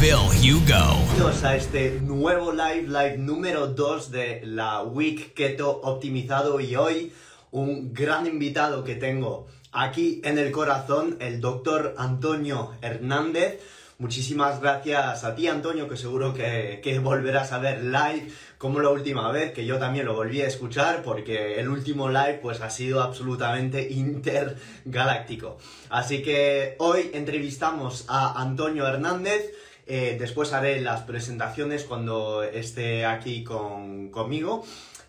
Phil. 0.00 0.28
Bienvenidos 0.40 1.44
a 1.44 1.56
este 1.56 2.00
nuevo 2.00 2.52
live, 2.52 2.82
live 2.82 3.18
número 3.18 3.66
2 3.66 4.10
de 4.12 4.40
la 4.44 4.82
Week 4.82 5.34
Keto 5.34 5.80
Optimizado 5.82 6.60
y 6.60 6.76
hoy 6.76 7.12
un 7.50 7.92
gran 7.92 8.26
invitado 8.26 8.84
que 8.84 8.94
tengo 8.94 9.48
aquí 9.72 10.20
en 10.24 10.38
el 10.38 10.52
corazón, 10.52 11.16
el 11.20 11.40
doctor 11.40 11.94
Antonio 11.98 12.72
Hernández. 12.80 13.60
Muchísimas 13.98 14.60
gracias 14.60 15.24
a 15.24 15.34
ti, 15.34 15.48
Antonio, 15.48 15.88
que 15.88 15.96
seguro 15.96 16.32
que, 16.32 16.80
que, 16.84 17.00
volverás 17.00 17.50
a 17.50 17.58
ver 17.58 17.82
live 17.82 18.30
como 18.56 18.78
la 18.78 18.90
última 18.90 19.32
vez, 19.32 19.52
que 19.52 19.66
yo 19.66 19.78
también 19.78 20.06
lo 20.06 20.14
volví 20.14 20.40
a 20.40 20.46
escuchar, 20.46 21.02
porque 21.02 21.58
el 21.58 21.68
último 21.68 22.08
live 22.08 22.38
pues 22.40 22.60
ha 22.60 22.70
sido 22.70 23.02
absolutamente 23.02 23.88
intergaláctico. 23.90 25.58
Así 25.90 26.22
que 26.22 26.76
hoy 26.78 27.10
entrevistamos 27.12 28.04
a 28.06 28.40
Antonio 28.40 28.86
Hernández. 28.86 29.52
Eh, 29.90 30.18
después 30.20 30.52
haré 30.52 30.82
las 30.82 31.02
presentaciones 31.04 31.84
cuando 31.84 32.42
esté 32.42 33.06
aquí 33.06 33.42
con, 33.42 34.10
conmigo. 34.10 34.64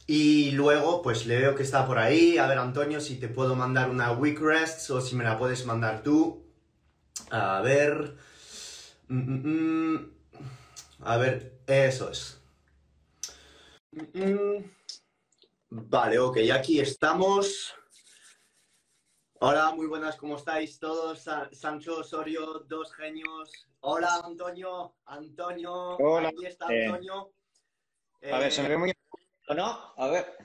Y 0.08 0.52
luego, 0.52 1.02
pues 1.02 1.26
le 1.26 1.38
veo 1.38 1.54
que 1.54 1.64
está 1.64 1.86
por 1.86 2.00
ahí. 2.00 2.38
A 2.38 2.48
ver, 2.48 2.58
Antonio, 2.58 3.02
si 3.02 3.20
te 3.20 3.28
puedo 3.28 3.56
mandar 3.56 3.90
una 3.90 4.14
week 4.14 4.40
rest 4.40 4.90
o 4.90 5.02
si 5.02 5.18
me 5.18 5.26
la 5.26 5.38
puedes 5.38 5.66
mandar 5.66 6.02
tú. 6.02 6.46
A 7.30 7.62
ver. 7.62 8.16
Mm, 9.10 9.18
mm, 9.18 9.94
mm. 9.94 10.12
A 11.02 11.18
ver, 11.18 11.60
eso 11.68 12.10
es. 12.10 12.42
Vale, 15.70 16.20
ok, 16.20 16.38
aquí 16.54 16.80
estamos. 16.80 17.76
Hola, 19.42 19.74
muy 19.76 19.88
buenas, 19.88 20.16
¿cómo 20.16 20.38
estáis 20.38 20.80
todos? 20.80 21.26
Sancho 21.52 22.00
Osorio, 22.00 22.66
dos 22.68 22.94
genios. 22.94 23.69
Hola, 23.82 24.22
Antonio. 24.24 24.96
Antonio. 25.06 25.98
Hola. 25.98 26.30
Aquí 26.30 26.46
está 26.46 26.68
Eh, 26.74 26.86
Antonio. 26.86 27.34
A 28.32 28.40
ver, 28.40 28.52
se 28.52 28.62
me 28.64 28.70
ve 28.70 28.78
muy 28.78 28.90
oscuro, 28.92 29.24
¿no? 29.56 29.94
A 29.96 30.08
ver, 30.10 30.38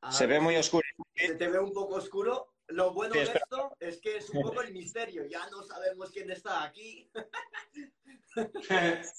A 0.00 0.10
se 0.12 0.26
ver, 0.26 0.36
ve 0.38 0.40
muy 0.40 0.56
oscuro. 0.56 0.86
Se 1.14 1.34
te 1.34 1.48
ve 1.48 1.58
un 1.58 1.72
poco 1.72 1.96
oscuro. 1.96 2.54
Lo 2.68 2.92
bueno 2.94 3.14
Sí, 3.14 3.20
de 3.20 3.24
esto 3.26 3.76
es 3.80 4.00
que 4.00 4.16
es 4.18 4.30
un 4.30 4.42
poco 4.42 4.62
el 4.62 4.72
misterio. 4.72 5.26
Ya 5.26 5.46
no 5.50 5.62
sabemos 5.64 6.10
quién 6.10 6.30
está 6.30 6.62
aquí. 6.62 7.10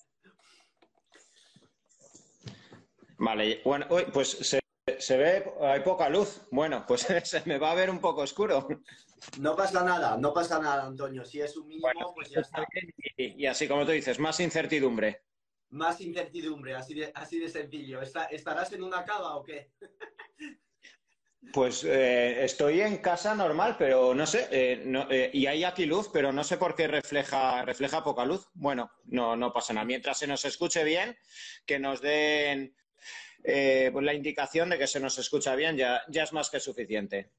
Vale, 3.18 3.62
bueno, 3.64 3.86
uy, 3.92 4.06
pues 4.12 4.30
se, 4.32 4.60
se 5.00 5.18
ve, 5.18 5.54
hay 5.62 5.82
poca 5.82 6.10
luz. 6.10 6.42
Bueno, 6.50 6.86
pues 6.88 7.02
se 7.26 7.44
me 7.46 7.60
va 7.60 7.72
a 7.72 7.76
ver 7.76 7.90
un 7.92 8.00
poco 8.00 8.22
oscuro. 8.22 8.68
No 9.40 9.56
pasa 9.56 9.84
nada, 9.84 10.18
no 10.18 10.34
pasa 10.34 10.60
nada, 10.60 10.86
Antonio. 10.86 11.24
Si 11.26 11.40
es 11.42 11.56
un 11.58 11.68
mínimo, 11.68 11.88
Bueno, 11.88 12.12
pues 12.16 12.30
ya 12.30 12.42
está. 12.42 12.66
Y, 13.18 13.44
y 13.44 13.46
así 13.46 13.68
como 13.68 13.86
tú 13.86 13.92
dices, 13.92 14.20
más 14.20 14.40
incertidumbre. 14.40 15.22
Más 15.70 16.02
incertidumbre, 16.02 16.76
así 16.76 16.94
de, 16.96 17.12
así 17.14 17.40
de 17.40 17.48
sencillo. 17.50 18.02
¿Está- 18.02 18.26
¿Estarás 18.26 18.74
en 18.74 18.84
una 18.84 19.06
cava 19.06 19.36
o 19.36 19.44
qué? 19.44 19.72
Pues 21.54 21.84
eh, 21.84 22.46
estoy 22.46 22.82
en 22.82 23.00
casa 23.00 23.34
normal, 23.34 23.76
pero 23.78 24.14
no 24.14 24.28
sé, 24.28 24.48
eh, 24.52 24.84
no- 24.86 25.10
eh, 25.10 25.32
y 25.34 25.48
hay 25.48 25.64
aquí 25.64 25.86
luz, 25.88 26.08
pero 26.14 26.32
no 26.32 26.44
sé 26.44 26.58
por 26.58 26.76
qué 26.76 26.88
refleja, 26.88 27.64
refleja 27.66 28.04
poca 28.04 28.24
luz. 28.26 28.48
Bueno, 28.54 28.92
no, 29.06 29.36
no 29.36 29.52
pasa 29.52 29.74
nada. 29.74 29.84
Mientras 29.86 30.20
se 30.20 30.28
nos 30.28 30.46
escuche 30.46 30.84
bien, 30.84 31.18
que 31.66 31.80
nos 31.80 32.00
den 32.00 32.76
pues 33.44 34.06
la 34.06 34.14
indicación 34.14 34.70
de 34.70 34.78
que 34.78 34.86
se 34.86 35.00
nos 35.00 35.18
escucha 35.18 35.56
bien, 35.56 35.76
ya, 35.76 36.04
ya 36.10 36.24
es 36.24 36.32
más 36.32 36.52
que 36.52 36.60
suficiente. 36.60 37.32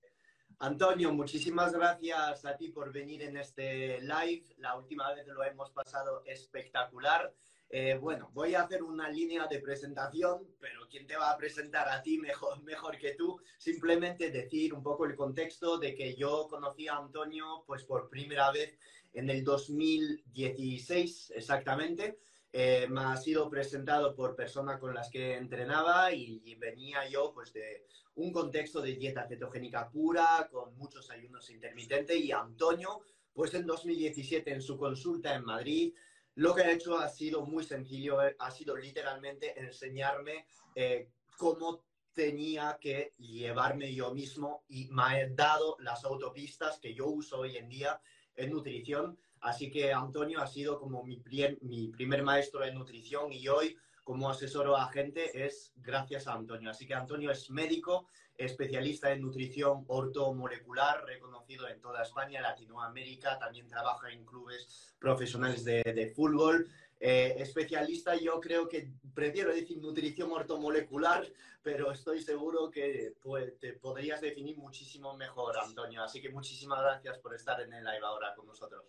Antonio, 0.59 1.13
muchísimas 1.13 1.73
gracias 1.73 2.45
a 2.45 2.57
ti 2.57 2.69
por 2.69 2.93
venir 2.93 3.23
en 3.23 3.37
este 3.37 4.01
live. 4.01 4.45
La 4.59 4.77
última 4.77 5.13
vez 5.13 5.27
lo 5.27 5.43
hemos 5.45 5.71
pasado 5.71 6.23
espectacular. 6.27 7.33
Eh, 7.69 7.97
bueno, 8.01 8.31
voy 8.35 8.55
a 8.55 8.63
hacer 8.63 8.83
una 8.83 9.09
línea 9.09 9.47
de 9.47 9.59
presentación, 9.59 10.47
pero 10.61 10.87
¿quién 10.91 11.07
te 11.07 11.17
va 11.17 11.31
a 11.31 11.37
presentar 11.37 11.89
a 11.89 12.03
ti 12.03 12.19
mejor, 12.19 12.63
mejor 12.65 12.99
que 12.99 13.15
tú? 13.15 13.41
Simplemente 13.59 14.31
decir 14.31 14.75
un 14.75 14.83
poco 14.83 15.07
el 15.07 15.17
contexto 15.17 15.79
de 15.79 15.95
que 15.95 16.15
yo 16.15 16.47
conocí 16.49 16.89
a 16.89 16.97
Antonio 16.97 17.65
pues 17.67 17.85
por 17.85 18.09
primera 18.09 18.51
vez 18.51 18.79
en 19.15 19.31
el 19.31 19.43
2016 19.45 21.33
exactamente. 21.35 22.19
Eh, 22.53 22.87
me 22.91 23.01
ha 23.01 23.17
sido 23.17 23.49
presentado 23.49 24.15
por 24.15 24.37
personas 24.37 24.79
con 24.79 24.95
las 24.95 25.09
que 25.09 25.37
entrenaba 25.37 26.13
y, 26.13 26.43
y 26.45 26.55
venía 26.57 27.09
yo 27.09 27.33
pues 27.33 27.53
de 27.53 27.87
un 28.17 28.31
contexto 28.31 28.83
de 28.83 28.95
dieta 28.95 29.27
cetogénica 29.27 29.89
pura, 29.89 30.49
con 30.51 30.77
muchos 30.77 31.11
ayunos 31.11 31.49
intermitentes 31.51 32.17
y 32.17 32.31
Antonio, 32.31 33.01
pues 33.33 33.55
en 33.55 33.67
2017 33.67 34.53
en 34.53 34.61
su 34.61 34.77
consulta 34.77 35.35
en 35.35 35.45
Madrid, 35.45 35.95
lo 36.35 36.55
que 36.55 36.63
ha 36.63 36.73
hecho 36.73 36.99
ha 36.99 37.09
sido 37.09 37.45
muy 37.45 37.65
sencillo, 37.65 38.23
eh, 38.23 38.37
ha 38.39 38.51
sido 38.51 38.77
literalmente 38.77 39.59
enseñarme 39.59 40.47
eh, 40.75 41.11
cómo 41.37 41.85
tenía 42.13 42.79
que 42.81 43.15
llevarme 43.19 43.95
yo 43.95 44.13
mismo 44.13 44.65
y 44.69 44.89
me 44.89 45.03
ha 45.03 45.29
dado 45.31 45.77
las 45.81 46.05
autopistas 46.05 46.79
que 46.79 46.95
yo 46.95 47.07
uso 47.07 47.41
hoy 47.41 47.57
en 47.57 47.69
día 47.69 48.01
en 48.35 48.51
nutrición. 48.51 49.19
Así 49.43 49.71
que 49.71 49.93
Antonio 49.93 50.41
ha 50.41 50.47
sido 50.47 50.79
como 50.79 51.05
mi, 51.05 51.23
mi 51.61 51.89
primer 51.89 52.23
maestro 52.23 52.65
en 52.65 52.75
nutrición 52.75 53.33
y 53.33 53.49
hoy 53.49 53.77
como 54.05 54.31
asesoro 54.31 54.77
a 54.77 54.89
gente 54.89 55.45
es 55.45 55.73
gracias 55.77 56.27
a 56.27 56.35
Antonio. 56.35 56.71
Así 56.71 56.87
que 56.87 56.95
Antonio 56.95 57.31
es 57.31 57.51
médico, 57.51 58.09
especialista 58.37 59.13
en 59.13 59.21
nutrición 59.21 59.85
ortomolecular, 59.89 61.05
reconocido 61.05 61.69
en 61.69 61.81
toda 61.81 62.03
España, 62.03 62.41
Latinoamérica, 62.41 63.39
también 63.39 63.69
trabaja 63.69 64.11
en 64.11 64.25
clubes 64.25 64.95
profesionales 64.99 65.65
de, 65.65 65.83
de 65.83 66.13
fútbol. 66.15 66.69
Eh, 67.05 67.35
especialista, 67.39 68.15
yo 68.15 68.41
creo 68.41 68.69
que 68.69 68.93
prefiero 69.13 69.53
decir 69.53 69.79
nutrición 69.79 70.31
ortomolecular, 70.31 71.27
pero 71.61 71.91
estoy 71.91 72.23
seguro 72.23 72.71
que 72.71 73.15
pues, 73.21 73.59
te 73.59 73.73
podrías 73.73 74.21
definir 74.21 74.57
muchísimo 74.57 75.17
mejor, 75.17 75.59
Antonio. 75.59 76.03
Así 76.05 76.23
que 76.23 76.31
muchísimas 76.31 76.81
gracias 76.81 77.19
por 77.19 77.35
estar 77.35 77.61
en 77.61 77.73
el 77.73 77.85
live 77.85 78.07
ahora 78.07 78.33
con 78.37 78.47
nosotros. 78.47 78.85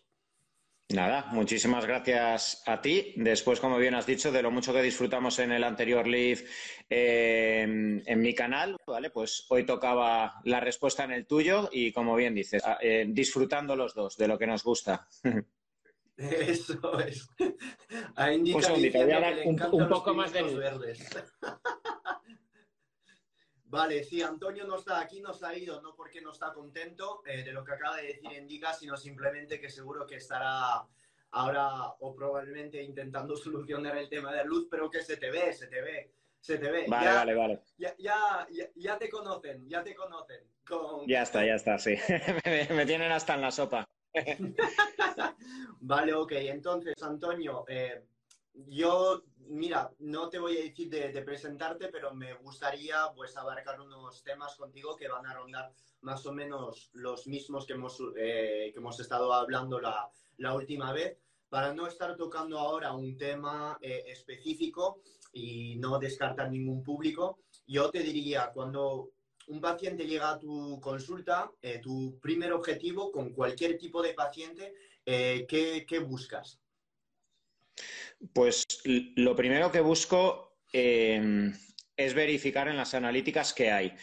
Nada, 0.89 1.25
muchísimas 1.31 1.85
gracias 1.85 2.61
a 2.67 2.79
ti. 2.81 3.13
Después, 3.15 3.59
como 3.59 3.77
bien 3.77 3.95
has 3.95 4.05
dicho, 4.05 4.31
de 4.31 4.43
lo 4.43 4.51
mucho 4.51 4.73
que 4.73 4.81
disfrutamos 4.81 5.39
en 5.39 5.51
el 5.51 5.63
anterior 5.63 6.05
live 6.07 6.45
eh, 6.89 7.61
en, 7.63 8.03
en 8.05 8.21
mi 8.21 8.35
canal, 8.35 8.77
¿vale? 8.85 9.09
Pues 9.09 9.45
hoy 9.49 9.65
tocaba 9.65 10.41
la 10.43 10.59
respuesta 10.59 11.03
en 11.03 11.11
el 11.13 11.25
tuyo 11.25 11.69
y, 11.71 11.91
como 11.93 12.15
bien 12.15 12.35
dices, 12.35 12.61
eh, 12.81 13.05
disfrutando 13.07 13.75
los 13.75 13.95
dos 13.95 14.17
de 14.17 14.27
lo 14.27 14.37
que 14.37 14.45
nos 14.45 14.63
gusta. 14.63 15.07
Eso 16.17 16.99
es. 16.99 17.27
A 18.15 18.31
Indica 18.31 18.57
Un 18.57 18.63
segundito, 18.63 18.99
diciendo 18.99 19.05
voy 19.05 19.13
a 19.13 19.17
que 19.17 19.21
dar 19.23 19.33
le 19.35 19.47
un- 19.49 19.63
un 19.63 19.79
los 19.79 19.89
poco 19.89 20.13
más 20.13 20.31
de 20.31 20.43
verdes. 20.43 21.09
Vale, 23.73 24.03
sí, 24.03 24.21
Antonio 24.21 24.65
no 24.65 24.75
está 24.75 24.99
aquí, 24.99 25.19
no 25.19 25.33
se 25.33 25.47
ha 25.47 25.57
ido, 25.57 25.81
no 25.81 25.95
porque 25.95 26.21
no 26.21 26.31
está 26.31 26.53
contento 26.53 27.23
eh, 27.25 27.43
de 27.43 27.51
lo 27.51 27.65
que 27.65 27.73
acaba 27.73 27.97
de 27.97 28.09
decir 28.09 28.31
Indica, 28.31 28.71
sino 28.71 28.95
simplemente 28.95 29.59
que 29.59 29.67
seguro 29.67 30.05
que 30.05 30.17
estará 30.17 30.87
ahora 31.31 31.87
o 32.01 32.13
probablemente 32.13 32.83
intentando 32.83 33.35
solucionar 33.35 33.97
el 33.97 34.09
tema 34.09 34.29
de 34.29 34.37
la 34.37 34.43
luz, 34.43 34.67
pero 34.69 34.91
que 34.91 35.01
se 35.01 35.17
te 35.17 35.31
ve, 35.31 35.51
se 35.53 35.65
te 35.65 35.81
ve, 35.81 36.13
se 36.39 36.59
te 36.59 36.69
ve. 36.69 36.85
Vale, 36.87 37.05
ya, 37.05 37.15
vale, 37.15 37.33
vale. 37.33 37.63
Ya, 37.79 37.95
ya, 37.97 38.47
ya, 38.75 38.99
te 38.99 39.09
conocen, 39.09 39.67
ya 39.67 39.83
te 39.83 39.95
conocen. 39.95 40.41
Con... 40.63 41.07
Ya 41.07 41.23
está, 41.23 41.43
ya 41.43 41.55
está, 41.55 41.79
sí. 41.79 41.95
me, 42.45 42.67
me 42.75 42.85
tienen 42.85 43.11
hasta 43.11 43.33
en 43.33 43.41
la 43.41 43.49
sopa. 43.49 43.89
Vale, 45.81 46.13
ok. 46.13 46.31
Entonces, 46.33 46.93
Antonio, 47.01 47.65
eh, 47.67 48.05
yo, 48.53 49.23
mira, 49.47 49.91
no 49.99 50.29
te 50.29 50.39
voy 50.39 50.57
a 50.57 50.63
decir 50.63 50.89
de, 50.89 51.21
presentarte, 51.21 51.87
pero 51.89 52.13
me 52.13 52.33
gustaría 52.35 53.11
pues 53.15 53.35
abarcar 53.37 53.81
unos 53.81 54.23
temas 54.23 54.55
contigo 54.55 54.95
que 54.95 55.07
van 55.07 55.25
a 55.25 55.33
rondar 55.33 55.71
más 56.01 56.25
o 56.25 56.33
menos 56.33 56.89
los 56.93 57.27
mismos 57.27 57.65
que 57.65 57.73
hemos, 57.73 57.99
eh, 58.17 58.69
que 58.71 58.79
hemos 58.79 58.99
estado 58.99 59.33
hablando 59.33 59.79
la, 59.79 60.09
la 60.37 60.53
última 60.53 60.91
vez, 60.93 61.17
para 61.49 61.73
no 61.73 61.87
estar 61.87 62.15
tocando 62.15 62.59
ahora 62.59 62.93
un 62.93 63.17
tema 63.17 63.77
eh, 63.81 64.03
específico 64.07 65.01
y 65.31 65.75
no 65.77 65.99
descartar 65.99 66.51
ningún 66.51 66.83
público. 66.83 67.39
Yo 67.65 67.89
te 67.89 67.99
diría, 67.99 68.51
cuando 68.53 69.11
un 69.47 69.61
paciente 69.61 70.05
llega 70.05 70.31
a 70.31 70.39
tu 70.39 70.79
consulta, 70.79 71.51
eh, 71.61 71.79
tu 71.79 72.19
primer 72.19 72.53
objetivo 72.53 73.11
con 73.11 73.33
cualquier 73.33 73.77
tipo 73.77 74.01
de 74.01 74.13
paciente, 74.13 74.73
¿qué, 75.05 75.85
qué 75.87 75.99
buscas? 75.99 76.62
Pues 78.31 78.65
lo 78.85 79.35
primero 79.35 79.71
que 79.71 79.81
busco 79.81 80.59
eh, 80.71 81.51
es 81.97 82.13
verificar 82.13 82.67
en 82.67 82.77
las 82.77 82.93
analíticas 82.93 83.53
que 83.53 83.71
hay. 83.71 83.93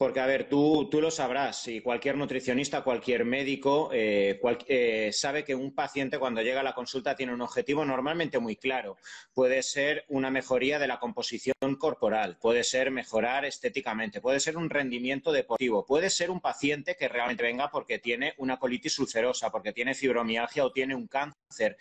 Porque, 0.00 0.20
a 0.20 0.24
ver, 0.24 0.48
tú, 0.48 0.88
tú 0.90 0.98
lo 1.02 1.10
sabrás, 1.10 1.68
y 1.68 1.82
cualquier 1.82 2.16
nutricionista, 2.16 2.82
cualquier 2.82 3.26
médico 3.26 3.90
eh, 3.92 4.40
eh, 4.66 5.10
sabe 5.12 5.44
que 5.44 5.54
un 5.54 5.74
paciente 5.74 6.18
cuando 6.18 6.40
llega 6.40 6.60
a 6.60 6.62
la 6.62 6.72
consulta 6.72 7.14
tiene 7.14 7.34
un 7.34 7.42
objetivo 7.42 7.84
normalmente 7.84 8.38
muy 8.38 8.56
claro. 8.56 8.96
Puede 9.34 9.62
ser 9.62 10.06
una 10.08 10.30
mejoría 10.30 10.78
de 10.78 10.86
la 10.86 10.98
composición 10.98 11.76
corporal, 11.78 12.38
puede 12.40 12.64
ser 12.64 12.90
mejorar 12.90 13.44
estéticamente, 13.44 14.22
puede 14.22 14.40
ser 14.40 14.56
un 14.56 14.70
rendimiento 14.70 15.32
deportivo, 15.32 15.84
puede 15.84 16.08
ser 16.08 16.30
un 16.30 16.40
paciente 16.40 16.96
que 16.98 17.06
realmente 17.06 17.42
venga 17.42 17.70
porque 17.70 17.98
tiene 17.98 18.32
una 18.38 18.58
colitis 18.58 18.98
ulcerosa, 19.00 19.50
porque 19.50 19.74
tiene 19.74 19.94
fibromialgia 19.94 20.64
o 20.64 20.72
tiene 20.72 20.94
un 20.94 21.08
cáncer 21.08 21.76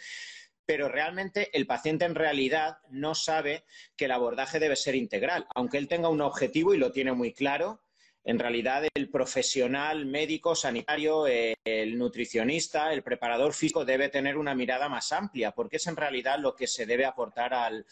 pero 0.70 0.88
realmente 0.88 1.50
el 1.58 1.66
paciente 1.66 2.06
en 2.06 2.14
realidad 2.14 2.78
no 2.92 3.16
sabe 3.16 3.64
que 3.98 4.06
el 4.06 4.12
abordaje 4.12 4.60
debe 4.60 4.76
ser 4.76 4.94
integral. 4.94 5.48
Aunque 5.56 5.80
él 5.80 5.88
tenga 5.88 6.10
un 6.10 6.22
objetivo 6.22 6.76
y 6.76 6.78
lo 6.78 6.92
tiene 6.92 7.12
muy 7.12 7.34
claro, 7.34 7.82
en 8.24 8.38
realidad 8.38 8.84
el 8.94 9.10
profesional 9.10 10.06
médico, 10.06 10.54
sanitario, 10.56 11.26
el 11.28 11.98
nutricionista, 11.98 12.92
el 12.92 13.02
preparador 13.02 13.54
físico 13.54 13.86
debe 13.86 14.10
tener 14.10 14.38
una 14.38 14.54
mirada 14.54 14.90
más 14.90 15.12
amplia, 15.12 15.52
porque 15.52 15.78
es 15.78 15.88
en 15.88 15.96
realidad 15.96 16.38
lo 16.40 16.56
que 16.56 16.68
se 16.68 16.86
debe 16.86 17.06
aportar 17.06 17.54
al, 17.54 17.86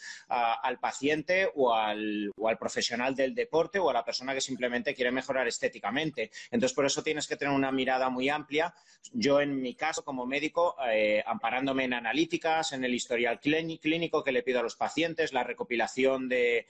paciente 0.79 1.49
o 1.55 1.73
al, 1.73 2.31
profesional 2.59 3.15
del 3.15 3.33
deporte 3.33 3.79
o 3.79 3.89
a 3.89 3.93
la 3.93 4.03
persona 4.03 4.33
que 4.33 4.41
simplemente 4.41 4.93
quiere 4.93 5.11
mejorar 5.11 5.47
estéticamente. 5.47 6.29
Entonces, 6.51 6.75
por 6.75 6.85
eso 6.85 7.03
tienes 7.03 7.27
que 7.27 7.37
tener 7.37 7.53
una 7.53 7.71
mirada 7.71 8.09
muy 8.09 8.29
amplia. 8.29 8.73
Yo, 9.13 9.39
en 9.39 9.61
mi 9.61 9.75
caso, 9.75 10.03
como 10.03 10.25
médico, 10.25 10.75
eh, 10.91 11.23
amparándome 11.25 11.85
en 11.85 11.93
analíticas, 11.93 12.73
en 12.73 12.83
el 12.83 12.93
historial 12.93 13.39
clínico 13.39 14.23
que 14.23 14.31
le 14.31 14.43
pido 14.43 14.59
a 14.59 14.63
los 14.63 14.75
pacientes, 14.75 15.31
la 15.31 15.43
recopilación 15.43 16.27
de 16.27 16.65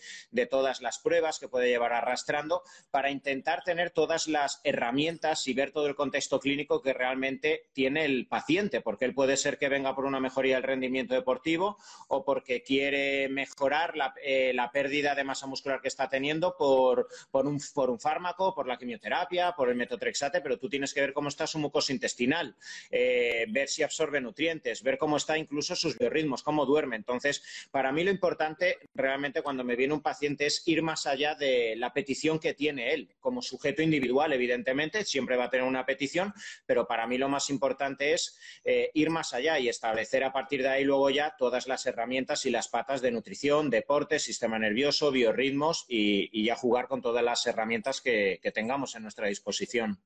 todas 0.49 0.81
las 0.81 0.99
pruebas 0.99 1.39
que 1.39 1.47
puede 1.47 1.69
llevar 1.69 1.93
arrastrando 1.93 2.61
para 2.91 3.09
intentar 3.09 3.46
tener 3.63 3.91
todas 3.91 4.27
las 4.27 4.59
herramientas 4.63 5.47
y 5.47 5.53
ver 5.53 5.71
todo 5.71 5.87
el 5.87 5.95
contexto 5.95 6.39
clínico 6.39 6.81
que 6.81 6.93
realmente 6.93 7.67
tiene 7.73 8.03
el 8.03 8.27
paciente, 8.27 8.81
porque 8.81 9.05
él 9.05 9.13
puede 9.13 9.37
ser 9.37 9.57
que 9.57 9.69
venga 9.69 9.95
por 9.95 10.05
una 10.05 10.19
mejoría 10.19 10.55
del 10.55 10.63
rendimiento 10.63 11.13
deportivo 11.13 11.77
o 12.09 12.25
porque 12.25 12.61
quiere 12.61 13.29
mejorar 13.29 13.95
la, 13.95 14.13
eh, 14.21 14.53
pérdida 14.73 15.15
de 15.15 15.23
masa 15.23 15.47
muscular 15.47 15.81
que 15.81 15.87
está 15.87 16.09
teniendo 16.09 16.55
por, 16.57 17.07
un, 17.31 17.99
fármaco, 17.99 18.53
por 18.53 18.67
la 18.67 18.77
quimioterapia, 18.77 19.53
por 19.53 19.69
el 19.69 19.75
metotrexate, 19.75 20.41
pero 20.41 20.59
tú 20.59 20.67
tienes 20.67 20.93
que 20.93 21.01
ver 21.01 21.13
cómo 21.13 21.29
está 21.29 21.47
su 21.47 21.57
mucosa 21.57 21.93
intestinal, 21.93 22.55
eh, 22.91 23.45
ver 23.49 23.69
si 23.69 23.81
absorbe 23.81 24.19
nutrientes, 24.19 24.83
ver 24.83 24.97
cómo 24.97 25.15
está 25.15 25.37
incluso 25.37 25.75
sus 25.75 25.97
biorritmos, 25.97 26.43
cómo 26.43 26.65
duerme. 26.65 26.97
Entonces, 26.97 27.41
para 27.71 27.93
mí 27.93 28.03
lo 28.03 28.11
importante 28.11 28.77
realmente 28.93 29.41
cuando 29.41 29.63
me 29.63 29.77
viene 29.77 29.93
un 29.93 30.01
paciente 30.01 30.45
es 30.47 30.67
ir 30.67 30.81
más 30.81 31.05
allá 31.05 31.35
de 31.35 31.75
la 31.77 31.93
petición 31.93 32.39
que 32.39 32.53
tiene 32.53 32.93
él, 32.93 33.15
como 33.21 33.36
sujeto 33.41 33.81
individual, 33.81 34.33
evidentemente, 34.33 35.03
siempre 35.05 35.37
va 35.37 35.45
a 35.45 35.49
tener 35.49 35.65
una 35.65 35.85
petición, 35.85 36.33
pero 36.65 36.87
para 36.87 37.07
mí 37.07 37.17
lo 37.17 37.29
más 37.29 37.49
importante 37.49 38.13
es 38.13 38.37
eh, 38.63 38.91
ir 38.93 39.09
más 39.09 39.33
allá 39.33 39.59
y 39.59 39.69
establecer 39.69 40.23
a 40.23 40.33
partir 40.33 40.61
de 40.61 40.69
ahí 40.69 40.83
luego 40.83 41.09
ya 41.09 41.35
todas 41.37 41.67
las 41.67 41.85
herramientas 41.85 42.45
y 42.45 42.49
las 42.49 42.67
patas 42.67 43.01
de 43.01 43.11
nutrición, 43.11 43.69
deporte, 43.69 44.19
sistema 44.19 44.59
nervioso, 44.59 45.11
biorritmos 45.11 45.85
y, 45.87 46.45
ya 46.45 46.55
jugar 46.55 46.87
con 46.87 47.01
todas 47.01 47.23
las 47.23 47.45
herramientas 47.45 48.01
que, 48.01 48.39
tengamos 48.53 48.95
en 48.95 49.03
nuestra 49.03 49.27
disposición. 49.27 50.01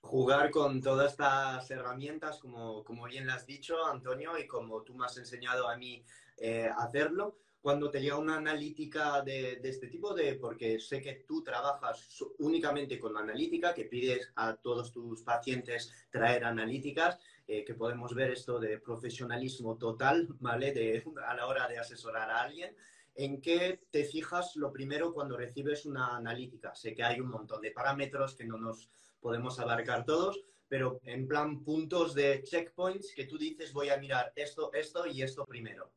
Jugar 0.00 0.50
con 0.50 0.82
todas 0.82 1.12
estas 1.12 1.70
herramientas, 1.70 2.38
como, 2.38 2.84
como 2.84 3.06
bien 3.06 3.26
lo 3.26 3.32
has 3.32 3.46
dicho, 3.46 3.86
Antonio, 3.86 4.36
y 4.36 4.46
como 4.46 4.82
tú 4.82 4.94
me 4.94 5.06
has 5.06 5.16
enseñado 5.16 5.68
a 5.68 5.76
mí 5.76 6.04
eh, 6.36 6.68
hacerlo 6.76 7.38
cuando 7.64 7.90
te 7.90 7.98
llega 7.98 8.18
una 8.18 8.36
analítica 8.36 9.22
de, 9.22 9.58
este 9.64 9.86
tipo, 9.86 10.12
de, 10.12 10.34
porque 10.34 10.78
sé 10.78 11.00
que 11.00 11.24
tú 11.26 11.42
trabajas 11.42 12.22
únicamente 12.40 12.98
con 12.98 13.14
la 13.14 13.20
analítica, 13.20 13.72
que 13.72 13.86
pides 13.86 14.30
a 14.36 14.54
todos 14.56 14.92
tus 14.92 15.22
pacientes 15.22 15.90
traer 16.10 16.44
analíticas, 16.44 17.18
eh, 17.46 17.64
que 17.64 17.72
podemos 17.72 18.14
ver 18.14 18.32
esto 18.32 18.60
de 18.60 18.80
profesionalismo 18.80 19.78
total, 19.78 20.28
¿vale? 20.40 20.74
De, 20.74 21.02
a 21.26 21.34
la 21.34 21.46
hora 21.46 21.66
de 21.66 21.78
asesorar 21.78 22.30
a 22.30 22.42
alguien. 22.42 22.76
¿En 23.14 23.40
qué 23.40 23.80
te 23.90 24.04
fijas 24.04 24.56
lo 24.56 24.70
primero 24.70 25.14
cuando 25.14 25.38
recibes 25.38 25.86
una 25.86 26.18
analítica? 26.18 26.74
Sé 26.74 26.94
que 26.94 27.02
hay 27.02 27.18
un 27.18 27.30
montón 27.30 27.62
de 27.62 27.70
parámetros 27.70 28.34
que 28.34 28.44
no 28.44 28.58
nos 28.58 28.90
podemos 29.20 29.58
abarcar 29.58 30.04
todos, 30.04 30.44
pero 30.68 31.00
en 31.04 31.26
plan 31.26 31.64
puntos 31.64 32.12
de 32.12 32.42
checkpoints 32.42 33.14
que 33.14 33.24
tú 33.24 33.38
dices 33.38 33.72
voy 33.72 33.88
a 33.88 33.96
mirar 33.96 34.34
esto, 34.36 34.70
esto 34.74 35.06
y 35.06 35.22
esto 35.22 35.46
primero. 35.46 35.94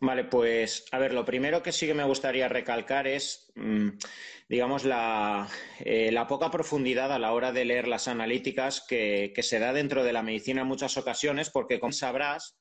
Vale, 0.00 0.24
pues 0.24 0.84
a 0.90 0.98
ver, 0.98 1.14
lo 1.14 1.24
primero 1.24 1.62
que 1.62 1.70
sí 1.70 1.86
que 1.86 1.94
me 1.94 2.02
gustaría 2.02 2.48
recalcar 2.48 3.06
es, 3.06 3.52
mm, 3.54 3.90
digamos, 4.48 4.84
eh, 4.84 6.10
la, 6.10 6.26
poca 6.26 6.50
profundidad 6.50 7.12
a 7.12 7.20
la 7.20 7.32
hora 7.32 7.52
de 7.52 7.64
leer 7.64 7.86
las 7.86 8.08
analíticas 8.08 8.84
que, 8.88 9.32
se 9.42 9.58
da 9.60 9.72
dentro 9.72 10.02
de 10.02 10.12
la 10.12 10.24
medicina 10.24 10.62
en 10.62 10.66
muchas 10.66 10.96
ocasiones, 10.96 11.50
porque 11.50 11.78
como 11.78 11.92
sabrás, 11.92 12.58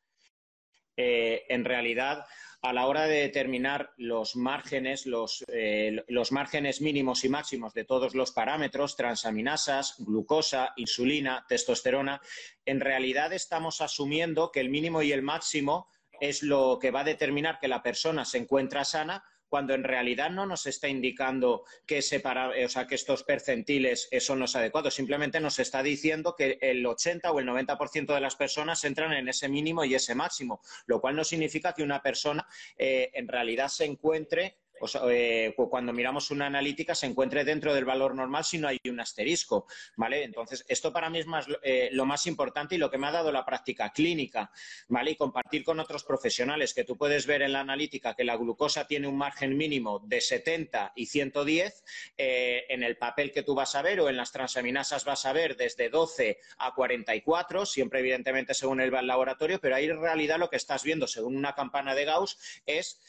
eh, 0.98 1.44
en 1.50 1.66
realidad 1.66 2.26
a 2.62 2.74
la 2.74 2.86
hora 2.86 3.08
de 3.08 3.22
determinar 3.22 3.92
los 3.98 4.36
márgenes, 4.36 5.08
los, 5.08 5.44
eh, 5.48 6.04
los, 6.08 6.32
márgenes 6.32 6.80
mínimos 6.80 7.24
y 7.24 7.30
máximos 7.30 7.74
de 7.74 7.86
todos 7.86 8.14
los 8.14 8.32
parámetros, 8.32 8.96
transaminasas, 8.96 9.96
glucosa, 9.98 10.74
insulina, 10.76 11.44
testosterona, 11.50 12.22
en 12.66 12.80
realidad 12.80 13.34
estamos 13.34 13.82
asumiendo 13.82 14.52
que 14.52 14.60
el 14.60 14.70
mínimo 14.70 15.02
y 15.02 15.12
el 15.12 15.24
máximo 15.24 15.88
es 16.22 16.44
lo 16.44 16.80
que 16.80 16.92
va 16.92 17.02
a 17.02 17.04
determinar 17.04 17.60
que 17.60 17.68
la 17.68 17.84
persona 17.84 18.24
se 18.24 18.38
encuentra 18.38 18.86
sana 18.86 19.26
cuando 19.52 19.74
en 19.74 19.84
realidad 19.84 20.30
no 20.30 20.46
nos 20.46 20.66
está 20.66 20.88
indicando 20.88 21.66
que, 21.86 22.00
o 22.00 22.70
sea, 22.70 22.88
que 22.88 22.96
estos 22.96 23.24
percentiles 23.24 24.08
son 24.22 24.40
los 24.40 24.56
adecuados. 24.56 24.94
Simplemente 24.94 25.42
nos 25.42 25.60
está 25.60 25.84
diciendo 25.84 26.36
que 26.38 26.58
el 26.62 26.86
80 26.86 27.30
o 27.30 27.40
el 27.42 27.48
90% 27.48 28.14
de 28.14 28.22
las 28.22 28.38
personas 28.38 28.82
entran 28.86 29.12
en 29.12 29.28
ese 29.28 29.50
mínimo 29.50 29.84
y 29.84 29.94
ese 29.94 30.16
máximo, 30.16 30.62
lo 30.86 31.02
cual 31.02 31.18
no 31.18 31.26
significa 31.26 31.74
que 31.74 31.84
una 31.84 32.02
persona 32.02 32.48
eh, 32.78 33.12
en 33.14 33.28
realidad 33.28 33.68
se 33.68 33.84
encuentre 33.84 34.61
eh, 35.10 35.54
cuando 35.70 35.94
miramos 35.94 36.32
una 36.32 36.48
analítica 36.48 36.96
se 36.96 37.06
encuentre 37.06 37.44
dentro 37.44 37.74
del 37.74 37.86
valor 37.86 38.16
normal 38.16 38.44
si 38.44 38.58
no 38.58 38.68
hay 38.68 38.80
un 38.90 39.00
asterisco, 39.00 39.68
¿vale? 39.96 40.24
Entonces, 40.24 40.66
esto 40.68 40.92
para 40.92 41.10
mí 41.10 41.20
es 41.20 41.28
más, 41.28 41.46
eh, 41.64 41.90
lo 41.92 42.06
más 42.06 42.26
importante 42.28 42.76
y 42.76 42.78
lo 42.78 42.90
que 42.90 42.98
me 42.98 43.08
ha 43.08 43.12
dado 43.12 43.32
la 43.32 43.46
práctica 43.46 43.92
clínica, 43.92 44.52
¿vale? 44.88 45.12
Y 45.12 45.16
compartir 45.16 45.64
con 45.64 45.80
otros 45.80 46.04
profesionales 46.04 46.74
que 46.74 46.84
tú 46.84 46.98
puedes 46.98 47.26
ver 47.26 47.42
en 47.42 47.54
la 47.54 47.62
analítica 47.62 48.16
que 48.16 48.24
la 48.24 48.36
glucosa 48.38 48.88
tiene 48.88 49.08
un 49.08 49.18
margen 49.18 49.58
mínimo 49.58 50.00
de 50.00 50.22
70 50.22 50.94
y 50.96 51.06
110, 51.06 51.84
eh, 52.18 52.66
en 52.70 52.84
el 52.84 52.98
papel 52.98 53.32
que 53.32 53.44
tú 53.44 53.56
vas 53.56 53.76
a 53.76 53.82
ver 53.82 54.00
o 54.00 54.10
en 54.10 54.18
las 54.18 54.32
transaminasas 54.32 55.06
vas 55.06 55.26
a 55.26 55.34
ver 55.34 55.56
desde 55.58 55.90
12 55.90 56.40
a 56.58 56.74
44, 56.74 57.66
siempre 57.66 58.00
evidentemente 58.00 58.54
según 58.54 58.82
el 58.82 58.92
laboratorio, 59.06 59.60
pero 59.60 59.76
ahí 59.76 59.86
en 59.86 60.02
realidad 60.02 60.40
lo 60.40 60.50
que 60.50 60.58
estás 60.58 60.84
viendo 60.84 61.08
según 61.08 61.36
una 61.36 61.54
campana 61.54 61.96
de 61.96 62.06
Gauss 62.06 62.38
es 62.66 63.00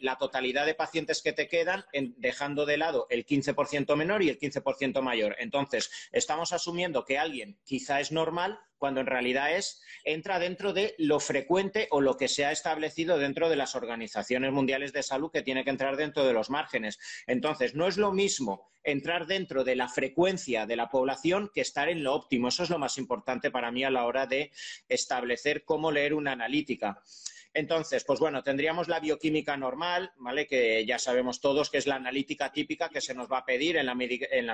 la 0.00 0.16
totalidad 0.16 0.66
de 0.66 0.74
pacientes 0.82 1.22
que 1.22 1.32
te 1.32 1.46
quedan 1.46 1.84
dejando 2.16 2.66
de 2.66 2.76
lado 2.76 3.06
el 3.08 3.24
15% 3.24 3.94
menor 3.94 4.24
y 4.24 4.30
el 4.30 4.36
15% 4.36 5.00
mayor. 5.00 5.36
Entonces, 5.38 5.92
estamos 6.10 6.52
asumiendo 6.52 7.04
que 7.04 7.18
alguien 7.18 7.56
quizá 7.62 8.00
es 8.00 8.10
normal 8.10 8.58
cuando 8.78 9.00
en 9.00 9.06
realidad 9.06 9.56
es 9.56 9.80
entra 10.02 10.40
dentro 10.40 10.72
de 10.72 10.96
lo 10.98 11.20
frecuente 11.20 11.86
o 11.92 12.00
lo 12.00 12.16
que 12.16 12.26
se 12.26 12.44
ha 12.44 12.50
establecido 12.50 13.16
dentro 13.16 13.48
de 13.48 13.54
las 13.54 13.76
organizaciones 13.76 14.50
mundiales 14.50 14.92
de 14.92 15.04
salud 15.04 15.30
que 15.30 15.42
tiene 15.42 15.62
que 15.62 15.70
entrar 15.70 15.96
dentro 15.96 16.24
de 16.24 16.32
los 16.32 16.50
márgenes. 16.50 16.98
Entonces, 17.28 17.76
no 17.76 17.86
es 17.86 17.96
lo 17.96 18.10
mismo 18.10 18.72
entrar 18.82 19.28
dentro 19.28 19.62
de 19.62 19.76
la 19.76 19.88
frecuencia 19.88 20.66
de 20.66 20.74
la 20.74 20.90
población 20.90 21.52
que 21.54 21.60
estar 21.60 21.88
en 21.88 22.02
lo 22.02 22.12
óptimo. 22.12 22.48
Eso 22.48 22.64
es 22.64 22.70
lo 22.70 22.80
más 22.80 22.98
importante 22.98 23.52
para 23.52 23.70
mí 23.70 23.84
a 23.84 23.90
la 23.90 24.04
hora 24.04 24.26
de 24.26 24.50
establecer 24.88 25.64
cómo 25.64 25.92
leer 25.92 26.12
una 26.12 26.32
analítica. 26.32 27.00
Entonces, 27.54 28.04
pues 28.04 28.18
bueno, 28.18 28.42
tendríamos 28.42 28.88
la 28.88 28.98
bioquímica 28.98 29.56
normal, 29.58 30.12
¿vale? 30.16 30.46
Que 30.46 30.86
ya 30.86 30.98
sabemos 30.98 31.40
todos 31.40 31.68
que 31.68 31.78
es 31.78 31.86
la 31.86 31.96
analítica 31.96 32.50
típica 32.50 32.88
que 32.88 33.02
se 33.02 33.14
nos 33.14 33.30
va 33.30 33.38
a 33.38 33.44
pedir 33.44 33.76
en 33.76 33.86
la, 33.86 33.94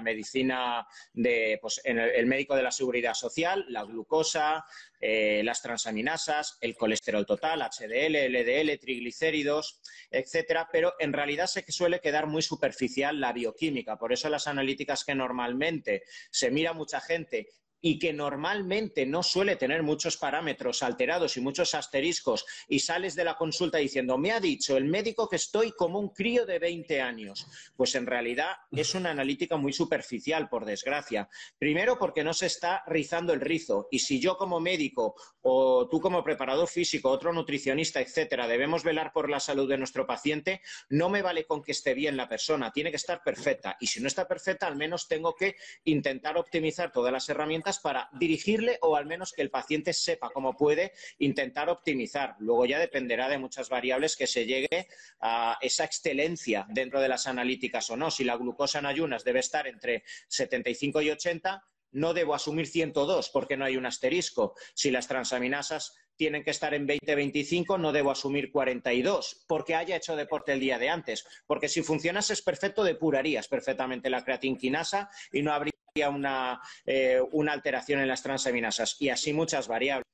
medicina 0.00 0.86
de, 1.12 1.58
pues, 1.62 1.80
en 1.84 1.98
el, 1.98 2.26
médico 2.26 2.56
de 2.56 2.62
la 2.64 2.72
seguridad 2.72 3.14
social, 3.14 3.64
la 3.68 3.84
glucosa, 3.84 4.64
eh, 5.00 5.42
las 5.44 5.62
transaminasas, 5.62 6.58
el 6.60 6.74
colesterol 6.76 7.24
total, 7.24 7.62
HDL, 7.62 8.16
LDL, 8.30 8.78
triglicéridos, 8.78 9.80
etcétera, 10.10 10.68
pero 10.72 10.94
en 10.98 11.12
realidad 11.12 11.46
se 11.46 11.64
suele 11.70 12.00
quedar 12.00 12.26
muy 12.26 12.42
superficial 12.42 13.20
la 13.20 13.32
bioquímica. 13.32 13.96
Por 13.96 14.12
eso 14.12 14.28
las 14.28 14.48
analíticas 14.48 15.04
que 15.04 15.14
normalmente 15.14 16.02
se 16.30 16.50
mira 16.50 16.72
mucha 16.72 17.00
gente 17.00 17.46
y 17.80 17.98
que 17.98 18.12
normalmente 18.12 19.06
no 19.06 19.22
suele 19.22 19.56
tener 19.56 19.82
muchos 19.82 20.16
parámetros 20.16 20.82
alterados 20.82 21.36
y 21.36 21.40
muchos 21.40 21.74
asteriscos 21.74 22.44
y 22.68 22.80
sales 22.80 23.14
de 23.14 23.24
la 23.24 23.36
consulta 23.36 23.78
diciendo, 23.78 24.18
me 24.18 24.32
ha 24.32 24.40
dicho 24.40 24.76
el 24.76 24.84
médico 24.84 25.28
que 25.28 25.36
estoy 25.36 25.72
como 25.72 25.98
un 25.98 26.10
crío 26.10 26.46
de 26.46 26.58
20 26.58 27.00
años, 27.00 27.46
pues 27.76 27.94
en 27.94 28.06
realidad 28.06 28.56
es 28.72 28.94
una 28.94 29.10
analítica 29.10 29.56
muy 29.56 29.72
superficial, 29.72 30.48
por 30.48 30.64
desgracia. 30.64 31.28
Primero 31.58 31.98
porque 31.98 32.24
no 32.24 32.32
se 32.32 32.46
está 32.46 32.82
rizando 32.86 33.32
el 33.32 33.40
rizo 33.40 33.88
y 33.90 34.00
si 34.00 34.20
yo 34.20 34.36
como 34.36 34.60
médico 34.60 35.14
o 35.42 35.88
tú 35.88 36.00
como 36.00 36.24
preparador 36.24 36.68
físico, 36.68 37.10
otro 37.10 37.32
nutricionista, 37.32 38.00
etcétera, 38.00 38.46
debemos 38.46 38.82
velar 38.82 39.12
por 39.12 39.30
la 39.30 39.40
salud 39.40 39.68
de 39.68 39.78
nuestro 39.78 40.06
paciente, 40.06 40.60
no 40.88 41.08
me 41.08 41.22
vale 41.22 41.44
con 41.44 41.62
que 41.62 41.72
esté 41.72 41.94
bien 41.94 42.16
la 42.16 42.28
persona, 42.28 42.72
tiene 42.72 42.90
que 42.90 42.96
estar 42.96 43.22
perfecta 43.22 43.76
y 43.80 43.86
si 43.86 44.00
no 44.00 44.08
está 44.08 44.26
perfecta, 44.26 44.66
al 44.66 44.76
menos 44.76 45.08
tengo 45.08 45.34
que 45.34 45.56
intentar 45.84 46.36
optimizar 46.36 46.92
todas 46.92 47.12
las 47.12 47.28
herramientas 47.28 47.67
para 47.78 48.08
dirigirle 48.18 48.78
o 48.80 48.96
al 48.96 49.04
menos 49.04 49.34
que 49.34 49.42
el 49.42 49.50
paciente 49.50 49.92
sepa 49.92 50.30
cómo 50.30 50.56
puede 50.56 50.92
intentar 51.18 51.68
optimizar. 51.68 52.36
Luego 52.38 52.64
ya 52.64 52.78
dependerá 52.78 53.28
de 53.28 53.36
muchas 53.36 53.68
variables 53.68 54.16
que 54.16 54.26
se 54.26 54.46
llegue 54.46 54.88
a 55.20 55.58
esa 55.60 55.84
excelencia 55.84 56.66
dentro 56.70 57.02
de 57.02 57.08
las 57.08 57.26
analíticas 57.26 57.90
o 57.90 57.96
no. 57.96 58.10
Si 58.10 58.24
la 58.24 58.36
glucosa 58.36 58.78
en 58.78 58.86
ayunas 58.86 59.24
debe 59.24 59.40
estar 59.40 59.66
entre 59.66 60.04
75 60.28 61.02
y 61.02 61.10
80, 61.10 61.62
no 61.92 62.14
debo 62.14 62.34
asumir 62.34 62.66
102 62.66 63.30
porque 63.30 63.56
no 63.56 63.64
hay 63.64 63.76
un 63.76 63.86
asterisco. 63.86 64.54
Si 64.74 64.90
las 64.90 65.08
transaminasas 65.08 65.94
tienen 66.16 66.42
que 66.42 66.50
estar 66.50 66.74
en 66.74 66.86
20-25, 66.86 67.78
no 67.78 67.92
debo 67.92 68.10
asumir 68.10 68.50
42 68.50 69.44
porque 69.46 69.74
haya 69.74 69.96
hecho 69.96 70.16
deporte 70.16 70.52
el 70.52 70.60
día 70.60 70.78
de 70.78 70.90
antes. 70.90 71.24
Porque 71.46 71.68
si 71.68 71.82
funcionase 71.82 72.32
es 72.32 72.42
perfecto, 72.42 72.84
depurarías 72.84 73.48
perfectamente 73.48 74.10
la 74.10 74.24
creatinquinasa 74.24 75.10
y 75.32 75.42
no 75.42 75.52
habría 75.52 75.77
una, 76.08 76.60
eh, 76.86 77.20
una 77.32 77.52
alteración 77.52 78.00
en 78.00 78.08
las 78.08 78.22
transaminasas 78.22 78.96
y 79.00 79.08
así 79.08 79.32
muchas 79.32 79.68
variables. 79.68 80.04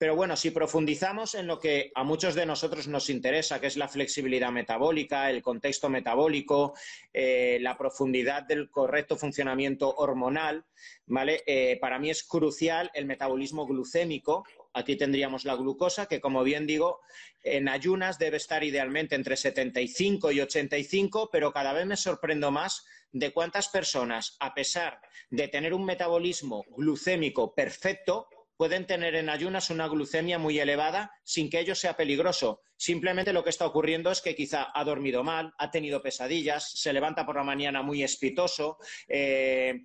Pero 0.00 0.16
bueno, 0.16 0.34
si 0.34 0.50
profundizamos 0.50 1.34
en 1.34 1.46
lo 1.46 1.60
que 1.60 1.92
a 1.94 2.04
muchos 2.04 2.34
de 2.34 2.46
nosotros 2.46 2.88
nos 2.88 3.10
interesa, 3.10 3.60
que 3.60 3.66
es 3.66 3.76
la 3.76 3.86
flexibilidad 3.86 4.50
metabólica, 4.50 5.28
el 5.28 5.42
contexto 5.42 5.90
metabólico, 5.90 6.72
eh, 7.12 7.58
la 7.60 7.76
profundidad 7.76 8.44
del 8.44 8.70
correcto 8.70 9.18
funcionamiento 9.18 9.94
hormonal, 9.94 10.64
¿vale? 11.04 11.42
Eh, 11.46 11.76
para 11.82 11.98
mí 11.98 12.08
es 12.08 12.22
crucial 12.22 12.90
el 12.94 13.04
metabolismo 13.04 13.66
glucémico. 13.66 14.46
Aquí 14.72 14.96
tendríamos 14.96 15.44
la 15.44 15.56
glucosa, 15.56 16.06
que 16.06 16.20
como 16.20 16.44
bien 16.44 16.66
digo, 16.66 17.00
en 17.42 17.68
ayunas 17.68 18.18
debe 18.18 18.36
estar 18.36 18.62
idealmente 18.62 19.16
entre 19.16 19.36
75 19.36 20.30
y 20.32 20.40
85, 20.40 21.30
pero 21.32 21.52
cada 21.52 21.72
vez 21.72 21.86
me 21.86 21.96
sorprendo 21.96 22.50
más 22.50 22.84
de 23.12 23.32
cuántas 23.32 23.68
personas, 23.68 24.36
a 24.38 24.54
pesar 24.54 25.00
de 25.30 25.48
tener 25.48 25.74
un 25.74 25.84
metabolismo 25.84 26.64
glucémico 26.76 27.54
perfecto, 27.54 28.28
pueden 28.60 28.86
tener 28.86 29.14
en 29.14 29.30
ayunas 29.30 29.70
una 29.70 29.88
glucemia 29.88 30.38
muy 30.38 30.58
elevada 30.58 31.10
sin 31.24 31.48
que 31.48 31.60
ello 31.60 31.74
sea 31.74 31.96
peligroso. 31.96 32.60
Simplemente 32.76 33.34
lo 33.34 33.44
que 33.44 33.50
está 33.50 33.66
ocurriendo 33.66 34.10
es 34.10 34.22
que 34.22 34.34
quizá 34.34 34.68
ha 34.74 34.84
dormido 34.84 35.22
mal, 35.22 35.52
ha 35.58 35.70
tenido 35.70 36.02
pesadillas, 36.02 36.72
se 36.78 36.94
levanta 36.94 37.26
por 37.26 37.36
la 37.36 37.42
mañana 37.42 37.82
muy 37.82 38.02
espitoso, 38.02 38.78
eh, 39.06 39.80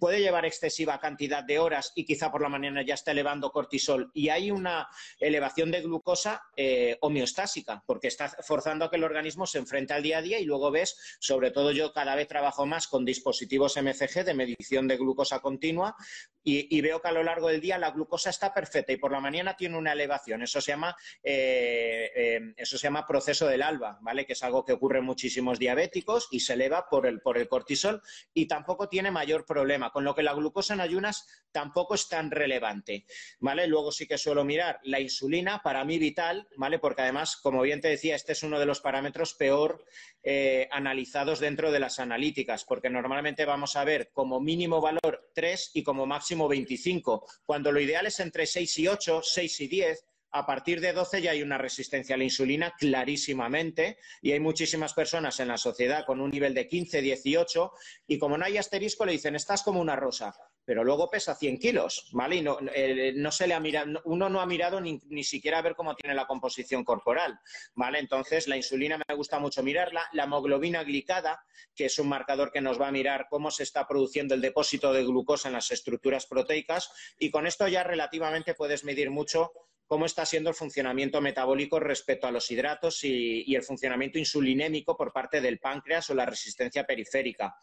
puede 0.00 0.20
llevar 0.20 0.44
excesiva 0.44 0.98
cantidad 0.98 1.44
de 1.44 1.60
horas 1.60 1.92
y 1.94 2.04
quizá 2.04 2.30
por 2.30 2.42
la 2.42 2.48
mañana 2.48 2.82
ya 2.82 2.94
está 2.94 3.12
elevando 3.12 3.50
cortisol. 3.50 4.10
Y 4.14 4.28
hay 4.28 4.50
una 4.50 4.88
elevación 5.18 5.70
de 5.70 5.82
glucosa 5.82 6.42
eh, 6.56 6.98
homeostásica, 7.00 7.82
porque 7.86 8.08
está 8.08 8.28
forzando 8.28 8.84
a 8.84 8.90
que 8.90 8.96
el 8.96 9.04
organismo 9.04 9.46
se 9.46 9.58
enfrente 9.58 9.94
al 9.94 10.02
día 10.02 10.18
a 10.18 10.22
día 10.22 10.40
y 10.40 10.44
luego 10.44 10.70
ves, 10.72 11.18
sobre 11.20 11.50
todo 11.50 11.70
yo 11.70 11.92
cada 11.92 12.16
vez 12.16 12.26
trabajo 12.26 12.66
más 12.66 12.88
con 12.88 13.04
dispositivos 13.04 13.76
MCG 13.76 14.24
de 14.24 14.34
medición 14.34 14.88
de 14.88 14.96
glucosa 14.96 15.38
continua 15.38 15.96
y, 16.42 16.80
veo 16.80 17.00
que 17.00 17.08
a 17.08 17.12
lo 17.12 17.22
largo 17.22 17.48
del 17.48 17.60
día 17.60 17.78
la 17.78 17.90
glucosa 17.90 18.19
está 18.26 18.52
perfecta 18.52 18.92
y 18.92 18.98
por 18.98 19.12
la 19.12 19.20
mañana 19.20 19.56
tiene 19.56 19.78
una 19.78 19.92
elevación. 19.92 20.42
Eso 20.42 20.60
se 20.60 20.72
llama 20.72 20.94
eh, 21.22 22.52
eso 22.56 22.76
se 22.76 22.84
llama 22.84 23.06
proceso 23.06 23.46
del 23.46 23.62
alba, 23.62 23.98
¿vale? 24.02 24.26
Que 24.26 24.34
es 24.34 24.42
algo 24.42 24.64
que 24.64 24.72
ocurre 24.72 24.98
en 24.98 25.04
muchísimos 25.04 25.58
diabéticos 25.58 26.28
y 26.30 26.40
se 26.40 26.54
eleva 26.54 26.88
por 26.88 27.06
el, 27.06 27.20
por 27.20 27.38
el 27.38 27.48
cortisol 27.48 28.02
y 28.34 28.46
tampoco 28.46 28.88
tiene 28.88 29.10
mayor 29.10 29.44
problema, 29.46 29.90
con 29.90 30.04
lo 30.04 30.14
que 30.14 30.22
la 30.22 30.34
glucosa 30.34 30.74
en 30.74 30.80
ayunas 30.80 31.26
tampoco 31.52 31.94
es 31.94 32.08
tan 32.08 32.30
relevante, 32.30 33.06
¿vale? 33.38 33.66
Luego 33.66 33.92
sí 33.92 34.06
que 34.06 34.18
suelo 34.18 34.44
mirar 34.44 34.80
la 34.84 35.00
insulina, 35.00 35.62
para 35.62 35.84
mí 35.84 35.98
vital, 35.98 36.48
¿vale? 36.56 36.78
Porque 36.78 37.02
además, 37.02 37.36
como 37.36 37.62
bien 37.62 37.80
te 37.80 37.88
decía, 37.88 38.14
este 38.14 38.32
es 38.32 38.42
uno 38.42 38.58
de 38.58 38.66
los 38.66 38.80
parámetros 38.80 39.34
peor 39.34 39.84
eh, 40.22 40.68
analizados 40.70 41.40
dentro 41.40 41.72
de 41.72 41.80
las 41.80 41.98
analíticas, 41.98 42.64
porque 42.64 42.90
normalmente 42.90 43.44
vamos 43.44 43.76
a 43.76 43.84
ver 43.84 44.10
como 44.12 44.40
mínimo 44.40 44.80
valor 44.80 45.30
3 45.34 45.70
y 45.74 45.82
como 45.82 46.06
máximo 46.06 46.48
25, 46.48 47.26
cuando 47.44 47.72
lo 47.72 47.80
ideal 47.80 48.06
es 48.06 48.09
entre 48.18 48.46
6 48.46 48.78
y 48.78 48.88
8, 48.88 49.20
6 49.22 49.60
y 49.60 49.68
10, 49.68 50.04
a 50.32 50.46
partir 50.46 50.80
de 50.80 50.92
12 50.92 51.22
ya 51.22 51.32
hay 51.32 51.42
una 51.42 51.58
resistencia 51.58 52.14
a 52.14 52.18
la 52.18 52.24
insulina 52.24 52.74
clarísimamente 52.78 53.98
y 54.22 54.32
hay 54.32 54.40
muchísimas 54.40 54.94
personas 54.94 55.38
en 55.40 55.48
la 55.48 55.58
sociedad 55.58 56.04
con 56.06 56.20
un 56.20 56.30
nivel 56.30 56.54
de 56.54 56.68
15, 56.68 57.02
18 57.02 57.72
y 58.06 58.18
como 58.18 58.38
no 58.38 58.44
hay 58.44 58.56
asterisco 58.56 59.04
le 59.04 59.12
dicen 59.12 59.34
estás 59.34 59.62
como 59.62 59.80
una 59.80 59.96
rosa, 59.96 60.34
pero 60.64 60.84
luego 60.84 61.10
pesa 61.10 61.34
100 61.34 61.58
kilos, 61.58 62.08
¿vale? 62.12 62.36
Y 62.36 62.42
no, 62.42 62.58
eh, 62.74 63.14
se 63.30 63.46
le 63.46 63.54
ha 63.54 63.60
mirado, 63.60 64.00
uno 64.04 64.28
no 64.28 64.40
ha 64.40 64.46
mirado 64.46 64.80
ni, 64.80 65.00
ni, 65.08 65.24
siquiera 65.24 65.58
a 65.58 65.62
ver 65.62 65.74
cómo 65.74 65.94
tiene 65.96 66.14
la 66.14 66.26
composición 66.26 66.84
corporal, 66.84 67.38
¿vale? 67.74 67.98
Entonces 67.98 68.48
la 68.48 68.56
insulina 68.56 68.98
me 69.08 69.14
gusta 69.14 69.38
mucho 69.38 69.62
mirarla, 69.62 70.08
la 70.12 70.24
hemoglobina 70.24 70.84
glicada, 70.84 71.44
que 71.74 71.86
es 71.86 71.98
un 71.98 72.08
marcador 72.08 72.52
que 72.52 72.60
nos 72.60 72.80
va 72.80 72.88
a 72.88 72.92
mirar 72.92 73.26
cómo 73.28 73.50
se 73.50 73.62
está 73.62 73.86
produciendo 73.86 74.34
el 74.34 74.40
depósito 74.40 74.92
de 74.92 75.04
glucosa 75.04 75.48
en 75.48 75.54
las 75.54 75.70
estructuras 75.70 76.26
proteicas 76.26 76.90
y 77.18 77.30
con 77.30 77.46
esto 77.46 77.66
ya 77.68 77.82
relativamente 77.82 78.54
puedes 78.54 78.84
medir 78.84 79.10
mucho 79.10 79.52
cómo 79.90 80.06
está 80.06 80.24
siendo 80.24 80.50
el 80.50 80.54
funcionamiento 80.54 81.20
metabólico 81.20 81.80
respecto 81.80 82.28
a 82.28 82.30
los 82.30 82.48
hidratos 82.48 83.02
y, 83.02 83.52
el 83.56 83.64
funcionamiento 83.64 84.20
insulinémico 84.20 84.96
por 84.96 85.12
parte 85.12 85.40
del 85.40 85.58
páncreas 85.58 86.08
o 86.10 86.14
la 86.14 86.24
resistencia 86.24 86.84
periférica. 86.84 87.56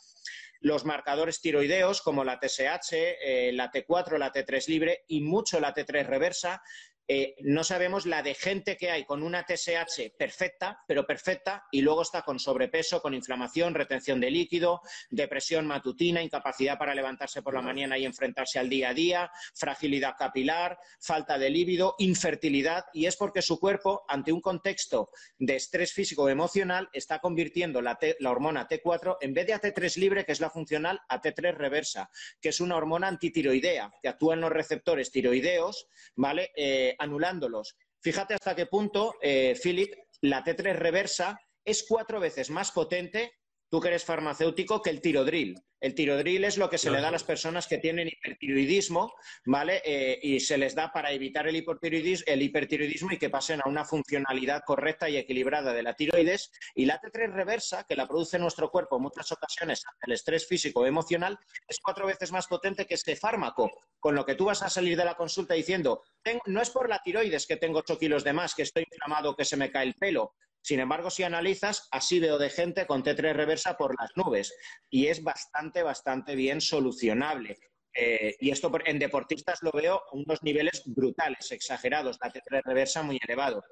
Los 0.60 0.86
marcadores 0.86 1.42
tiroideos 1.42 2.02
como 2.02 2.24
la 2.24 2.40
TSH, 2.40 2.94
eh, 2.94 3.52
la 3.54 3.72
T4, 3.72 4.18
la 4.18 4.32
T3 4.32 4.68
libre 4.68 5.04
y 5.08 5.22
mucho 5.22 5.60
la 5.60 5.74
T3 5.74 6.06
reversa 6.06 6.62
eh, 7.10 7.36
no 7.40 7.64
sabemos 7.64 8.06
la 8.06 8.22
de 8.22 8.34
gente 8.34 8.76
que 8.76 8.92
hay 8.92 9.06
con 9.06 9.24
una 9.24 9.46
TSH 9.46 10.12
perfecta, 10.18 10.84
pero 10.88 11.08
perfecta, 11.08 11.66
y 11.72 11.82
luego 11.82 12.02
está 12.02 12.24
con 12.24 12.38
sobrepeso, 12.38 13.02
con 13.02 13.14
inflamación, 13.14 13.74
retención 13.74 14.20
de 14.20 14.30
líquido, 14.30 14.82
depresión 15.10 15.66
matutina, 15.66 16.22
incapacidad 16.22 16.78
para 16.78 16.94
levantarse 16.94 17.42
por 17.42 17.54
la 17.54 17.62
mañana 17.62 17.98
y 17.98 18.06
enfrentarse 18.06 18.60
al 18.60 18.68
día 18.68 18.90
a 18.90 18.94
día, 18.94 19.32
fragilidad 19.56 20.16
capilar, 20.18 20.78
falta 21.00 21.38
de 21.38 21.50
líbido, 21.50 21.96
infertilidad, 21.98 22.86
y 22.94 23.06
es 23.06 23.16
porque 23.16 23.42
su 23.42 23.58
cuerpo, 23.58 24.04
ante 24.10 24.34
un 24.34 24.42
contexto 24.42 25.12
de 25.38 25.56
estrés 25.56 25.94
físico 25.94 26.24
o 26.24 26.30
emocional, 26.30 26.90
está 26.92 27.20
convirtiendo 27.20 27.82
la, 27.82 27.98
hormona 28.26 28.68
T4, 28.68 29.18
en 29.22 29.34
vez 29.34 29.48
de 29.48 29.54
a 29.54 29.62
T3 29.62 29.96
libre, 29.96 30.26
que 30.26 30.34
es 30.34 30.42
la 30.42 30.50
funcional, 30.50 31.00
a 31.08 31.22
T3 31.22 31.56
reversa, 31.56 32.10
que 32.42 32.50
es 32.50 32.60
una 32.60 32.76
hormona 32.76 33.08
antitiroidea, 33.08 33.94
que 34.02 34.10
actúa 34.10 34.34
en 34.34 34.42
los 34.42 34.52
receptores 34.52 35.10
tiroideos, 35.10 35.88
¿vale? 36.16 36.52
Eh, 36.56 36.96
anulándolos. 36.98 37.75
Fíjate 38.01 38.34
hasta 38.34 38.56
qué 38.56 38.66
punto, 38.66 39.16
eh, 39.22 39.58
Philip, 39.62 39.94
la 40.22 40.44
T3 40.44 40.75
reversa 40.75 41.39
es 41.66 41.86
cuatro 41.88 42.20
veces 42.20 42.50
más 42.50 42.72
potente, 42.72 43.32
tú 43.70 43.80
que 43.80 43.90
eres 43.90 44.06
farmacéutico, 44.06 44.82
que 44.82 44.90
el 44.90 45.02
tirodril. 45.02 45.56
El 45.80 45.94
tirodril 45.94 46.44
es 46.44 46.58
lo 46.58 46.70
que 46.70 46.80
se 46.80 46.90
le 46.90 47.00
da 47.00 47.10
a 47.10 47.12
las 47.12 47.24
personas 47.24 47.68
que 47.68 47.78
tienen 47.78 48.08
hipertiroidismo, 48.08 49.14
¿vale? 49.46 49.82
Eh, 49.86 50.20
y 50.24 50.40
se 50.40 50.58
les 50.58 50.74
da 50.74 50.92
para 50.92 51.12
evitar 51.12 51.48
el 51.48 51.56
hipertiroidismo, 51.56 52.26
el 52.26 52.42
hipertiroidismo 52.42 53.12
y 53.12 53.20
que 53.20 53.30
pasen 53.30 53.62
a 53.64 53.70
una 53.70 53.86
funcionalidad 53.86 54.64
correcta 54.66 55.08
y 55.08 55.18
equilibrada 55.18 55.74
de 55.74 55.84
la 55.84 55.94
tiroides. 55.94 56.52
Y 56.74 56.86
la 56.86 57.00
T3 57.00 57.32
reversa, 57.32 57.84
que 57.84 57.96
la 57.96 58.08
produce 58.08 58.40
nuestro 58.40 58.72
cuerpo 58.72 58.98
en 58.98 59.04
muchas 59.04 59.32
ocasiones 59.32 59.84
el 60.02 60.14
estrés 60.14 60.48
físico 60.48 60.82
o 60.82 60.86
emocional, 60.88 61.38
es 61.68 61.78
cuatro 61.80 62.08
veces 62.08 62.32
más 62.32 62.48
potente 62.48 62.88
que 62.88 62.96
este 62.96 63.16
fármaco. 63.16 63.70
Con 64.00 64.16
lo 64.16 64.26
que 64.26 64.36
tú 64.36 64.46
vas 64.46 64.64
a 64.64 64.70
salir 64.70 64.98
de 64.98 65.06
la 65.06 65.16
consulta 65.16 65.54
diciendo, 65.54 66.04
no 66.48 66.62
es 66.62 66.70
por 66.72 66.90
la 66.90 67.02
tiroides 67.04 67.46
que 67.46 67.58
tengo 67.58 67.80
8 67.80 68.00
kilos 68.00 68.24
de 68.24 68.34
más, 68.34 68.56
que 68.56 68.64
estoy 68.64 68.84
inflamado, 68.92 69.36
que 69.36 69.46
se 69.46 69.58
me 69.58 69.72
cae 69.72 69.86
el 69.86 69.94
pelo, 69.94 70.34
sin 70.62 70.80
embargo, 70.80 71.10
si 71.10 71.24
analizas, 71.24 71.88
así 71.92 72.20
veo 72.20 72.38
de 72.38 72.50
gente 72.50 72.86
con 72.86 73.04
T3 73.04 73.34
reversa 73.34 73.78
por 73.78 73.96
las 74.00 74.12
nubes 74.16 74.54
y 74.90 75.08
es 75.08 75.24
bastante, 75.24 75.84
bastante 75.84 76.36
bien 76.36 76.62
solucionable. 76.62 77.58
Eh, 78.00 78.36
y 78.40 78.52
esto 78.52 78.72
en 78.86 79.00
deportistas 79.00 79.64
lo 79.64 79.72
veo 79.72 80.04
unos 80.12 80.44
niveles 80.44 80.84
brutales, 80.86 81.52
exagerados, 81.52 82.20
la 82.22 82.32
T3 82.32 82.62
reversa 82.64 83.02
muy 83.02 83.20
elevado. 83.24 83.64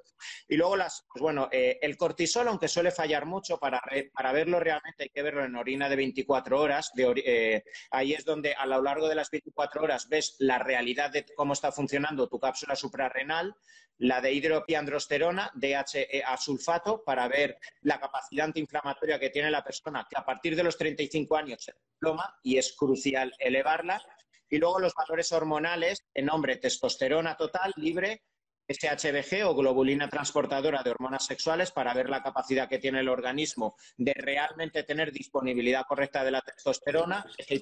Y 0.48 0.56
luego, 0.58 0.76
las, 0.76 1.06
pues 1.14 1.22
bueno, 1.22 1.48
eh, 1.52 1.78
el 1.82 1.96
cortisol, 1.96 2.48
aunque 2.48 2.68
suele 2.68 2.90
fallar 2.90 3.28
mucho, 3.28 3.60
para, 3.60 3.80
para, 4.14 4.32
verlo 4.32 4.60
realmente 4.60 5.04
hay 5.04 5.10
que 5.10 5.22
verlo 5.22 5.46
en 5.46 5.56
orina 5.56 5.90
de 5.90 5.96
24 5.96 6.60
horas. 6.60 6.92
Eh, 6.98 7.64
ahí 7.92 8.14
es 8.14 8.26
donde 8.26 8.56
a 8.56 8.66
lo 8.66 8.82
largo 8.82 9.08
de 9.08 9.16
las 9.16 9.30
24 9.30 9.84
horas 9.84 10.10
ves 10.10 10.36
la 10.40 10.58
realidad 10.58 11.12
de 11.12 11.24
cómo 11.36 11.54
está 11.54 11.72
funcionando 11.72 12.28
tu 12.28 12.40
cápsula 12.40 12.76
suprarrenal, 12.76 13.56
la 14.00 14.22
de 14.22 14.34
hidropiandrosterona, 14.34 15.52
DHEA 15.56 16.38
sulfato, 16.38 17.04
para 17.04 17.28
ver 17.28 17.58
la 17.82 18.00
capacidad 18.00 18.46
antiinflamatoria 18.46 19.20
que 19.20 19.30
tiene 19.30 19.52
la 19.52 19.64
persona, 19.64 20.06
que 20.10 20.18
a 20.18 20.26
partir 20.26 20.56
de 20.56 20.64
los 20.64 20.78
35 20.78 21.38
años 21.38 21.64
se 21.64 21.74
ploma 22.00 22.38
y 22.44 22.58
es 22.58 22.74
crucial 22.74 23.34
elevarla. 23.40 24.02
Y 24.50 24.58
luego 24.58 24.80
los 24.80 24.94
valores 24.94 25.32
hormonales 25.32 26.06
en 26.14 26.30
hombre, 26.30 26.58
testosterona 26.58 27.36
total, 27.36 27.74
libre, 27.78 28.24
SHBG 28.68 29.46
o 29.46 29.56
globulina 29.56 30.10
transportadora 30.10 30.82
de 30.82 30.90
hormonas 30.90 31.26
sexuales 31.26 31.72
para 31.72 31.94
ver 31.94 32.10
la 32.10 32.24
capacidad 32.24 32.68
que 32.68 32.80
tiene 32.80 33.00
el 33.00 33.10
organismo 33.10 33.76
de 33.98 34.14
realmente 34.14 34.84
tener 34.84 35.12
disponibilidad 35.12 35.86
correcta 35.88 36.24
de 36.24 36.32
la 36.32 36.42
testosterona, 36.42 37.26
el 37.48 37.62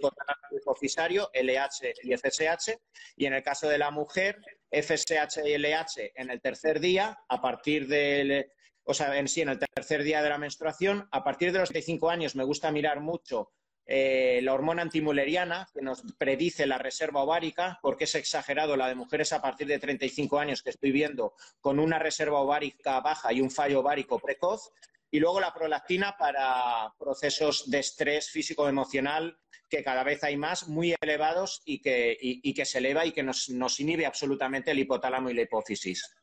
hipofisario, 0.52 1.30
LH 1.34 1.94
y 2.04 2.16
FSH. 2.16 2.80
Y 3.18 3.25
en 3.25 3.34
el 3.34 3.44
caso 3.44 3.68
de 3.68 3.78
la 3.78 3.92
mujer, 3.92 4.40
FSH 4.74 5.46
y 5.46 5.58
LH 5.58 6.13
en 6.15 6.32
el 6.32 6.42
tercer 6.42 6.80
día, 6.80 7.20
a 7.30 7.42
partir 7.42 7.88
del, 7.88 8.48
o 8.84 8.94
sea, 8.94 9.18
en 9.18 9.27
sí, 9.27 9.42
en 9.42 9.50
el 9.50 9.60
tercer 9.60 10.03
día 10.03 10.22
de 10.22 10.30
la 10.30 10.38
menstruación. 10.38 11.08
A 11.12 11.24
partir 11.24 11.51
de 11.51 11.60
los 11.60 11.70
35 11.70 12.10
años 12.10 12.36
me 12.36 12.44
gusta 12.44 12.72
mirar 12.72 13.00
mucho 13.00 13.51
eh, 13.86 14.39
la 14.44 14.53
hormona 14.53 14.82
antimuleriana, 14.82 15.68
que 15.74 15.82
nos 15.82 16.03
predice 16.18 16.65
la 16.65 16.77
reserva 16.77 17.24
ovárica, 17.24 17.80
porque 17.82 18.06
es 18.06 18.15
exagerado 18.15 18.77
la 18.77 18.88
de 18.88 18.96
mujeres 18.96 19.34
a 19.34 19.42
partir 19.42 19.68
de 19.68 19.80
35 19.80 20.39
años 20.39 20.63
que 20.63 20.70
estoy 20.70 20.92
viendo 20.92 21.34
con 21.60 21.80
una 21.80 22.00
reserva 22.00 22.39
ovárica 22.39 23.00
baja 23.01 23.34
y 23.34 23.42
un 23.42 23.51
fallo 23.51 23.82
ovárico 23.82 24.20
precoz. 24.20 24.72
Y 25.12 25.20
luego 25.20 25.39
la 25.39 25.53
prolactina 25.53 26.15
para 26.18 26.94
procesos 26.98 27.70
de 27.70 27.80
estrés 27.80 28.32
físico-emocional 28.32 29.38
que 29.74 29.84
cada 29.84 30.03
vez 30.03 30.24
hay 30.24 30.38
más, 30.38 30.68
muy 30.68 30.94
elevados 31.01 31.63
y 31.65 31.82
que, 31.82 32.15
y, 32.22 32.53
que 32.53 32.63
se 32.63 32.77
eleva 32.77 33.08
y 33.08 33.12
que 33.12 33.24
nos, 33.24 33.50
nos 33.50 33.80
inhibe 33.80 34.06
absolutamente 34.06 34.70
el 34.70 34.77
hipotálamo 34.77 35.32
y 35.32 35.34
la 35.34 35.42
hipófisis. 35.42 36.15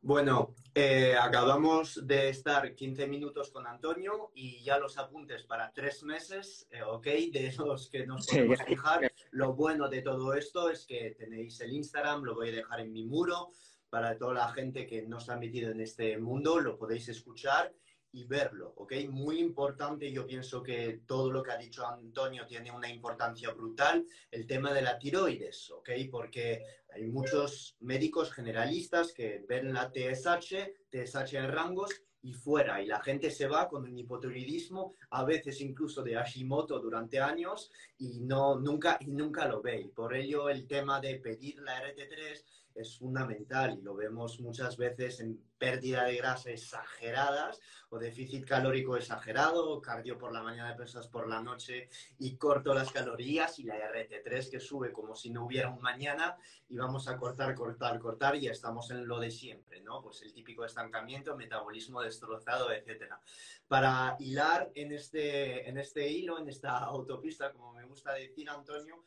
Bueno, 0.00 0.54
eh, 0.74 1.14
acabamos 1.20 2.06
de 2.06 2.30
estar 2.30 2.74
15 2.74 3.06
minutos 3.06 3.50
con 3.50 3.66
Antonio 3.66 4.32
y 4.34 4.64
ya 4.64 4.78
los 4.78 4.96
apuntes 4.96 5.44
para 5.44 5.72
tres 5.74 6.02
meses, 6.04 6.66
eh, 6.70 6.82
¿ok? 6.82 7.04
De 7.04 7.54
los 7.58 7.90
que 7.90 8.06
nos 8.06 8.26
podemos 8.26 8.62
fijar. 8.62 9.12
Lo 9.32 9.52
bueno 9.54 9.90
de 9.90 10.00
todo 10.00 10.32
esto 10.32 10.70
es 10.70 10.86
que 10.86 11.14
tenéis 11.18 11.60
el 11.60 11.74
Instagram, 11.74 12.22
lo 12.22 12.34
voy 12.34 12.48
a 12.48 12.52
dejar 12.52 12.80
en 12.80 12.92
mi 12.92 13.04
muro 13.04 13.50
para 13.90 14.16
toda 14.16 14.32
la 14.32 14.48
gente 14.48 14.86
que 14.86 15.02
no 15.02 15.20
se 15.20 15.32
ha 15.32 15.36
metido 15.36 15.70
en 15.70 15.82
este 15.82 16.16
mundo, 16.16 16.58
lo 16.60 16.78
podéis 16.78 17.10
escuchar 17.10 17.74
y 18.12 18.24
verlo, 18.24 18.74
¿ok? 18.76 18.92
Muy 19.08 19.38
importante, 19.38 20.12
yo 20.12 20.26
pienso 20.26 20.62
que 20.62 21.00
todo 21.06 21.30
lo 21.30 21.42
que 21.42 21.52
ha 21.52 21.56
dicho 21.56 21.86
Antonio 21.86 22.46
tiene 22.46 22.70
una 22.70 22.90
importancia 22.90 23.50
brutal, 23.52 24.06
el 24.30 24.46
tema 24.46 24.72
de 24.72 24.82
la 24.82 24.98
tiroides, 24.98 25.70
¿ok? 25.70 25.90
Porque 26.10 26.62
hay 26.94 27.06
muchos 27.06 27.76
médicos 27.80 28.30
generalistas 28.32 29.12
que 29.12 29.44
ven 29.48 29.72
la 29.72 29.90
TSH, 29.90 30.54
TSH 30.90 31.34
en 31.34 31.50
rangos 31.50 31.90
y 32.20 32.34
fuera, 32.34 32.82
y 32.82 32.86
la 32.86 33.02
gente 33.02 33.30
se 33.30 33.48
va 33.48 33.68
con 33.68 33.84
un 33.84 33.98
hipotiroidismo, 33.98 34.94
a 35.10 35.24
veces 35.24 35.60
incluso 35.60 36.02
de 36.02 36.14
Hashimoto 36.14 36.78
durante 36.78 37.18
años, 37.18 37.72
y, 37.98 38.20
no, 38.20 38.60
nunca, 38.60 38.98
y 39.00 39.10
nunca 39.10 39.48
lo 39.48 39.60
ve. 39.60 39.80
Y 39.80 39.88
por 39.88 40.14
ello 40.14 40.48
el 40.48 40.66
tema 40.68 41.00
de 41.00 41.16
pedir 41.16 41.58
la 41.60 41.82
RT3 41.82 42.44
es 42.74 42.98
fundamental 42.98 43.78
y 43.78 43.82
lo 43.82 43.94
vemos 43.94 44.40
muchas 44.40 44.76
veces 44.76 45.20
en 45.20 45.40
pérdida 45.58 46.04
de 46.04 46.16
grasa 46.16 46.50
exageradas 46.50 47.60
o 47.90 47.98
déficit 47.98 48.44
calórico 48.44 48.96
exagerado, 48.96 49.80
cardio 49.80 50.18
por 50.18 50.32
la 50.32 50.42
mañana, 50.42 50.76
pesas 50.76 51.06
por 51.06 51.28
la 51.28 51.40
noche 51.40 51.88
y 52.18 52.36
corto 52.36 52.74
las 52.74 52.90
calorías 52.90 53.58
y 53.58 53.64
la 53.64 53.76
RT3 53.76 54.50
que 54.50 54.58
sube 54.60 54.92
como 54.92 55.14
si 55.14 55.30
no 55.30 55.44
hubiera 55.44 55.68
un 55.68 55.80
mañana 55.80 56.36
y 56.68 56.76
vamos 56.76 57.06
a 57.06 57.16
cortar, 57.16 57.54
cortar, 57.54 57.98
cortar 58.00 58.36
y 58.36 58.48
estamos 58.48 58.90
en 58.90 59.06
lo 59.06 59.20
de 59.20 59.30
siempre, 59.30 59.80
¿no? 59.82 60.02
Pues 60.02 60.22
el 60.22 60.32
típico 60.32 60.64
estancamiento, 60.64 61.36
metabolismo 61.36 62.00
destrozado, 62.00 62.72
etcétera. 62.72 63.20
Para 63.68 64.16
hilar 64.18 64.70
en 64.74 64.92
este, 64.92 65.68
en 65.68 65.78
este 65.78 66.08
hilo, 66.08 66.38
en 66.38 66.48
esta 66.48 66.78
autopista, 66.78 67.52
como 67.52 67.72
me 67.72 67.84
gusta 67.84 68.14
decir 68.14 68.48
Antonio, 68.50 69.04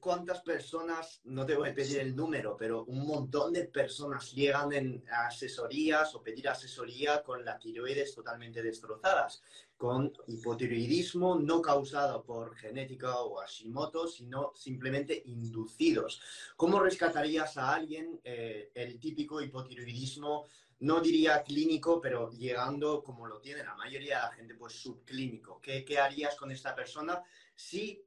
cuántas 0.00 0.40
personas, 0.40 1.20
no 1.24 1.46
te 1.46 1.54
voy 1.54 1.68
a 1.68 1.74
pedir 1.74 2.00
el 2.00 2.16
número, 2.16 2.56
pero 2.56 2.84
un 2.84 3.06
montón 3.06 3.52
de 3.52 3.64
personas 3.64 4.32
llegan 4.32 4.72
en 4.72 5.04
asesorías 5.08 6.14
o 6.14 6.22
pedir 6.22 6.48
asesoría 6.48 7.22
con 7.22 7.44
la 7.44 7.58
tiroides 7.58 8.14
totalmente 8.14 8.62
destrozadas, 8.62 9.42
con 9.76 10.12
hipotiroidismo 10.26 11.36
no 11.36 11.62
causado 11.62 12.24
por 12.24 12.56
genética 12.56 13.20
o 13.20 13.36
Hashimoto, 13.36 14.08
sino 14.08 14.52
simplemente 14.54 15.22
inducidos. 15.26 16.20
¿Cómo 16.56 16.80
rescatarías 16.80 17.56
a 17.56 17.74
alguien 17.74 18.20
eh, 18.24 18.70
el 18.74 18.98
típico 18.98 19.40
hipotiroidismo? 19.40 20.46
No 20.80 21.00
diría 21.00 21.42
clínico, 21.44 22.00
pero 22.00 22.30
llegando 22.32 23.04
como 23.04 23.28
lo 23.28 23.40
tiene 23.40 23.62
la 23.62 23.76
mayoría 23.76 24.16
de 24.16 24.22
la 24.22 24.32
gente, 24.32 24.54
pues 24.56 24.72
subclínico. 24.72 25.60
¿Qué, 25.60 25.84
qué 25.84 25.98
harías 26.00 26.34
con 26.34 26.50
esta 26.50 26.74
persona 26.74 27.22
si 27.54 28.04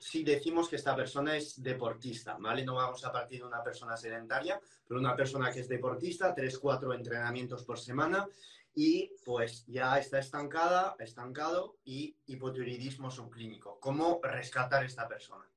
si 0.00 0.24
decimos 0.24 0.68
que 0.68 0.76
esta 0.76 0.94
persona 0.94 1.36
es 1.36 1.62
deportista, 1.62 2.36
¿vale? 2.38 2.64
No 2.64 2.74
vamos 2.74 3.04
a 3.04 3.12
partir 3.12 3.40
de 3.40 3.46
una 3.46 3.62
persona 3.62 3.96
sedentaria, 3.96 4.60
pero 4.86 5.00
una 5.00 5.16
persona 5.16 5.52
que 5.52 5.60
es 5.60 5.68
deportista, 5.68 6.34
tres, 6.34 6.58
cuatro 6.58 6.92
entrenamientos 6.92 7.64
por 7.64 7.78
semana 7.78 8.26
y 8.74 9.12
pues 9.24 9.64
ya 9.66 9.98
está 9.98 10.18
estancada, 10.18 10.96
estancado 10.98 11.76
y 11.84 12.16
hipotiroidismo 12.26 13.10
subclínico. 13.10 13.78
¿Cómo 13.80 14.20
rescatar 14.22 14.82
a 14.82 14.86
esta 14.86 15.06
persona? 15.06 15.51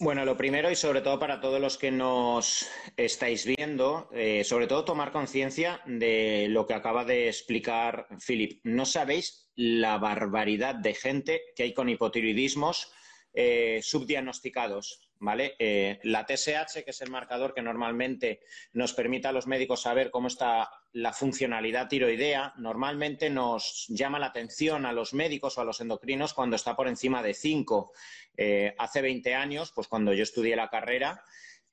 Bueno, 0.00 0.24
lo 0.24 0.36
primero 0.36 0.72
y 0.72 0.74
sobre 0.74 1.02
todo 1.02 1.20
para 1.20 1.40
todos 1.40 1.60
los 1.60 1.78
que 1.78 1.92
nos 1.92 2.68
estáis 2.96 3.46
viendo, 3.46 4.10
eh, 4.12 4.42
sobre 4.42 4.66
todo 4.66 4.84
tomar 4.84 5.12
conciencia 5.12 5.80
de 5.86 6.48
lo 6.50 6.66
que 6.66 6.74
acaba 6.74 7.04
de 7.04 7.28
explicar 7.28 8.08
Philip. 8.26 8.60
No 8.64 8.86
sabéis 8.86 9.48
la 9.54 9.98
barbaridad 9.98 10.74
de 10.74 10.94
gente 10.94 11.42
que 11.54 11.62
hay 11.62 11.74
con 11.74 11.88
hipotiroidismos 11.88 12.92
eh, 13.34 13.80
subdiagnosticados. 13.82 15.03
¿Vale? 15.20 15.54
Eh, 15.58 16.00
la 16.02 16.26
TSH, 16.26 16.84
que 16.84 16.90
es 16.90 17.00
el 17.00 17.10
marcador 17.10 17.54
que 17.54 17.62
normalmente 17.62 18.40
nos 18.72 18.92
permite 18.92 19.28
a 19.28 19.32
los 19.32 19.46
médicos 19.46 19.82
saber 19.82 20.10
cómo 20.10 20.28
está 20.28 20.70
la 20.92 21.12
funcionalidad 21.12 21.88
tiroidea, 21.88 22.52
normalmente 22.56 23.30
nos 23.30 23.86
llama 23.88 24.18
la 24.18 24.26
atención 24.26 24.84
a 24.84 24.92
los 24.92 25.14
médicos 25.14 25.56
o 25.56 25.62
a 25.62 25.64
los 25.64 25.80
endocrinos 25.80 26.34
cuando 26.34 26.56
está 26.56 26.76
por 26.76 26.88
encima 26.88 27.22
de 27.22 27.32
5. 27.32 27.92
Eh, 28.36 28.74
hace 28.76 29.00
20 29.00 29.34
años, 29.34 29.72
pues 29.72 29.88
cuando 29.88 30.12
yo 30.12 30.24
estudié 30.24 30.56
la 30.56 30.68
carrera, 30.68 31.24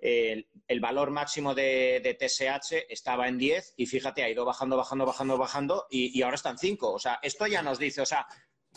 el, 0.01 0.79
valor 0.79 1.11
máximo 1.11 1.53
de, 1.53 2.17
TSH 2.19 2.87
estaba 2.89 3.27
en 3.27 3.37
10 3.37 3.75
y 3.77 3.85
fíjate, 3.85 4.23
ha 4.23 4.29
ido 4.29 4.45
bajando, 4.45 4.75
bajando, 4.75 5.05
bajando, 5.05 5.37
bajando 5.37 5.87
y, 5.91 6.21
ahora 6.23 6.35
está 6.35 6.49
en 6.49 6.57
5. 6.57 6.91
O 6.91 6.99
sea, 6.99 7.19
esto 7.21 7.45
ya 7.47 7.61
nos 7.61 7.77
dice, 7.77 8.01
o 8.01 8.05
sea, 8.05 8.25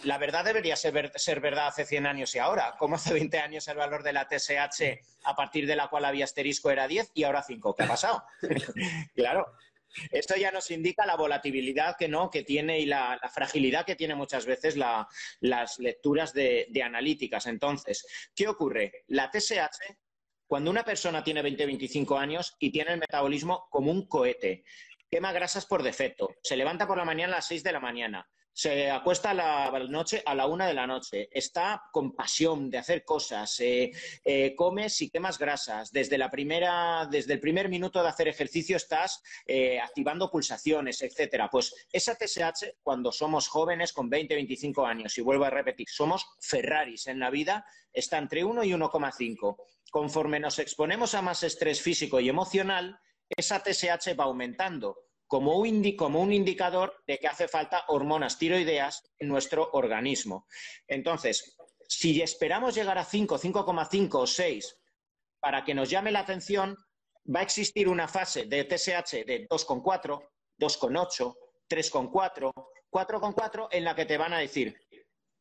la 0.02 0.18
verdad 0.18 0.44
debería 0.44 0.76
ser, 0.76 1.40
verdad 1.40 1.68
hace 1.68 1.86
100 1.86 2.06
años 2.06 2.34
y 2.34 2.38
ahora. 2.38 2.74
Como 2.78 2.96
hace 2.96 3.12
20 3.12 3.38
años 3.38 3.66
el 3.68 3.76
valor 3.76 4.02
de 4.02 4.12
la 4.12 4.28
TSH 4.28 5.00
a 5.24 5.36
partir 5.36 5.66
de 5.66 5.76
la 5.76 5.88
cual 5.88 6.04
había 6.04 6.24
asterisco 6.24 6.70
era 6.70 6.88
10 6.88 7.12
y 7.14 7.24
ahora 7.24 7.42
5. 7.42 7.74
¿Qué 7.74 7.82
ha 7.84 7.88
pasado? 7.88 8.24
claro. 9.14 9.46
Esto 10.10 10.34
ya 10.34 10.50
nos 10.50 10.72
indica 10.72 11.06
la 11.06 11.16
volatilidad 11.16 11.96
que 11.96 12.08
no, 12.08 12.28
que 12.28 12.42
tiene 12.42 12.80
y 12.80 12.86
la, 12.86 13.20
fragilidad 13.32 13.86
que 13.86 13.94
tiene 13.94 14.16
muchas 14.16 14.44
veces 14.44 14.76
las 14.76 15.78
lecturas 15.78 16.32
de, 16.32 16.68
analíticas. 16.84 17.46
Entonces, 17.46 18.04
¿qué 18.34 18.48
ocurre? 18.48 19.04
La 19.06 19.30
TSH, 19.30 19.94
cuando 20.48 20.72
una 20.72 20.84
persona 20.84 21.22
tiene 21.22 21.44
20-25 21.44 22.18
años 22.18 22.56
y 22.58 22.72
tiene 22.72 22.94
el 22.94 22.98
metabolismo 22.98 23.68
como 23.70 23.92
un 23.92 24.08
cohete, 24.08 24.64
quema 25.08 25.32
grasas 25.32 25.64
por 25.64 25.84
defecto, 25.84 26.34
se 26.42 26.56
levanta 26.56 26.88
por 26.88 26.98
la 26.98 27.04
mañana 27.04 27.34
a 27.34 27.36
las 27.36 27.46
6 27.46 27.62
de 27.62 27.72
la 27.72 27.78
mañana, 27.78 28.28
se 28.54 28.88
acuesta 28.88 29.30
a 29.30 29.34
la 29.34 29.78
noche 29.88 30.22
a 30.24 30.34
la 30.34 30.46
una 30.46 30.68
de 30.68 30.74
la 30.74 30.86
noche, 30.86 31.28
está 31.32 31.82
con 31.92 32.14
pasión 32.14 32.70
de 32.70 32.78
hacer 32.78 33.04
cosas, 33.04 33.58
eh, 33.58 33.90
eh, 34.24 34.54
comes 34.54 35.02
y 35.02 35.10
quemas 35.10 35.38
grasas. 35.38 35.90
Desde, 35.90 36.16
la 36.16 36.30
primera, 36.30 37.06
desde 37.10 37.32
el 37.32 37.40
primer 37.40 37.68
minuto 37.68 38.00
de 38.00 38.08
hacer 38.08 38.28
ejercicio 38.28 38.76
estás 38.76 39.20
eh, 39.44 39.80
activando 39.80 40.30
pulsaciones, 40.30 41.02
etcétera. 41.02 41.50
Pues 41.50 41.74
esa 41.92 42.14
TSH, 42.14 42.76
cuando 42.82 43.10
somos 43.10 43.48
jóvenes 43.48 43.92
con 43.92 44.08
20, 44.08 44.36
25 44.36 44.86
años, 44.86 45.18
y 45.18 45.20
vuelvo 45.20 45.44
a 45.44 45.50
repetir, 45.50 45.88
somos 45.90 46.24
Ferraris 46.40 47.08
en 47.08 47.18
la 47.18 47.30
vida, 47.30 47.66
está 47.92 48.18
entre 48.18 48.44
1 48.44 48.62
y 48.62 48.70
1,5. 48.70 49.56
Conforme 49.90 50.38
nos 50.38 50.60
exponemos 50.60 51.14
a 51.14 51.22
más 51.22 51.42
estrés 51.42 51.82
físico 51.82 52.20
y 52.20 52.28
emocional, 52.28 53.00
esa 53.28 53.60
TSH 53.60 54.18
va 54.18 54.24
aumentando 54.24 55.03
como 55.26 55.58
un, 55.58 56.32
indicador 56.32 57.02
de 57.06 57.18
que 57.18 57.26
hace 57.26 57.48
falta 57.48 57.84
hormonas 57.88 58.38
tiroideas 58.38 59.02
en 59.18 59.28
nuestro 59.28 59.70
organismo. 59.72 60.46
Entonces, 60.86 61.56
si 61.88 62.20
esperamos 62.22 62.74
llegar 62.74 62.98
a 62.98 63.04
5, 63.04 63.38
5,5 63.38 64.14
o 64.14 64.26
6 64.26 64.80
para 65.40 65.64
que 65.64 65.74
nos 65.74 65.90
llame 65.90 66.12
la 66.12 66.20
atención, 66.20 66.76
va 67.34 67.40
a 67.40 67.44
existir 67.44 67.88
una 67.88 68.08
fase 68.08 68.44
de 68.44 68.64
TSH 68.64 69.24
de 69.26 69.48
2,4, 69.48 70.28
2,8, 70.58 71.34
3,4, 71.68 72.52
4,4 72.90 73.68
en 73.72 73.84
la 73.84 73.94
que 73.94 74.06
te 74.06 74.18
van 74.18 74.32
a 74.32 74.38
decir, 74.38 74.76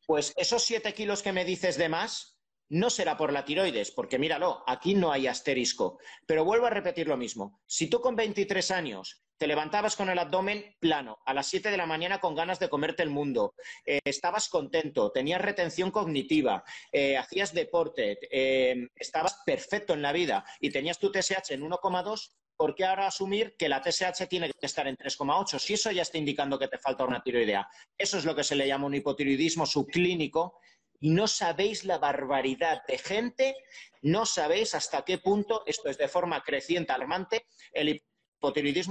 pues 0.06 0.32
esos 0.36 0.62
7 0.64 0.92
kilos 0.92 1.22
que 1.22 1.32
me 1.32 1.44
dices 1.44 1.76
de 1.76 1.88
más 1.88 2.34
no 2.70 2.90
será 2.90 3.16
por 3.16 3.32
la 3.32 3.44
tiroides, 3.44 3.90
porque 3.90 4.18
míralo, 4.18 4.64
aquí 4.66 4.94
no 4.94 5.12
hay 5.12 5.26
asterisco. 5.26 5.98
Pero 6.26 6.44
vuelvo 6.44 6.66
a 6.66 6.70
repetir 6.70 7.06
lo 7.06 7.16
mismo. 7.16 7.60
Si 7.66 7.88
tú 7.88 8.00
con 8.00 8.16
23 8.16 8.70
años 8.70 9.23
te 9.36 9.46
levantabas 9.46 9.96
con 9.96 10.08
el 10.10 10.18
abdomen 10.18 10.76
plano, 10.78 11.18
a 11.26 11.34
las 11.34 11.46
7 11.48 11.70
de 11.70 11.76
la 11.76 11.86
mañana 11.86 12.20
con 12.20 12.34
ganas 12.34 12.58
de 12.58 12.68
comerte 12.68 13.02
el 13.02 13.10
mundo, 13.10 13.54
eh, 13.84 14.00
estabas 14.04 14.48
contento, 14.48 15.10
tenías 15.10 15.40
retención 15.40 15.90
cognitiva, 15.90 16.64
eh, 16.92 17.16
hacías 17.16 17.52
deporte, 17.52 18.18
eh, 18.30 18.88
estabas 18.96 19.42
perfecto 19.44 19.94
en 19.94 20.02
la 20.02 20.12
vida 20.12 20.44
y 20.60 20.70
tenías 20.70 20.98
tu 20.98 21.10
TSH 21.10 21.54
en 21.54 21.62
1,2, 21.62 22.32
¿por 22.56 22.74
qué 22.74 22.84
ahora 22.84 23.08
asumir 23.08 23.56
que 23.56 23.68
la 23.68 23.82
TSH 23.82 24.28
tiene 24.28 24.50
que 24.50 24.66
estar 24.66 24.86
en 24.86 24.96
3,8? 24.96 25.58
Si 25.58 25.74
eso 25.74 25.90
ya 25.90 26.02
está 26.02 26.18
indicando 26.18 26.58
que 26.58 26.68
te 26.68 26.78
falta 26.78 27.04
una 27.04 27.22
tiroidea. 27.22 27.68
Eso 27.98 28.18
es 28.18 28.24
lo 28.24 28.34
que 28.34 28.44
se 28.44 28.54
le 28.54 28.68
llama 28.68 28.86
un 28.86 28.94
hipotiroidismo 28.94 29.66
subclínico 29.66 30.58
y 31.00 31.10
no 31.10 31.26
sabéis 31.26 31.84
la 31.84 31.98
barbaridad 31.98 32.82
de 32.86 32.98
gente, 32.98 33.56
no 34.02 34.24
sabéis 34.24 34.74
hasta 34.74 35.04
qué 35.04 35.18
punto 35.18 35.64
esto 35.66 35.88
es 35.88 35.98
de 35.98 36.08
forma 36.08 36.42
creciente, 36.42 36.92
alarmante, 36.92 37.46
el 37.72 37.88
hipotiroidismo 37.88 38.13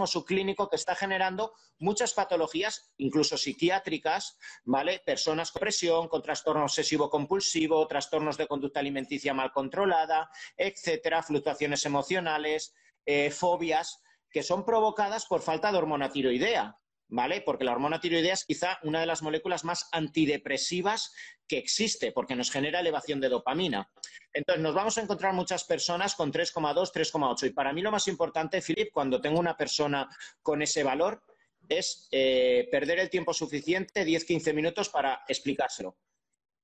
subclínico 0.08 0.70
que 0.70 0.76
está 0.76 0.96
generando 0.96 1.54
muchas 1.80 2.14
patologías, 2.14 2.92
incluso 2.98 3.38
psiquiátricas, 3.38 4.38
¿vale? 4.64 5.02
Personas 5.06 5.52
con 5.52 5.60
presión, 5.60 6.08
con 6.08 6.22
trastorno 6.22 6.64
obsesivo-compulsivo, 6.64 7.88
trastornos 7.88 8.38
de 8.38 8.48
conducta 8.48 8.80
alimenticia 8.80 9.34
mal 9.34 9.52
controlada, 9.52 10.30
etcétera, 10.58 11.24
fluctuaciones 11.24 11.86
emocionales, 11.86 12.74
eh, 13.06 13.32
fobias, 13.32 14.02
que 14.30 14.44
son 14.44 14.66
provocadas 14.66 15.26
por 15.26 15.42
falta 15.42 15.72
de 15.72 15.78
hormona 15.78 16.10
tiroidea. 16.10 16.78
¿Vale? 17.08 17.42
Porque 17.42 17.64
la 17.64 17.72
hormona 17.72 18.00
tiroidea 18.00 18.34
es 18.34 18.46
quizá 18.46 18.80
una 18.84 19.00
de 19.00 19.06
las 19.06 19.22
moléculas 19.22 19.64
más 19.64 19.88
antidepresivas 19.92 21.14
que 21.48 21.58
existe, 21.58 22.12
porque 22.12 22.36
nos 22.36 22.52
genera 22.52 22.80
elevación 22.80 23.20
de 23.20 23.30
dopamina. 23.30 23.90
Entonces, 24.34 24.64
nos 24.64 24.74
vamos 24.74 24.98
a 24.98 25.02
encontrar 25.02 25.34
muchas 25.34 25.64
personas 25.64 26.16
con 26.16 26.32
3,2, 26.32 26.92
3,8. 26.92 27.48
Y 27.48 27.50
para 27.52 27.74
mí 27.74 27.82
lo 27.82 27.92
más 27.92 28.08
importante, 28.08 28.62
Filip, 28.62 28.92
cuando 28.92 29.22
tengo 29.22 29.40
una 29.40 29.56
persona 29.56 30.10
con 30.42 30.62
ese 30.62 30.84
valor, 30.84 31.22
es 31.70 32.08
eh, 32.12 32.68
perder 32.72 33.00
el 33.00 33.10
tiempo 33.10 33.34
suficiente, 33.34 34.06
10-15 34.06 34.54
minutos, 34.54 34.90
para 34.90 35.24
explicárselo. 35.28 35.98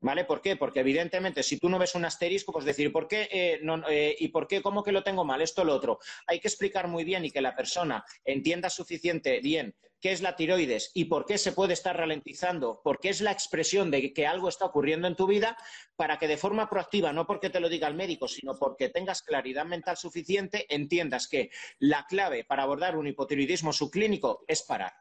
¿Vale? 0.02 0.24
¿Por 0.24 0.42
qué? 0.42 0.56
Porque 0.56 0.80
evidentemente 0.80 1.44
si 1.44 1.58
tú 1.58 1.68
no 1.68 1.78
ves 1.78 1.94
un 1.94 2.06
asterisco, 2.06 2.54
pues 2.54 2.64
decir, 2.64 2.92
¿por 2.92 3.08
qué? 3.08 3.28
Eh, 3.32 3.62
eh, 3.90 4.16
¿Y 4.18 4.30
por 4.30 4.48
qué? 4.48 4.62
¿Cómo 4.62 4.82
que 4.82 4.94
lo 4.94 5.04
tengo 5.04 5.26
mal? 5.26 5.42
Esto, 5.42 5.66
lo 5.66 5.76
otro. 5.76 6.00
Hay 6.26 6.40
que 6.40 6.48
explicar 6.48 6.88
muy 6.88 7.04
bien 7.04 7.26
y 7.26 7.32
que 7.32 7.42
la 7.42 7.56
persona 7.56 8.06
entienda 8.24 8.70
suficiente 8.70 9.42
bien 9.42 9.76
qué 10.00 10.12
es 10.12 10.22
la 10.22 10.36
tiroides 10.36 10.92
y 10.94 11.06
por 11.06 11.26
qué 11.26 11.38
se 11.38 11.52
puede 11.52 11.74
estar 11.74 11.98
ralentizando, 11.98 12.82
porque 12.84 13.10
es 13.10 13.22
la 13.22 13.32
expresión 13.32 13.92
de 13.92 14.14
que 14.14 14.28
algo 14.28 14.50
está 14.50 14.66
ocurriendo 14.66 15.08
en 15.08 15.16
tu 15.16 15.28
vida, 15.28 15.58
para 15.96 16.18
que 16.18 16.28
de 16.28 16.38
forma 16.38 16.70
proactiva, 16.70 17.12
no 17.12 17.28
porque 17.28 17.50
te 17.50 17.60
lo 17.60 17.70
diga 17.70 17.88
el 17.88 17.96
médico, 17.96 18.28
sino 18.28 18.58
porque 18.58 18.90
tengas 18.90 19.22
claridad 19.22 19.66
mental 19.66 19.98
suficiente, 19.98 20.74
entiendas 20.74 21.28
que 21.28 21.50
la 21.80 22.06
clave 22.08 22.46
para 22.46 22.64
abordar 22.64 22.98
un 22.98 23.08
hipotiroidismo 23.08 23.74
subclínico 23.74 24.46
es 24.48 24.64
parar. 24.64 24.94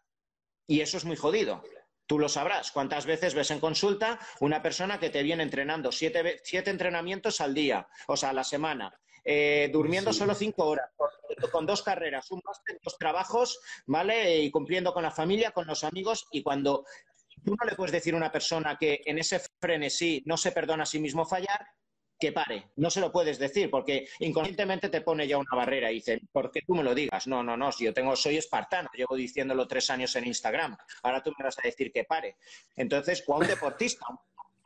Y 0.66 0.80
eso 0.80 0.96
es 0.96 1.04
muy 1.04 1.16
jodido. 1.16 1.62
Tú 2.08 2.18
lo 2.18 2.30
sabrás. 2.30 2.72
¿Cuántas 2.72 3.04
veces 3.04 3.34
ves 3.34 3.50
en 3.50 3.60
consulta 3.60 4.18
una 4.40 4.62
persona 4.62 4.98
que 4.98 5.10
te 5.10 5.22
viene 5.22 5.42
entrenando 5.42 5.92
siete, 5.92 6.40
entrenamientos 6.50 7.42
al 7.42 7.52
día, 7.52 7.86
o 8.06 8.16
sea, 8.16 8.30
a 8.30 8.32
la 8.32 8.44
semana, 8.44 8.98
eh, 9.22 9.68
durmiendo 9.70 10.10
solo 10.14 10.34
cinco 10.34 10.64
horas, 10.64 10.88
con, 11.52 11.66
dos 11.66 11.82
carreras, 11.82 12.30
un 12.30 12.40
máster, 12.42 12.80
dos 12.82 12.96
trabajos, 12.96 13.60
¿vale? 13.86 14.38
Y 14.38 14.50
cumpliendo 14.50 14.94
con 14.94 15.02
la 15.02 15.10
familia, 15.10 15.50
con 15.50 15.66
los 15.66 15.84
amigos, 15.84 16.26
y 16.32 16.42
cuando 16.42 16.86
tú 17.44 17.54
no 17.54 17.66
le 17.66 17.76
puedes 17.76 17.92
decir 17.92 18.14
a 18.14 18.16
una 18.16 18.32
persona 18.32 18.78
que 18.78 19.02
en 19.04 19.18
ese 19.18 19.42
frenesí 19.60 20.22
no 20.24 20.38
se 20.38 20.52
perdona 20.52 20.84
a 20.84 20.86
sí 20.86 21.00
mismo 21.00 21.26
fallar, 21.26 21.66
que 22.18 22.32
pare. 22.32 22.70
No 22.76 22.90
se 22.90 23.00
lo 23.00 23.12
puedes 23.12 23.38
decir 23.38 23.70
porque 23.70 24.08
inconscientemente 24.20 24.88
te 24.88 25.00
pone 25.00 25.26
ya 25.26 25.38
una 25.38 25.54
barrera 25.54 25.90
y 25.90 25.96
dice, 25.96 26.20
¿por 26.32 26.50
qué 26.50 26.60
tú 26.66 26.74
me 26.74 26.82
lo 26.82 26.94
digas? 26.94 27.26
No, 27.26 27.42
no, 27.42 27.56
no, 27.56 27.72
si 27.72 27.84
yo 27.84 27.94
tengo, 27.94 28.16
soy 28.16 28.36
espartano, 28.36 28.88
llevo 28.94 29.16
diciéndolo 29.16 29.66
tres 29.68 29.90
años 29.90 30.14
en 30.16 30.26
Instagram, 30.26 30.76
ahora 31.02 31.22
tú 31.22 31.32
me 31.38 31.44
vas 31.44 31.58
a 31.58 31.62
decir 31.62 31.92
que 31.92 32.04
pare. 32.04 32.36
Entonces, 32.76 33.22
¿cuál 33.24 33.46
deportista, 33.46 34.06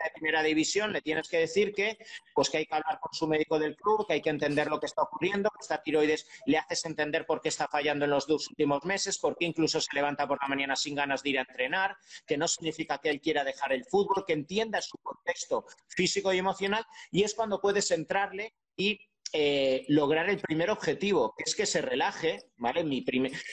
de 0.02 0.10
primera 0.10 0.42
división 0.42 0.92
le 0.92 1.00
tienes 1.00 1.28
que 1.28 1.38
decir 1.38 1.72
que, 1.72 1.98
pues 2.34 2.50
que 2.50 2.58
hay 2.58 2.66
que 2.66 2.74
hablar 2.74 2.98
con 3.00 3.12
su 3.12 3.26
médico 3.26 3.58
del 3.58 3.76
club, 3.76 4.06
que 4.06 4.14
hay 4.14 4.22
que 4.22 4.30
entender 4.30 4.68
lo 4.68 4.80
que 4.80 4.86
está 4.86 5.02
ocurriendo, 5.02 5.50
que 5.50 5.60
esta 5.60 5.82
tiroides 5.82 6.26
le 6.46 6.58
haces 6.58 6.84
entender 6.84 7.26
por 7.26 7.40
qué 7.40 7.48
está 7.48 7.68
fallando 7.68 8.04
en 8.04 8.10
los 8.10 8.26
dos 8.26 8.48
últimos 8.48 8.84
meses, 8.84 9.18
por 9.18 9.36
qué 9.36 9.46
incluso 9.46 9.80
se 9.80 9.94
levanta 9.94 10.26
por 10.26 10.38
la 10.40 10.48
mañana 10.48 10.76
sin 10.76 10.94
ganas 10.94 11.22
de 11.22 11.30
ir 11.30 11.38
a 11.38 11.42
entrenar, 11.42 11.96
que 12.26 12.36
no 12.36 12.48
significa 12.48 12.98
que 12.98 13.10
él 13.10 13.20
quiera 13.20 13.44
dejar 13.44 13.72
el 13.72 13.84
fútbol, 13.84 14.24
que 14.26 14.32
entienda 14.32 14.80
su 14.80 14.98
contexto 14.98 15.66
físico 15.88 16.32
y 16.32 16.38
emocional, 16.38 16.84
y 17.10 17.22
es 17.22 17.34
cuando 17.34 17.60
puedes 17.60 17.90
entrarle 17.90 18.54
y 18.76 18.98
eh, 19.32 19.84
lograr 19.88 20.28
el 20.28 20.38
primer 20.38 20.70
objetivo, 20.70 21.34
que 21.36 21.44
es 21.44 21.54
que 21.54 21.66
se 21.66 21.80
relaje, 21.80 22.38
¿vale? 22.56 22.84
Mi 22.84 23.04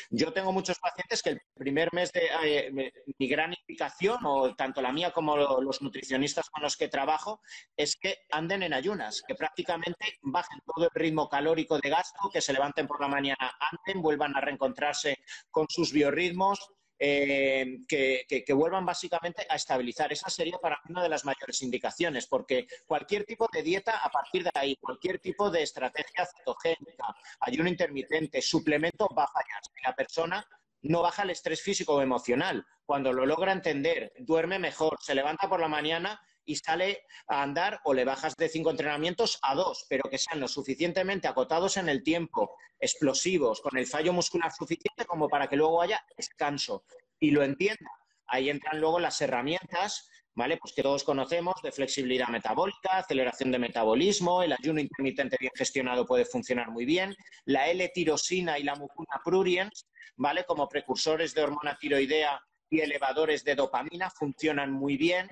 Yo 0.10 0.34
tengo 0.34 0.52
muchos 0.52 0.78
pacientes 0.80 1.24
que 1.24 1.30
el 1.32 1.42
primer 1.56 1.90
mes 1.94 2.12
de 2.12 2.30
eh, 2.44 2.92
mi 3.18 3.28
gran 3.28 3.54
indicación, 3.54 4.18
o 4.26 4.56
tanto 4.56 4.82
la 4.82 4.92
mía 4.92 5.12
como 5.12 5.38
los 5.38 5.82
nutricionistas 5.82 6.50
con 6.50 6.64
los 6.64 6.76
que 6.76 6.90
trabajo, 6.90 7.42
es 7.78 7.96
que 7.96 8.18
anden 8.32 8.64
en 8.64 8.74
ayunas, 8.74 9.22
que 9.28 9.36
prácticamente 9.36 10.18
bajen 10.22 10.60
todo 10.66 10.86
el 10.86 10.92
ritmo 10.94 11.30
calórico 11.30 11.80
de 11.80 11.90
gasto, 11.90 12.30
que 12.32 12.42
se 12.42 12.54
levanten 12.54 12.88
por 12.88 13.00
la 13.00 13.08
mañana, 13.08 13.58
anden, 13.60 14.02
vuelvan 14.02 14.36
a 14.36 14.42
reencontrarse 14.42 15.18
con 15.50 15.66
sus 15.70 15.94
biorritmos, 15.94 16.60
eh, 17.00 17.78
que, 17.88 18.54
vuelvan 18.54 18.86
básicamente 18.86 19.46
a 19.50 19.56
estabilizar. 19.56 20.12
Esa 20.12 20.30
sería 20.30 20.58
para 20.58 20.76
mí 20.84 20.92
una 20.92 21.04
de 21.04 21.10
las 21.10 21.24
mayores 21.24 21.62
indicaciones, 21.62 22.28
porque 22.28 22.68
cualquier 22.86 23.24
tipo 23.24 23.48
de 23.52 23.64
dieta 23.64 23.98
a 24.04 24.10
partir 24.10 24.44
de 24.44 24.52
ahí, 24.54 24.76
cualquier 24.76 25.20
tipo 25.20 25.50
de 25.50 25.64
estrategia 25.64 26.26
cetogénica, 26.26 27.16
ayuno 27.40 27.70
intermitente, 27.70 28.42
suplemento 28.42 29.08
va 29.18 29.24
a 29.24 29.32
fallar. 29.32 29.62
Si 29.64 29.82
la 29.84 29.96
persona 29.96 30.46
no 30.82 31.02
baja 31.02 31.24
el 31.24 31.30
estrés 31.30 31.62
físico 31.62 31.96
o 31.96 32.02
emocional, 32.02 32.66
cuando 32.86 33.14
lo 33.14 33.26
logra 33.26 33.52
entender, 33.52 34.12
duerme 34.20 34.60
mejor, 34.60 34.98
se 35.02 35.16
levanta 35.16 35.48
por 35.48 35.60
la 35.60 35.68
mañana 35.68 36.20
y 36.50 36.56
sale 36.56 37.04
a 37.28 37.44
andar 37.44 37.80
o 37.84 37.94
le 37.94 38.04
bajas 38.04 38.36
de 38.36 38.50
cinco 38.50 38.72
entrenamientos 38.72 39.38
a 39.44 39.54
dos, 39.54 39.86
pero 39.88 40.10
que 40.10 40.18
sean 40.18 40.40
lo 40.40 40.48
suficientemente 40.48 41.28
acotados 41.28 41.78
en 41.78 41.90
el 41.90 42.02
tiempo, 42.02 42.56
explosivos, 42.80 43.62
con 43.62 43.78
el 43.78 43.86
fallo 43.86 44.14
muscular 44.14 44.52
suficiente 44.52 45.06
como 45.06 45.30
para 45.30 45.48
que 45.48 45.56
luego 45.56 45.80
haya 45.80 46.04
descanso 46.18 46.86
y 47.20 47.30
lo 47.30 47.44
entienda. 47.44 47.92
Ahí 48.26 48.50
entran 48.50 48.82
luego 48.82 49.00
las 49.00 49.22
herramientas, 49.22 50.10
¿vale? 50.34 50.58
Pues 50.58 50.74
que 50.74 50.82
todos 50.82 51.04
conocemos 51.04 51.54
de 51.62 51.72
flexibilidad 51.72 52.30
metabólica, 52.30 52.98
aceleración 52.98 53.52
de 53.52 53.60
metabolismo, 53.60 54.42
el 54.42 54.54
ayuno 54.54 54.80
intermitente 54.80 55.38
bien 55.40 55.52
gestionado 55.56 56.04
puede 56.04 56.26
funcionar 56.26 56.72
muy 56.72 56.86
bien, 56.86 57.16
la 57.46 57.70
L-tirosina 57.70 58.58
y 58.58 58.64
la 58.64 58.74
mucuna 58.74 59.22
pruriens, 59.24 59.86
¿vale? 60.16 60.46
Como 60.46 60.68
precursores 60.68 61.36
de 61.36 61.44
hormona 61.44 61.78
tiroidea 61.78 62.42
y 62.72 62.82
elevadores 62.82 63.44
de 63.44 63.54
dopamina 63.54 64.10
funcionan 64.10 64.72
muy 64.72 64.98
bien. 64.98 65.30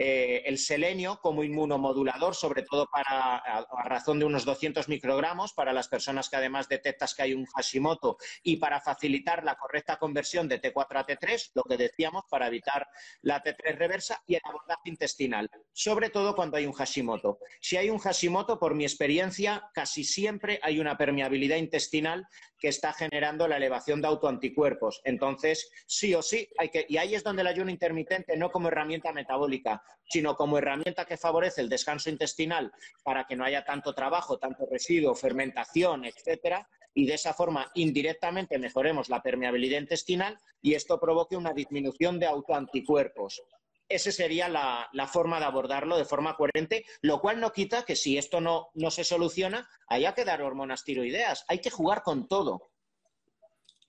Eh, 0.00 0.44
el 0.46 0.58
selenio 0.58 1.18
como 1.20 1.42
inmunomodulador, 1.42 2.36
sobre 2.36 2.62
todo 2.62 2.86
para, 2.86 3.36
a, 3.36 3.66
razón 3.84 4.20
de 4.20 4.26
unos 4.26 4.44
200 4.44 4.88
microgramos, 4.88 5.52
para 5.52 5.72
las 5.72 5.88
personas 5.88 6.28
que 6.28 6.36
además 6.36 6.68
detectas 6.68 7.16
que 7.16 7.22
hay 7.22 7.34
un 7.34 7.44
Hashimoto 7.46 8.16
y 8.44 8.58
para 8.58 8.80
facilitar 8.80 9.42
la 9.42 9.56
correcta 9.56 9.96
conversión 9.96 10.46
de 10.46 10.62
T4 10.62 11.00
a 11.00 11.06
T3, 11.06 11.50
lo 11.54 11.64
que 11.64 11.76
decíamos, 11.76 12.22
para 12.30 12.46
evitar 12.46 12.86
la 13.22 13.42
T3 13.42 13.76
reversa 13.76 14.22
y 14.24 14.36
el 14.36 14.40
abordaje 14.44 14.82
intestinal, 14.84 15.50
sobre 15.72 16.10
todo 16.10 16.36
cuando 16.36 16.56
hay 16.56 16.66
un 16.66 16.74
Hashimoto. 16.74 17.40
Si 17.60 17.76
hay 17.76 17.90
un 17.90 17.98
Hashimoto, 17.98 18.60
por 18.60 18.76
mi 18.76 18.84
experiencia, 18.84 19.68
casi 19.74 20.04
siempre 20.04 20.60
hay 20.62 20.78
una 20.78 20.96
permeabilidad 20.96 21.56
intestinal 21.56 22.28
que 22.60 22.68
está 22.68 22.92
generando 22.92 23.48
la 23.48 23.56
elevación 23.56 24.00
de 24.00 24.08
autoanticuerpos. 24.08 25.00
Entonces, 25.04 25.70
sí 25.86 26.14
o 26.14 26.22
sí, 26.22 26.48
hay 26.58 26.70
que, 26.70 26.86
y 26.88 26.96
ahí 26.98 27.14
es 27.14 27.24
donde 27.24 27.42
el 27.42 27.48
ayuno 27.48 27.70
intermitente, 27.70 28.36
no 28.36 28.50
como 28.50 28.68
herramienta 28.68 29.12
metabólica, 29.12 29.82
sino 30.08 30.36
como 30.36 30.58
herramienta 30.58 31.04
que 31.04 31.16
favorece 31.16 31.60
el 31.60 31.68
descanso 31.68 32.10
intestinal 32.10 32.72
para 33.02 33.26
que 33.26 33.36
no 33.36 33.44
haya 33.44 33.64
tanto 33.64 33.94
trabajo, 33.94 34.38
tanto 34.38 34.66
residuo, 34.70 35.14
fermentación, 35.14 36.04
etcétera, 36.04 36.68
y 36.94 37.06
de 37.06 37.14
esa 37.14 37.34
forma 37.34 37.70
indirectamente 37.74 38.58
mejoremos 38.58 39.08
la 39.08 39.22
permeabilidad 39.22 39.80
intestinal 39.80 40.38
y 40.60 40.74
esto 40.74 40.98
provoque 40.98 41.36
una 41.36 41.52
disminución 41.52 42.18
de 42.18 42.26
autoanticuerpos. 42.26 43.42
Esa 43.88 44.12
sería 44.12 44.48
la, 44.48 45.06
forma 45.06 45.38
de 45.38 45.46
abordarlo 45.46 45.96
de 45.96 46.04
forma 46.04 46.36
coherente, 46.36 46.84
lo 47.00 47.20
cual 47.20 47.40
no 47.40 47.52
quita 47.52 47.84
que 47.84 47.96
si 47.96 48.18
esto 48.18 48.40
no, 48.40 48.68
no 48.74 48.90
se 48.90 49.04
soluciona, 49.04 49.68
haya 49.86 50.14
que 50.14 50.26
dar 50.26 50.42
hormonas 50.42 50.84
tiroideas. 50.84 51.44
Hay 51.48 51.60
que 51.60 51.70
jugar 51.70 52.02
con 52.02 52.28
todo 52.28 52.70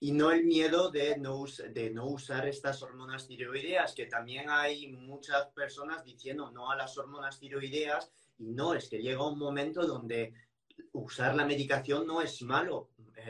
y 0.02 0.12
no 0.12 0.30
el 0.32 0.44
miedo 0.44 0.90
de 0.90 1.18
no, 1.18 1.44
de 1.72 1.90
no 1.90 2.06
usar 2.06 2.48
estas 2.48 2.82
hormonas 2.82 3.28
tiroideas, 3.28 3.94
que 3.94 4.06
también 4.06 4.48
hay 4.48 4.88
muchas 4.88 5.48
personas 5.48 6.02
diciendo 6.04 6.50
no 6.50 6.70
a 6.70 6.76
las 6.76 6.96
hormonas 6.96 7.38
tiroideas 7.38 8.10
y 8.38 8.48
no, 8.52 8.72
es 8.72 8.88
que 8.88 9.02
llega 9.02 9.26
un 9.26 9.38
momento 9.38 9.86
donde 9.86 10.32
usar 10.92 11.34
la 11.34 11.44
medicación 11.44 12.06
no 12.06 12.22
es 12.22 12.40
malo. 12.40 12.88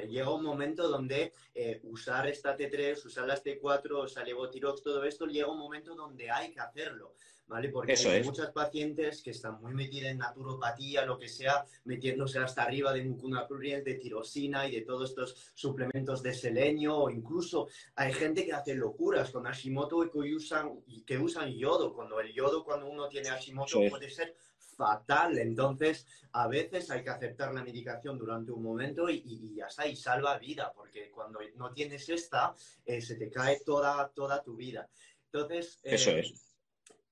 llega 0.08 0.32
un 0.32 0.44
momento 0.44 0.88
donde 0.88 1.32
eh, 1.52 1.80
usar 1.82 2.28
esta 2.28 2.56
T3, 2.56 3.04
usar 3.04 3.26
las 3.26 3.44
T4, 3.44 4.04
usar 4.04 4.24
Levotirox, 4.24 4.80
todo 4.82 5.02
esto, 5.02 5.26
llega 5.26 5.50
un 5.50 5.58
momento 5.58 5.96
donde 5.96 6.30
hay 6.30 6.52
que 6.52 6.60
hacerlo. 6.60 7.14
¿Vale? 7.50 7.68
Porque 7.68 7.94
hay 7.94 8.22
muchos 8.22 8.50
pacientes 8.52 9.22
que 9.22 9.32
están 9.32 9.60
muy 9.60 9.74
metidos 9.74 10.10
en 10.10 10.18
naturopatía, 10.18 11.04
lo 11.04 11.18
que 11.18 11.28
sea, 11.28 11.66
metiéndose 11.84 12.38
hasta 12.38 12.62
arriba 12.62 12.92
de 12.92 13.02
mucunacluriel, 13.02 13.82
de 13.82 13.94
tirosina 13.94 14.68
y 14.68 14.70
de 14.76 14.82
todos 14.82 15.10
estos 15.10 15.50
suplementos 15.52 16.22
de 16.22 16.32
selenio, 16.32 16.96
o 16.96 17.10
incluso 17.10 17.66
hay 17.96 18.12
gente 18.12 18.46
que 18.46 18.52
hace 18.52 18.74
locuras 18.74 19.32
con 19.32 19.44
Hashimoto 19.44 20.04
y 20.04 20.10
que 20.10 20.34
usan, 20.36 20.80
que 21.04 21.18
usan 21.18 21.52
yodo, 21.52 21.92
cuando 21.92 22.20
el 22.20 22.32
yodo, 22.32 22.64
cuando 22.64 22.86
uno 22.86 23.08
tiene 23.08 23.30
Hashimoto, 23.30 23.80
puede 23.90 24.08
ser 24.08 24.36
fatal. 24.76 25.36
Entonces, 25.36 26.06
a 26.32 26.46
veces 26.46 26.88
hay 26.92 27.02
que 27.02 27.10
aceptar 27.10 27.52
la 27.52 27.64
medicación 27.64 28.16
durante 28.16 28.52
un 28.52 28.62
momento 28.62 29.10
y, 29.10 29.54
ya 29.56 29.66
está, 29.66 29.88
y 29.88 29.96
salva 29.96 30.38
vida, 30.38 30.72
porque 30.72 31.10
cuando 31.10 31.40
no 31.56 31.72
tienes 31.72 32.08
esta, 32.08 32.54
eh, 32.86 33.00
se 33.00 33.16
te 33.16 33.28
cae 33.28 33.60
toda, 33.66 34.08
toda 34.14 34.40
tu 34.40 34.54
vida. 34.54 34.88
Entonces, 35.32 35.80
Eso 35.82 36.10
eh, 36.10 36.20
es 36.20 36.49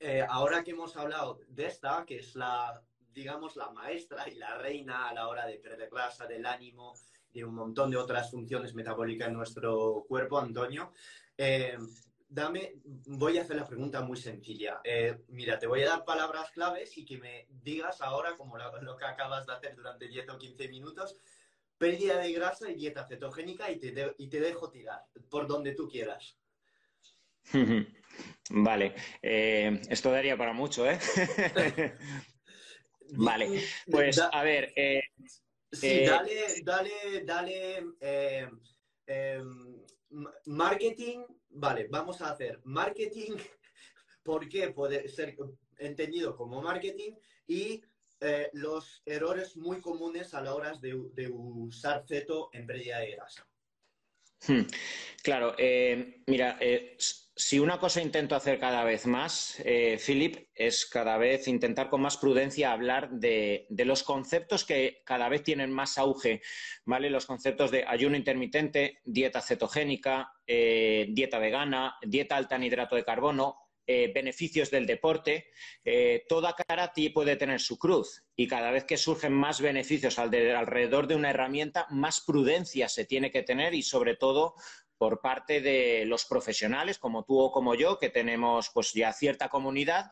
eh, 0.01 0.25
ahora 0.29 0.63
que 0.63 0.73
hemos 0.73 0.97
hablado 0.97 1.41
de 1.49 1.67
esta, 1.67 2.05
que 2.07 2.19
es 2.19 2.35
la, 2.35 2.83
digamos, 3.13 3.57
la 3.57 3.71
maestra 3.71 4.29
y 4.29 4.35
la 4.37 4.57
reina 4.59 5.09
a 5.09 5.15
la 5.15 5.29
hora 5.29 5.47
de 5.47 5.59
perder 5.59 5.91
grasa, 5.91 6.27
del 6.27 6.47
ánimo, 6.47 6.95
de 7.33 7.45
un 7.45 7.55
montón 7.55 7.91
de 7.91 7.97
otras 7.97 8.31
funciones 8.31 8.75
metabólicas 8.75 9.29
en 9.29 9.35
nuestro 9.35 10.05
cuerpo, 10.09 10.39
Antonio, 10.39 10.93
eh, 11.37 11.77
dame, 12.29 12.75
voy 12.85 13.39
a 13.39 13.43
hacer 13.43 13.57
la 13.57 13.67
pregunta 13.67 14.03
muy 14.03 14.17
sencilla. 14.17 14.81
Eh, 14.85 15.25
mira, 15.29 15.59
te 15.59 15.67
voy 15.67 15.83
a 15.83 15.89
dar 15.89 16.05
palabras 16.05 16.51
claves 16.51 16.97
y 16.99 17.05
que 17.05 17.19
me 17.19 17.47
digas 17.49 18.01
ahora, 18.01 18.37
como 18.37 18.57
lo, 18.59 18.97
que 18.97 19.05
acabas 19.05 19.47
de 19.47 19.53
hacer 19.53 19.75
durante 19.75 20.09
10 20.09 20.29
o 20.31 20.39
15 20.39 20.69
minutos, 20.69 21.17
pérdida 21.77 22.19
de 22.19 22.33
grasa 22.33 22.71
y 22.71 22.75
dieta 22.75 23.07
cetogénica 23.07 23.71
y 23.71 23.79
te, 23.79 24.15
y 24.19 24.29
te 24.29 24.41
dejo 24.41 24.71
tirar 24.71 25.05
por 25.31 25.47
donde 25.47 25.75
tú 25.75 25.89
quieras. 25.89 26.37
Vale, 28.51 28.95
eh, 29.21 29.81
esto 29.91 30.11
daría 30.11 30.37
para 30.37 30.53
mucho, 30.53 30.89
¿eh? 30.89 30.99
vale, 33.13 33.63
pues 33.91 34.19
a 34.19 34.43
ver. 34.43 34.73
Eh, 34.75 35.03
sí, 35.71 35.87
eh, 35.87 36.07
dale, 36.07 36.63
dale, 36.65 37.25
dale. 37.25 38.51
Marketing, 40.47 41.25
vale, 41.51 41.87
vamos 41.91 42.23
a 42.23 42.31
hacer 42.31 42.61
marketing, 42.65 43.37
¿por 44.23 44.49
qué 44.49 44.71
puede 44.71 45.07
ser 45.09 45.37
entendido 45.79 46.35
como 46.35 46.63
marketing? 46.63 47.13
Y 47.47 47.83
los 48.55 49.03
errores 49.05 49.57
muy 49.57 49.81
comunes 49.81 50.33
a 50.33 50.41
la 50.41 50.55
hora 50.55 50.73
de, 50.73 50.99
de 51.13 51.29
usar 51.29 52.05
ceto 52.09 52.49
en 52.53 52.67
pérdida 52.67 52.99
de 53.01 53.11
grasa. 53.13 53.47
Hmm. 54.47 54.67
Claro, 55.23 55.55
mira, 56.27 56.59
si 57.39 57.61
una 57.61 57.79
cosa 57.79 58.03
intento 58.03 58.35
hacer 58.35 58.59
cada 58.59 58.83
vez 58.83 59.07
más, 59.07 59.63
eh, 59.65 59.97
Philip, 60.05 60.49
es 60.57 60.87
cada 60.87 61.17
vez 61.19 61.47
intentar 61.47 61.89
con 61.89 62.01
más 62.01 62.17
prudencia 62.17 62.73
hablar 62.73 63.11
de, 63.11 63.69
los 63.71 64.03
conceptos 64.03 64.65
que 64.65 65.03
cada 65.05 65.29
vez 65.29 65.45
tienen 65.45 65.73
más 65.73 65.99
auge, 65.99 66.43
¿vale? 66.85 67.11
Los 67.11 67.27
conceptos 67.27 67.71
de 67.71 67.85
ayuno 67.87 68.17
intermitente, 68.17 68.99
dieta 69.05 69.41
cetogénica, 69.41 70.33
eh, 70.49 71.07
dieta 71.11 71.39
vegana, 71.39 71.97
dieta 72.03 72.37
alta 72.37 72.57
en 72.57 72.65
hidrato 72.65 72.97
de 72.97 73.05
carbono, 73.05 73.57
eh, 73.87 74.11
beneficios 74.13 74.71
del 74.71 74.85
deporte. 74.85 75.51
toda 76.29 76.55
karate 76.55 77.11
puede 77.11 77.37
tener 77.37 77.61
su 77.61 77.79
cruz 77.79 78.25
y 78.37 78.47
cada 78.47 78.71
vez 78.73 78.85
que 78.85 78.99
surgen 78.99 79.33
más 79.33 79.61
beneficios 79.61 80.19
alrededor 80.19 81.07
de 81.07 81.15
una 81.15 81.31
herramienta, 81.31 81.87
más 81.89 82.21
prudencia 82.21 82.89
se 82.89 83.07
tiene 83.07 83.31
que 83.31 83.45
tener 83.45 83.75
y 83.75 83.83
sobre 83.83 84.17
todo 84.17 84.57
por 84.99 85.21
parte 85.21 85.61
de 85.61 86.05
los 86.05 86.27
profesionales, 86.27 86.99
como 86.99 87.25
tú 87.25 87.39
o 87.39 87.53
como 87.53 87.75
yo, 87.75 87.99
que 87.99 88.11
tenemos 88.11 88.71
pues 88.75 88.93
ya 88.93 89.13
cierta 89.13 89.49
comunidad, 89.49 90.11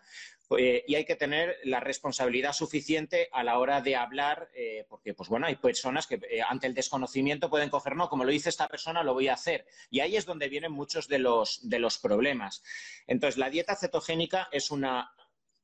eh, 0.57 0.85
y 0.87 0.95
hay 0.95 1.05
que 1.05 1.17
tener 1.17 1.57
la 1.65 1.81
responsabilidad 1.81 2.53
suficiente 2.53 3.29
a 3.33 3.43
la 3.43 3.59
hora 3.59 3.81
de 3.81 3.97
hablar, 3.97 4.49
eh, 4.55 4.87
porque 4.89 5.13
pues 5.13 5.29
bueno, 5.29 5.47
hay 5.47 5.57
personas 5.57 6.07
que 6.07 6.21
eh, 6.31 6.41
ante 6.47 6.69
el 6.69 6.75
desconocimiento 6.75 7.51
pueden 7.51 7.69
coger, 7.69 7.97
no, 7.97 8.09
como 8.09 8.25
lo 8.25 8.31
dice 8.31 8.49
esta 8.49 8.69
persona, 8.69 9.03
lo 9.03 9.15
voy 9.15 9.29
a 9.29 9.35
hacer. 9.35 9.67
Y 9.91 10.01
ahí 10.01 10.17
es 10.17 10.25
donde 10.25 10.49
vienen 10.49 10.73
muchos 10.73 11.09
de 11.09 11.19
los, 11.19 11.69
de 11.69 11.81
los 11.81 11.99
problemas. 11.99 12.63
Entonces, 13.07 13.39
la 13.39 13.51
dieta 13.51 13.75
cetogénica 13.75 14.49
es 14.53 14.71
una 14.71 15.11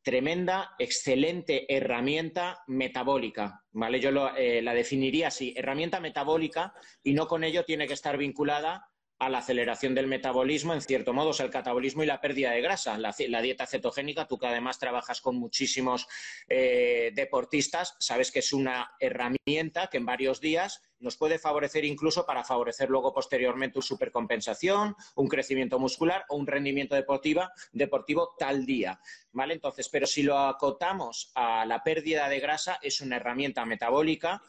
tremenda, 0.02 0.74
excelente 0.80 1.72
herramienta 1.72 2.64
metabólica, 2.66 3.62
¿vale? 3.70 4.00
Yo 4.00 4.10
la 4.10 4.74
definiría 4.74 5.28
así, 5.28 5.54
herramienta 5.56 6.00
metabólica 6.00 6.74
y 7.04 7.12
no 7.12 7.28
con 7.28 7.44
ello 7.44 7.64
tiene 7.64 7.86
que 7.86 7.94
estar 7.94 8.18
vinculada 8.18 8.91
a 9.22 9.28
la 9.28 9.38
aceleración 9.38 9.94
del 9.94 10.08
metabolismo, 10.08 10.74
en 10.74 10.80
cierto 10.80 11.12
modo, 11.12 11.30
es 11.30 11.38
el 11.38 11.50
catabolismo 11.50 12.02
y 12.02 12.06
la 12.06 12.20
pérdida 12.20 12.50
de 12.50 12.60
grasa. 12.60 12.98
La, 12.98 13.12
dieta 13.40 13.66
cetogénica, 13.66 14.26
tú 14.26 14.36
que 14.36 14.48
además 14.48 14.80
trabajas 14.80 15.20
con 15.20 15.36
muchísimos 15.36 16.08
eh, 16.48 17.12
deportistas, 17.14 17.94
sabes 18.00 18.32
que 18.32 18.40
es 18.40 18.52
una 18.52 18.96
herramienta 18.98 19.86
que 19.86 19.98
en 19.98 20.06
varios 20.06 20.40
días 20.40 20.82
nos 20.98 21.16
puede 21.16 21.38
favorecer 21.38 21.84
incluso 21.84 22.26
para 22.26 22.42
favorecer 22.42 22.90
luego 22.90 23.12
posteriormente 23.14 23.78
una 23.78 23.86
supercompensación, 23.86 24.96
un 25.14 25.28
crecimiento 25.28 25.78
muscular 25.78 26.24
o 26.28 26.36
un 26.36 26.46
rendimiento 26.46 26.96
deportivo 26.96 28.34
tal 28.36 28.66
día. 28.66 29.00
¿Vale? 29.30 29.54
Entonces, 29.54 29.88
pero 29.88 30.06
si 30.06 30.24
lo 30.24 30.36
acotamos 30.36 31.30
a 31.36 31.64
la 31.64 31.84
pérdida 31.84 32.28
de 32.28 32.40
grasa, 32.40 32.80
es 32.82 33.00
una 33.00 33.16
herramienta 33.16 33.64
metabólica 33.64 34.42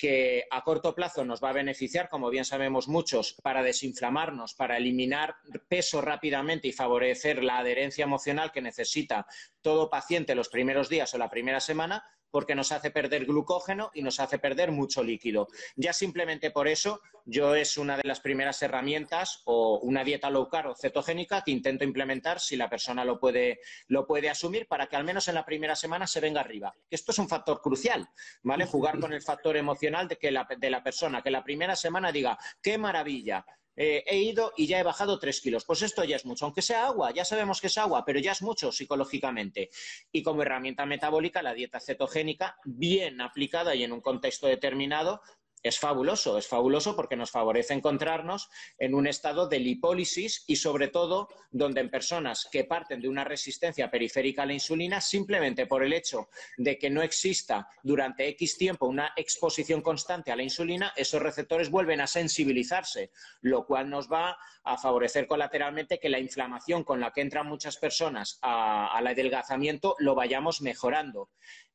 que 0.00 0.46
a 0.50 0.64
corto 0.64 0.94
plazo 0.94 1.26
nos 1.26 1.44
va 1.44 1.50
a 1.50 1.52
beneficiar, 1.52 2.08
como 2.08 2.30
bien 2.30 2.46
sabemos 2.46 2.88
muchos, 2.88 3.34
para 3.42 3.62
desinflamarnos, 3.62 4.54
para 4.54 4.78
eliminar 4.78 5.34
peso 5.68 6.00
rápidamente 6.00 6.68
y 6.68 6.72
favorecer 6.72 7.44
la 7.44 7.58
adherencia 7.58 8.04
emocional 8.04 8.50
que 8.50 8.62
necesita 8.62 9.26
todo 9.60 9.90
paciente 9.90 10.34
los 10.34 10.48
primeros 10.48 10.88
días 10.88 11.12
o 11.12 11.18
la 11.18 11.28
primera 11.28 11.60
semana, 11.60 12.02
porque 12.30 12.54
nos 12.54 12.72
hace 12.72 12.90
perder 12.90 13.26
glucógeno 13.26 13.90
y 13.94 14.02
nos 14.02 14.20
hace 14.20 14.38
perder 14.38 14.72
mucho 14.72 15.02
líquido. 15.02 15.48
Ya 15.76 15.92
simplemente 15.92 16.50
por 16.50 16.68
eso 16.68 17.00
yo 17.24 17.54
es 17.54 17.76
una 17.76 17.96
de 17.96 18.02
las 18.04 18.20
primeras 18.20 18.62
herramientas 18.62 19.42
o 19.44 19.78
una 19.80 20.04
dieta 20.04 20.30
low 20.30 20.48
carb 20.48 20.70
o 20.70 20.74
cetogénica 20.74 21.42
que 21.42 21.50
intento 21.50 21.84
implementar 21.84 22.40
si 22.40 22.56
la 22.56 22.68
persona 22.68 23.04
lo 23.04 23.18
puede, 23.18 23.60
lo 23.88 24.06
puede 24.06 24.30
asumir 24.30 24.66
para 24.66 24.86
que 24.86 24.96
al 24.96 25.04
menos 25.04 25.28
en 25.28 25.34
la 25.34 25.44
primera 25.44 25.76
semana 25.76 26.06
se 26.06 26.20
venga 26.20 26.40
arriba. 26.40 26.74
Esto 26.90 27.12
es 27.12 27.18
un 27.18 27.28
factor 27.28 27.60
crucial, 27.60 28.08
¿vale? 28.42 28.66
Jugar 28.66 28.98
con 28.98 29.12
el 29.12 29.22
factor 29.22 29.56
emocional 29.56 30.08
de, 30.08 30.16
que 30.16 30.30
la, 30.30 30.46
de 30.58 30.70
la 30.70 30.82
persona, 30.82 31.22
que 31.22 31.30
la 31.30 31.44
primera 31.44 31.76
semana 31.76 32.12
diga, 32.12 32.38
qué 32.62 32.78
maravilla, 32.78 33.44
eh, 33.76 34.04
he 34.06 34.18
ido 34.18 34.52
y 34.56 34.66
ya 34.66 34.80
he 34.80 34.82
bajado 34.82 35.18
tres 35.18 35.40
kilos. 35.40 35.64
Pues 35.64 35.82
esto 35.82 36.04
ya 36.04 36.16
es 36.16 36.24
mucho, 36.24 36.44
aunque 36.44 36.62
sea 36.62 36.86
agua, 36.86 37.12
ya 37.12 37.24
sabemos 37.24 37.60
que 37.60 37.68
es 37.68 37.78
agua, 37.78 38.04
pero 38.04 38.20
ya 38.20 38.32
es 38.32 38.42
mucho 38.42 38.72
psicológicamente. 38.72 39.70
Y 40.12 40.22
como 40.22 40.42
herramienta 40.42 40.86
metabólica, 40.86 41.42
la 41.42 41.54
dieta 41.54 41.80
cetogénica, 41.80 42.56
bien 42.64 43.20
aplicada 43.20 43.74
y 43.74 43.84
en 43.84 43.92
un 43.92 44.00
contexto 44.00 44.46
determinado, 44.46 45.22
es 45.62 45.78
fabuloso, 45.78 46.38
es 46.38 46.46
fabuloso 46.46 46.96
porque 46.96 47.16
nos 47.16 47.30
favorece 47.30 47.74
encontrarnos 47.74 48.48
en 48.78 48.94
un 48.94 49.06
estado 49.06 49.48
de 49.48 49.58
lipólisis 49.58 50.44
y 50.46 50.56
sobre 50.56 50.88
todo 50.88 51.28
donde 51.50 51.80
en 51.80 51.90
personas 51.90 52.48
que 52.50 52.64
parten 52.64 53.00
de 53.00 53.08
una 53.08 53.24
resistencia 53.24 53.90
periférica 53.90 54.42
a 54.42 54.46
la 54.46 54.54
insulina, 54.54 55.00
simplemente 55.00 55.66
por 55.66 55.84
el 55.84 55.92
hecho 55.92 56.28
de 56.56 56.78
que 56.78 56.90
no 56.90 57.02
exista 57.02 57.68
durante 57.82 58.28
X 58.28 58.56
tiempo 58.56 58.86
una 58.86 59.12
exposición 59.16 59.82
constante 59.82 60.32
a 60.32 60.36
la 60.36 60.42
insulina, 60.42 60.92
esos 60.96 61.20
receptores 61.20 61.70
vuelven 61.70 62.00
a 62.00 62.06
sensibilizarse, 62.06 63.10
lo 63.42 63.66
cual 63.66 63.90
nos 63.90 64.10
va 64.10 64.38
a 64.64 64.78
favorecer 64.78 65.26
colateralmente 65.26 65.98
que 65.98 66.08
la 66.08 66.18
inflamación 66.18 66.84
con 66.84 67.00
la 67.00 67.12
que 67.12 67.20
entran 67.20 67.46
muchas 67.46 67.76
personas 67.76 68.38
al 68.40 69.06
adelgazamiento 69.06 69.96
lo 69.98 70.14
vayamos 70.14 70.62
mejorando. 70.62 71.30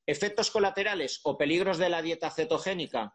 Efectos 0.08 0.52
colaterales 0.52 1.19
o 1.24 1.38
peligros 1.38 1.78
de 1.80 1.89
la 1.89 2.02
dieta 2.02 2.30
cetogénica 2.30 3.12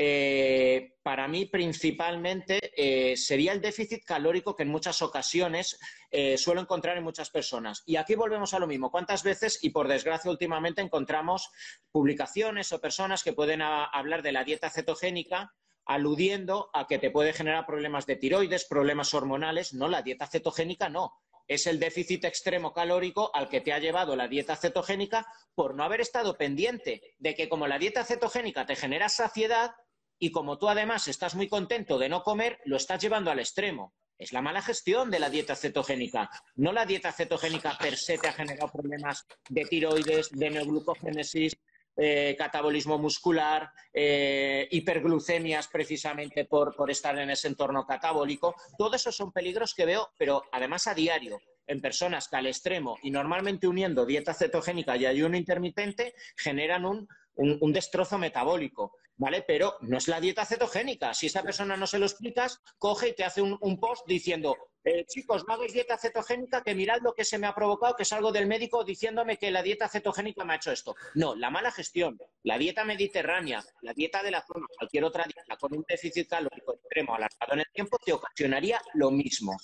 eh, 0.00 0.94
para 1.02 1.26
mí 1.26 1.46
principalmente 1.46 2.60
eh, 2.76 3.16
sería 3.16 3.52
el 3.52 3.60
déficit 3.60 4.04
calórico 4.04 4.54
que 4.54 4.62
en 4.62 4.68
muchas 4.68 5.02
ocasiones 5.02 5.76
eh, 6.10 6.38
suelo 6.38 6.60
encontrar 6.60 6.96
en 6.96 7.02
muchas 7.02 7.30
personas. 7.30 7.82
Y 7.84 7.96
aquí 7.96 8.14
volvemos 8.14 8.54
a 8.54 8.60
lo 8.60 8.68
mismo. 8.68 8.92
¿Cuántas 8.92 9.24
veces, 9.24 9.58
y 9.62 9.70
por 9.70 9.88
desgracia 9.88 10.30
últimamente, 10.30 10.82
encontramos 10.82 11.50
publicaciones 11.90 12.72
o 12.72 12.80
personas 12.80 13.24
que 13.24 13.32
pueden 13.32 13.60
hablar 13.60 14.22
de 14.22 14.32
la 14.32 14.44
dieta 14.44 14.70
cetogénica 14.70 15.52
aludiendo 15.84 16.70
a 16.74 16.86
que 16.86 16.98
te 16.98 17.10
puede 17.10 17.32
generar 17.32 17.66
problemas 17.66 18.06
de 18.06 18.16
tiroides, 18.16 18.66
problemas 18.66 19.12
hormonales? 19.14 19.74
No, 19.74 19.88
la 19.88 20.02
dieta 20.02 20.28
cetogénica 20.28 20.88
no 20.88 21.12
es 21.48 21.66
el 21.66 21.80
déficit 21.80 22.24
extremo 22.24 22.72
calórico 22.72 23.30
al 23.34 23.48
que 23.48 23.60
te 23.60 23.72
ha 23.72 23.78
llevado 23.78 24.14
la 24.14 24.28
dieta 24.28 24.54
cetogénica 24.54 25.26
por 25.54 25.74
no 25.74 25.82
haber 25.82 26.02
estado 26.02 26.36
pendiente 26.36 27.02
de 27.18 27.34
que 27.34 27.48
como 27.48 27.66
la 27.66 27.78
dieta 27.78 28.04
cetogénica 28.04 28.66
te 28.66 28.76
genera 28.76 29.08
saciedad 29.08 29.72
y 30.18 30.30
como 30.30 30.58
tú 30.58 30.68
además 30.68 31.08
estás 31.08 31.34
muy 31.34 31.48
contento 31.48 31.98
de 31.98 32.08
no 32.08 32.22
comer, 32.22 32.58
lo 32.64 32.76
estás 32.76 33.00
llevando 33.00 33.30
al 33.30 33.38
extremo. 33.38 33.94
Es 34.18 34.32
la 34.32 34.42
mala 34.42 34.62
gestión 34.62 35.10
de 35.10 35.20
la 35.20 35.30
dieta 35.30 35.54
cetogénica. 35.54 36.28
No 36.56 36.72
la 36.72 36.84
dieta 36.84 37.12
cetogénica 37.12 37.78
per 37.78 37.96
se 37.96 38.18
te 38.18 38.28
ha 38.28 38.32
generado 38.32 38.70
problemas 38.70 39.24
de 39.48 39.64
tiroides, 39.64 40.30
de 40.30 40.50
neoglucogénesis, 40.50 41.56
eh, 42.00 42.36
catabolismo 42.38 42.96
muscular, 42.96 43.72
eh, 43.92 44.68
hiperglucemias 44.70 45.66
precisamente 45.66 46.44
por, 46.44 46.72
estar 46.88 47.18
en 47.18 47.30
ese 47.30 47.48
entorno 47.48 47.84
catabólico. 47.84 48.54
Todos 48.78 48.94
esos 48.94 49.16
son 49.16 49.32
peligros 49.32 49.74
que 49.74 49.84
veo, 49.84 50.10
pero 50.16 50.44
además 50.52 50.86
a 50.86 50.94
diario 50.94 51.40
en 51.66 51.80
personas 51.80 52.28
que 52.28 52.36
al 52.36 52.46
extremo 52.46 52.96
y 53.02 53.10
normalmente 53.10 53.66
uniendo 53.66 54.06
dieta 54.06 54.32
cetogénica 54.32 54.96
y 54.96 55.06
ayuno 55.06 55.36
intermitente 55.36 56.14
generan 56.36 56.86
un, 56.86 57.08
un, 57.34 57.72
destrozo 57.72 58.16
metabólico, 58.16 58.92
¿vale? 59.18 59.42
Pero 59.46 59.76
no 59.82 59.98
es 59.98 60.08
la 60.08 60.20
dieta 60.20 60.46
cetogénica. 60.46 61.12
Si 61.12 61.26
esa 61.26 61.42
persona 61.42 61.76
no 61.76 61.86
se 61.86 61.98
lo 61.98 62.06
explicas, 62.06 62.60
coge 62.78 63.08
y 63.08 63.14
te 63.14 63.24
hace 63.24 63.42
un, 63.42 63.80
post 63.80 64.06
diciendo, 64.06 64.56
eh, 64.84 65.04
chicos, 65.06 65.44
no 65.46 65.54
hagáis 65.54 65.72
dieta 65.72 65.98
cetogénica, 65.98 66.62
que 66.62 66.74
mirad 66.74 67.00
lo 67.02 67.12
que 67.12 67.24
se 67.24 67.38
me 67.38 67.46
ha 67.46 67.54
provocado, 67.54 67.96
que 67.96 68.04
salgo 68.04 68.32
del 68.32 68.46
médico 68.46 68.84
diciéndome 68.84 69.36
que 69.36 69.50
la 69.50 69.62
dieta 69.62 69.88
cetogénica 69.88 70.44
me 70.44 70.54
ha 70.54 70.56
hecho 70.56 70.72
esto. 70.72 70.94
No, 71.14 71.34
la 71.34 71.50
mala 71.50 71.70
gestión, 71.70 72.18
la 72.44 72.56
dieta 72.56 72.84
mediterránea, 72.84 73.62
la 73.82 73.92
dieta 73.92 74.22
de 74.22 74.30
la 74.30 74.44
zona, 74.46 74.66
cualquier 74.78 75.04
otra 75.04 75.24
dieta 75.24 75.56
con 75.56 75.76
un 75.76 75.84
déficit 75.86 76.28
calórico 76.28 76.74
extremo 76.74 77.14
alargado 77.14 77.52
en 77.52 77.60
el 77.60 77.70
tiempo, 77.72 77.98
te 78.04 78.12
ocasionaría 78.12 78.80
lo 78.94 79.10
mismo. 79.10 79.56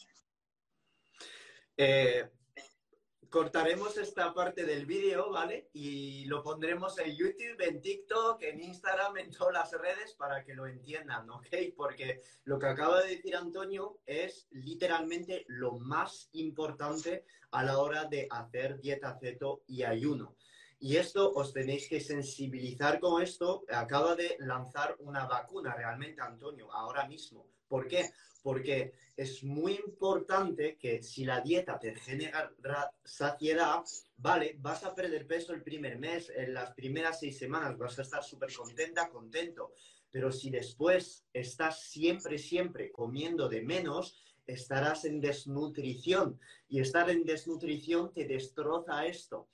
Eh, 1.76 2.24
cortaremos 3.34 3.98
esta 3.98 4.32
parte 4.32 4.64
del 4.64 4.86
vídeo, 4.86 5.32
¿vale? 5.32 5.68
Y 5.72 6.24
lo 6.26 6.40
pondremos 6.44 6.96
en 7.00 7.16
YouTube, 7.16 7.60
en 7.66 7.80
TikTok, 7.80 8.40
en 8.44 8.62
Instagram, 8.62 9.16
en 9.16 9.32
todas 9.32 9.52
las 9.52 9.72
redes 9.72 10.14
para 10.14 10.44
que 10.44 10.54
lo 10.54 10.68
entiendan, 10.68 11.28
¿ok? 11.28 11.48
Porque 11.76 12.20
lo 12.44 12.60
que 12.60 12.66
acaba 12.66 13.02
de 13.02 13.16
decir 13.16 13.34
Antonio 13.34 13.98
es 14.06 14.46
literalmente 14.52 15.44
lo 15.48 15.80
más 15.80 16.28
importante 16.34 17.24
a 17.50 17.64
la 17.64 17.78
hora 17.78 18.04
de 18.04 18.28
hacer 18.30 18.78
dieta 18.78 19.18
ceto 19.18 19.64
y 19.66 19.82
ayuno. 19.82 20.36
Y 20.78 20.96
esto 20.98 21.32
os 21.34 21.52
tenéis 21.52 21.88
que 21.88 21.98
sensibilizar 21.98 23.00
con 23.00 23.20
esto. 23.20 23.64
Acaba 23.68 24.14
de 24.14 24.36
lanzar 24.38 24.94
una 25.00 25.26
vacuna 25.26 25.74
realmente, 25.74 26.22
Antonio, 26.22 26.72
ahora 26.72 27.08
mismo. 27.08 27.48
¿Por 27.74 27.88
qué? 27.88 28.12
porque 28.44 28.92
es 29.16 29.42
muy 29.42 29.72
importante 29.86 30.76
que 30.76 31.02
si 31.02 31.24
la 31.24 31.40
dieta 31.40 31.78
te 31.78 31.94
genera 31.94 32.52
saciedad, 33.02 33.82
vale, 34.18 34.56
vas 34.58 34.84
a 34.84 34.94
perder 34.94 35.26
peso 35.26 35.54
el 35.54 35.62
primer 35.62 35.98
mes, 35.98 36.30
en 36.36 36.52
las 36.52 36.74
primeras 36.74 37.20
seis 37.20 37.38
semanas 37.38 37.78
vas 37.78 37.98
a 37.98 38.02
estar 38.02 38.22
súper 38.22 38.52
contenta, 38.52 39.08
contento, 39.08 39.72
pero 40.10 40.30
si 40.30 40.50
después 40.50 41.24
estás 41.32 41.84
siempre, 41.88 42.36
siempre 42.36 42.92
comiendo 42.92 43.48
de 43.48 43.62
menos, 43.62 44.14
estarás 44.46 45.06
en 45.06 45.22
desnutrición 45.22 46.38
y 46.68 46.80
estar 46.80 47.08
en 47.08 47.24
desnutrición 47.24 48.12
te 48.12 48.26
destroza 48.26 49.06
esto. 49.06 49.48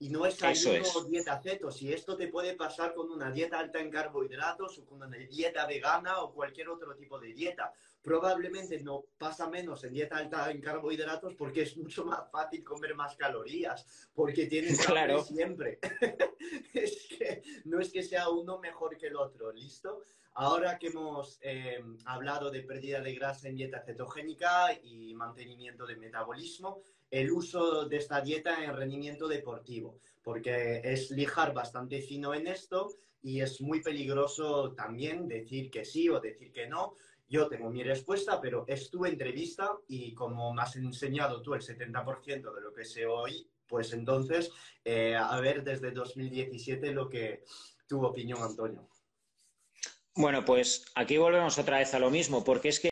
Y 0.00 0.10
no 0.10 0.26
es 0.26 0.42
ayuno 0.42 0.84
o 0.94 1.04
dieta 1.04 1.40
ceto. 1.40 1.70
Si 1.70 1.92
esto 1.92 2.16
te 2.16 2.28
puede 2.28 2.54
pasar 2.54 2.94
con 2.94 3.10
una 3.10 3.30
dieta 3.30 3.58
alta 3.58 3.80
en 3.80 3.90
carbohidratos 3.90 4.78
o 4.78 4.84
con 4.84 5.02
una 5.02 5.16
dieta 5.16 5.66
vegana 5.66 6.20
o 6.22 6.32
cualquier 6.32 6.68
otro 6.68 6.94
tipo 6.94 7.18
de 7.18 7.32
dieta 7.32 7.72
probablemente 8.02 8.80
no 8.80 9.04
pasa 9.18 9.48
menos 9.48 9.84
en 9.84 9.92
dieta 9.92 10.16
alta 10.16 10.50
en 10.50 10.60
carbohidratos 10.60 11.34
porque 11.34 11.62
es 11.62 11.76
mucho 11.76 12.04
más 12.04 12.30
fácil 12.30 12.64
comer 12.64 12.94
más 12.94 13.16
calorías, 13.16 14.08
porque 14.14 14.46
tienes 14.46 14.78
claro. 14.86 15.22
siempre. 15.22 15.78
no 17.78 17.84
es 17.84 17.92
que 17.92 18.02
sea 18.02 18.28
uno 18.28 18.58
mejor 18.58 18.96
que 18.96 19.06
el 19.06 19.14
otro, 19.14 19.52
¿listo? 19.52 20.02
Ahora 20.34 20.80
que 20.80 20.88
hemos 20.88 21.38
eh, 21.42 21.80
hablado 22.06 22.50
de 22.50 22.62
pérdida 22.62 23.00
de 23.00 23.14
grasa 23.14 23.46
en 23.46 23.54
dieta 23.54 23.80
cetogénica 23.80 24.76
y 24.82 25.14
mantenimiento 25.14 25.86
de 25.86 25.94
metabolismo, 25.94 26.80
el 27.08 27.30
uso 27.30 27.84
de 27.84 27.98
esta 27.98 28.20
dieta 28.20 28.64
en 28.64 28.76
rendimiento 28.76 29.28
deportivo, 29.28 30.00
porque 30.24 30.80
es 30.82 31.12
lijar 31.12 31.54
bastante 31.54 32.02
fino 32.02 32.34
en 32.34 32.48
esto 32.48 32.88
y 33.22 33.42
es 33.42 33.60
muy 33.60 33.80
peligroso 33.80 34.72
también 34.72 35.28
decir 35.28 35.70
que 35.70 35.84
sí 35.84 36.08
o 36.08 36.18
decir 36.18 36.50
que 36.50 36.66
no, 36.66 36.94
yo 37.28 37.46
tengo 37.46 37.70
mi 37.70 37.84
respuesta, 37.84 38.40
pero 38.40 38.64
es 38.66 38.90
tu 38.90 39.06
entrevista 39.06 39.70
y 39.86 40.14
como 40.14 40.52
me 40.52 40.62
has 40.62 40.74
enseñado 40.74 41.42
tú 41.42 41.54
el 41.54 41.60
70% 41.60 42.52
de 42.52 42.60
lo 42.60 42.72
que 42.72 42.84
sé 42.84 43.06
hoy, 43.06 43.48
pues 43.68 43.92
entonces, 43.92 44.50
eh, 44.84 45.14
a 45.14 45.38
ver 45.40 45.62
desde 45.62 45.90
2017 45.90 46.92
lo 46.92 47.08
que 47.08 47.44
tu 47.86 48.04
opinión, 48.04 48.42
Antonio. 48.42 48.88
Bueno, 50.14 50.44
pues 50.44 50.84
aquí 50.94 51.16
volvemos 51.16 51.58
otra 51.58 51.78
vez 51.78 51.94
a 51.94 51.98
lo 51.98 52.10
mismo, 52.10 52.42
porque 52.42 52.68
es 52.70 52.80
que 52.80 52.90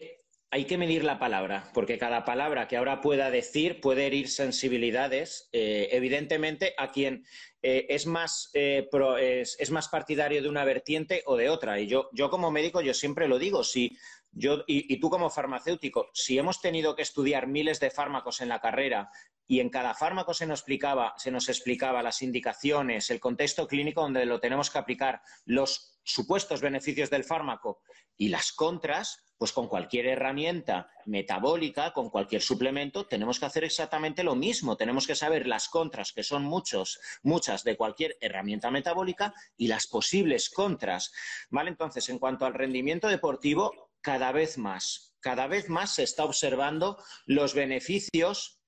hay 0.51 0.65
que 0.65 0.79
medir 0.79 1.03
la 1.03 1.19
palabra, 1.19 1.71
porque 1.75 1.99
cada 1.99 2.25
palabra 2.25 2.69
que 2.69 2.77
ahora 2.77 3.01
pueda 3.01 3.31
decir 3.31 3.81
puede 3.81 4.07
herir 4.07 4.29
sensibilidades. 4.29 5.49
Eh, 5.53 5.89
evidentemente, 5.91 6.75
a 6.79 6.93
quien 6.93 7.25
eh, 7.63 7.87
es, 7.89 8.07
más, 8.07 8.51
es, 8.55 9.71
más 9.71 9.89
partidario 9.89 10.41
de 10.41 10.49
una 10.49 10.65
vertiente 10.65 11.25
o 11.27 11.37
de 11.37 11.51
otra. 11.51 11.81
Y 11.81 11.89
yo, 11.89 12.09
yo 12.13 12.31
como 12.31 12.53
médico, 12.53 12.81
yo 12.81 12.95
siempre 12.95 13.27
lo 13.27 13.39
digo, 13.39 13.65
si 13.65 13.99
yo, 14.39 14.65
y, 14.67 15.01
tú 15.01 15.09
como 15.09 15.31
farmacéutico, 15.31 16.11
si 16.13 16.39
hemos 16.39 16.61
tenido 16.61 16.95
que 16.95 17.01
estudiar 17.01 17.47
miles 17.47 17.81
de 17.81 17.91
fármacos 17.91 18.43
en 18.43 18.51
la 18.51 18.61
carrera 18.61 19.11
y 19.49 19.61
en 19.61 19.71
cada 19.71 19.95
fármaco 19.95 20.35
se 20.35 20.47
nos 20.47 20.61
explicaba, 20.61 21.15
se 21.17 21.31
nos 21.31 21.49
explicaba 21.49 22.03
las 22.03 22.21
indicaciones, 22.21 23.09
el 23.09 23.19
contexto 23.19 23.67
clínico 23.67 24.03
donde 24.03 24.27
lo 24.27 24.39
tenemos 24.39 24.71
que 24.71 24.79
aplicar, 24.79 25.23
los 25.47 25.99
supuestos 26.05 26.61
beneficios 26.61 27.09
del 27.09 27.25
fármaco 27.25 27.81
y 28.19 28.29
las 28.29 28.53
contras, 28.53 29.23
pues 29.39 29.53
con 29.53 29.69
cualquier 29.69 30.07
herramienta 30.07 30.91
metabólica, 31.07 31.93
con 31.93 32.11
cualquier 32.11 32.43
suplemento, 32.43 33.07
tenemos 33.07 33.41
que 33.41 33.47
hacer 33.47 33.65
exactamente 33.65 34.23
lo 34.23 34.35
mismo. 34.35 34.77
Tenemos 34.77 35.07
que 35.07 35.15
saber 35.15 35.47
las 35.47 35.69
contras, 35.69 36.13
que 36.13 36.23
son 36.23 36.43
muchos, 36.43 36.99
muchas 37.23 37.65
de 37.65 37.77
cualquier 37.77 38.17
herramienta 38.21 38.71
metabólica, 38.71 39.35
y 39.57 39.69
las 39.69 39.87
posibles 39.87 40.49
contras. 40.49 41.13
¿Vale? 41.51 41.71
Entonces, 41.71 42.09
en 42.09 42.19
cuanto 42.19 42.47
al 42.47 42.55
rendimiento 42.55 43.09
deportivo, 43.09 43.86
cada 44.07 44.31
vez 44.31 44.57
más. 44.57 45.17
Cada 45.19 45.49
vez 45.49 45.69
más 45.69 45.97
se 45.97 46.05
está 46.05 46.25
observando 46.25 46.97
los 47.25 47.55
beneficios, 47.55 48.61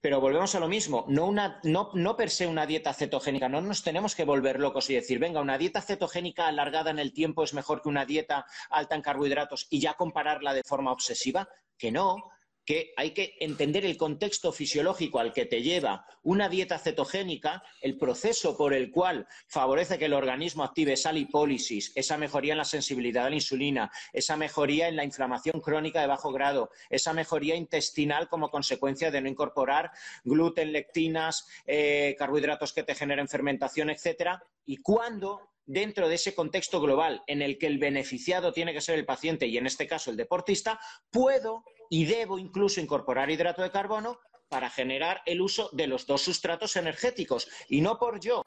pero 0.00 0.20
volvemos 0.20 0.54
a 0.54 0.60
lo 0.60 0.68
mismo, 0.68 1.06
no, 1.08 1.26
una, 1.26 1.58
no, 1.64 1.90
no 1.94 2.16
per 2.16 2.30
se 2.30 2.46
una 2.46 2.66
dieta 2.66 2.94
cetogénica, 2.94 3.48
no 3.48 3.60
nos 3.60 3.82
tenemos 3.82 4.14
que 4.14 4.24
volver 4.24 4.60
locos 4.60 4.88
y 4.88 4.94
decir, 4.94 5.18
venga, 5.18 5.40
una 5.40 5.58
dieta 5.58 5.82
cetogénica 5.82 6.46
alargada 6.46 6.92
en 6.92 7.00
el 7.00 7.12
tiempo 7.12 7.42
es 7.42 7.52
mejor 7.52 7.82
que 7.82 7.88
una 7.88 8.06
dieta 8.06 8.46
alta 8.70 8.94
en 8.94 9.02
carbohidratos 9.02 9.66
y 9.70 9.80
ya 9.80 9.94
compararla 9.94 10.54
de 10.54 10.62
forma 10.62 10.92
obsesiva, 10.92 11.48
que 11.76 11.90
no, 11.90 12.30
que 12.70 12.92
hay 12.96 13.10
que 13.10 13.34
entender 13.40 13.84
el 13.84 13.96
contexto 13.96 14.52
fisiológico 14.52 15.18
al 15.18 15.32
que 15.32 15.44
te 15.44 15.60
lleva 15.60 16.06
una 16.22 16.48
dieta 16.48 16.78
cetogénica, 16.78 17.64
el 17.80 17.98
proceso 17.98 18.56
por 18.56 18.74
el 18.74 18.92
cual 18.92 19.26
favorece 19.48 19.98
que 19.98 20.04
el 20.04 20.12
organismo 20.12 20.62
active 20.62 20.92
esa 20.92 21.10
lipólisis, 21.10 21.90
esa 21.96 22.16
mejoría 22.16 22.52
en 22.52 22.58
la 22.58 22.64
sensibilidad 22.64 23.26
a 23.26 23.30
la 23.30 23.34
insulina, 23.34 23.90
esa 24.12 24.36
mejoría 24.36 24.86
en 24.86 24.94
la 24.94 25.02
inflamación 25.02 25.60
crónica 25.60 26.00
de 26.00 26.06
bajo 26.06 26.30
grado, 26.30 26.70
esa 26.90 27.12
mejoría 27.12 27.56
intestinal 27.56 28.28
como 28.28 28.52
consecuencia 28.52 29.10
de 29.10 29.20
no 29.20 29.28
incorporar 29.28 29.90
gluten, 30.22 30.70
lectinas, 30.70 31.48
eh, 31.66 32.14
carbohidratos 32.20 32.72
que 32.72 32.84
te 32.84 32.94
generen 32.94 33.26
fermentación, 33.26 33.90
etcétera, 33.90 34.44
y 34.64 34.76
cuándo 34.76 35.40
dentro 35.66 36.08
de 36.08 36.14
ese 36.14 36.36
contexto 36.36 36.80
global 36.80 37.24
en 37.26 37.42
el 37.42 37.58
que 37.58 37.66
el 37.66 37.78
beneficiado 37.78 38.52
tiene 38.52 38.72
que 38.72 38.80
ser 38.80 38.96
el 38.96 39.06
paciente 39.06 39.48
y 39.48 39.58
en 39.58 39.66
este 39.66 39.88
caso 39.88 40.12
el 40.12 40.16
deportista, 40.16 40.78
puedo 41.10 41.64
y 41.90 42.06
debo 42.06 42.38
incluso 42.38 42.80
incorporar 42.80 43.30
hidrato 43.30 43.60
de 43.60 43.70
carbono 43.70 44.18
para 44.48 44.70
generar 44.70 45.20
el 45.26 45.42
uso 45.42 45.68
de 45.72 45.86
los 45.86 46.06
dos 46.06 46.22
sustratos 46.22 46.76
energéticos. 46.76 47.48
Y 47.68 47.82
no 47.82 47.98
por 47.98 48.20
yo 48.20 48.42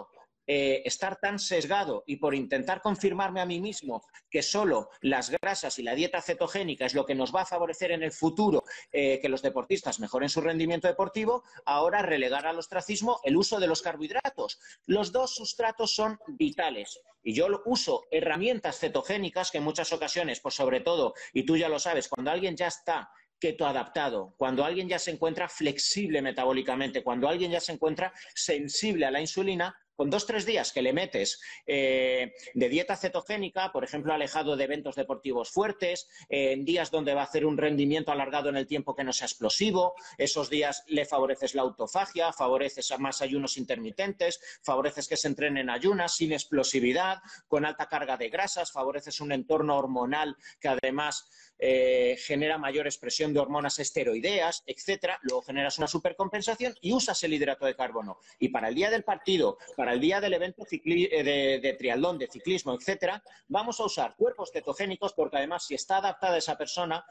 eh, 0.45 0.81
estar 0.83 1.17
tan 1.21 1.39
sesgado 1.39 2.03
y 2.05 2.17
por 2.17 2.35
intentar 2.35 2.81
confirmarme 2.81 3.39
a 3.39 3.45
mí 3.45 3.61
mismo 3.61 4.03
que 4.29 4.43
solo 4.43 4.89
las 4.99 5.29
grasas 5.29 5.79
y 5.79 5.83
la 5.83 5.95
dieta 5.95 6.21
cetogénica 6.21 6.85
es 6.85 6.93
lo 6.93 7.05
que 7.05 7.15
nos 7.15 7.33
va 7.33 7.43
a 7.43 7.45
favorecer 7.45 7.91
en 7.91 8.03
el 8.03 8.11
futuro 8.11 8.65
eh, 8.91 9.19
que 9.21 9.29
los 9.29 9.41
deportistas 9.41 10.01
mejoren 10.01 10.27
su 10.27 10.41
rendimiento 10.41 10.89
deportivo, 10.89 11.43
ahora 11.65 12.01
relegar 12.01 12.45
al 12.45 12.59
ostracismo 12.59 13.21
el 13.23 13.37
uso 13.37 13.57
de 13.61 13.67
los 13.67 13.81
carbohidratos. 13.81 14.59
Los 14.85 15.13
dos 15.13 15.33
sustratos 15.33 15.95
son 15.95 16.19
vitales. 16.27 16.99
Y 17.23 17.33
yo 17.33 17.47
uso 17.63 18.03
herramientas 18.11 18.79
cetogénicas 18.79 19.49
que 19.49 19.59
en 19.59 19.63
muchas 19.63 19.93
ocasiones, 19.93 20.41
por 20.41 20.51
sobre 20.51 20.81
todo, 20.81 21.13
y 21.31 21.45
tú 21.45 21.55
ya 21.55 21.69
lo 21.69 21.79
sabes, 21.79 22.09
cuando 22.09 22.31
alguien 22.31 22.57
ya 22.57 22.67
está 22.67 23.09
keto 23.43 23.67
adaptado, 23.67 24.33
cuando 24.37 24.63
alguien 24.63 24.87
ya 24.87 24.97
se 24.97 25.11
encuentra 25.11 25.49
flexible 25.49 26.21
metabólicamente, 26.21 27.03
cuando 27.03 27.27
alguien 27.27 27.51
ya 27.51 27.59
se 27.59 27.73
encuentra 27.73 28.13
sensible 28.33 29.05
a 29.05 29.11
la 29.11 29.19
insulina, 29.19 29.75
con 29.95 30.09
dos 30.09 30.25
tres 30.25 30.45
días 30.45 30.71
que 30.71 30.81
le 30.81 30.93
metes 30.93 31.41
eh, 31.65 32.33
de 32.53 32.69
dieta 32.69 32.95
cetogénica, 32.95 33.71
por 33.71 33.83
ejemplo, 33.83 34.13
alejado 34.13 34.55
de 34.55 34.63
eventos 34.63 34.95
deportivos 34.95 35.51
fuertes, 35.51 36.07
en 36.29 36.65
días 36.65 36.89
donde 36.89 37.13
va 37.13 37.21
a 37.21 37.25
hacer 37.25 37.45
un 37.45 37.57
rendimiento 37.57 38.11
alargado 38.11 38.49
en 38.49 38.57
el 38.57 38.65
tiempo 38.65 38.95
que 38.95 39.03
no 39.03 39.13
sea 39.13 39.27
explosivo, 39.27 39.93
esos 40.17 40.49
días 40.49 40.83
le 40.87 41.05
favoreces 41.05 41.53
la 41.53 41.61
autofagia, 41.63 42.33
favoreces 42.33 42.91
más 42.97 43.21
ayunos 43.21 43.57
intermitentes, 43.57 44.39
favoreces 44.61 45.07
que 45.07 45.17
se 45.17 45.27
entrenen 45.27 45.57
en 45.57 45.69
ayunas 45.69 46.15
sin 46.15 46.31
explosividad, 46.31 47.19
con 47.47 47.65
alta 47.65 47.87
carga 47.87 48.17
de 48.17 48.29
grasas, 48.29 48.71
favoreces 48.71 49.21
un 49.21 49.31
entorno 49.31 49.77
hormonal 49.77 50.35
que 50.59 50.69
además 50.69 51.29
eh, 51.65 52.17
genera 52.17 52.57
mayor 52.57 52.87
expresión 52.87 53.33
de 53.33 53.39
hormonas 53.39 53.79
esteroideas, 53.79 54.63
etcétera. 54.65 55.17
Luego 55.21 55.43
generas 55.43 55.77
una 55.77 55.87
supercompensación 55.87 56.75
y 56.81 56.91
usas 56.91 57.23
el 57.23 57.33
hidrato 57.33 57.65
de 57.65 57.73
carbono. 57.73 58.19
Y 58.37 58.49
para 58.49 58.67
el 58.67 58.75
día 58.75 58.91
del 58.91 59.05
partido, 59.05 59.57
para 59.77 59.93
el 59.93 60.01
día 60.01 60.19
del 60.19 60.33
evento 60.33 60.65
eh, 60.69 61.23
de, 61.23 61.59
de, 61.61 61.73
triatlón, 61.75 62.17
de 62.17 62.27
ciclismo, 62.27 62.73
etcétera, 62.73 63.23
vamos 63.47 63.79
a 63.79 63.85
usar 63.85 64.13
cuerpos 64.17 64.51
cetogénicos 64.51 65.13
porque 65.13 65.37
además 65.37 65.65
si 65.65 65.75
está 65.75 65.99
adaptada 65.99 66.37
esa 66.37 66.57
persona 66.57 67.05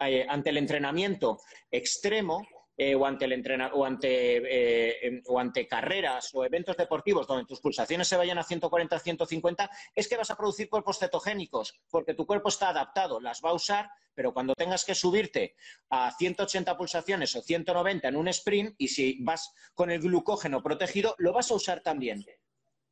eh, 0.00 0.26
ante 0.28 0.50
el 0.50 0.56
entrenamiento 0.56 1.38
extremo, 1.70 2.44
eh, 2.76 2.94
o, 2.94 3.04
ante 3.04 3.26
el 3.26 3.70
o, 3.74 3.84
ante, 3.84 4.36
eh, 4.36 4.98
em, 5.02 5.22
o 5.26 5.38
ante 5.38 5.66
carreras 5.66 6.30
o 6.34 6.44
eventos 6.44 6.76
deportivos 6.76 7.26
donde 7.26 7.44
tus 7.44 7.60
pulsaciones 7.60 8.08
se 8.08 8.16
vayan 8.16 8.38
a 8.38 8.42
140, 8.42 8.98
150, 8.98 9.70
es 9.94 10.08
que 10.08 10.16
vas 10.16 10.30
a 10.30 10.36
producir 10.36 10.68
cuerpos 10.68 10.98
cetogénicos, 10.98 11.80
porque 11.90 12.14
tu 12.14 12.26
cuerpo 12.26 12.48
está 12.48 12.70
adaptado, 12.70 13.20
las 13.20 13.40
va 13.44 13.50
a 13.50 13.54
usar, 13.54 13.90
pero 14.14 14.32
cuando 14.32 14.54
tengas 14.54 14.84
que 14.84 14.94
subirte 14.94 15.54
a 15.90 16.10
180 16.10 16.76
pulsaciones 16.76 17.34
o 17.36 17.42
190 17.42 18.08
en 18.08 18.16
un 18.16 18.28
sprint, 18.28 18.74
y 18.78 18.88
si 18.88 19.22
vas 19.22 19.52
con 19.74 19.90
el 19.90 20.00
glucógeno 20.00 20.62
protegido, 20.62 21.14
lo 21.18 21.32
vas 21.32 21.50
a 21.50 21.54
usar 21.54 21.82
también. 21.82 22.24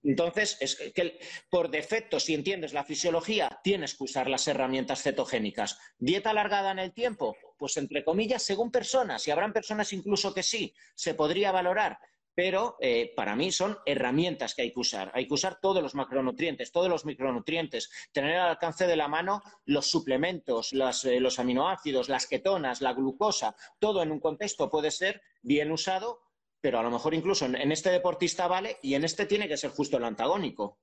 Entonces, 0.03 0.57
es 0.61 0.77
que 0.95 1.21
por 1.51 1.71
defecto, 1.71 2.19
si 2.21 2.35
entiendes 2.35 2.73
la 2.73 2.85
fisiología, 2.85 3.61
tienes 3.63 3.95
que 3.95 4.05
usar 4.05 4.31
las 4.31 4.49
herramientas 4.49 5.03
cetogénicas. 5.03 5.79
¿Dieta 5.99 6.31
alargada 6.31 6.71
en 6.71 6.79
el 6.79 6.93
tiempo? 6.93 7.37
Pues 7.59 7.77
entre 7.77 8.05
comillas, 8.05 8.43
según 8.43 8.71
personas, 8.71 9.27
y 9.29 9.31
habrán 9.31 9.53
personas 9.53 9.93
incluso 9.93 10.33
que 10.33 10.43
sí, 10.43 10.75
se 10.95 11.15
podría 11.15 11.53
valorar, 11.53 11.99
pero 12.35 12.77
eh, 12.81 13.13
para 13.15 13.37
mí 13.37 13.53
son 13.53 13.77
herramientas 13.85 14.55
que 14.55 14.63
hay 14.63 14.73
que 14.73 14.81
usar. 14.81 15.11
Hay 15.15 15.27
que 15.29 15.35
usar 15.35 15.61
todos 15.61 15.83
los 15.83 15.95
macronutrientes, 15.95 16.73
todos 16.73 16.89
los 16.89 17.05
micronutrientes, 17.05 17.91
tener 18.13 18.37
al 18.37 18.51
alcance 18.51 18.87
de 18.87 18.97
la 18.97 19.09
mano 19.09 19.43
los 19.67 19.91
suplementos, 19.91 20.73
eh, 20.73 21.21
los 21.21 21.39
aminoácidos, 21.39 22.09
las 22.09 22.27
ketonas, 22.27 22.81
la 22.81 22.95
glucosa, 22.95 23.55
todo 23.79 24.03
en 24.03 24.13
un 24.13 24.21
contexto 24.21 24.71
puede 24.71 24.91
ser 24.91 25.21
bien 25.43 25.71
usado 25.71 26.30
pero 26.61 26.79
a 26.79 26.83
lo 26.83 26.91
mejor 26.91 27.15
incluso 27.15 27.47
en, 27.47 27.73
este 27.73 27.91
deportista 27.91 28.47
vale 28.47 28.79
y 28.83 28.95
en 28.95 29.05
este 29.05 29.27
tiene 29.27 29.49
que 29.49 29.57
ser 29.57 29.71
justo 29.71 29.97
el 29.97 30.05
antagónico. 30.05 30.79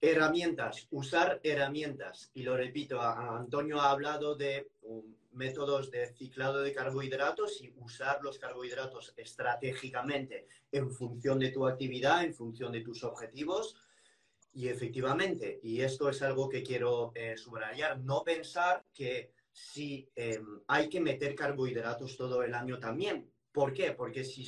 Herramientas, 0.00 0.86
usar 0.90 1.40
herramientas. 1.42 2.30
Y 2.34 2.42
lo 2.42 2.56
repito, 2.56 3.00
Antonio 3.00 3.80
ha 3.80 3.90
hablado 3.90 4.34
de 4.34 4.70
um, 4.82 5.14
métodos 5.32 5.90
de 5.90 6.06
ciclado 6.14 6.62
de 6.62 6.72
carbohidratos 6.72 7.60
y 7.62 7.72
usar 7.76 8.22
los 8.22 8.38
carbohidratos 8.38 9.12
estratégicamente 9.16 10.46
en 10.72 10.90
función 10.90 11.38
de 11.38 11.50
tu 11.50 11.66
actividad, 11.66 12.24
en 12.24 12.34
función 12.34 12.72
de 12.72 12.80
tus 12.80 13.04
objetivos. 13.04 13.76
Y 14.52 14.68
efectivamente, 14.68 15.60
y 15.62 15.82
esto 15.82 16.08
es 16.08 16.22
algo 16.22 16.48
que 16.48 16.62
quiero 16.62 17.12
eh, 17.14 17.36
subrayar, 17.36 18.00
no 18.00 18.24
pensar 18.24 18.84
que 18.92 19.32
si 19.52 20.08
em, 20.16 20.60
hay 20.66 20.88
que 20.88 21.00
meter 21.00 21.34
carbohidratos 21.34 22.16
todo 22.16 22.42
el 22.42 22.54
año 22.54 22.78
también, 22.78 23.30
¿Por 23.52 23.72
qué? 23.72 23.92
Porque 23.92 24.24
si 24.24 24.46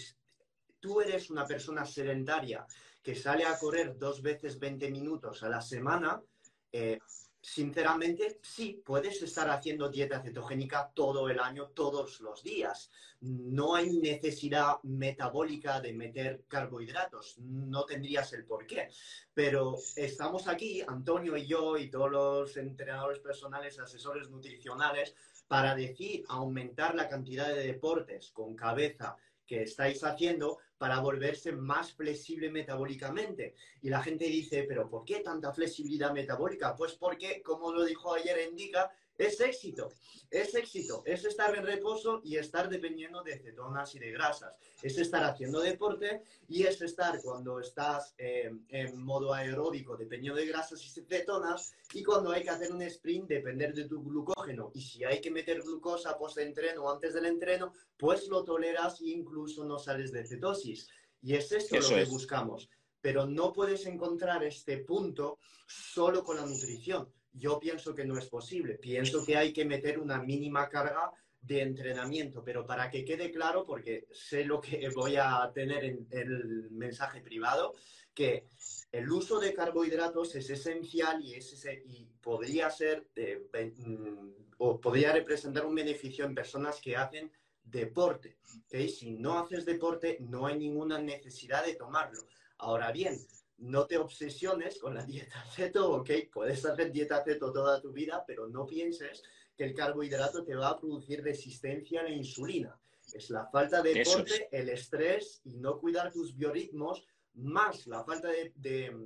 tú 0.81 1.01
eres 1.01 1.31
una 1.31 1.47
persona 1.47 1.85
sedentaria 1.85 2.67
que 3.03 3.15
sale 3.15 3.45
a 3.45 3.59
correr 3.59 3.99
dos 3.99 4.23
veces 4.23 4.59
20 4.59 4.91
minutos 4.91 5.43
a 5.43 5.49
la 5.49 5.61
semana, 5.61 6.23
eh, 6.71 6.99
sinceramente, 7.43 8.39
sí, 8.41 8.81
puedes 8.85 9.21
estar 9.21 9.51
haciendo 9.51 9.89
dieta 9.89 10.23
cetogénica 10.23 10.93
todo 10.95 11.29
el 11.29 11.41
año, 11.41 11.71
todos 11.71 12.21
los 12.21 12.43
días. 12.45 12.91
No 13.21 13.75
hay 13.75 13.91
necesidad 13.91 14.81
metabólica 14.85 15.81
de 15.81 15.93
meter 15.93 16.45
carbohidratos, 16.47 17.39
no 17.39 17.85
tendrías 17.85 18.33
el 18.33 18.45
por 18.45 18.65
qué. 18.67 18.89
Pero 19.35 19.77
estamos 19.97 20.47
aquí, 20.47 20.83
Antonio 20.87 21.37
y 21.37 21.47
yo 21.47 21.77
y 21.77 21.91
todos 21.91 22.11
los 22.13 22.57
entrenadores 22.57 23.19
personales, 23.19 23.79
asesores 23.81 24.31
nutricionales, 24.31 25.15
para 25.53 25.75
decir 25.75 26.25
aumentar 26.29 26.95
la 26.95 27.11
cantidad 27.11 27.47
de 27.47 27.67
deportes 27.67 28.31
con 28.31 28.57
cabeza 28.57 29.19
que 29.45 29.65
estáis 29.65 30.03
haciendo 30.03 30.61
para 30.79 31.01
volverse 31.01 31.53
más 31.53 31.93
flexible 31.93 32.51
metabólicamente. 32.51 33.55
Y 33.83 33.91
la 33.91 34.03
gente 34.03 34.25
dice, 34.25 34.65
pero 34.67 34.89
¿por 34.89 35.05
qué 35.05 35.21
tanta 35.21 35.53
flexibilidad 35.53 36.11
metabólica? 36.11 36.75
Pues 36.75 36.95
porque, 36.95 37.43
como 37.43 37.71
lo 37.71 37.85
dijo 37.85 38.15
ayer 38.15 38.49
Indica, 38.49 38.91
es 39.23 39.41
éxito, 39.41 39.93
es 40.31 40.55
éxito, 40.55 41.03
es 41.05 41.25
estar 41.25 41.55
en 41.55 41.65
reposo 41.65 42.21
y 42.25 42.37
estar 42.37 42.69
dependiendo 42.69 43.23
de 43.23 43.39
cetonas 43.39 43.95
y 43.95 43.99
de 43.99 44.11
grasas. 44.11 44.55
Es 44.83 44.99
estar 44.99 45.23
haciendo 45.25 45.61
deporte 45.61 46.23
y 46.49 46.65
es 46.65 46.81
estar 46.83 47.21
cuando 47.23 47.61
estás 47.61 48.15
eh, 48.19 48.51
en 48.69 49.03
modo 49.03 49.33
aeróbico 49.33 49.97
dependiendo 49.97 50.41
de 50.41 50.47
grasas 50.47 50.85
y 50.85 50.89
cetonas 50.89 51.75
y 51.93 52.03
cuando 52.03 52.33
hay 52.33 52.43
que 52.43 52.51
hacer 52.51 52.73
un 52.73 52.83
sprint 52.83 53.29
depender 53.29 53.75
de 53.75 53.85
tu 53.85 54.03
glucógeno. 54.03 54.71
Y 54.75 54.81
si 54.81 55.05
hay 55.05 55.21
que 55.21 55.31
meter 55.31 55.63
glucosa 55.63 56.19
post-entreno 56.19 56.85
o 56.85 56.91
antes 56.91 57.15
del 57.15 57.27
entreno, 57.27 57.73
pues 57.97 58.27
lo 58.29 58.43
toleras 58.45 59.01
e 59.01 59.11
incluso 59.11 59.65
no 59.65 59.79
sales 59.79 60.13
de 60.13 60.27
cetosis. 60.27 60.89
Y 61.21 61.35
es 61.35 61.53
esto 61.53 61.79
lo 61.79 61.89
que 61.89 62.05
buscamos. 62.07 62.69
Pero 63.01 63.27
no 63.27 63.53
puedes 63.53 63.85
encontrar 63.87 64.45
este 64.45 64.79
punto 64.79 65.39
solo 65.67 66.25
con 66.25 66.37
la 66.37 66.47
nutrición 66.47 67.13
yo 67.33 67.59
pienso 67.59 67.95
que 67.95 68.05
no 68.05 68.19
es 68.19 68.27
posible. 68.27 68.75
Pienso 68.75 69.25
que 69.25 69.37
hay 69.37 69.53
que 69.53 69.65
meter 69.65 69.99
una 69.99 70.19
mínima 70.19 70.69
carga 70.69 71.11
de 71.41 71.63
entrenamiento, 71.63 72.45
pero 72.45 72.65
para 72.65 72.89
que 72.91 73.05
quede 73.05 73.31
claro, 73.31 73.65
porque 73.65 74.07
sé 74.13 74.45
lo 74.45 74.61
que 74.61 74.89
voy 74.95 75.17
a 75.17 75.51
tener 75.55 75.85
en 75.85 76.07
el 76.11 76.71
mensaje 76.71 77.21
privado, 77.21 77.75
que 78.15 78.47
el 78.93 79.11
uso 79.11 79.41
de 79.41 79.55
carbohidratos 79.55 80.35
es 80.35 80.51
esencial 80.51 81.23
y, 81.23 81.35
es 81.35 81.67
y 81.87 82.05
podría 82.21 82.71
ser 82.71 83.09
mm, 83.77 84.29
o 84.59 84.81
podría 84.81 85.13
representar 85.13 85.65
un 85.67 85.75
beneficio 85.75 86.25
en 86.25 86.35
personas 86.35 86.81
que 86.81 86.97
hacen 86.97 87.33
deporte. 87.65 88.37
Si 88.71 89.13
no 89.13 89.39
haces 89.39 89.65
deporte, 89.65 90.19
no 90.21 90.47
hay 90.47 90.59
ninguna 90.59 90.99
necesidad 91.01 91.65
de 91.65 91.75
tomarlo. 91.75 92.21
Ahora 92.59 92.93
bien, 92.93 93.19
no 93.63 93.87
te 93.87 93.97
obsesiones 93.97 94.79
con 94.79 94.95
la 94.95 95.05
dieta 95.05 95.45
ceto, 95.55 95.93
ok, 95.93 96.11
puedes 96.33 96.65
hacer 96.65 96.91
dieta 96.91 97.23
ceto 97.25 97.53
toda 97.53 97.81
tu 97.81 97.93
vida, 97.93 98.25
pero 98.27 98.49
no 98.49 98.67
pienses 98.67 99.23
que 99.57 99.65
el 99.65 99.75
carbohidrato 99.75 100.45
te 100.45 100.55
va 100.55 100.71
a 100.71 100.79
producir 100.79 101.23
resistencia 101.23 102.01
a 102.01 102.05
la 102.05 102.11
insulina. 102.11 102.77
Es 103.13 103.31
la 103.31 103.47
falta 103.47 103.81
de 103.81 103.95
deporte, 103.95 104.49
el 104.51 104.69
estrés 104.69 105.41
y 105.45 105.59
no 105.59 105.79
cuidar 105.79 106.13
tus 106.13 106.37
biorritmos, 106.37 107.07
más 107.35 107.87
la 107.87 108.05
falta 108.05 108.29
de, 108.29 108.97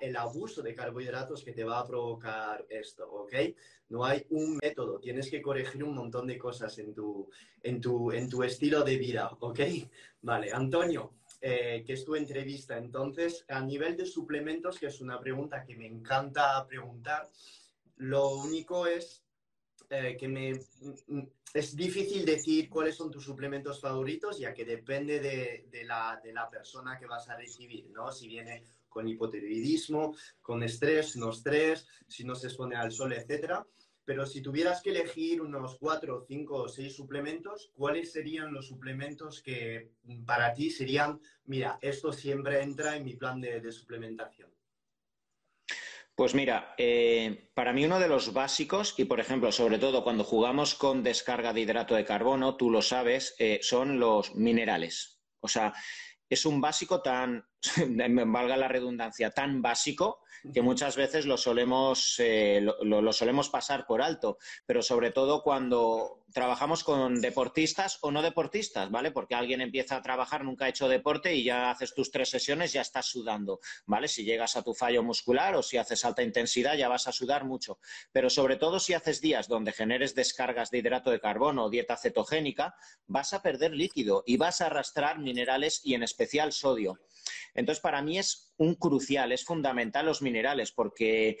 el 0.00 0.16
abuso 0.16 0.62
de 0.62 0.74
carbohidratos 0.74 1.42
que 1.42 1.52
te 1.52 1.64
va 1.64 1.78
a 1.78 1.86
provocar 1.86 2.66
esto, 2.68 3.10
¿ok? 3.10 3.32
No 3.88 4.04
hay 4.04 4.26
un 4.30 4.58
método, 4.62 4.98
tienes 4.98 5.30
que 5.30 5.40
corregir 5.40 5.82
un 5.82 5.94
montón 5.94 6.26
de 6.26 6.36
cosas 6.36 6.78
en 6.78 6.92
tu, 6.92 7.30
en 7.62 7.80
tu, 7.80 8.12
en 8.12 8.28
tu 8.28 8.42
estilo 8.42 8.82
de 8.82 8.96
vida, 8.98 9.30
¿ok? 9.40 9.60
Vale, 10.22 10.52
Antonio, 10.52 11.17
eh, 11.40 11.84
que 11.86 11.92
es 11.92 12.04
tu 12.04 12.16
entrevista. 12.16 12.76
Entonces, 12.76 13.44
a 13.48 13.60
nivel 13.60 13.96
de 13.96 14.06
suplementos, 14.06 14.78
que 14.78 14.86
es 14.86 15.00
una 15.00 15.20
pregunta 15.20 15.64
que 15.64 15.76
me 15.76 15.86
encanta 15.86 16.66
preguntar, 16.66 17.28
lo 17.96 18.30
único 18.30 18.86
es 18.86 19.24
eh, 19.90 20.16
que 20.18 20.28
me, 20.28 20.52
mm, 20.52 21.22
es 21.54 21.74
difícil 21.74 22.24
decir 22.24 22.68
cuáles 22.68 22.96
son 22.96 23.10
tus 23.10 23.24
suplementos 23.24 23.80
favoritos, 23.80 24.38
ya 24.38 24.52
que 24.52 24.64
depende 24.64 25.20
de, 25.20 25.66
de, 25.70 25.84
la, 25.84 26.20
de 26.22 26.32
la 26.32 26.50
persona 26.50 26.98
que 26.98 27.06
vas 27.06 27.28
a 27.28 27.36
recibir, 27.36 27.88
¿no? 27.90 28.12
Si 28.12 28.28
viene 28.28 28.64
con 28.88 29.08
hipotiroidismo, 29.08 30.14
con 30.42 30.62
estrés, 30.62 31.16
no 31.16 31.30
estrés, 31.30 31.86
si 32.06 32.24
no 32.24 32.34
se 32.34 32.48
expone 32.48 32.76
al 32.76 32.92
sol, 32.92 33.12
etcétera. 33.12 33.66
Pero 34.08 34.24
si 34.24 34.40
tuvieras 34.40 34.80
que 34.80 34.88
elegir 34.88 35.42
unos 35.42 35.76
cuatro, 35.78 36.24
cinco 36.26 36.62
o 36.62 36.68
seis 36.70 36.96
suplementos, 36.96 37.70
¿cuáles 37.74 38.10
serían 38.10 38.54
los 38.54 38.66
suplementos 38.66 39.42
que 39.42 39.90
para 40.24 40.54
ti 40.54 40.70
serían, 40.70 41.20
mira, 41.44 41.78
esto 41.82 42.10
siempre 42.10 42.62
entra 42.62 42.96
en 42.96 43.04
mi 43.04 43.16
plan 43.16 43.38
de, 43.38 43.70
suplementación? 43.70 44.50
Pues 46.14 46.34
mira, 46.34 46.74
eh, 46.78 47.50
para 47.52 47.74
mí 47.74 47.84
uno 47.84 48.00
de 48.00 48.08
los 48.08 48.32
básicos, 48.32 48.94
y 48.96 49.04
por 49.04 49.20
ejemplo, 49.20 49.52
sobre 49.52 49.78
todo 49.78 50.02
cuando 50.02 50.24
jugamos 50.24 50.74
con 50.74 51.02
descarga 51.02 51.52
de 51.52 51.60
hidrato 51.60 51.94
de 51.94 52.06
carbono, 52.06 52.56
tú 52.56 52.70
lo 52.70 52.80
sabes, 52.80 53.36
eh, 53.38 53.58
son 53.60 54.00
los 54.00 54.34
minerales. 54.34 55.20
O 55.40 55.48
sea, 55.48 55.74
es 56.30 56.46
un 56.46 56.62
básico 56.62 57.02
tan, 57.02 57.44
valga 58.26 58.56
la 58.56 58.68
redundancia, 58.68 59.30
tan 59.30 59.62
básico 59.62 60.20
que 60.52 60.62
muchas 60.62 60.96
veces 60.96 61.26
lo 61.26 61.36
solemos, 61.36 62.16
eh, 62.18 62.60
lo, 62.60 63.12
solemos 63.12 63.50
pasar 63.50 63.86
por 63.86 64.02
alto, 64.02 64.38
pero 64.66 64.82
sobre 64.82 65.10
todo 65.10 65.42
cuando 65.42 66.24
trabajamos 66.32 66.84
con 66.84 67.20
deportistas 67.20 67.98
o 68.02 68.10
no 68.10 68.22
deportistas, 68.22 68.90
¿vale? 68.90 69.10
Porque 69.10 69.34
alguien 69.34 69.60
empieza 69.60 69.96
a 69.96 70.02
trabajar, 70.02 70.44
nunca 70.44 70.66
ha 70.66 70.68
hecho 70.68 70.88
deporte 70.88 71.34
y 71.34 71.42
ya 71.42 71.70
haces 71.70 71.94
tus 71.94 72.10
tres 72.10 72.30
sesiones, 72.30 72.72
ya 72.72 72.82
estás 72.82 73.06
sudando, 73.06 73.60
¿vale? 73.86 74.08
Si 74.08 74.24
llegas 74.24 74.56
a 74.56 74.62
tu 74.62 74.74
fallo 74.74 75.02
muscular 75.02 75.56
o 75.56 75.62
si 75.62 75.78
haces 75.78 76.04
alta 76.04 76.22
intensidad, 76.22 76.76
ya 76.76 76.88
vas 76.88 77.08
a 77.08 77.12
sudar 77.12 77.44
mucho. 77.44 77.78
Pero 78.12 78.30
sobre 78.30 78.56
todo 78.56 78.78
si 78.78 78.94
haces 78.94 79.20
días 79.20 79.48
donde 79.48 79.72
generes 79.72 80.14
descargas 80.14 80.70
de 80.70 80.78
hidrato 80.78 81.10
de 81.10 81.20
carbono 81.20 81.64
o 81.64 81.70
dieta 81.70 81.96
cetogénica, 81.96 82.74
vas 83.06 83.32
a 83.32 83.42
perder 83.42 83.72
líquido 83.72 84.22
y 84.26 84.36
vas 84.36 84.60
a 84.60 84.66
arrastrar 84.66 85.18
minerales 85.18 85.80
y 85.82 85.94
en 85.94 86.02
especial 86.02 86.52
sodio. 86.52 86.98
Entonces, 87.54 87.80
para 87.80 88.02
mí 88.02 88.18
es 88.18 88.52
un 88.56 88.74
crucial, 88.74 89.32
es 89.32 89.44
fundamental 89.44 90.06
los 90.06 90.22
minerales, 90.22 90.72
porque 90.72 91.38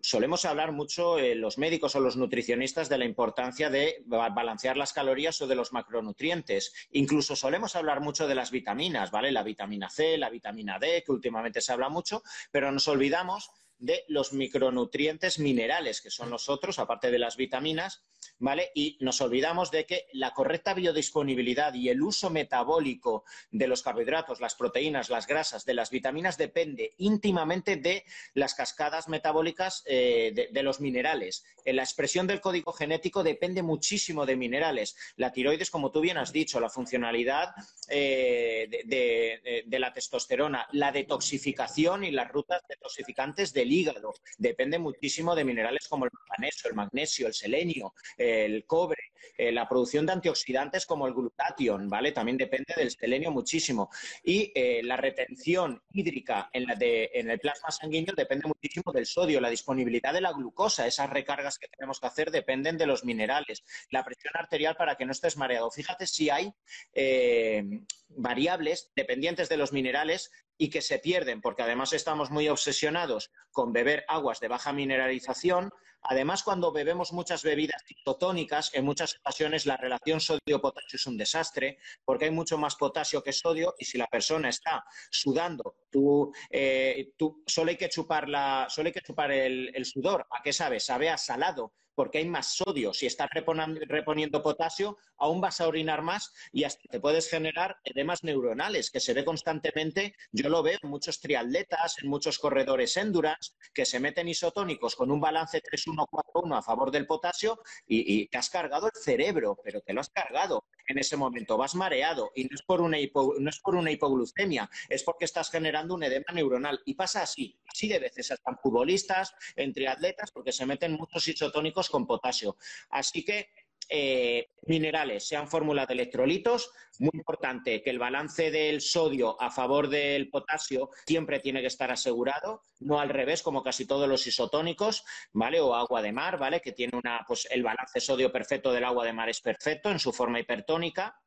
solemos 0.00 0.44
hablar 0.44 0.72
mucho 0.72 1.18
eh, 1.18 1.34
los 1.34 1.58
médicos 1.58 1.94
o 1.96 2.00
los 2.00 2.16
nutricionistas 2.16 2.88
de 2.88 2.98
la 2.98 3.04
importancia 3.04 3.70
de 3.70 4.02
balancear 4.06 4.76
las 4.76 4.92
calorías 4.92 5.40
o 5.42 5.46
de 5.46 5.54
los 5.54 5.72
macronutrientes. 5.72 6.72
Incluso 6.92 7.36
solemos 7.36 7.76
hablar 7.76 8.00
mucho 8.00 8.26
de 8.28 8.34
las 8.34 8.50
vitaminas, 8.50 9.10
¿vale? 9.10 9.32
La 9.32 9.42
vitamina 9.42 9.90
C, 9.90 10.16
la 10.18 10.30
vitamina 10.30 10.78
D, 10.78 11.02
que 11.04 11.12
últimamente 11.12 11.60
se 11.60 11.72
habla 11.72 11.88
mucho, 11.88 12.22
pero 12.50 12.70
nos 12.72 12.88
olvidamos 12.88 13.50
de 13.82 14.04
los 14.06 14.32
micronutrientes 14.32 15.40
minerales, 15.40 16.00
que 16.00 16.10
son 16.10 16.30
los 16.30 16.48
otros, 16.48 16.78
aparte 16.78 17.10
de 17.10 17.18
las 17.18 17.36
vitaminas, 17.36 18.04
¿vale? 18.38 18.70
Y 18.76 18.96
nos 19.00 19.20
olvidamos 19.20 19.72
de 19.72 19.86
que 19.86 20.06
la 20.12 20.32
correcta 20.32 20.72
biodisponibilidad 20.72 21.74
y 21.74 21.88
el 21.88 22.00
uso 22.00 22.30
metabólico 22.30 23.24
de 23.50 23.66
los 23.66 23.82
carbohidratos, 23.82 24.40
las 24.40 24.54
proteínas, 24.54 25.10
las 25.10 25.26
grasas, 25.26 25.64
de 25.64 25.74
las 25.74 25.90
vitaminas 25.90 26.38
depende 26.38 26.94
íntimamente 26.98 27.74
de 27.74 28.04
las 28.34 28.54
cascadas 28.54 29.08
metabólicas 29.08 29.82
eh, 29.86 30.48
de, 30.52 30.62
los 30.62 30.80
minerales. 30.80 31.44
En 31.64 31.74
la 31.74 31.82
expresión 31.82 32.28
del 32.28 32.40
código 32.40 32.72
genético 32.72 33.24
depende 33.24 33.64
muchísimo 33.64 34.26
de 34.26 34.36
minerales. 34.36 34.94
La 35.16 35.32
tiroides, 35.32 35.70
como 35.70 35.90
tú 35.90 36.00
bien 36.00 36.18
has 36.18 36.32
dicho, 36.32 36.60
la 36.60 36.70
funcionalidad 36.70 37.52
eh, 37.88 38.68
de, 38.84 39.64
de 39.66 39.78
la 39.80 39.92
testosterona, 39.92 40.68
la 40.70 40.92
detoxificación 40.92 42.04
y 42.04 42.12
las 42.12 42.30
rutas 42.30 42.62
detoxificantes 42.68 43.52
del 43.52 43.71
hígado. 43.72 44.14
Depende 44.38 44.78
muchísimo 44.78 45.34
de 45.34 45.44
minerales 45.44 45.88
como 45.88 46.04
el 46.04 46.10
magnesio, 46.28 46.70
el 46.70 46.76
magnesio, 46.76 47.26
el 47.26 47.34
selenio, 47.34 47.94
el 48.16 48.64
cobre, 48.66 49.12
eh, 49.36 49.52
la 49.52 49.68
producción 49.68 50.06
de 50.06 50.12
antioxidantes 50.12 50.86
como 50.86 51.06
el 51.06 51.14
glutatión, 51.14 51.88
¿vale? 51.88 52.12
También 52.12 52.36
depende 52.36 52.74
del 52.76 52.90
selenio 52.90 53.30
muchísimo. 53.30 53.90
Y 54.22 54.52
eh, 54.54 54.82
la 54.82 54.96
retención 54.96 55.82
hídrica 55.92 56.50
en, 56.52 56.66
la 56.66 56.74
de, 56.74 57.10
en 57.14 57.30
el 57.30 57.38
plasma 57.38 57.70
sanguíneo 57.70 58.14
depende 58.14 58.46
muchísimo 58.46 58.92
del 58.92 59.06
sodio, 59.06 59.40
la 59.40 59.50
disponibilidad 59.50 60.12
de 60.12 60.20
la 60.20 60.32
glucosa, 60.32 60.86
esas 60.86 61.10
recargas 61.10 61.58
que 61.58 61.68
tenemos 61.68 62.00
que 62.00 62.06
hacer 62.06 62.30
dependen 62.30 62.76
de 62.76 62.86
los 62.86 63.04
minerales, 63.04 63.64
la 63.90 64.04
presión 64.04 64.32
arterial 64.36 64.76
para 64.76 64.96
que 64.96 65.06
no 65.06 65.12
estés 65.12 65.36
mareado. 65.36 65.70
Fíjate 65.70 66.06
si 66.06 66.30
hay 66.30 66.52
eh, 66.92 67.64
variables 68.08 68.90
dependientes 68.94 69.48
de 69.48 69.56
los 69.56 69.72
minerales 69.72 70.30
y 70.58 70.70
que 70.70 70.82
se 70.82 70.98
pierden, 70.98 71.40
porque 71.40 71.62
además 71.62 71.92
estamos 71.92 72.30
muy 72.30 72.48
obsesionados 72.48 73.30
con 73.50 73.72
beber 73.72 74.04
aguas 74.08 74.40
de 74.40 74.48
baja 74.48 74.72
mineralización. 74.72 75.70
Además, 76.02 76.42
cuando 76.42 76.72
bebemos 76.72 77.12
muchas 77.12 77.42
bebidas 77.42 77.82
isotónicas, 77.88 78.74
en 78.74 78.84
muchas 78.84 79.16
ocasiones 79.18 79.66
la 79.66 79.76
relación 79.76 80.20
sodio-potasio 80.20 80.96
es 80.96 81.06
un 81.06 81.16
desastre, 81.16 81.78
porque 82.04 82.24
hay 82.26 82.30
mucho 82.30 82.58
más 82.58 82.76
potasio 82.76 83.22
que 83.22 83.32
sodio 83.32 83.74
y 83.78 83.84
si 83.84 83.98
la 83.98 84.06
persona 84.06 84.48
está 84.48 84.84
sudando, 85.10 85.76
tú, 85.90 86.32
eh, 86.50 87.12
tú 87.16 87.42
solo 87.46 87.70
hay 87.70 87.76
que 87.76 87.88
chupar, 87.88 88.28
la, 88.28 88.66
solo 88.68 88.88
hay 88.88 88.92
que 88.92 89.00
chupar 89.00 89.30
el, 89.30 89.70
el 89.74 89.84
sudor. 89.84 90.26
¿A 90.30 90.42
qué 90.42 90.52
sabe? 90.52 90.80
Sabe 90.80 91.08
a 91.08 91.18
salado 91.18 91.72
porque 92.02 92.18
hay 92.18 92.26
más 92.26 92.56
sodio. 92.56 92.92
Si 92.92 93.06
estás 93.06 93.28
reponiendo 93.30 94.42
potasio, 94.42 94.98
aún 95.18 95.40
vas 95.40 95.60
a 95.60 95.68
orinar 95.68 96.02
más 96.02 96.32
y 96.50 96.64
hasta 96.64 96.82
te 96.90 96.98
puedes 96.98 97.30
generar 97.30 97.76
edemas 97.84 98.24
neuronales, 98.24 98.90
que 98.90 98.98
se 98.98 99.14
ve 99.14 99.24
constantemente. 99.24 100.16
Yo 100.32 100.48
lo 100.48 100.64
veo 100.64 100.78
en 100.82 100.90
muchos 100.90 101.20
triatletas, 101.20 102.02
en 102.02 102.08
muchos 102.08 102.40
corredores 102.40 102.96
endurance, 102.96 103.52
que 103.72 103.84
se 103.84 104.00
meten 104.00 104.26
isotónicos 104.26 104.96
con 104.96 105.12
un 105.12 105.20
balance 105.20 105.62
3-1-4-1 105.62 106.58
a 106.58 106.62
favor 106.62 106.90
del 106.90 107.06
potasio 107.06 107.62
y, 107.86 108.26
te 108.26 108.36
has 108.36 108.50
cargado 108.50 108.88
el 108.88 109.00
cerebro, 109.00 109.56
pero 109.62 109.80
te 109.80 109.92
lo 109.92 110.00
has 110.00 110.10
cargado 110.10 110.64
en 110.88 110.98
ese 110.98 111.16
momento. 111.16 111.56
Vas 111.56 111.76
mareado 111.76 112.32
y 112.34 112.46
no 112.46 112.54
es 112.54 112.62
por 112.62 112.80
una, 112.80 112.96
no 112.96 113.48
es 113.48 113.60
por 113.60 113.76
una 113.76 113.92
hipoglucemia, 113.92 114.68
es 114.88 115.04
porque 115.04 115.24
estás 115.24 115.52
generando 115.52 115.94
un 115.94 116.02
edema 116.02 116.32
neuronal. 116.34 116.80
Y 116.84 116.94
pasa 116.94 117.22
así, 117.22 117.56
así 117.68 117.86
de 117.86 118.00
veces, 118.00 118.32
hasta 118.32 118.50
en 118.50 118.58
futbolistas, 118.58 119.32
en 119.54 119.72
triatletas, 119.72 120.32
porque 120.32 120.50
se 120.50 120.66
meten 120.66 120.94
muchos 120.94 121.28
isotónicos 121.28 121.91
con 121.92 122.08
potasio. 122.08 122.56
Así 122.90 123.24
que 123.24 123.50
eh, 123.94 124.48
minerales, 124.66 125.28
sean 125.28 125.46
fórmulas 125.48 125.86
de 125.86 125.92
electrolitos. 125.92 126.70
Muy 126.98 127.10
importante 127.12 127.82
que 127.82 127.90
el 127.90 127.98
balance 127.98 128.50
del 128.50 128.80
sodio 128.80 129.38
a 129.38 129.50
favor 129.50 129.88
del 129.88 130.30
potasio 130.30 130.88
siempre 131.06 131.40
tiene 131.40 131.60
que 131.60 131.66
estar 131.66 131.90
asegurado, 131.90 132.62
no 132.80 133.00
al 133.00 133.10
revés, 133.10 133.42
como 133.42 133.62
casi 133.62 133.86
todos 133.86 134.08
los 134.08 134.26
isotónicos, 134.26 135.04
¿vale? 135.34 135.60
O 135.60 135.74
agua 135.74 136.00
de 136.00 136.12
mar, 136.12 136.38
¿vale? 136.38 136.62
Que 136.62 136.72
tiene 136.72 136.96
una, 136.96 137.22
pues 137.28 137.46
el 137.50 137.62
balance 137.62 138.00
sodio 138.00 138.32
perfecto 138.32 138.72
del 138.72 138.84
agua 138.84 139.04
de 139.04 139.12
mar 139.12 139.28
es 139.28 139.42
perfecto 139.42 139.90
en 139.90 139.98
su 139.98 140.10
forma 140.10 140.40
hipertónica. 140.40 141.20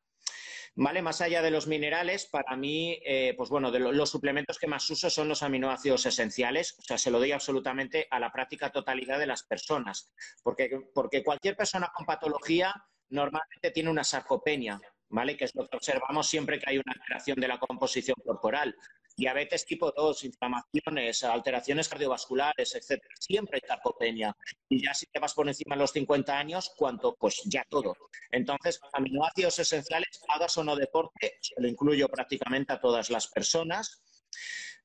¿Vale? 0.78 1.00
Más 1.00 1.22
allá 1.22 1.40
de 1.40 1.50
los 1.50 1.66
minerales, 1.66 2.26
para 2.26 2.54
mí, 2.54 3.00
eh, 3.02 3.32
pues 3.34 3.48
bueno, 3.48 3.70
los 3.70 4.10
suplementos 4.10 4.58
que 4.58 4.66
más 4.66 4.88
uso 4.90 5.08
son 5.08 5.26
los 5.26 5.42
aminoácidos 5.42 6.04
esenciales. 6.04 6.76
O 6.78 6.82
sea, 6.82 6.98
se 6.98 7.10
lo 7.10 7.18
doy 7.18 7.32
absolutamente 7.32 8.06
a 8.10 8.20
la 8.20 8.30
práctica 8.30 8.70
totalidad 8.70 9.18
de 9.18 9.26
las 9.26 9.42
personas. 9.42 10.12
Porque, 10.42 10.68
porque 10.94 11.24
cualquier 11.24 11.56
persona 11.56 11.90
con 11.94 12.04
patología 12.04 12.74
normalmente 13.08 13.70
tiene 13.70 13.88
una 13.88 14.04
sarcopenia, 14.04 14.78
¿vale? 15.08 15.34
Que 15.34 15.46
es 15.46 15.54
lo 15.54 15.66
que 15.66 15.78
observamos 15.78 16.26
siempre 16.26 16.58
que 16.58 16.68
hay 16.68 16.76
una 16.76 16.92
alteración 16.92 17.40
de 17.40 17.48
la 17.48 17.58
composición 17.58 18.16
corporal 18.22 18.76
diabetes 19.16 19.64
tipo 19.64 19.90
2, 19.90 20.24
inflamaciones, 20.24 21.24
alteraciones 21.24 21.88
cardiovasculares, 21.88 22.74
etcétera. 22.74 23.14
Siempre 23.18 23.60
hay 23.60 23.68
sarcopenia. 23.68 24.36
Y 24.68 24.84
ya 24.84 24.94
si 24.94 25.06
te 25.06 25.18
vas 25.18 25.34
por 25.34 25.48
encima 25.48 25.74
de 25.74 25.80
los 25.80 25.92
50 25.92 26.38
años, 26.38 26.72
¿cuánto? 26.76 27.16
Pues 27.18 27.42
ya 27.46 27.64
todo. 27.68 27.94
Entonces, 28.30 28.80
aminoácidos 28.92 29.58
esenciales, 29.58 30.20
hagas 30.28 30.56
o 30.58 30.64
no 30.64 30.76
deporte, 30.76 31.38
lo 31.56 31.68
incluyo 31.68 32.08
prácticamente 32.08 32.72
a 32.72 32.80
todas 32.80 33.10
las 33.10 33.28
personas. 33.28 34.02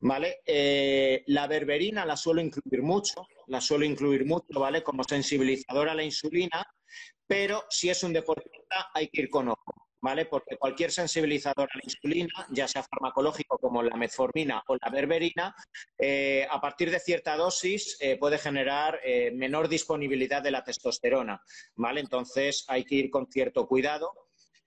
¿Vale? 0.03 0.39
Eh, 0.47 1.23
la 1.27 1.45
berberina 1.45 2.07
la 2.07 2.17
suelo 2.17 2.41
incluir 2.41 2.81
mucho, 2.81 3.27
la 3.47 3.61
suelo 3.61 3.85
incluir 3.85 4.25
mucho, 4.25 4.59
¿vale? 4.59 4.81
Como 4.81 5.03
sensibilizadora 5.03 5.91
a 5.91 5.95
la 5.95 6.03
insulina, 6.03 6.65
pero 7.27 7.65
si 7.69 7.89
es 7.89 8.01
un 8.03 8.11
deportista 8.11 8.89
hay 8.95 9.09
que 9.09 9.21
ir 9.21 9.29
con 9.29 9.49
ojo. 9.49 9.90
¿Vale? 10.01 10.25
Porque 10.25 10.57
cualquier 10.57 10.91
sensibilizador 10.91 11.69
a 11.71 11.77
la 11.77 11.83
insulina, 11.83 12.47
ya 12.49 12.67
sea 12.67 12.83
farmacológico 12.83 13.57
como 13.57 13.83
la 13.83 13.95
metformina 13.95 14.63
o 14.67 14.75
la 14.75 14.89
berberina, 14.89 15.55
eh, 15.97 16.47
a 16.49 16.59
partir 16.59 16.89
de 16.91 16.99
cierta 16.99 17.37
dosis 17.37 17.97
eh, 18.01 18.17
puede 18.17 18.37
generar 18.37 18.99
eh, 19.03 19.31
menor 19.31 19.69
disponibilidad 19.69 20.41
de 20.41 20.51
la 20.51 20.63
testosterona, 20.63 21.41
¿vale? 21.75 22.01
Entonces 22.01 22.65
hay 22.67 22.83
que 22.83 22.95
ir 22.95 23.09
con 23.09 23.27
cierto 23.27 23.67
cuidado 23.67 24.11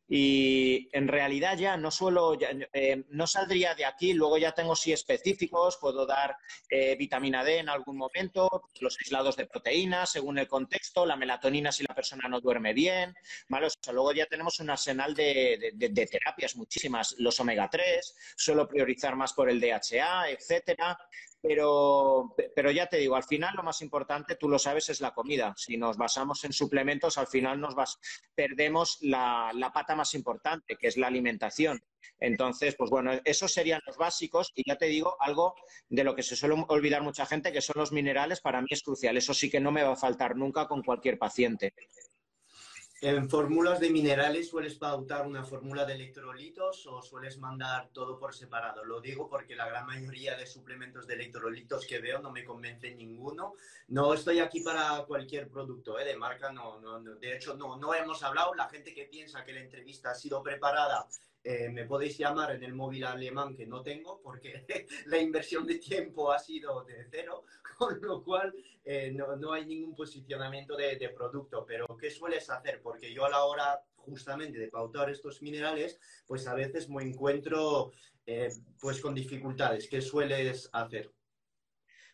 y 0.09 0.89
en 0.93 1.09
realidad 1.09 1.57
ya 1.57 1.77
no 1.77 1.91
suelo, 1.91 2.37
eh, 2.41 3.05
no 3.09 3.27
saldría 3.27 3.75
de 3.75 3.85
aquí, 3.85 4.13
luego 4.13 4.39
ya 4.39 4.53
tengo 4.53 4.77
sí 4.77 4.93
específicos, 4.93 5.79
puedo 5.81 6.07
dar 6.07 6.37
eh, 6.69 6.95
vitamina 6.97 7.43
D 7.43 7.59
en 7.59 7.69
algún 7.69 7.97
momento, 7.97 8.49
los 8.81 8.99
aislados 8.99 9.37
de 9.37 9.47
proteínas 9.47 10.13
según 10.13 10.39
el 10.39 10.49
contexto, 10.49 11.07
la 11.07 11.17
melatonina 11.17 11.73
si 11.73 11.85
la 11.85 11.95
persona 11.95 12.29
no 12.29 12.41
duerme 12.41 12.75
bien, 12.75 13.15
¿vale? 13.49 13.69
luego 13.93 14.13
ya 14.13 14.27
tenemos 14.27 14.61
un 14.61 14.71
arsenal 14.71 15.15
de, 15.15 15.73
de 15.75 16.07
terapias 16.07 16.57
muchísimas, 16.57 17.15
los 17.19 17.39
omega 17.41 17.69
3, 17.71 18.15
suelo 18.37 18.69
priorizar 18.69 19.17
más 19.17 19.33
por 19.33 19.49
el 19.49 19.61
DHA, 19.61 20.31
etcétera. 20.31 20.99
Pero, 21.47 22.35
pero 22.57 22.71
ya 22.71 22.87
te 22.87 22.97
digo, 22.97 23.17
al 23.17 23.25
final 23.25 23.55
lo 23.55 23.63
más 23.63 23.83
importante, 23.83 24.35
tú 24.37 24.49
lo 24.49 24.59
sabes, 24.59 24.89
es 24.89 25.03
la 25.03 25.13
comida. 25.13 25.53
Si 25.59 25.77
nos 25.77 25.99
basamos 25.99 26.43
en 26.45 26.55
suplementos, 26.55 27.19
al 27.19 27.27
final 27.27 27.61
nos 27.61 27.75
vas, 27.75 27.99
perdemos 28.35 28.97
la, 29.03 29.51
la 29.55 29.71
pata 29.71 29.95
más 29.95 30.15
importante, 30.15 30.77
que 30.77 30.87
es 30.87 30.97
la 30.97 31.09
alimentación. 31.09 31.85
Entonces, 32.19 32.77
pues 32.77 32.89
bueno, 32.89 33.13
esos 33.27 33.53
serían 33.53 33.83
los 33.87 33.99
básicos 33.99 34.53
y 34.55 34.63
ya 34.67 34.77
te 34.77 34.87
digo 34.87 35.19
algo 35.21 35.55
de 35.91 36.05
lo 36.05 36.15
que 36.17 36.23
se 36.23 36.35
suele 36.35 36.65
olvidar 36.69 37.03
mucha 37.03 37.27
gente, 37.27 37.53
que 37.53 37.61
son 37.61 37.75
los 37.77 37.93
minerales, 37.93 38.41
para 38.41 38.63
mí 38.63 38.69
es 38.71 38.83
crucial. 38.83 39.15
Eso 39.19 39.35
sí 39.35 39.51
que 39.51 39.61
no 39.61 39.71
me 39.71 39.83
va 39.83 39.93
a 39.93 39.97
faltar 39.97 40.37
nunca 40.37 40.67
con 40.67 40.83
cualquier 40.83 41.19
paciente. 41.19 41.75
¿En 43.07 43.29
fórmulas 43.29 43.81
de 43.81 43.91
minerales 43.91 44.49
sueles 44.49 44.77
pautar 44.77 45.27
una 45.27 45.45
fórmula 45.45 45.85
de 45.85 45.93
electrolitos 45.93 46.87
o 46.87 47.03
sueles 47.03 47.37
mandar 47.37 47.91
todo 47.93 48.19
por 48.19 48.35
separado? 48.35 48.83
Lo 48.83 49.03
digo 49.03 49.29
porque 49.29 49.55
la 49.55 49.69
gran 49.69 49.85
mayoría 49.85 50.35
de 50.39 50.47
suplementos 50.47 51.07
de 51.07 51.13
electrolitos 51.13 51.87
que 51.87 51.99
veo 51.99 52.21
no 52.21 52.33
me 52.33 52.47
convence 52.47 52.95
ninguno. 52.95 53.57
No 53.89 54.15
estoy 54.15 54.39
aquí 54.39 54.63
para 54.63 55.05
cualquier 55.07 55.51
producto 55.51 55.99
¿eh? 55.99 56.07
de 56.07 56.17
marca, 56.17 56.51
no, 56.51 56.81
no, 56.81 56.99
no, 56.99 57.17
De 57.17 57.37
hecho, 57.37 57.55
no, 57.59 57.77
no 57.77 57.93
hemos 57.93 58.23
hablado. 58.23 58.55
La 58.55 58.71
gente 58.71 58.95
que 58.95 59.05
piensa 59.05 59.45
que 59.45 59.53
la 59.53 59.61
entrevista 59.61 60.13
ha 60.13 60.15
sido 60.15 60.43
preparada 60.43 61.07
eh, 61.47 61.69
me 61.69 61.85
podéis 61.85 62.17
llamar 62.17 62.53
en 62.53 62.65
el 62.65 62.73
móvil 62.73 63.05
alemán 63.05 63.55
que 63.55 63.67
no 63.67 63.83
tengo 63.83 64.19
porque 64.23 64.65
la 65.07 65.19
inversión 65.19 65.67
de 65.67 65.75
tiempo 65.75 66.33
ha 66.33 66.39
sido 66.39 66.83
de 66.85 67.07
cero, 67.11 67.45
con 67.79 68.01
lo 68.01 68.25
cual 68.25 68.55
eh, 68.83 69.13
no, 69.15 69.37
no, 69.37 69.53
hay 69.53 69.67
ningún 69.67 69.95
posicionamiento 69.95 70.75
de, 70.75 70.97
de, 70.97 71.11
producto. 71.11 71.67
Pero, 71.67 71.87
¿qué 72.01 72.11
sueles 72.11 72.49
hacer? 72.49 72.81
Porque 72.81 73.13
yo 73.13 73.27
a 73.27 73.29
la 73.31 73.45
hora 73.45 73.85
justamente 73.95 74.59
de 74.59 74.69
pautar 74.69 75.11
estos 75.11 75.43
minerales, 75.43 76.01
pues 76.27 76.47
a 76.47 76.55
veces 76.55 76.89
me 76.89 77.03
encuentro 77.03 77.93
eh, 78.25 78.49
pues 78.81 79.03
con 79.03 79.15
dificultades. 79.15 79.87
¿Qué 79.87 80.01
sueles 80.01 80.71
hacer? 80.73 81.13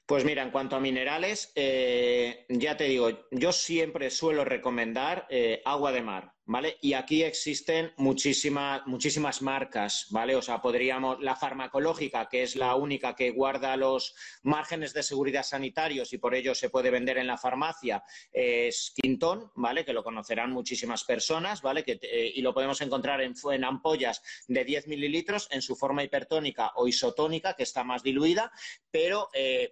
Pues 0.07 0.25
mira, 0.25 0.43
en 0.43 0.51
cuanto 0.51 0.75
a 0.75 0.81
minerales, 0.81 1.53
ya 1.55 2.77
te 2.77 2.85
digo, 2.85 3.29
yo 3.31 3.53
siempre 3.53 4.11
suelo 4.11 4.45
recomendar 4.45 5.29
agua 5.65 5.93
de 5.93 6.03
mar, 6.03 6.33
¿vale? 6.51 6.79
Y 6.81 6.95
aquí 6.95 7.23
existen 7.23 7.93
muchísimas, 7.97 8.85
muchísimas 8.85 9.41
marcas, 9.41 10.07
¿vale? 10.11 10.35
O 10.35 10.43
sea, 10.43 10.61
podríamos, 10.61 11.21
la 11.21 11.37
farmacológica, 11.37 12.29
que 12.29 12.43
es 12.43 12.57
la 12.57 12.75
única 12.75 13.15
que 13.15 13.31
guarda 13.31 13.77
los 13.77 14.17
márgenes 14.43 14.93
de 14.93 15.05
seguridad 15.05 15.45
sanitarios 15.45 16.13
y 16.13 16.19
por 16.19 16.35
ello 16.35 16.53
se 16.57 16.69
puede 16.69 16.91
vender 16.91 17.19
en 17.19 17.29
la 17.29 17.39
farmacia, 17.39 18.03
es 18.33 18.93
Quintón, 19.01 19.53
¿vale? 19.55 19.85
Que 19.85 19.93
lo 19.93 20.03
conocerán 20.03 20.51
muchísimas 20.51 21.05
personas, 21.05 21.63
¿vale? 21.63 21.85
Que, 21.85 22.01
eh, 22.03 22.33
y 22.35 22.43
lo 22.43 22.53
podemos 22.53 22.81
encontrar 22.81 23.21
en, 23.21 23.35
en, 23.53 23.65
ampollas 23.65 24.21
de 24.49 24.65
10 24.65 24.89
mililitros 24.89 25.47
en 25.53 25.63
su 25.63 25.77
forma 25.77 26.03
hipertónica 26.03 26.73
o 26.75 26.89
isotónica, 26.89 27.55
que 27.55 27.63
está 27.63 27.85
más 27.85 28.03
diluida, 28.03 28.51
pero 28.91 29.29
eh, 29.35 29.71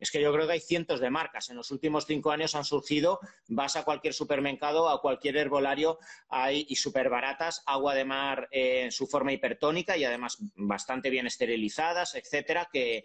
es 0.00 0.10
que 0.10 0.20
yo 0.20 0.32
creo 0.32 0.46
que 0.46 0.54
hay 0.54 0.60
cientos 0.60 0.98
de 0.98 1.10
marcas. 1.10 1.50
En 1.50 1.56
los 1.56 1.70
últimos 1.70 2.06
cinco 2.06 2.32
años 2.32 2.54
han 2.54 2.64
surgido, 2.64 3.20
vas 3.48 3.76
a 3.76 3.84
cualquier 3.84 4.14
supermercado, 4.14 4.88
a 4.88 5.00
cualquier 5.00 5.36
herbolario, 5.36 5.98
hay 6.28 6.66
y 6.68 6.76
súper 6.76 7.10
baratas, 7.10 7.62
agua 7.66 7.94
de 7.94 8.04
mar 8.04 8.48
eh, 8.50 8.84
en 8.84 8.92
su 8.92 9.06
forma 9.06 9.32
hipertónica 9.32 9.96
y 9.96 10.04
además 10.04 10.38
bastante 10.56 11.10
bien 11.10 11.26
esterilizadas, 11.26 12.14
etcétera, 12.14 12.68
que, 12.72 13.04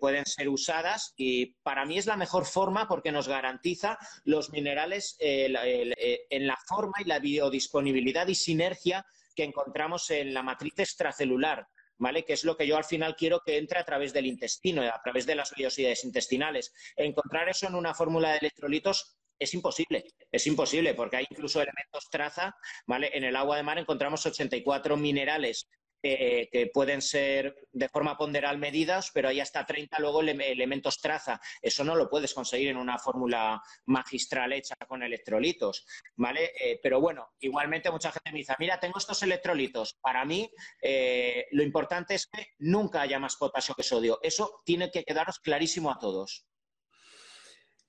pueden 0.00 0.26
ser 0.26 0.48
usadas. 0.48 1.14
Y 1.16 1.54
para 1.62 1.84
mí 1.84 1.98
es 1.98 2.06
la 2.06 2.16
mejor 2.16 2.44
forma 2.44 2.88
porque 2.88 3.12
nos 3.12 3.28
garantiza 3.28 3.98
los 4.24 4.50
minerales 4.50 5.16
eh, 5.20 6.26
en 6.30 6.46
la 6.46 6.56
forma 6.66 6.94
y 7.00 7.04
la 7.04 7.20
biodisponibilidad 7.20 8.26
y 8.26 8.34
sinergia 8.34 9.06
que 9.34 9.44
encontramos 9.44 10.10
en 10.10 10.34
la 10.34 10.42
matriz 10.42 10.74
extracelular. 10.78 11.68
¿Vale? 12.02 12.24
Que 12.24 12.32
es 12.32 12.42
lo 12.42 12.56
que 12.56 12.66
yo 12.66 12.76
al 12.76 12.82
final 12.82 13.14
quiero 13.14 13.42
que 13.46 13.58
entre 13.58 13.78
a 13.78 13.84
través 13.84 14.12
del 14.12 14.26
intestino, 14.26 14.82
a 14.82 15.00
través 15.00 15.24
de 15.24 15.36
las 15.36 15.52
vellosidades 15.56 16.02
intestinales. 16.02 16.74
Encontrar 16.96 17.48
eso 17.48 17.68
en 17.68 17.76
una 17.76 17.94
fórmula 17.94 18.32
de 18.32 18.38
electrolitos 18.38 19.16
es 19.38 19.54
imposible, 19.54 20.04
es 20.32 20.46
imposible, 20.48 20.94
porque 20.94 21.18
hay 21.18 21.26
incluso 21.30 21.62
elementos 21.62 22.10
traza, 22.10 22.56
¿vale? 22.86 23.16
En 23.16 23.22
el 23.22 23.36
agua 23.36 23.56
de 23.56 23.62
mar 23.62 23.78
encontramos 23.78 24.26
84 24.26 24.96
minerales 24.96 25.68
eh, 26.02 26.48
que 26.50 26.66
pueden 26.66 27.00
ser 27.00 27.68
de 27.72 27.88
forma 27.88 28.16
ponderal 28.16 28.58
medidas, 28.58 29.10
pero 29.12 29.28
hay 29.28 29.40
hasta 29.40 29.64
30 29.64 29.98
luego 30.00 30.20
elementos 30.20 31.00
traza. 31.00 31.40
Eso 31.60 31.84
no 31.84 31.94
lo 31.94 32.08
puedes 32.08 32.34
conseguir 32.34 32.68
en 32.68 32.76
una 32.76 32.98
fórmula 32.98 33.62
magistral 33.86 34.52
hecha 34.52 34.74
con 34.88 35.02
electrolitos, 35.02 35.86
¿vale? 36.16 36.52
Eh, 36.60 36.80
pero 36.82 37.00
bueno, 37.00 37.30
igualmente 37.38 37.90
mucha 37.90 38.10
gente 38.10 38.32
me 38.32 38.38
dice, 38.38 38.54
mira, 38.58 38.80
tengo 38.80 38.98
estos 38.98 39.22
electrolitos. 39.22 39.94
Para 40.00 40.24
mí, 40.24 40.50
eh, 40.82 41.46
lo 41.52 41.62
importante 41.62 42.14
es 42.14 42.26
que 42.26 42.48
nunca 42.58 43.02
haya 43.02 43.18
más 43.18 43.36
potasio 43.36 43.74
que 43.74 43.82
sodio. 43.82 44.18
Eso 44.22 44.62
tiene 44.64 44.90
que 44.90 45.04
quedaros 45.04 45.38
clarísimo 45.38 45.90
a 45.90 45.98
todos. 45.98 46.46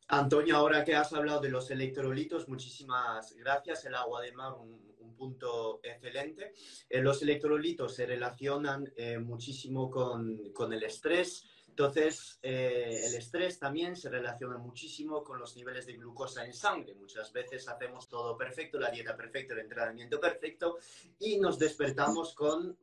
Antonio, 0.10 0.58
ahora 0.58 0.84
que 0.84 0.96
has 0.96 1.14
hablado 1.14 1.40
de 1.40 1.50
los 1.50 1.72
electrolitos, 1.72 2.48
muchísimas 2.48 3.34
gracias. 3.36 3.86
El 3.86 3.96
agua 3.96 4.22
de 4.22 4.32
mar, 4.32 4.54
un, 4.54 4.94
punto 5.16 5.80
excelente. 5.84 6.54
Eh, 6.90 7.00
los 7.00 7.22
electrolitos 7.22 7.94
se 7.96 8.06
relacionan 8.06 8.92
eh, 8.98 9.20
muchísimo 9.20 9.90
con, 9.90 10.52
con, 10.52 10.74
el 10.74 10.84
estrés, 10.84 11.46
entonces, 11.74 12.38
eh, 12.44 13.02
el 13.04 13.16
estrés 13.16 13.58
también 13.58 13.96
se 13.96 14.08
relaciona 14.08 14.60
muchísimo 14.60 15.24
con 15.24 15.40
los 15.40 15.56
niveles 15.56 15.88
de 15.88 15.94
glucosa 15.94 16.46
en 16.46 16.54
sangre. 16.54 16.94
Muchas 16.94 17.34
veces 17.34 17.68
hacemos 17.68 18.08
todo 18.08 18.38
perfecto, 18.38 18.80
la 18.80 18.92
dieta 18.92 19.18
perfecta, 19.18 19.56
el 19.56 19.62
entrenamiento 19.62 20.20
perfecto, 20.20 20.78
y 21.18 21.40
nos 21.40 21.58
despertamos 21.58 22.36
con 22.36 22.78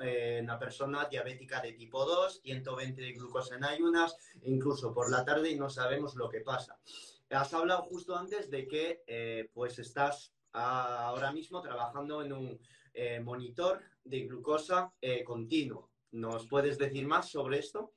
eh, 0.00 0.40
una 0.42 0.58
persona 0.58 1.08
diabética 1.10 1.60
de 1.60 1.74
tipo 1.74 2.06
2, 2.06 2.40
120 2.42 3.02
de 3.02 3.12
glucosa 3.12 3.56
en 3.56 3.64
ayunas, 3.64 4.16
incluso 4.44 4.94
por 4.94 5.10
la 5.10 5.22
tarde 5.22 5.50
y 5.50 5.56
no 5.56 5.68
sabemos 5.68 6.14
lo 6.14 6.30
que 6.30 6.40
pasa. 6.40 6.78
Has 7.28 7.52
hablado 7.52 7.82
justo 7.82 8.16
antes 8.16 8.48
de 8.48 8.66
que 8.66 9.04
eh, 9.06 9.50
pues 9.52 9.78
estás 9.78 10.32
ahora 10.52 11.32
mismo 11.32 11.60
trabajando 11.60 12.22
en 12.22 12.32
un 12.32 12.60
monitor 13.22 13.82
de 14.02 14.22
glucosa 14.22 14.92
continuo. 15.24 15.89
¿Nos 16.12 16.46
puedes 16.48 16.78
decir 16.78 17.06
más 17.06 17.30
sobre 17.30 17.58
esto? 17.58 17.92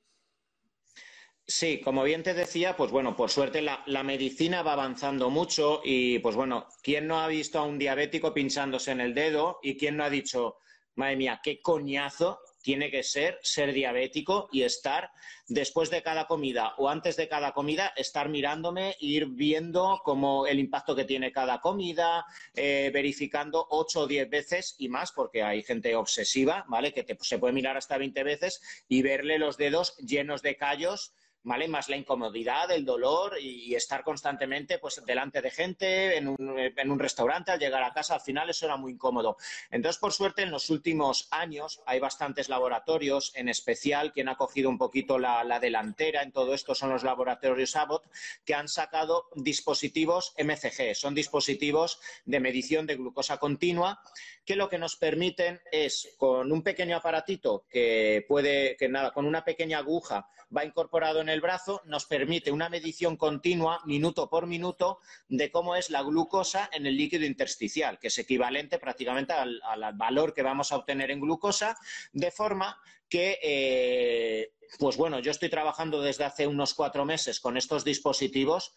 Sí, 1.46 1.80
como 1.82 2.04
bien 2.04 2.22
te 2.22 2.32
decía, 2.32 2.74
pues 2.74 2.90
bueno, 2.90 3.14
por 3.14 3.28
suerte 3.28 3.60
la, 3.60 4.02
medicina 4.02 4.62
va 4.62 4.72
avanzando 4.72 5.28
mucho 5.28 5.82
y 5.84 6.18
pues 6.20 6.36
bueno, 6.36 6.68
¿quién 6.82 7.06
no 7.06 7.20
ha 7.20 7.28
visto 7.28 7.58
a 7.58 7.64
un 7.64 7.78
diabético 7.78 8.32
pinchándose 8.32 8.92
en 8.92 9.00
el 9.00 9.12
dedo 9.12 9.58
y 9.62 9.76
quién 9.76 9.98
no 9.98 10.04
ha 10.04 10.10
dicho, 10.10 10.56
madre 10.94 11.16
mía, 11.16 11.40
qué 11.42 11.60
coñazo 11.60 12.40
tiene 12.64 12.90
que 12.90 13.02
ser 13.02 13.38
ser 13.42 13.74
diabético 13.74 14.48
y 14.50 14.62
estar 14.62 15.10
después 15.46 15.90
de 15.90 16.02
cada 16.02 16.26
comida 16.26 16.74
o 16.78 16.88
antes 16.88 17.14
de 17.16 17.28
cada 17.28 17.52
comida, 17.52 17.92
estar 17.94 18.30
mirándome, 18.30 18.96
ir 19.00 19.26
viendo 19.26 20.00
cómo 20.02 20.46
el 20.46 20.58
impacto 20.58 20.96
que 20.96 21.04
tiene 21.04 21.30
cada 21.30 21.60
comida, 21.60 22.24
eh, 22.54 22.90
verificando 22.92 23.66
ocho 23.68 24.00
o 24.00 24.06
diez 24.06 24.28
veces 24.30 24.76
y 24.78 24.88
más, 24.88 25.12
porque 25.12 25.42
hay 25.42 25.62
gente 25.62 25.94
obsesiva, 25.94 26.64
¿vale? 26.66 26.94
Que 26.94 27.04
se 27.20 27.38
puede 27.38 27.52
mirar 27.52 27.76
hasta 27.76 27.98
20 27.98 28.24
veces 28.24 28.62
y 28.88 29.02
verle 29.02 29.38
los 29.38 29.58
dedos 29.58 29.94
llenos 29.98 30.40
de 30.40 30.56
callos 30.56 31.12
¿vale? 31.44 31.68
Más 31.68 31.88
la 31.88 31.96
incomodidad, 31.96 32.70
el 32.70 32.84
dolor 32.84 33.36
y, 33.40 33.74
estar 33.74 34.02
constantemente 34.02 34.78
pues, 34.78 35.02
delante 35.04 35.42
de 35.42 35.50
gente, 35.50 36.16
en 36.16 36.28
un, 36.28 36.98
restaurante, 36.98 37.52
al 37.52 37.58
llegar 37.58 37.82
a 37.82 37.92
casa, 37.92 38.14
al 38.14 38.20
final 38.20 38.50
eso 38.50 38.66
era 38.66 38.76
muy 38.76 38.92
incómodo. 38.92 39.36
Entonces, 39.70 40.00
por 40.00 40.12
suerte, 40.12 40.42
en 40.42 40.50
los 40.50 40.70
últimos 40.70 41.28
años 41.30 41.82
hay 41.86 42.00
bastantes 42.00 42.48
laboratorios, 42.48 43.32
en 43.34 43.48
especial 43.48 44.12
quien 44.12 44.28
ha 44.28 44.36
cogido 44.36 44.70
un 44.70 44.78
poquito 44.78 45.18
la, 45.18 45.44
delantera 45.60 46.22
en 46.22 46.32
todo 46.32 46.54
esto 46.54 46.74
son 46.74 46.90
los 46.90 47.04
laboratorios 47.04 47.76
Abbott, 47.76 48.04
que 48.44 48.54
han 48.54 48.68
sacado 48.68 49.28
dispositivos 49.34 50.34
MCG, 50.38 50.94
son 50.94 51.14
dispositivos 51.14 52.00
de 52.24 52.40
medición 52.40 52.86
de 52.86 52.96
glucosa 52.96 53.38
continua 53.38 54.00
que 54.44 54.56
lo 54.56 54.68
que 54.68 54.78
nos 54.78 54.96
permiten 54.96 55.60
es, 55.70 56.14
con 56.18 56.52
un 56.52 56.62
pequeño 56.62 56.96
aparatito 56.96 57.64
que 57.68 58.24
puede, 58.28 58.76
que 58.76 58.88
nada, 58.88 59.12
con 59.12 59.26
una 59.26 59.44
pequeña 59.44 59.78
aguja 59.78 60.28
va 60.54 60.64
incorporado 60.64 61.20
en 61.20 61.28
el 61.28 61.33
brazo, 61.40 61.82
nos 61.86 62.06
permite 62.06 62.50
una 62.50 62.68
medición 62.68 63.16
continua, 63.16 63.80
minuto 63.84 64.28
por 64.28 64.46
minuto, 64.46 65.00
de 65.28 65.50
cómo 65.50 65.76
es 65.76 65.90
la 65.90 66.02
glucosa 66.02 66.68
en 66.72 66.86
el 66.86 66.96
líquido 66.96 67.24
intersticial, 67.24 67.98
que 67.98 68.08
es 68.08 68.18
equivalente 68.18 68.78
prácticamente 68.78 69.32
al, 69.32 69.60
valor 69.94 70.34
que 70.34 70.42
vamos 70.42 70.72
a 70.72 70.76
obtener 70.76 71.10
en 71.10 71.20
glucosa, 71.20 71.76
de 72.12 72.30
forma 72.30 72.78
que, 73.08 73.38
eh, 73.42 74.52
pues 74.78 74.96
bueno, 74.96 75.20
yo 75.20 75.30
estoy 75.30 75.48
trabajando 75.48 76.00
desde 76.00 76.24
hace 76.24 76.46
unos 76.46 76.74
cuatro 76.74 77.04
meses 77.04 77.40
con 77.40 77.56
estos 77.56 77.84
dispositivos 77.84 78.74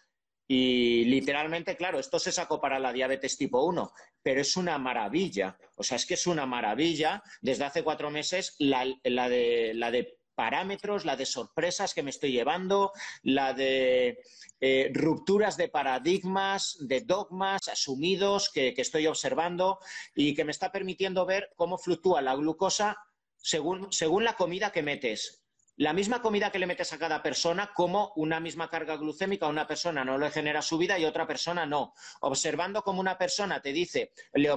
y 0.48 1.04
literalmente, 1.06 1.76
claro, 1.76 2.00
esto 2.00 2.20
se 2.20 2.32
sacó 2.32 2.62
para 2.62 2.80
la 2.80 2.94
diabetes 2.94 3.38
tipo 3.38 3.66
1, 3.66 3.92
pero 4.24 4.40
es 4.40 4.56
una 4.56 4.78
maravilla. 4.78 5.58
O 5.76 5.84
sea, 5.84 5.98
es 5.98 6.06
que 6.06 6.14
es 6.14 6.26
una 6.26 6.46
maravilla. 6.46 7.22
Desde 7.42 7.66
hace 7.66 7.84
cuatro 7.84 8.10
meses 8.10 8.56
la, 8.58 8.86
de, 9.04 9.74
la 9.76 9.92
de 9.92 10.17
parámetros, 10.38 11.04
la 11.04 11.16
de 11.16 11.26
sorpresas 11.26 11.96
que 11.96 12.04
me 12.04 12.12
estoy 12.12 12.32
llevando, 12.32 12.94
la 13.24 13.54
de 13.54 14.20
eh, 14.62 14.92
rupturas 14.94 15.58
de 15.58 15.68
paradigmas, 15.68 16.78
de 16.80 17.02
dogmas 17.02 17.68
asumidos 17.68 18.52
que, 18.52 18.76
estoy 18.78 19.08
observando 19.08 19.80
y 20.16 20.36
que 20.36 20.46
me 20.46 20.52
está 20.52 20.72
permitiendo 20.72 21.26
ver 21.26 21.50
cómo 21.56 21.80
fluctúa 21.80 22.22
la 22.22 22.36
glucosa 22.36 22.98
según, 23.38 23.92
según 23.92 24.24
la 24.24 24.36
comida 24.36 24.72
que 24.72 24.84
metes 24.84 25.44
la 25.78 25.94
misma 25.94 26.24
comida 26.24 26.52
que 26.52 26.58
le 26.58 26.66
metes 26.66 26.92
a 26.92 26.98
cada 26.98 27.22
persona, 27.22 27.72
como 27.72 28.12
una 28.16 28.40
misma 28.40 28.68
carga 28.68 28.98
glucémica 28.98 29.46
a 29.46 29.50
una 29.50 29.68
persona 29.68 30.04
no 30.04 30.18
le 30.18 30.32
genera 30.32 30.64
subida 30.64 30.98
y 30.98 31.06
otra 31.06 31.28
persona 31.28 31.68
no. 31.68 31.94
Observando 32.22 32.82
como 32.82 33.00
una 33.00 33.16
persona 33.16 33.62
te 33.62 33.72
dice, 33.72 34.12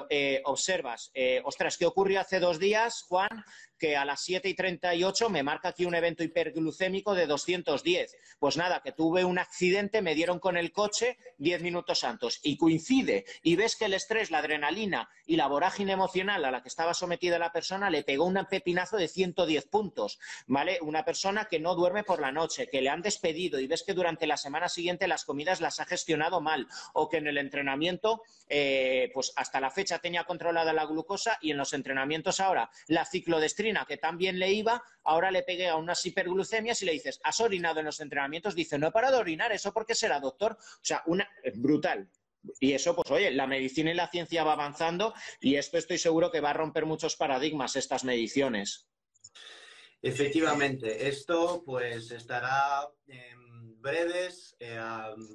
eh, 0.09 0.41
observas, 0.47 1.11
eh, 1.13 1.43
ostras, 1.45 1.77
¿qué 1.77 1.85
ocurrió 1.85 2.23
hace 2.23 2.41
dos 2.41 2.59
días, 2.59 3.05
Juan? 3.07 3.45
Que 3.81 3.97
a 3.97 4.05
las 4.05 4.21
7 4.21 4.49
y 4.49 4.55
38 4.55 5.31
me 5.31 5.43
marca 5.43 5.71
aquí 5.71 5.87
un 5.87 5.95
evento 5.95 6.23
hiperglucémico 6.23 7.15
de 7.15 7.27
210. 7.27 8.17
Pues 8.39 8.57
nada, 8.57 8.83
que 8.83 8.93
tuve 8.93 9.25
un 9.25 9.39
accidente, 9.39 10.03
me 10.03 10.15
dieron 10.15 10.39
con 10.39 10.57
el 10.57 10.71
coche 10.71 11.19
10 11.39 11.63
minutos 11.63 12.05
antes 12.05 12.41
y 12.43 12.59
coincide 12.59 13.25
y 13.43 13.57
ves 13.57 13.77
que 13.77 13.87
el 13.87 13.95
estrés, 13.95 14.31
la 14.31 14.39
adrenalina 14.39 15.09
y 15.27 15.37
la 15.37 15.47
vorágine 15.47 15.93
emocional 15.93 16.45
a 16.45 16.51
la 16.51 16.63
que 16.63 16.69
estaba 16.69 16.93
sometida 16.93 17.39
la 17.39 17.53
persona 17.53 17.89
le 17.89 18.05
pegó 18.05 18.27
un 18.27 18.39
pepinazo 18.51 18.99
de 18.99 19.09
110 19.09 19.67
puntos, 19.67 20.19
¿vale? 20.47 20.79
Una 20.83 21.05
persona 21.05 21.47
que 21.47 21.59
no 21.59 21.75
duerme 21.75 22.05
por 22.05 22.21
la 22.21 22.33
noche, 22.33 22.69
que 22.69 22.83
le 22.83 22.91
han 22.91 23.01
despedido 23.01 23.59
y 23.59 23.67
ves 23.67 23.83
que 23.83 23.95
durante 23.95 24.27
la 24.27 24.37
semana 24.37 24.69
siguiente 24.69 25.09
las 25.09 25.25
comidas 25.25 25.61
las 25.63 25.81
ha 25.81 25.87
gestionado 25.87 26.43
mal 26.43 26.69
o 26.93 27.09
que 27.09 27.17
en 27.17 27.27
el 27.27 27.39
entrenamiento, 27.39 28.23
eh, 28.49 29.11
pues 29.15 29.33
hasta 29.37 29.61
la 29.61 29.71
fecha 29.71 30.01
tenía 30.01 30.25
controlada 30.25 30.75
la 30.75 30.85
glucosa 30.85 31.39
y 31.41 31.53
en 31.53 31.57
los 31.57 31.73
entrenamientos 31.73 32.41
ahora 32.41 32.71
la 32.87 33.07
ciclodestrina 33.07 33.70
que 33.87 33.97
también 33.97 34.39
le 34.39 34.53
iba, 34.53 34.83
ahora 35.05 35.31
le 35.31 35.43
pegué 35.43 35.69
a 35.69 35.77
unas 35.77 36.05
hiperglucemias 36.05 36.83
y 36.83 36.87
le 36.87 36.93
dices, 36.93 37.21
¿has 37.25 37.41
orinado 37.41 37.81
en 37.81 37.87
los 37.87 38.01
entrenamientos? 38.01 38.55
Dice, 38.55 38.79
no 38.79 38.89
he 38.89 38.93
parado 38.93 39.17
de 39.17 39.21
orinar, 39.21 39.53
¿eso 39.53 39.73
porque 39.73 39.95
será 39.95 40.21
doctor? 40.21 40.53
O 40.53 40.85
sea, 40.85 41.03
una, 41.07 41.29
brutal. 41.55 42.09
Y 42.59 42.73
eso, 42.73 42.95
pues 42.95 43.11
oye, 43.11 43.31
la 43.31 43.47
medicina 43.47 43.91
y 43.91 43.95
la 43.95 44.09
ciencia 44.09 44.45
va 44.45 44.55
avanzando 44.55 45.15
y 45.41 45.57
esto 45.57 45.77
estoy 45.77 45.99
seguro 45.99 46.31
que 46.31 46.41
va 46.41 46.51
a 46.51 46.55
romper 46.55 46.87
muchos 46.87 47.17
paradigmas, 47.17 47.77
estas 47.77 48.05
mediciones. 48.05 48.89
Efectivamente, 50.03 51.09
esto 51.09 51.63
pues 51.65 52.11
estará 52.11 52.89
breves 53.81 54.57
eh, 54.61 54.79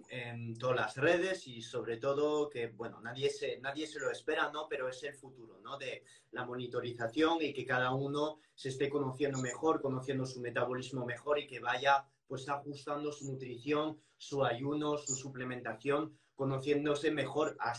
en 0.09 0.57
todas 0.57 0.75
las 0.75 0.97
redes 0.97 1.47
y 1.47 1.61
sobre 1.61 1.97
todo 1.97 2.49
que, 2.49 2.67
bueno, 2.67 2.99
nadie 3.01 3.29
se, 3.29 3.59
nadie 3.59 3.87
se 3.87 3.99
lo 3.99 4.11
espera, 4.11 4.51
¿no? 4.51 4.67
Pero 4.69 4.87
es 4.89 5.03
el 5.03 5.13
futuro, 5.13 5.59
¿no? 5.63 5.77
De 5.77 6.03
la 6.31 6.45
monitorización 6.45 7.41
y 7.41 7.53
que 7.53 7.65
cada 7.65 7.93
uno 7.93 8.39
se 8.53 8.69
esté 8.69 8.89
conociendo 8.89 9.39
mejor, 9.39 9.81
conociendo 9.81 10.25
su 10.25 10.39
metabolismo 10.39 11.05
mejor 11.05 11.39
y 11.39 11.47
que 11.47 11.59
vaya 11.59 12.05
pues 12.27 12.47
ajustando 12.49 13.11
su 13.11 13.31
nutrición, 13.31 13.99
su 14.17 14.43
ayuno, 14.43 14.97
su 14.97 15.15
suplementación, 15.15 16.17
conociéndose 16.35 17.11
mejor 17.11 17.55
a, 17.59 17.73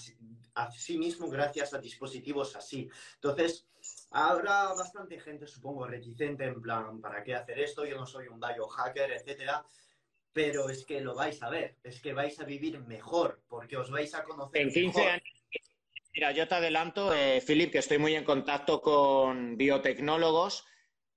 a 0.54 0.70
sí 0.70 0.98
mismo 0.98 1.28
gracias 1.28 1.74
a 1.74 1.78
dispositivos 1.78 2.54
así. 2.56 2.88
Entonces, 3.14 3.66
Habrá 4.10 4.72
bastante 4.72 5.20
gente, 5.20 5.46
supongo, 5.46 5.86
reticente 5.86 6.44
en 6.44 6.60
plan, 6.62 7.00
¿para 7.00 7.22
qué 7.22 7.34
hacer 7.34 7.58
esto? 7.58 7.84
Yo 7.84 7.96
no 7.96 8.06
soy 8.06 8.28
un 8.28 8.40
biohacker, 8.40 9.12
etcétera. 9.12 9.64
Pero 10.37 10.68
es 10.68 10.84
que 10.84 11.01
lo 11.01 11.14
vais 11.14 11.43
a 11.43 11.49
ver, 11.49 11.76
es 11.82 11.99
que 12.03 12.12
vais 12.12 12.39
a 12.41 12.45
vivir 12.45 12.78
mejor, 12.80 13.41
porque 13.49 13.78
os 13.78 13.91
vais 13.91 14.14
a 14.14 14.22
conocer. 14.22 14.61
En 14.61 14.70
15 14.70 15.07
años. 15.07 15.22
Mira, 16.12 16.30
yo 16.32 16.47
te 16.47 16.55
adelanto, 16.57 17.14
eh, 17.14 17.43
Philip, 17.47 17.72
que 17.72 17.78
estoy 17.78 17.97
muy 17.97 18.14
en 18.14 18.22
contacto 18.22 18.82
con 18.82 19.57
biotecnólogos. 19.57 20.66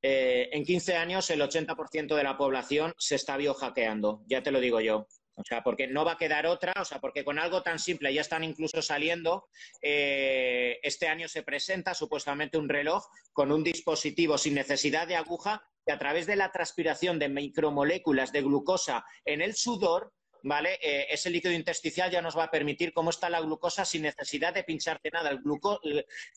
Eh, 0.02 0.48
en 0.54 0.64
15 0.64 0.96
años, 0.96 1.30
el 1.32 1.42
80% 1.42 2.16
de 2.16 2.24
la 2.24 2.38
población 2.38 2.94
se 2.98 3.16
está 3.16 3.36
biohackeando, 3.36 4.24
ya 4.26 4.42
te 4.42 4.52
lo 4.52 4.62
digo 4.62 4.80
yo. 4.80 5.06
O 5.36 5.44
sea, 5.44 5.64
porque 5.64 5.88
no 5.88 6.06
va 6.06 6.14
a 6.14 6.18
quedar 6.18 6.48
otra, 6.48 6.74
o 6.80 6.86
sea, 6.86 7.00
porque 7.00 7.26
con 7.26 7.40
algo 7.40 7.62
tan 7.62 7.78
simple 7.78 8.14
ya 8.14 8.22
están 8.22 8.46
incluso 8.46 8.82
saliendo. 8.82 9.50
Eh, 9.82 10.80
este 10.82 11.10
año 11.10 11.28
se 11.28 11.44
presenta 11.44 11.94
supuestamente 11.94 12.58
un 12.58 12.70
reloj 12.70 13.06
con 13.34 13.52
un 13.52 13.66
dispositivo 13.66 14.38
sin 14.38 14.56
necesidad 14.56 15.10
de 15.10 15.18
aguja 15.18 15.62
que 15.90 15.94
a 15.94 15.98
través 15.98 16.28
de 16.28 16.36
la 16.36 16.52
transpiración 16.52 17.18
de 17.18 17.30
micromoléculas 17.30 18.32
de 18.32 18.44
glucosa 18.44 19.04
en 19.26 19.42
el 19.42 19.56
sudor 19.56 20.14
¿vale? 20.44 20.78
Eh, 20.84 21.08
ese 21.10 21.32
líquido 21.32 21.52
intersticial 21.52 22.12
ya 22.12 22.22
nos 22.22 22.38
va 22.38 22.44
a 22.44 22.52
permitir 22.52 22.94
cómo 22.94 23.10
está 23.10 23.28
la 23.28 23.42
glucosa 23.42 23.86
sin 23.86 24.04
necesidad 24.04 24.54
de 24.54 24.64
pincharte 24.64 25.10
nada. 25.10 25.32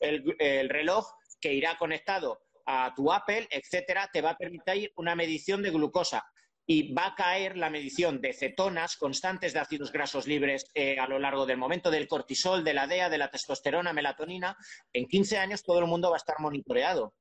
El, 0.01 0.25
el, 0.39 0.69
reloj 0.71 1.07
que 1.39 1.53
irá 1.53 1.77
conectado 1.77 2.41
a 2.65 2.95
tu 2.97 3.13
Apple, 3.13 3.47
etcétera, 3.51 4.09
te 4.11 4.23
va 4.23 4.31
a 4.31 4.39
permitir 4.39 4.91
una 4.97 5.15
medición 5.15 5.63
de 5.63 5.71
glucosa 5.71 6.25
y 6.65 6.95
va 6.95 7.09
a 7.09 7.15
caer 7.15 7.59
la 7.59 7.69
medición 7.69 8.23
de 8.23 8.33
cetonas 8.33 8.97
constantes 8.97 9.53
de 9.53 9.59
ácidos 9.59 9.93
grasos 9.93 10.27
libres 10.27 10.65
eh, 10.73 10.99
a 10.99 11.07
lo 11.07 11.19
largo 11.19 11.45
del 11.45 11.59
momento, 11.59 11.91
del 11.91 12.09
cortisol, 12.09 12.65
de 12.65 12.73
la 12.73 12.87
DEA, 12.87 13.11
de 13.11 13.19
la 13.19 13.31
testosterona, 13.31 13.93
melatonina. 13.93 14.57
En 14.95 15.07
15 15.07 15.37
años 15.37 15.63
todo 15.63 15.79
el 15.79 15.87
mundo 15.87 16.09
va 16.09 16.17
a 16.17 16.25
estar 16.25 16.41
monitoreado. 16.41 17.13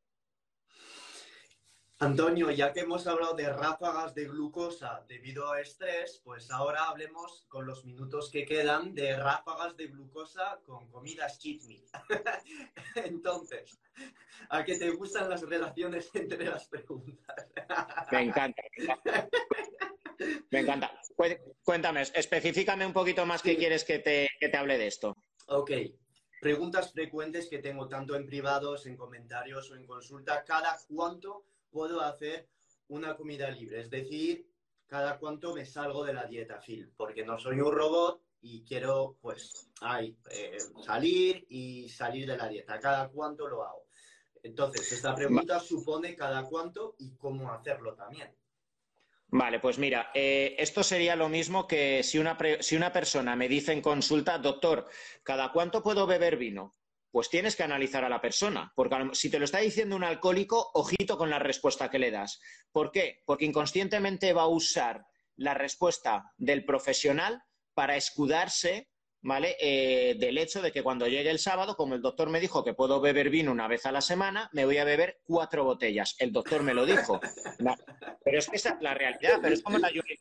Antonio, 2.01 2.49
ya 2.49 2.73
que 2.73 2.79
hemos 2.79 3.05
hablado 3.05 3.35
de 3.35 3.47
ráfagas 3.47 4.15
de 4.15 4.25
glucosa 4.25 5.05
debido 5.07 5.51
a 5.51 5.61
estrés, 5.61 6.19
pues 6.23 6.49
ahora 6.49 6.85
hablemos 6.85 7.45
con 7.47 7.67
los 7.67 7.85
minutos 7.85 8.31
que 8.31 8.43
quedan 8.43 8.95
de 8.95 9.15
ráfagas 9.15 9.77
de 9.77 9.85
glucosa 9.85 10.59
con 10.65 10.89
comidas 10.89 11.37
cheat 11.37 11.61
meal. 11.61 11.83
Entonces, 12.95 13.79
¿a 14.49 14.65
qué 14.65 14.79
te 14.79 14.89
gustan 14.89 15.29
las 15.29 15.43
relaciones 15.43 16.09
entre 16.15 16.45
las 16.45 16.65
preguntas? 16.65 17.47
Me 18.11 18.23
encanta. 18.23 18.63
Me 20.49 20.59
encanta. 20.61 20.99
Cuéntame, 21.63 22.01
específicame 22.01 22.83
un 22.83 22.93
poquito 22.93 23.27
más 23.27 23.43
qué 23.43 23.55
quieres 23.55 23.83
que 23.83 23.99
te, 23.99 24.27
que 24.39 24.49
te 24.49 24.57
hable 24.57 24.79
de 24.79 24.87
esto. 24.87 25.15
Ok. 25.49 25.69
Preguntas 26.41 26.91
frecuentes 26.91 27.47
que 27.47 27.59
tengo 27.59 27.87
tanto 27.87 28.15
en 28.15 28.25
privados, 28.25 28.87
en 28.87 28.97
comentarios 28.97 29.69
o 29.69 29.75
en 29.75 29.85
consulta. 29.85 30.43
¿Cada 30.43 30.75
cuánto 30.87 31.45
puedo 31.71 32.01
hacer 32.01 32.47
una 32.87 33.15
comida 33.15 33.49
libre, 33.49 33.81
es 33.81 33.89
decir, 33.89 34.47
cada 34.85 35.17
cuánto 35.17 35.53
me 35.55 35.65
salgo 35.65 36.03
de 36.03 36.13
la 36.13 36.25
dieta, 36.25 36.59
Phil, 36.59 36.91
porque 36.97 37.25
no 37.25 37.39
soy 37.39 37.61
un 37.61 37.71
robot 37.71 38.21
y 38.41 38.63
quiero, 38.65 39.17
pues, 39.21 39.69
eh, 40.31 40.57
salir 40.83 41.45
y 41.47 41.87
salir 41.87 42.27
de 42.27 42.35
la 42.35 42.49
dieta. 42.49 42.79
¿Cada 42.79 43.07
cuánto 43.07 43.47
lo 43.47 43.63
hago? 43.63 43.85
Entonces, 44.43 44.91
esta 44.91 45.15
pregunta 45.15 45.59
supone 45.59 46.15
cada 46.15 46.43
cuánto 46.43 46.95
y 46.97 47.15
cómo 47.15 47.51
hacerlo 47.51 47.93
también. 47.93 48.35
Vale, 49.27 49.61
pues 49.61 49.77
mira, 49.77 50.11
eh, 50.13 50.55
esto 50.59 50.83
sería 50.83 51.15
lo 51.15 51.29
mismo 51.29 51.65
que 51.65 52.03
si 52.03 52.19
una, 52.19 52.37
si 52.59 52.75
una 52.75 52.91
persona 52.91 53.35
me 53.37 53.47
dice 53.47 53.71
en 53.71 53.81
consulta, 53.81 54.37
doctor, 54.39 54.89
¿cada 55.23 55.53
cuánto 55.53 55.81
puedo 55.81 56.05
beber 56.05 56.35
vino? 56.35 56.75
Pues 57.11 57.29
tienes 57.29 57.55
que 57.55 57.63
analizar 57.63 58.03
a 58.03 58.09
la 58.09 58.21
persona. 58.21 58.71
Porque 58.75 58.95
si 59.13 59.29
te 59.29 59.39
lo 59.39 59.45
está 59.45 59.59
diciendo 59.59 59.95
un 59.95 60.03
alcohólico, 60.03 60.71
ojito 60.73 61.17
con 61.17 61.29
la 61.29 61.39
respuesta 61.39 61.89
que 61.89 61.99
le 61.99 62.11
das. 62.11 62.39
¿Por 62.71 62.91
qué? 62.91 63.21
Porque 63.25 63.45
inconscientemente 63.45 64.33
va 64.33 64.43
a 64.43 64.47
usar 64.47 65.05
la 65.35 65.53
respuesta 65.53 66.31
del 66.37 66.65
profesional 66.65 67.43
para 67.73 67.95
escudarse 67.95 68.91
¿vale? 69.21 69.55
Eh, 69.59 70.15
del 70.19 70.37
hecho 70.37 70.61
de 70.61 70.71
que 70.71 70.83
cuando 70.83 71.07
llegue 71.07 71.29
el 71.29 71.39
sábado, 71.39 71.75
como 71.75 71.95
el 71.95 72.01
doctor 72.01 72.29
me 72.29 72.39
dijo 72.39 72.63
que 72.63 72.73
puedo 72.73 72.99
beber 72.99 73.29
vino 73.29 73.51
una 73.51 73.67
vez 73.67 73.85
a 73.85 73.91
la 73.91 74.01
semana, 74.01 74.49
me 74.53 74.65
voy 74.65 74.77
a 74.77 74.83
beber 74.83 75.21
cuatro 75.23 75.63
botellas. 75.63 76.15
El 76.19 76.31
doctor 76.31 76.63
me 76.63 76.73
lo 76.73 76.85
dijo. 76.85 77.19
pero 78.23 78.39
es 78.39 78.49
que 78.49 78.55
esa 78.55 78.71
es 78.71 78.81
la 78.81 78.93
realidad, 78.93 79.39
pero 79.41 79.53
es 79.53 79.61
como 79.61 79.77
la 79.77 79.89
lluvia 79.89 80.17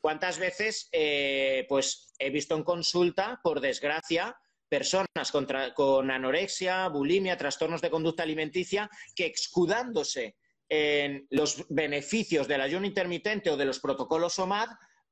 ¿Cuántas 0.00 0.38
veces 0.38 0.88
eh, 0.92 1.66
pues 1.68 2.14
he 2.18 2.30
visto 2.30 2.54
en 2.54 2.62
consulta, 2.62 3.40
por 3.42 3.60
desgracia, 3.60 4.36
personas 4.68 5.32
con 5.74 6.10
anorexia, 6.10 6.88
bulimia, 6.88 7.36
trastornos 7.36 7.80
de 7.80 7.90
conducta 7.90 8.22
alimenticia, 8.22 8.90
que 9.14 9.26
excudándose 9.26 10.36
en 10.68 11.26
los 11.30 11.66
beneficios 11.68 12.46
del 12.46 12.60
ayuno 12.60 12.86
intermitente 12.86 13.50
o 13.50 13.56
de 13.56 13.64
los 13.64 13.80
protocolos 13.80 14.38
OMAD, 14.38 14.68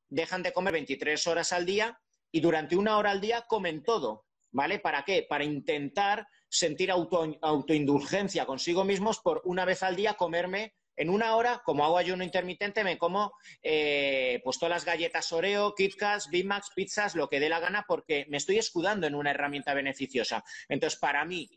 dejan 0.08 0.42
de 0.42 0.52
comer 0.52 0.74
23 0.74 1.26
horas 1.26 1.52
al 1.52 1.64
día 1.64 1.98
y 2.30 2.40
durante 2.40 2.76
una 2.76 2.98
hora 2.98 3.10
al 3.10 3.20
día 3.20 3.46
comen 3.48 3.82
todo. 3.82 4.24
¿Vale? 4.52 4.78
¿Para 4.78 5.04
qué? 5.04 5.26
Para 5.28 5.44
intentar 5.44 6.26
sentir 6.48 6.90
autoindulgencia 6.90 8.46
consigo 8.46 8.84
mismos 8.84 9.20
por 9.20 9.42
una 9.44 9.64
vez 9.64 9.82
al 9.82 9.96
día 9.96 10.14
comerme 10.14 10.74
en 10.96 11.10
una 11.10 11.36
hora, 11.36 11.62
como 11.64 11.84
hago 11.84 11.98
ayuno 11.98 12.24
intermitente, 12.24 12.84
me 12.84 12.98
como 12.98 13.32
eh, 13.62 14.40
pues 14.44 14.58
todas 14.58 14.70
las 14.70 14.84
galletas 14.84 15.32
Oreo, 15.32 15.74
KitKats, 15.74 16.30
Big 16.30 16.46
Macs, 16.46 16.70
pizzas, 16.74 17.14
lo 17.14 17.28
que 17.28 17.40
dé 17.40 17.48
la 17.48 17.60
gana, 17.60 17.84
porque 17.86 18.26
me 18.28 18.38
estoy 18.38 18.58
escudando 18.58 19.06
en 19.06 19.14
una 19.14 19.30
herramienta 19.30 19.74
beneficiosa. 19.74 20.42
Entonces, 20.68 20.98
para 20.98 21.24
mí, 21.24 21.48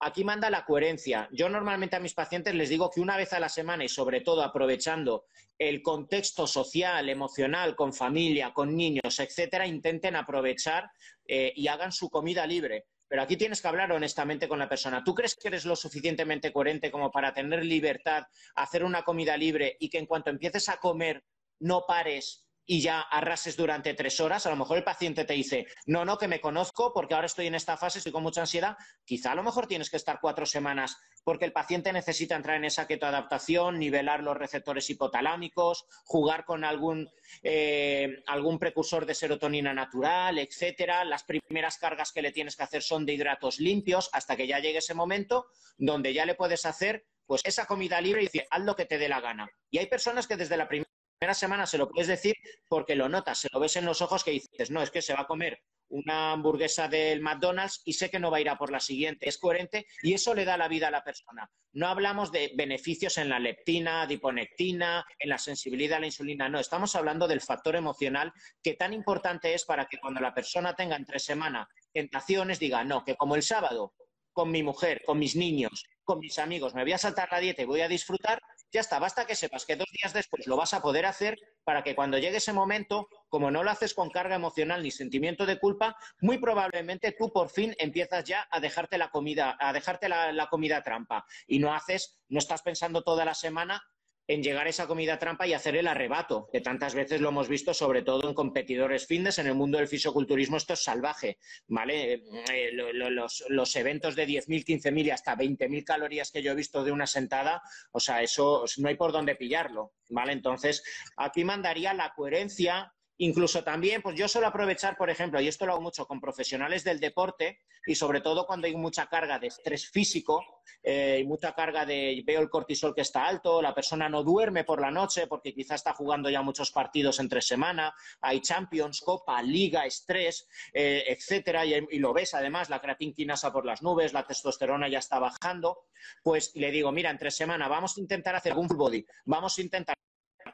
aquí 0.00 0.24
manda 0.24 0.50
la 0.50 0.64
coherencia. 0.64 1.28
Yo 1.32 1.48
normalmente 1.48 1.96
a 1.96 2.00
mis 2.00 2.14
pacientes 2.14 2.54
les 2.54 2.68
digo 2.68 2.90
que 2.90 3.00
una 3.00 3.16
vez 3.16 3.32
a 3.32 3.40
la 3.40 3.48
semana 3.48 3.84
y 3.84 3.88
sobre 3.88 4.20
todo 4.20 4.42
aprovechando 4.42 5.24
el 5.58 5.82
contexto 5.82 6.46
social, 6.46 7.08
emocional, 7.08 7.74
con 7.74 7.92
familia, 7.92 8.52
con 8.52 8.76
niños, 8.76 9.18
etcétera, 9.18 9.66
intenten 9.66 10.14
aprovechar 10.14 10.90
eh, 11.26 11.52
y 11.56 11.66
hagan 11.66 11.90
su 11.90 12.08
comida 12.10 12.46
libre. 12.46 12.86
Pero 13.08 13.22
aquí 13.22 13.36
tienes 13.36 13.62
que 13.62 13.68
hablar 13.68 13.90
honestamente 13.92 14.48
con 14.48 14.58
la 14.58 14.68
persona. 14.68 15.02
¿Tú 15.02 15.14
crees 15.14 15.34
que 15.34 15.48
eres 15.48 15.64
lo 15.64 15.76
suficientemente 15.76 16.52
coherente 16.52 16.90
como 16.90 17.10
para 17.10 17.32
tener 17.32 17.64
libertad, 17.64 18.24
hacer 18.54 18.84
una 18.84 19.02
comida 19.02 19.36
libre 19.36 19.76
y 19.80 19.88
que 19.88 19.98
en 19.98 20.06
cuanto 20.06 20.30
empieces 20.30 20.68
a 20.68 20.76
comer 20.76 21.24
no 21.60 21.84
pares 21.86 22.47
y 22.70 22.82
ya 22.82 23.00
arrases 23.00 23.56
durante 23.56 23.94
tres 23.94 24.20
horas. 24.20 24.44
A 24.44 24.50
lo 24.50 24.56
mejor 24.56 24.76
el 24.76 24.84
paciente 24.84 25.24
te 25.24 25.32
dice, 25.32 25.66
no, 25.86 26.04
no, 26.04 26.18
que 26.18 26.28
me 26.28 26.38
conozco 26.38 26.92
porque 26.92 27.14
ahora 27.14 27.26
estoy 27.26 27.46
en 27.46 27.54
esta 27.54 27.78
fase, 27.78 27.98
estoy 27.98 28.12
con 28.12 28.22
mucha 28.22 28.42
ansiedad. 28.42 28.76
Quizá 29.06 29.32
a 29.32 29.34
lo 29.34 29.42
mejor 29.42 29.66
tienes 29.66 29.88
que 29.88 29.96
estar 29.96 30.18
cuatro 30.20 30.44
semanas 30.44 30.98
porque 31.24 31.46
el 31.46 31.52
paciente 31.52 31.94
necesita 31.94 32.36
entrar 32.36 32.56
en 32.56 32.66
esa 32.66 32.86
ketoadaptación, 32.86 33.78
nivelar 33.78 34.22
los 34.22 34.36
receptores 34.36 34.88
hipotalámicos, 34.90 35.86
jugar 36.04 36.44
con 36.44 36.62
algún, 36.62 37.08
eh, 37.42 38.22
algún 38.26 38.58
precursor 38.58 39.06
de 39.06 39.14
serotonina 39.14 39.72
natural, 39.72 40.38
etcétera. 40.38 41.06
Las 41.06 41.24
primeras 41.24 41.78
cargas 41.78 42.12
que 42.12 42.20
le 42.20 42.32
tienes 42.32 42.54
que 42.54 42.64
hacer 42.64 42.82
son 42.82 43.06
de 43.06 43.14
hidratos 43.14 43.60
limpios 43.60 44.10
hasta 44.12 44.36
que 44.36 44.46
ya 44.46 44.58
llegue 44.58 44.78
ese 44.78 44.92
momento 44.92 45.46
donde 45.78 46.12
ya 46.12 46.26
le 46.26 46.34
puedes 46.34 46.66
hacer 46.66 47.06
pues 47.24 47.42
esa 47.44 47.66
comida 47.66 48.00
libre 48.00 48.22
y 48.22 48.24
decir, 48.24 48.46
haz 48.50 48.62
lo 48.62 48.74
que 48.74 48.86
te 48.86 48.96
dé 48.96 49.08
la 49.08 49.20
gana. 49.20 49.50
Y 49.70 49.78
hay 49.78 49.86
personas 49.86 50.26
que 50.26 50.36
desde 50.36 50.56
la 50.56 50.66
primera 50.66 50.87
primera 51.18 51.34
semana 51.34 51.66
se 51.66 51.78
lo 51.78 51.88
puedes 51.88 52.06
decir 52.06 52.36
porque 52.68 52.94
lo 52.94 53.08
notas, 53.08 53.38
se 53.38 53.48
lo 53.52 53.58
ves 53.58 53.74
en 53.76 53.84
los 53.84 54.02
ojos 54.02 54.22
que 54.22 54.30
dices, 54.30 54.70
no, 54.70 54.82
es 54.82 54.90
que 54.90 55.02
se 55.02 55.14
va 55.14 55.22
a 55.22 55.26
comer 55.26 55.60
una 55.90 56.32
hamburguesa 56.32 56.86
del 56.86 57.20
McDonald's 57.20 57.80
y 57.84 57.94
sé 57.94 58.10
que 58.10 58.20
no 58.20 58.30
va 58.30 58.36
a 58.36 58.40
ir 58.40 58.50
a 58.50 58.58
por 58.58 58.70
la 58.70 58.78
siguiente. 58.78 59.28
Es 59.28 59.38
coherente 59.38 59.86
y 60.02 60.12
eso 60.12 60.34
le 60.34 60.44
da 60.44 60.56
la 60.56 60.68
vida 60.68 60.88
a 60.88 60.90
la 60.90 61.02
persona. 61.02 61.50
No 61.72 61.88
hablamos 61.88 62.30
de 62.30 62.52
beneficios 62.54 63.18
en 63.18 63.30
la 63.30 63.38
leptina, 63.38 64.06
diponectina, 64.06 65.04
en 65.18 65.30
la 65.30 65.38
sensibilidad 65.38 65.96
a 65.96 66.00
la 66.00 66.06
insulina, 66.06 66.48
no, 66.48 66.60
estamos 66.60 66.94
hablando 66.94 67.26
del 67.26 67.40
factor 67.40 67.74
emocional 67.74 68.32
que 68.62 68.74
tan 68.74 68.92
importante 68.92 69.54
es 69.54 69.64
para 69.64 69.86
que 69.86 69.98
cuando 69.98 70.20
la 70.20 70.34
persona 70.34 70.74
tenga 70.74 70.96
entre 70.96 71.18
semana 71.18 71.68
tentaciones 71.92 72.58
diga, 72.60 72.84
no, 72.84 73.04
que 73.04 73.16
como 73.16 73.34
el 73.34 73.42
sábado 73.42 73.94
con 74.32 74.52
mi 74.52 74.62
mujer, 74.62 75.02
con 75.04 75.18
mis 75.18 75.34
niños, 75.34 75.84
con 76.04 76.20
mis 76.20 76.38
amigos, 76.38 76.74
me 76.74 76.84
voy 76.84 76.92
a 76.92 76.98
saltar 76.98 77.28
la 77.32 77.40
dieta 77.40 77.62
y 77.62 77.64
voy 77.64 77.80
a 77.80 77.88
disfrutar, 77.88 78.40
ya 78.72 78.80
está, 78.80 78.98
basta 78.98 79.26
que 79.26 79.34
sepas 79.34 79.64
que 79.64 79.76
dos 79.76 79.88
días 79.90 80.12
después 80.12 80.46
lo 80.46 80.56
vas 80.56 80.74
a 80.74 80.82
poder 80.82 81.06
hacer 81.06 81.38
para 81.64 81.82
que 81.82 81.94
cuando 81.94 82.18
llegue 82.18 82.36
ese 82.36 82.52
momento, 82.52 83.08
como 83.28 83.50
no 83.50 83.62
lo 83.62 83.70
haces 83.70 83.94
con 83.94 84.10
carga 84.10 84.36
emocional 84.36 84.82
ni 84.82 84.90
sentimiento 84.90 85.46
de 85.46 85.58
culpa, 85.58 85.96
muy 86.20 86.38
probablemente 86.38 87.14
tú 87.18 87.32
por 87.32 87.50
fin 87.50 87.74
empiezas 87.78 88.24
ya 88.24 88.46
a 88.50 88.60
dejarte 88.60 88.98
la 88.98 89.10
comida, 89.10 89.56
a 89.58 89.72
dejarte 89.72 90.08
la, 90.08 90.48
comida 90.50 90.82
trampa. 90.82 91.24
Y 91.46 91.58
no 91.58 91.74
haces, 91.74 92.18
no 92.28 92.38
estás 92.38 92.62
pensando 92.62 93.02
toda 93.02 93.24
la 93.24 93.34
semana 93.34 93.82
en 94.28 94.42
llegar 94.42 94.66
a 94.66 94.70
esa 94.70 94.86
comida 94.86 95.18
trampa 95.18 95.46
y 95.46 95.54
hacer 95.54 95.74
el 95.74 95.88
arrebato, 95.88 96.48
que 96.52 96.60
tantas 96.60 96.94
veces 96.94 97.22
lo 97.22 97.30
hemos 97.30 97.48
visto, 97.48 97.72
sobre 97.72 98.02
todo 98.02 98.28
en 98.28 98.34
competidores 98.34 99.06
fitness. 99.06 99.38
En 99.38 99.46
el 99.46 99.54
mundo 99.54 99.78
del 99.78 99.88
fisioculturismo 99.88 100.58
esto 100.58 100.74
es 100.74 100.84
salvaje, 100.84 101.38
¿vale? 101.66 102.22
Eh, 102.52 102.70
los, 102.72 103.44
los, 103.48 103.76
eventos 103.76 104.14
de 104.14 104.26
10.000, 104.26 104.64
15.000 104.64 105.06
y 105.06 105.10
hasta 105.10 105.34
20.000 105.34 105.82
calorías 105.82 106.30
que 106.30 106.42
yo 106.42 106.52
he 106.52 106.54
visto 106.54 106.84
de 106.84 106.92
una 106.92 107.06
sentada, 107.06 107.62
o 107.90 108.00
sea, 108.00 108.22
eso 108.22 108.64
no 108.76 108.88
hay 108.88 108.96
por 108.96 109.12
dónde 109.12 109.34
pillarlo, 109.34 109.94
¿vale? 110.10 110.32
Entonces, 110.32 110.82
aquí 111.16 111.42
mandaría 111.44 111.94
la 111.94 112.12
coherencia 112.14 112.92
Incluso 113.18 113.64
también, 113.64 114.00
pues 114.00 114.16
yo 114.16 114.28
suelo 114.28 114.46
aprovechar, 114.46 114.96
por 114.96 115.10
ejemplo, 115.10 115.40
y 115.40 115.48
esto 115.48 115.66
lo 115.66 115.72
hago 115.72 115.82
mucho 115.82 116.06
con 116.06 116.20
profesionales 116.20 116.84
del 116.84 117.00
deporte 117.00 117.62
y 117.84 117.96
sobre 117.96 118.20
todo 118.20 118.46
cuando 118.46 118.68
hay 118.68 118.76
mucha 118.76 119.06
carga 119.06 119.40
de 119.40 119.48
estrés 119.48 119.90
físico 119.90 120.62
eh, 120.84 121.18
y 121.20 121.26
mucha 121.26 121.52
carga 121.52 121.84
de 121.84 122.22
veo 122.24 122.40
el 122.40 122.48
cortisol 122.48 122.94
que 122.94 123.00
está 123.00 123.26
alto, 123.26 123.60
la 123.60 123.74
persona 123.74 124.08
no 124.08 124.22
duerme 124.22 124.62
por 124.62 124.80
la 124.80 124.92
noche 124.92 125.26
porque 125.26 125.52
quizá 125.52 125.74
está 125.74 125.94
jugando 125.94 126.30
ya 126.30 126.42
muchos 126.42 126.70
partidos 126.70 127.18
entre 127.18 127.42
semana, 127.42 127.92
hay 128.20 128.40
Champions, 128.40 129.00
Copa, 129.00 129.42
Liga, 129.42 129.84
estrés, 129.84 130.46
eh, 130.72 131.02
etcétera, 131.08 131.66
y, 131.66 131.74
y, 131.90 131.98
lo 131.98 132.12
ves 132.12 132.34
además, 132.34 132.70
la 132.70 132.80
creatinquinasa 132.80 133.52
por 133.52 133.66
las 133.66 133.82
nubes, 133.82 134.12
la 134.12 134.26
testosterona 134.26 134.88
ya 134.88 135.00
está 135.00 135.18
bajando, 135.18 135.86
pues 136.22 136.54
le 136.54 136.70
digo, 136.70 136.92
mira, 136.92 137.10
entre 137.10 137.32
semana 137.32 137.66
vamos 137.66 137.96
a 137.96 138.00
intentar 138.00 138.36
hacer 138.36 138.56
un 138.56 138.68
full 138.68 138.76
body, 138.76 139.06
vamos 139.24 139.58
a 139.58 139.62
intentar 139.62 139.97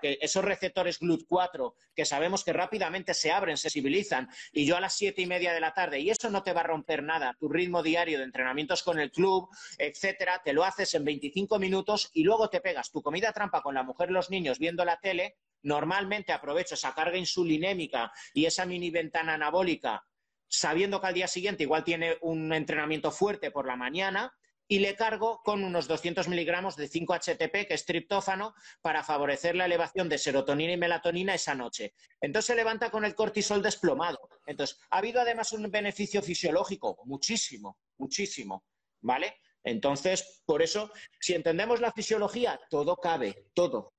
que 0.04 0.18
esos 0.20 0.44
receptores 0.44 1.00
GLUT4 1.00 1.72
que 1.94 2.04
sabemos 2.04 2.44
que 2.44 2.52
rápidamente 2.52 3.14
se 3.14 3.32
abren, 3.32 3.56
se 3.56 3.70
sensibilizan, 3.70 4.28
y 4.52 4.66
yo 4.66 4.76
a 4.76 4.80
las 4.80 4.92
siete 4.92 5.22
y 5.22 5.26
media 5.26 5.54
de 5.54 5.60
la 5.60 5.72
tarde, 5.72 5.98
y 5.98 6.10
eso 6.10 6.28
no 6.28 6.42
te 6.42 6.52
va 6.52 6.60
a 6.60 6.64
romper 6.64 7.02
nada, 7.02 7.34
tu 7.40 7.48
ritmo 7.48 7.82
diario 7.82 8.18
de 8.18 8.24
entrenamientos 8.24 8.82
con 8.82 9.00
el 9.00 9.10
club, 9.10 9.48
etcétera, 9.78 10.42
te 10.44 10.52
lo 10.52 10.62
haces 10.62 10.92
en 10.92 11.06
25 11.06 11.58
minutos 11.58 12.10
y 12.12 12.22
luego 12.22 12.50
te 12.50 12.60
pegas 12.60 12.90
tu 12.90 13.00
comida 13.00 13.32
trampa 13.32 13.62
con 13.62 13.74
la 13.74 13.82
mujer 13.82 14.10
y 14.10 14.12
los 14.12 14.28
niños 14.28 14.58
viendo 14.58 14.84
la 14.84 15.00
tele, 15.00 15.38
normalmente 15.62 16.34
aprovecho 16.34 16.74
esa 16.74 16.92
carga 16.92 17.16
insulinémica 17.16 18.12
y 18.34 18.44
esa 18.44 18.66
mini 18.66 18.90
ventana 18.90 19.32
anabólica 19.32 20.04
sabiendo 20.46 21.00
que 21.00 21.06
al 21.06 21.14
día 21.14 21.26
siguiente 21.26 21.62
igual 21.62 21.82
tiene 21.82 22.16
un 22.20 22.52
entrenamiento 22.52 23.10
fuerte 23.10 23.50
por 23.50 23.66
la 23.66 23.74
mañana, 23.74 24.34
y 24.66 24.78
le 24.78 24.96
cargo 24.96 25.40
con 25.44 25.62
unos 25.62 25.88
200 25.88 26.28
miligramos 26.28 26.76
de 26.76 26.88
5-HTP, 26.88 27.66
que 27.66 27.74
es 27.74 27.84
triptófano, 27.84 28.54
para 28.80 29.04
favorecer 29.04 29.54
la 29.54 29.66
elevación 29.66 30.08
de 30.08 30.18
serotonina 30.18 30.72
y 30.72 30.76
melatonina 30.76 31.34
esa 31.34 31.54
noche. 31.54 31.94
Entonces 32.20 32.46
se 32.46 32.54
levanta 32.54 32.90
con 32.90 33.04
el 33.04 33.14
cortisol 33.14 33.62
desplomado. 33.62 34.28
Entonces, 34.46 34.78
ha 34.90 34.98
habido 34.98 35.20
además 35.20 35.52
un 35.52 35.70
beneficio 35.70 36.22
fisiológico, 36.22 36.98
muchísimo, 37.04 37.78
muchísimo, 37.98 38.64
¿vale? 39.00 39.36
Entonces, 39.62 40.42
por 40.44 40.62
eso, 40.62 40.90
si 41.20 41.34
entendemos 41.34 41.80
la 41.80 41.92
fisiología, 41.92 42.60
todo 42.70 42.96
cabe, 42.96 43.48
todo. 43.54 43.94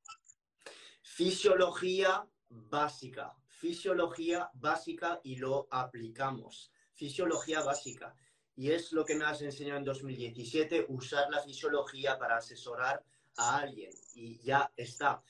Fisiología 1.01 2.27
básica, 2.49 3.35
fisiología 3.47 4.49
básica 4.53 5.19
y 5.23 5.37
lo 5.37 5.67
aplicamos. 5.71 6.71
Fisiología 6.93 7.61
básica 7.61 8.15
y 8.55 8.71
es 8.71 8.91
lo 8.91 9.03
que 9.05 9.15
me 9.15 9.25
has 9.25 9.41
enseñado 9.41 9.79
en 9.79 9.85
2017, 9.85 10.85
usar 10.89 11.29
la 11.29 11.41
fisiología 11.41 12.17
para 12.17 12.37
asesorar 12.37 13.03
a 13.37 13.57
alguien. 13.57 13.91
Y 14.13 14.39
ya 14.39 14.71
está. 14.77 15.21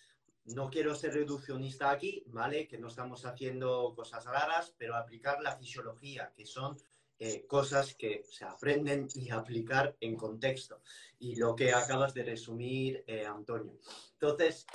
No 0.45 0.69
quiero 0.69 0.93
ser 0.93 1.13
reduccionista 1.13 1.89
aquí, 1.89 2.23
¿vale? 2.27 2.67
Que 2.67 2.77
no 2.77 2.87
estamos 2.87 3.25
haciendo 3.25 3.93
cosas 3.95 4.25
raras, 4.25 4.73
pero 4.77 4.95
aplicar 4.95 5.41
la 5.41 5.55
fisiología, 5.55 6.31
que 6.35 6.45
son 6.45 6.77
eh, 7.17 7.45
cosas 7.47 7.95
que 7.95 8.25
se 8.29 8.45
aprenden 8.45 9.07
y 9.15 9.31
aplicar 9.31 9.95
en 10.01 10.15
contexto. 10.15 10.81
Y 11.17 11.35
lo 11.35 11.55
que 11.55 11.73
acabas 11.73 12.13
de 12.13 12.23
resumir, 12.23 13.03
eh, 13.07 13.25
Antonio. 13.25 13.79
Entonces, 14.13 14.67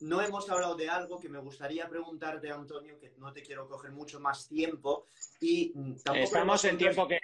no 0.00 0.20
hemos 0.20 0.48
hablado 0.50 0.74
de 0.74 0.88
algo 0.88 1.18
que 1.18 1.28
me 1.28 1.38
gustaría 1.38 1.88
preguntarte, 1.88 2.50
Antonio, 2.50 2.98
que 2.98 3.12
no 3.18 3.32
te 3.32 3.42
quiero 3.42 3.68
coger 3.68 3.92
mucho 3.92 4.20
más 4.20 4.48
tiempo. 4.48 5.06
Y 5.40 5.72
estamos 6.14 6.64
en 6.64 6.78
tiempo 6.78 7.08
que 7.08 7.18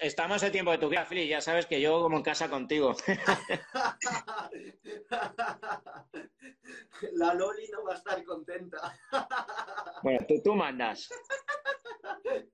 estamos 0.00 0.42
en 0.42 0.52
tiempo 0.52 0.70
de 0.70 0.78
tu 0.78 0.88
vida, 0.88 1.04
Fili. 1.04 1.28
Ya 1.28 1.40
sabes 1.40 1.66
que 1.66 1.80
yo 1.80 2.00
como 2.00 2.18
en 2.18 2.22
casa 2.22 2.48
contigo. 2.48 2.94
La 7.12 7.34
Loli 7.34 7.68
no 7.68 7.84
va 7.84 7.92
a 7.92 7.96
estar 7.96 8.24
contenta. 8.24 8.98
Bueno, 10.02 10.24
tú, 10.26 10.40
tú 10.42 10.54
mandas. 10.54 11.08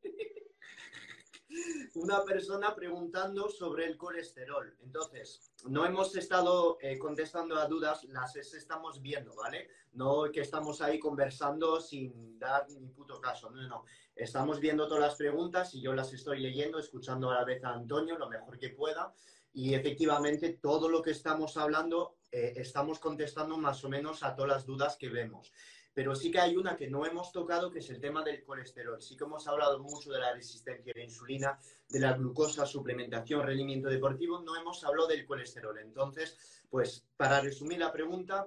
una 1.94 2.24
persona 2.24 2.74
preguntando 2.74 3.48
sobre 3.48 3.86
el 3.86 3.96
colesterol. 3.96 4.76
Entonces, 4.82 5.52
no 5.68 5.84
hemos 5.84 6.14
estado 6.16 6.78
eh, 6.80 6.98
contestando 6.98 7.56
a 7.56 7.66
dudas, 7.66 8.04
las 8.04 8.36
estamos 8.36 9.02
viendo, 9.02 9.34
¿vale? 9.34 9.68
No 9.92 10.30
que 10.32 10.40
estamos 10.40 10.80
ahí 10.80 10.98
conversando 10.98 11.80
sin 11.80 12.38
dar 12.38 12.68
ni 12.70 12.88
puto 12.88 13.20
caso, 13.20 13.50
no, 13.50 13.62
no. 13.66 13.84
Estamos 14.14 14.60
viendo 14.60 14.86
todas 14.86 15.02
las 15.02 15.14
preguntas 15.16 15.74
y 15.74 15.80
yo 15.80 15.94
las 15.94 16.12
estoy 16.12 16.40
leyendo, 16.40 16.78
escuchando 16.78 17.30
a 17.30 17.34
la 17.34 17.44
vez 17.44 17.64
a 17.64 17.70
Antonio 17.70 18.18
lo 18.18 18.28
mejor 18.28 18.58
que 18.58 18.70
pueda. 18.70 19.12
Y 19.52 19.74
efectivamente, 19.74 20.58
todo 20.62 20.88
lo 20.88 21.02
que 21.02 21.10
estamos 21.10 21.56
hablando, 21.56 22.18
eh, 22.30 22.52
estamos 22.56 23.00
contestando 23.00 23.56
más 23.56 23.82
o 23.84 23.88
menos 23.88 24.22
a 24.22 24.36
todas 24.36 24.50
las 24.52 24.66
dudas 24.66 24.96
que 24.96 25.08
vemos. 25.08 25.52
Pero 25.92 26.14
sí 26.14 26.30
que 26.30 26.38
hay 26.38 26.56
una 26.56 26.76
que 26.76 26.88
no 26.88 27.04
hemos 27.04 27.32
tocado, 27.32 27.70
que 27.70 27.80
es 27.80 27.90
el 27.90 28.00
tema 28.00 28.22
del 28.22 28.44
colesterol. 28.44 29.02
Sí 29.02 29.16
que 29.16 29.24
hemos 29.24 29.46
hablado 29.48 29.80
mucho 29.80 30.12
de 30.12 30.20
la 30.20 30.32
resistencia 30.32 30.92
a 30.94 30.98
la 30.98 31.04
insulina, 31.04 31.58
de 31.88 31.98
la 31.98 32.12
glucosa, 32.12 32.64
suplementación, 32.64 33.44
rendimiento 33.44 33.88
deportivo. 33.88 34.40
No 34.40 34.56
hemos 34.56 34.84
hablado 34.84 35.08
del 35.08 35.26
colesterol. 35.26 35.78
Entonces, 35.78 36.62
pues 36.70 37.04
para 37.16 37.40
resumir 37.40 37.80
la 37.80 37.92
pregunta, 37.92 38.46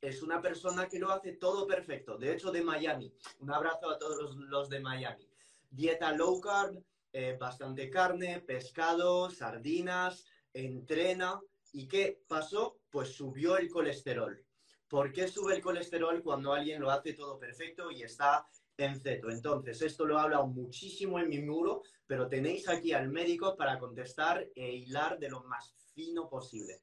es 0.00 0.22
una 0.22 0.40
persona 0.40 0.88
que 0.88 0.98
lo 0.98 1.10
hace 1.10 1.32
todo 1.32 1.66
perfecto. 1.66 2.16
De 2.16 2.32
hecho, 2.32 2.52
de 2.52 2.62
Miami. 2.62 3.12
Un 3.40 3.52
abrazo 3.52 3.90
a 3.90 3.98
todos 3.98 4.36
los, 4.36 4.68
de 4.68 4.80
Miami. 4.80 5.28
Dieta 5.70 6.12
low 6.12 6.40
carb, 6.40 6.80
eh, 7.12 7.36
bastante 7.38 7.90
carne, 7.90 8.40
pescado, 8.40 9.30
sardinas, 9.30 10.24
entrena. 10.52 11.40
¿Y 11.72 11.88
qué 11.88 12.22
pasó? 12.28 12.78
Pues 12.90 13.12
subió 13.12 13.58
el 13.58 13.68
colesterol. 13.68 14.42
¿Por 14.88 15.12
qué 15.12 15.28
sube 15.28 15.54
el 15.54 15.62
colesterol 15.62 16.22
cuando 16.22 16.52
alguien 16.52 16.80
lo 16.80 16.90
hace 16.90 17.12
todo 17.12 17.38
perfecto 17.38 17.90
y 17.90 18.02
está 18.02 18.46
en 18.76 19.00
ceto? 19.00 19.30
Entonces, 19.30 19.82
esto 19.82 20.06
lo 20.06 20.16
he 20.16 20.20
hablado 20.20 20.46
muchísimo 20.46 21.18
en 21.18 21.28
mi 21.28 21.40
muro, 21.40 21.82
pero 22.06 22.28
tenéis 22.28 22.68
aquí 22.68 22.92
al 22.92 23.08
médico 23.08 23.56
para 23.56 23.78
contestar 23.78 24.46
e 24.54 24.72
hilar 24.72 25.18
de 25.18 25.28
lo 25.28 25.44
más 25.44 25.74
fino 25.94 26.28
posible. 26.28 26.80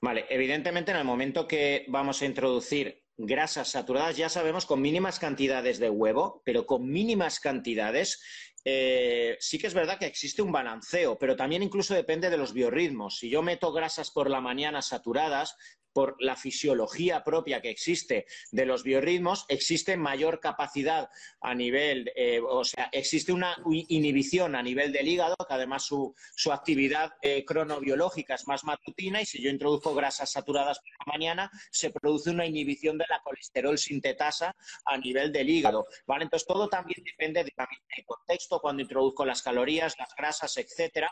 Vale, 0.00 0.26
evidentemente 0.30 0.90
en 0.90 0.98
el 0.98 1.04
momento 1.04 1.46
que 1.46 1.84
vamos 1.88 2.22
a 2.22 2.26
introducir 2.26 3.02
grasas 3.16 3.70
saturadas, 3.70 4.16
ya 4.16 4.28
sabemos 4.28 4.66
con 4.66 4.80
mínimas 4.80 5.18
cantidades 5.18 5.78
de 5.78 5.90
huevo, 5.90 6.42
pero 6.44 6.66
con 6.66 6.88
mínimas 6.88 7.38
cantidades 7.40 8.20
eh, 8.64 9.36
sí 9.40 9.58
que 9.58 9.66
es 9.66 9.74
verdad 9.74 9.98
que 9.98 10.06
existe 10.06 10.42
un 10.42 10.52
balanceo, 10.52 11.18
pero 11.18 11.36
también 11.36 11.62
incluso 11.62 11.94
depende 11.94 12.30
de 12.30 12.36
los 12.36 12.52
biorritmos. 12.52 13.18
Si 13.18 13.28
yo 13.28 13.42
meto 13.42 13.72
grasas 13.72 14.10
por 14.10 14.30
la 14.30 14.40
mañana 14.40 14.82
saturadas, 14.82 15.56
por 15.92 16.16
la 16.20 16.36
fisiología 16.36 17.22
propia 17.24 17.60
que 17.60 17.70
existe 17.70 18.26
de 18.50 18.66
los 18.66 18.82
biorritmos, 18.82 19.44
existe 19.48 19.96
mayor 19.96 20.40
capacidad 20.40 21.08
a 21.40 21.54
nivel, 21.54 22.10
eh, 22.16 22.40
o 22.40 22.64
sea, 22.64 22.88
existe 22.92 23.32
una 23.32 23.56
inhibición 23.66 24.54
a 24.54 24.62
nivel 24.62 24.92
del 24.92 25.08
hígado, 25.08 25.36
que 25.36 25.54
además 25.54 25.84
su, 25.84 26.14
actividad 26.52 27.14
eh, 27.22 27.44
cronobiológica 27.46 28.34
es 28.34 28.46
más 28.46 28.62
matutina 28.64 29.22
y 29.22 29.26
si 29.26 29.42
yo 29.42 29.48
introduzco 29.48 29.94
grasas 29.94 30.30
saturadas 30.30 30.78
por 30.80 31.06
la 31.06 31.12
mañana, 31.12 31.50
se 31.70 31.90
produce 31.90 32.30
una 32.30 32.44
inhibición 32.44 32.98
de 32.98 33.06
la 33.08 33.20
colesterol 33.22 33.78
sintetasa 33.78 34.54
a 34.84 34.98
nivel 34.98 35.32
del 35.32 35.48
hígado, 35.48 35.86
¿vale? 36.06 36.24
Entonces 36.24 36.46
todo 36.46 36.68
también 36.68 37.02
depende 37.04 37.42
del 37.42 38.04
contexto, 38.04 38.51
cuando 38.60 38.82
introduzco 38.82 39.24
las 39.24 39.42
calorías, 39.42 39.94
las 39.98 40.14
grasas, 40.16 40.56
etcétera, 40.56 41.10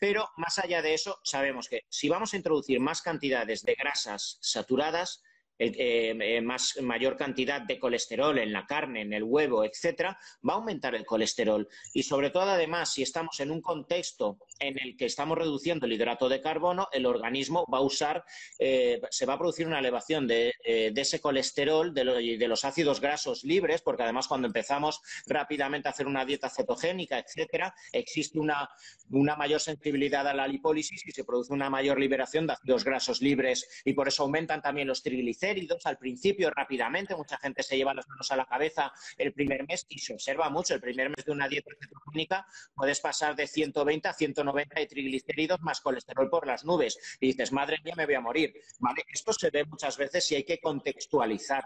pero 0.00 0.28
más 0.36 0.58
allá 0.58 0.82
de 0.82 0.94
eso, 0.94 1.20
sabemos 1.24 1.68
que 1.68 1.82
si 1.88 2.08
vamos 2.08 2.32
a 2.32 2.36
introducir 2.36 2.80
más 2.80 3.02
cantidades 3.02 3.62
de 3.62 3.74
grasas 3.74 4.38
saturadas, 4.40 5.22
eh, 5.58 6.16
eh, 6.20 6.40
más, 6.40 6.76
mayor 6.82 7.16
cantidad 7.16 7.60
de 7.60 7.78
colesterol 7.78 8.36
en 8.38 8.52
la 8.52 8.66
carne, 8.66 9.02
en 9.02 9.12
el 9.12 9.22
huevo, 9.22 9.64
etcétera, 9.64 10.18
va 10.48 10.54
a 10.54 10.56
aumentar 10.56 10.94
el 10.96 11.06
colesterol. 11.06 11.68
Y 11.92 12.02
sobre 12.02 12.30
todo, 12.30 12.50
además, 12.50 12.92
si 12.92 13.02
estamos 13.02 13.38
en 13.38 13.52
un 13.52 13.60
contexto 13.60 14.38
en 14.62 14.78
el 14.80 14.96
que 14.96 15.06
estamos 15.06 15.36
reduciendo 15.36 15.86
el 15.86 15.92
hidrato 15.92 16.28
de 16.28 16.40
carbono, 16.40 16.88
el 16.92 17.06
organismo 17.06 17.66
va 17.72 17.78
a 17.78 17.82
usar, 17.82 18.24
eh, 18.58 19.00
se 19.10 19.26
va 19.26 19.34
a 19.34 19.38
producir 19.38 19.66
una 19.66 19.80
elevación 19.80 20.26
de, 20.26 20.54
ese 20.64 21.20
colesterol, 21.20 21.92
de, 21.92 22.36
de, 22.38 22.48
los 22.48 22.64
ácidos 22.64 23.00
grasos 23.00 23.44
libres, 23.44 23.82
porque 23.82 24.04
además 24.04 24.28
cuando 24.28 24.46
empezamos 24.46 25.00
rápidamente 25.26 25.88
a 25.88 25.90
hacer 25.90 26.06
una 26.06 26.24
dieta 26.24 26.48
cetogénica, 26.48 27.18
etcétera, 27.18 27.74
existe 27.92 28.38
una, 28.38 28.68
una 29.10 29.36
mayor 29.36 29.60
sensibilidad 29.60 30.26
a 30.28 30.34
la 30.34 30.46
lipólisis 30.46 31.04
y 31.06 31.10
se 31.10 31.24
produce 31.24 31.52
una 31.52 31.68
mayor 31.68 31.98
liberación 31.98 32.46
de 32.46 32.52
ácidos 32.52 32.84
grasos 32.84 33.20
libres 33.20 33.82
y 33.84 33.94
por 33.94 34.08
eso 34.08 34.22
aumentan 34.22 34.62
también 34.62 34.86
los 34.86 35.02
triglicéridos 35.02 35.84
al 35.86 35.98
principio 35.98 36.50
rápidamente. 36.50 37.16
Mucha 37.16 37.38
gente 37.38 37.62
se 37.62 37.76
lleva 37.76 37.94
las 37.94 38.08
manos 38.08 38.30
a 38.30 38.36
la 38.36 38.46
cabeza 38.46 38.92
el 39.18 39.32
primer 39.32 39.66
mes 39.66 39.86
y 39.88 39.98
se 39.98 40.14
observa 40.14 40.48
mucho. 40.50 40.74
El 40.74 40.80
primer 40.80 41.10
mes 41.10 41.24
de 41.24 41.32
una 41.32 41.48
dieta 41.48 41.70
cetogénica 41.80 42.46
puedes 42.74 43.00
pasar 43.00 43.34
de 43.34 43.46
120 43.46 44.08
a 44.08 44.12
190 44.12 44.51
de 44.52 44.86
triglicéridos 44.86 45.60
más 45.60 45.80
colesterol 45.80 46.28
por 46.28 46.46
las 46.46 46.64
nubes. 46.64 46.98
Y 47.20 47.28
dices, 47.28 47.52
madre 47.52 47.78
mía, 47.84 47.94
me 47.96 48.06
voy 48.06 48.14
a 48.14 48.20
morir. 48.20 48.54
¿Vale? 48.78 49.04
Esto 49.12 49.32
se 49.32 49.50
ve 49.50 49.64
muchas 49.64 49.96
veces 49.96 50.30
y 50.32 50.36
hay 50.36 50.44
que 50.44 50.60
contextualizar. 50.60 51.64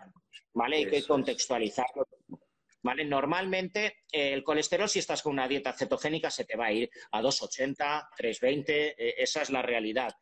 ¿Vale? 0.52 0.76
Hay 0.76 0.86
que 0.86 1.02
contextualizarlo. 1.04 2.06
¿Vale? 2.82 3.04
Normalmente 3.04 4.04
eh, 4.12 4.32
el 4.32 4.44
colesterol, 4.44 4.88
si 4.88 5.00
estás 5.00 5.22
con 5.22 5.32
una 5.32 5.48
dieta 5.48 5.72
cetogénica, 5.72 6.30
se 6.30 6.44
te 6.44 6.56
va 6.56 6.66
a 6.66 6.72
ir 6.72 6.88
a 7.10 7.20
280, 7.20 8.10
320, 8.16 8.94
eh, 8.96 9.14
esa 9.18 9.42
es 9.42 9.50
la 9.50 9.62
realidad. 9.62 10.14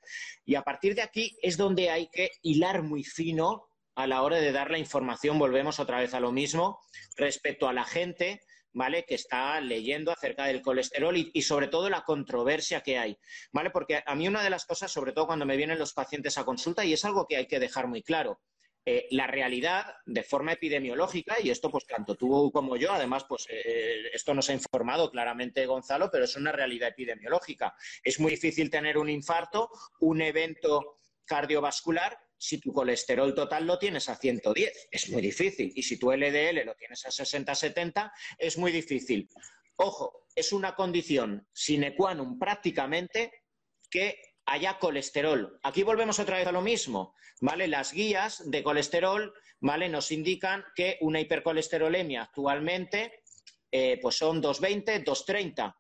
Y 0.47 0.55
a 0.55 0.63
partir 0.63 0.95
de 0.95 1.03
aquí 1.03 1.37
es 1.43 1.59
donde 1.59 1.91
hay 1.91 2.09
que 2.09 2.31
hilar 2.43 2.83
muy 2.83 3.05
fino 3.05 3.69
a 3.95 4.07
la 4.07 4.23
hora 4.23 4.39
de 4.39 4.53
dar 4.53 4.71
la 4.71 4.79
información, 4.79 5.39
volvemos 5.39 5.79
otra 5.79 6.01
vez 6.01 6.15
a 6.15 6.21
lo 6.21 6.33
mismo, 6.33 6.81
respecto 7.17 7.69
a 7.69 7.73
la 7.73 7.85
gente, 7.85 8.41
¿vale? 8.75 9.05
Que 9.05 9.15
está 9.15 9.61
leyendo 9.61 10.13
acerca 10.13 10.45
del 10.45 10.61
colesterol 10.61 11.17
y, 11.17 11.43
sobre 11.43 11.69
todo 11.69 11.89
la 11.89 12.03
controversia 12.03 12.83
que 12.83 12.99
hay, 12.99 13.17
¿vale? 13.53 13.71
Porque 13.71 14.03
a 14.05 14.15
mí 14.15 14.29
una 14.29 14.43
de 14.43 14.51
las 14.51 14.67
cosas, 14.67 14.93
sobre 14.93 15.13
todo 15.13 15.27
cuando 15.27 15.47
me 15.47 15.57
vienen 15.57 15.79
los 15.79 15.95
pacientes 15.95 16.37
a 16.37 16.45
consulta, 16.45 16.85
y 16.85 16.93
es 16.93 17.05
algo 17.05 17.27
que 17.27 17.37
hay 17.37 17.47
que 17.47 17.61
dejar 17.61 17.87
muy 17.87 18.03
claro, 18.03 18.41
eh, 18.87 19.07
la 19.13 19.27
realidad 19.27 19.95
de 20.05 20.23
forma 20.23 20.53
epidemiológica, 20.53 21.37
y 21.43 21.49
esto 21.49 21.71
pues 21.71 21.87
tanto 21.87 22.17
tú 22.17 22.51
como 22.53 22.77
yo, 22.77 22.93
además 22.93 23.25
pues 23.27 23.47
eh, 23.49 24.11
esto 24.13 24.35
nos 24.35 24.51
ha 24.51 24.53
informado 24.53 25.11
claramente 25.11 25.65
Gonzalo, 25.65 26.11
pero 26.11 26.25
es 26.25 26.37
una 26.37 26.53
realidad 26.53 26.91
epidemiológica. 26.91 27.75
Es 28.03 28.21
muy 28.21 28.33
difícil 28.33 28.69
tener 28.69 28.99
un 28.99 29.09
infarto, 29.09 29.71
un 30.01 30.21
evento 30.21 30.99
cardiovascular, 31.25 32.19
si 32.37 32.59
tu 32.59 32.73
colesterol 32.73 33.35
total 33.35 33.67
lo 33.67 33.79
tienes 33.79 34.09
a 34.09 34.17
110. 34.17 34.89
Es 34.91 35.11
muy 35.11 35.23
difícil. 35.23 35.73
Y 35.75 35.83
si 35.83 35.99
tu 35.99 36.13
LDL 36.13 36.65
lo 36.65 36.75
tienes 36.75 37.05
a 37.07 37.11
60-70, 37.11 38.13
es 38.39 38.59
muy 38.59 38.73
difícil. 38.73 39.29
Ojo, 39.77 40.27
es 40.35 40.53
una 40.53 40.75
condición 40.75 41.47
sine 41.53 41.95
qua 41.95 42.15
non 42.15 42.39
prácticamente 42.39 43.45
que 43.91 44.37
haya 44.47 44.79
colesterol. 44.79 45.59
Aquí 45.63 45.83
volvemos 45.83 46.19
otra 46.19 46.39
vez 46.39 46.47
a 46.47 46.53
lo 46.53 46.61
mismo, 46.61 47.15
¿vale? 47.41 47.67
Las 47.67 47.93
guías 47.93 48.43
de 48.51 48.63
colesterol, 48.63 49.33
¿vale? 49.61 49.89
Nos 49.89 50.11
indican 50.11 50.65
que 50.75 50.99
una 51.01 51.21
hipercolesterolemia 51.21 52.23
actualmente 52.23 53.23
eh, 53.71 53.99
pues 54.01 54.17
son 54.17 54.41
220, 54.41 55.01
230, 55.01 55.77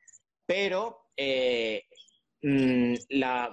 pero 0.46 1.10
eh, 1.16 1.84
mm, 2.44 2.94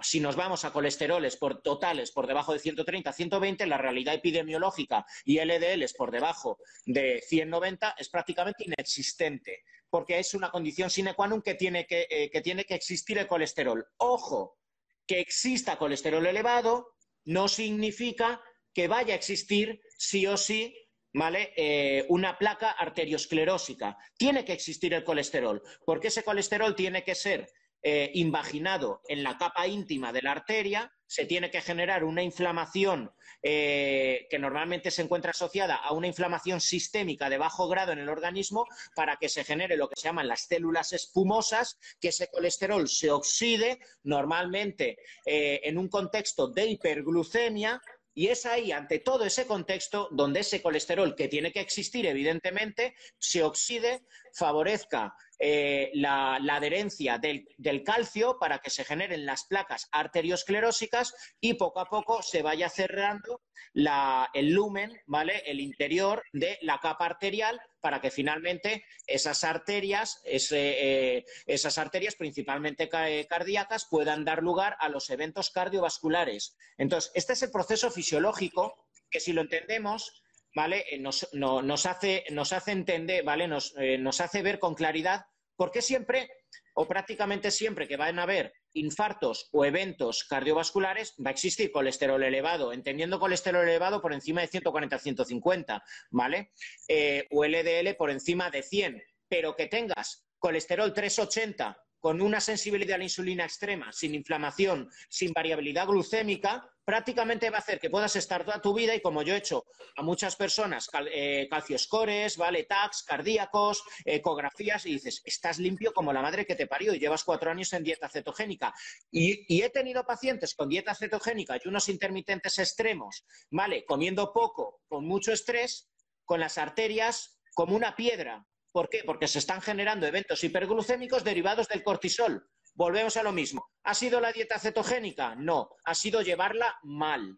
si 0.01 0.19
nos 0.19 0.35
vamos 0.35 0.65
a 0.65 0.71
colesteroles 0.71 1.37
por 1.37 1.61
totales 1.61 2.11
por 2.11 2.27
debajo 2.27 2.53
de 2.53 2.59
130, 2.59 3.11
120, 3.13 3.65
la 3.65 3.77
realidad 3.77 4.15
epidemiológica 4.15 5.05
y 5.25 5.39
LDLs 5.39 5.93
por 5.93 6.11
debajo 6.11 6.59
de 6.85 7.21
190 7.25 7.95
es 7.97 8.09
prácticamente 8.09 8.65
inexistente, 8.65 9.63
porque 9.89 10.19
es 10.19 10.33
una 10.33 10.51
condición 10.51 10.89
sine 10.89 11.15
qua 11.15 11.27
non 11.27 11.41
que 11.41 11.55
tiene 11.55 11.87
que, 11.87 12.07
eh, 12.09 12.29
que 12.29 12.41
tiene 12.41 12.65
que 12.65 12.75
existir 12.75 13.17
el 13.17 13.27
colesterol. 13.27 13.85
Ojo, 13.97 14.59
que 15.07 15.19
exista 15.19 15.77
colesterol 15.77 16.25
elevado 16.25 16.95
no 17.25 17.47
significa 17.47 18.41
que 18.73 18.87
vaya 18.87 19.13
a 19.13 19.17
existir 19.17 19.81
sí 19.97 20.27
o 20.27 20.37
sí 20.37 20.75
¿vale? 21.13 21.53
Eh, 21.55 22.05
una 22.09 22.37
placa 22.37 22.71
arteriosclerósica. 22.71 23.97
Tiene 24.17 24.45
que 24.45 24.53
existir 24.53 24.93
el 24.93 25.03
colesterol, 25.03 25.61
porque 25.85 26.07
ese 26.07 26.23
colesterol 26.23 26.75
tiene 26.75 27.03
que 27.03 27.15
ser 27.15 27.49
eh, 27.83 28.11
invaginado 28.13 29.01
en 29.07 29.23
la 29.23 29.37
capa 29.37 29.67
íntima 29.67 30.13
de 30.13 30.21
la 30.21 30.31
arteria, 30.31 30.91
se 31.07 31.25
tiene 31.25 31.51
que 31.51 31.61
generar 31.61 32.03
una 32.03 32.23
inflamación 32.23 33.11
eh, 33.43 34.27
que 34.29 34.39
normalmente 34.39 34.91
se 34.91 35.01
encuentra 35.01 35.31
asociada 35.31 35.75
a 35.75 35.93
una 35.93 36.07
inflamación 36.07 36.61
sistémica 36.61 37.29
de 37.29 37.37
bajo 37.37 37.67
grado 37.67 37.91
en 37.91 37.99
el 37.99 38.07
organismo 38.07 38.65
para 38.95 39.17
que 39.17 39.27
se 39.27 39.43
genere 39.43 39.77
lo 39.77 39.89
que 39.89 39.99
se 39.99 40.07
llaman 40.07 40.27
las 40.27 40.47
células 40.47 40.93
espumosas, 40.93 41.79
que 41.99 42.09
ese 42.09 42.29
colesterol 42.29 42.87
se 42.87 43.09
oxide 43.09 43.79
normalmente 44.03 44.99
eh, 45.25 45.59
en 45.63 45.77
un 45.77 45.89
contexto 45.89 46.47
de 46.47 46.67
hiperglucemia 46.67 47.81
y 48.13 48.27
es 48.27 48.45
ahí, 48.45 48.71
ante 48.71 48.99
todo 48.99 49.23
ese 49.23 49.47
contexto, 49.47 50.09
donde 50.11 50.41
ese 50.41 50.61
colesterol 50.61 51.15
que 51.15 51.29
tiene 51.29 51.51
que 51.51 51.61
existir, 51.61 52.05
evidentemente, 52.05 52.93
se 53.17 53.41
oxide, 53.41 54.03
favorezca 54.33 55.15
eh, 55.43 55.89
la, 55.95 56.35
adherencia 56.35 57.17
del, 57.17 57.83
calcio 57.83 58.37
para 58.39 58.59
que 58.59 58.69
se 58.69 58.85
generen 58.85 59.25
las 59.25 59.45
placas 59.45 59.87
arteriosclerósicas 59.91 61.15
y 61.39 61.55
poco 61.55 61.79
a 61.79 61.89
poco 61.89 62.21
se 62.21 62.43
vaya 62.43 62.69
cerrando 62.69 63.41
el 63.73 64.51
lumen, 64.51 65.01
¿vale? 65.07 65.41
El 65.45 65.59
interior 65.59 66.21
de 66.31 66.59
la 66.61 66.77
capa 66.77 67.07
arterial 67.07 67.59
para 67.79 68.01
que 68.01 68.11
finalmente 68.11 68.85
esas 69.07 69.43
arterias, 69.43 70.21
eh, 70.25 71.25
esas 71.47 71.79
arterias 71.79 72.15
principalmente 72.15 72.87
cardíacas, 72.87 73.87
puedan 73.89 74.23
dar 74.23 74.43
lugar 74.43 74.77
a 74.79 74.89
los 74.89 75.09
eventos 75.09 75.49
cardiovasculares. 75.49 76.55
Entonces, 76.77 77.11
este 77.15 77.33
es 77.33 77.41
el 77.41 77.49
proceso 77.49 77.89
fisiológico 77.89 78.75
que 79.09 79.19
si 79.19 79.33
lo 79.33 79.41
entendemos, 79.41 80.23
¿vale? 80.55 80.85
Eh, 80.89 80.99
nos, 80.99 81.85
hace, 81.85 82.25
nos 82.31 82.53
hace 82.53 82.71
entender, 82.71 83.23
¿vale? 83.23 83.49
Eh, 83.77 83.97
nos 83.97 84.21
hace 84.21 84.41
ver 84.41 84.59
con 84.59 84.75
claridad 84.75 85.25
por 85.61 85.69
qué 85.69 85.83
siempre 85.83 86.27
o 86.73 86.87
prácticamente 86.87 87.51
siempre 87.51 87.87
que 87.87 87.95
van 87.95 88.17
a 88.17 88.23
haber 88.23 88.51
infartos 88.73 89.47
o 89.51 89.63
eventos 89.63 90.23
cardiovasculares, 90.23 91.13
va 91.23 91.29
a 91.29 91.33
existir 91.33 91.71
colesterol 91.71 92.23
elevado, 92.23 92.73
entendiendo 92.73 93.19
colesterol 93.19 93.69
elevado 93.69 94.01
por 94.01 94.11
encima 94.11 94.41
de 94.41 94.49
140-150, 94.49 95.83
¿vale? 96.09 96.51
Eh, 96.87 97.27
o 97.29 97.45
LDL 97.45 97.93
por 97.95 98.09
encima 98.09 98.49
de 98.49 98.63
100, 98.63 99.03
pero 99.27 99.55
que 99.55 99.67
tengas 99.67 100.25
colesterol 100.39 100.91
380 100.91 101.77
con 102.01 102.19
una 102.21 102.41
sensibilidad 102.41 102.95
a 102.95 102.97
la 102.97 103.03
insulina 103.05 103.45
extrema, 103.45 103.93
sin 103.93 104.15
inflamación, 104.15 104.89
sin 105.07 105.31
variabilidad 105.31 105.87
glucémica, 105.87 106.67
prácticamente 106.83 107.49
va 107.51 107.57
a 107.57 107.59
hacer 107.59 107.79
que 107.79 107.91
puedas 107.91 108.15
estar 108.15 108.43
toda 108.43 108.59
tu 108.59 108.73
vida 108.73 108.95
y 108.95 109.01
como 109.01 109.21
yo 109.21 109.35
he 109.35 109.37
hecho 109.37 109.65
a 109.95 110.01
muchas 110.01 110.35
personas, 110.35 110.89
eh, 111.13 111.47
calcioscores, 111.49 112.37
¿vale? 112.37 112.63
tags, 112.63 113.03
cardíacos, 113.03 113.83
ecografías, 114.03 114.85
y 114.87 114.93
dices, 114.93 115.21
estás 115.23 115.59
limpio 115.59 115.93
como 115.93 116.11
la 116.11 116.23
madre 116.23 116.45
que 116.45 116.55
te 116.55 116.65
parió 116.65 116.93
y 116.93 116.99
llevas 116.99 117.23
cuatro 117.23 117.51
años 117.51 117.71
en 117.73 117.83
dieta 117.83 118.09
cetogénica. 118.09 118.73
Y, 119.11 119.45
y 119.47 119.61
he 119.61 119.69
tenido 119.69 120.03
pacientes 120.03 120.55
con 120.55 120.69
dieta 120.69 120.95
cetogénica 120.95 121.57
y 121.63 121.67
unos 121.67 121.87
intermitentes 121.87 122.57
extremos, 122.57 123.23
¿vale? 123.51 123.85
Comiendo 123.85 124.33
poco, 124.33 124.81
con 124.87 125.05
mucho 125.05 125.31
estrés, 125.31 125.91
con 126.25 126.39
las 126.39 126.57
arterias 126.57 127.39
como 127.53 127.75
una 127.75 127.95
piedra. 127.95 128.45
¿Por 128.71 128.89
qué? 128.89 129.03
Porque 129.05 129.27
se 129.27 129.39
están 129.39 129.61
generando 129.61 130.07
eventos 130.07 130.43
hiperglucémicos 130.43 131.23
derivados 131.23 131.67
del 131.67 131.83
cortisol. 131.83 132.47
Volvemos 132.73 133.17
a 133.17 133.23
lo 133.23 133.31
mismo. 133.31 133.69
¿Ha 133.83 133.93
sido 133.93 134.21
la 134.21 134.31
dieta 134.31 134.59
cetogénica? 134.59 135.35
No, 135.35 135.69
ha 135.83 135.93
sido 135.93 136.21
llevarla 136.21 136.79
mal. 136.83 137.37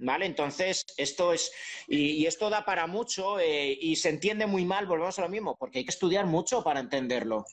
¿Vale? 0.00 0.26
Entonces, 0.26 0.84
esto 0.96 1.32
es. 1.32 1.50
Y, 1.88 2.24
esto 2.26 2.50
da 2.50 2.64
para 2.64 2.86
mucho 2.86 3.40
eh, 3.40 3.76
y 3.80 3.96
se 3.96 4.10
entiende 4.10 4.46
muy 4.46 4.64
mal, 4.64 4.86
volvemos 4.86 5.18
a 5.18 5.22
lo 5.22 5.28
mismo, 5.28 5.56
porque 5.58 5.78
hay 5.78 5.84
que 5.84 5.90
estudiar 5.90 6.26
mucho 6.26 6.62
para 6.62 6.80
entenderlo. 6.80 7.44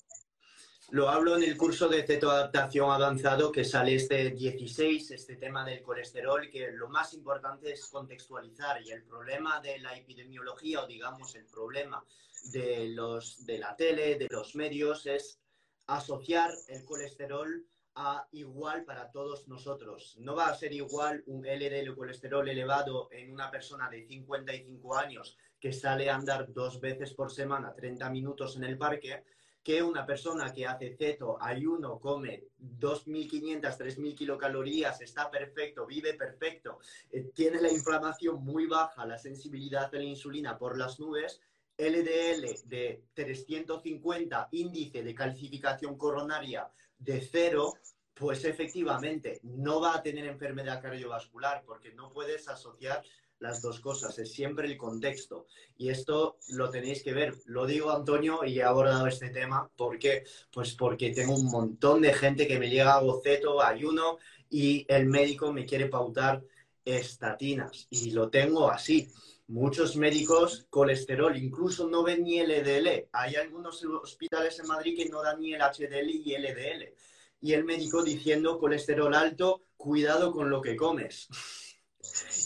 Lo 0.92 1.10
hablo 1.10 1.36
en 1.36 1.44
el 1.44 1.58
curso 1.58 1.90
de 1.90 2.04
cetoadaptación 2.04 2.92
avanzado 2.92 3.52
que 3.52 3.64
sale 3.64 3.96
este 3.96 4.30
16, 4.30 5.12
este 5.12 5.36
tema 5.36 5.66
del 5.66 5.82
colesterol, 5.82 6.48
que 6.48 6.72
lo 6.72 6.90
más 6.90 7.14
importante 7.16 7.72
es 7.72 7.88
contextualizar 7.88 8.84
y 8.84 8.92
el 8.92 9.04
problema 9.04 9.60
de 9.62 9.80
la 9.80 9.98
epidemiología 9.98 10.84
o 10.84 10.88
digamos 10.88 11.34
el 11.36 11.46
problema 11.48 12.06
de, 12.52 12.90
los, 12.90 13.44
de 13.48 13.58
la 13.58 13.76
tele, 13.76 14.16
de 14.16 14.28
los 14.30 14.56
medios, 14.56 15.08
es 15.08 15.40
asociar 15.88 16.54
el 16.68 16.86
colesterol 16.86 17.66
a 17.96 18.28
igual 18.34 18.86
para 18.86 19.10
todos 19.12 19.48
nosotros. 19.48 20.16
No 20.20 20.36
va 20.36 20.50
a 20.50 20.56
ser 20.56 20.72
igual 20.72 21.24
un 21.26 21.48
LDL 21.48 21.96
colesterol 21.96 22.48
elevado 22.48 23.10
en 23.12 23.34
una 23.34 23.50
persona 23.50 23.90
de 23.90 24.06
55 24.06 24.96
años 24.96 25.36
que 25.60 25.74
sale 25.74 26.12
a 26.12 26.16
andar 26.16 26.54
dos 26.54 26.80
veces 26.80 27.14
por 27.14 27.32
semana 27.32 27.74
30 27.74 28.08
minutos 28.12 28.56
en 28.56 28.66
el 28.66 28.78
parque 28.78 29.24
que 29.66 29.82
una 29.82 30.06
persona 30.06 30.54
que 30.54 30.68
hace 30.68 30.96
ceto, 30.96 31.42
ayuno, 31.42 32.00
come 32.00 32.44
2.500, 32.62 33.62
3.000 33.62 34.16
kilocalorías, 34.16 35.02
está 35.02 35.32
perfecto, 35.32 35.88
vive 35.88 36.14
perfecto, 36.14 36.78
eh, 37.12 37.32
tiene 37.34 37.60
la 37.60 37.72
inflamación 37.72 38.46
muy 38.46 38.68
baja, 38.68 39.08
la 39.08 39.18
sensibilidad 39.18 39.90
a 39.92 39.98
la 39.98 40.04
insulina 40.04 40.56
por 40.56 40.78
las 40.78 41.00
nubes 41.00 41.42
LDL 41.80 42.46
de 42.66 43.06
350, 43.16 44.50
índice 44.52 45.02
de 45.02 45.16
calcificación 45.16 45.98
coronaria 45.98 46.70
de 47.00 47.20
cero, 47.20 47.74
pues 48.14 48.46
efectivamente 48.46 49.40
no 49.42 49.82
va 49.82 49.96
a 49.96 50.04
tener 50.04 50.28
enfermedad 50.28 50.80
cardiovascular 50.80 51.64
porque 51.66 51.92
no 51.92 52.12
puedes 52.14 52.48
asociar 52.48 53.04
las 53.40 53.62
dos 53.62 53.80
cosas, 53.80 54.18
es 54.20 54.32
siempre 54.32 54.68
el 54.68 54.78
contexto. 54.78 55.48
Y 55.78 55.90
esto 55.90 56.38
lo 56.50 56.70
tenéis 56.70 57.04
que 57.04 57.14
ver. 57.14 57.36
Lo 57.46 57.66
digo, 57.66 57.92
Antonio, 57.92 58.46
y 58.46 58.60
he 58.60 58.64
abordado 58.64 59.08
este 59.08 59.30
tema. 59.30 59.70
¿Por 59.76 60.00
qué? 60.00 60.24
Pues 60.52 60.74
porque 60.74 61.12
tengo 61.12 61.36
un 61.36 61.46
montón 61.46 62.02
de 62.02 62.14
gente 62.14 62.48
que 62.48 62.60
me 62.60 62.70
llega 62.70 62.94
a 62.94 63.02
boceto, 63.02 63.62
ayuno, 63.62 64.18
y 64.50 64.86
el 64.88 65.08
médico 65.08 65.52
me 65.52 65.66
quiere 65.66 65.88
pautar 65.88 66.44
estatinas 66.86 67.88
y 67.90 68.12
lo 68.12 68.30
tengo 68.30 68.70
así. 68.70 69.10
Muchos 69.48 69.96
médicos, 69.96 70.66
colesterol, 70.70 71.36
incluso 71.38 71.88
no 71.88 72.04
ven 72.04 72.24
ni 72.24 72.40
LDL. 72.40 73.10
Hay 73.12 73.36
algunos 73.36 73.84
hospitales 73.84 74.60
en 74.60 74.68
Madrid 74.68 74.96
que 74.96 75.10
no 75.10 75.22
dan 75.22 75.40
ni 75.40 75.54
el 75.54 75.62
HDL 75.62 76.10
y 76.10 76.36
LDL. 76.38 76.94
Y 77.42 77.54
el 77.54 77.64
médico 77.64 78.02
diciendo 78.02 78.58
colesterol 78.58 79.14
alto, 79.14 79.62
cuidado 79.78 80.32
con 80.32 80.50
lo 80.50 80.62
que 80.62 80.76
comes. 80.76 81.28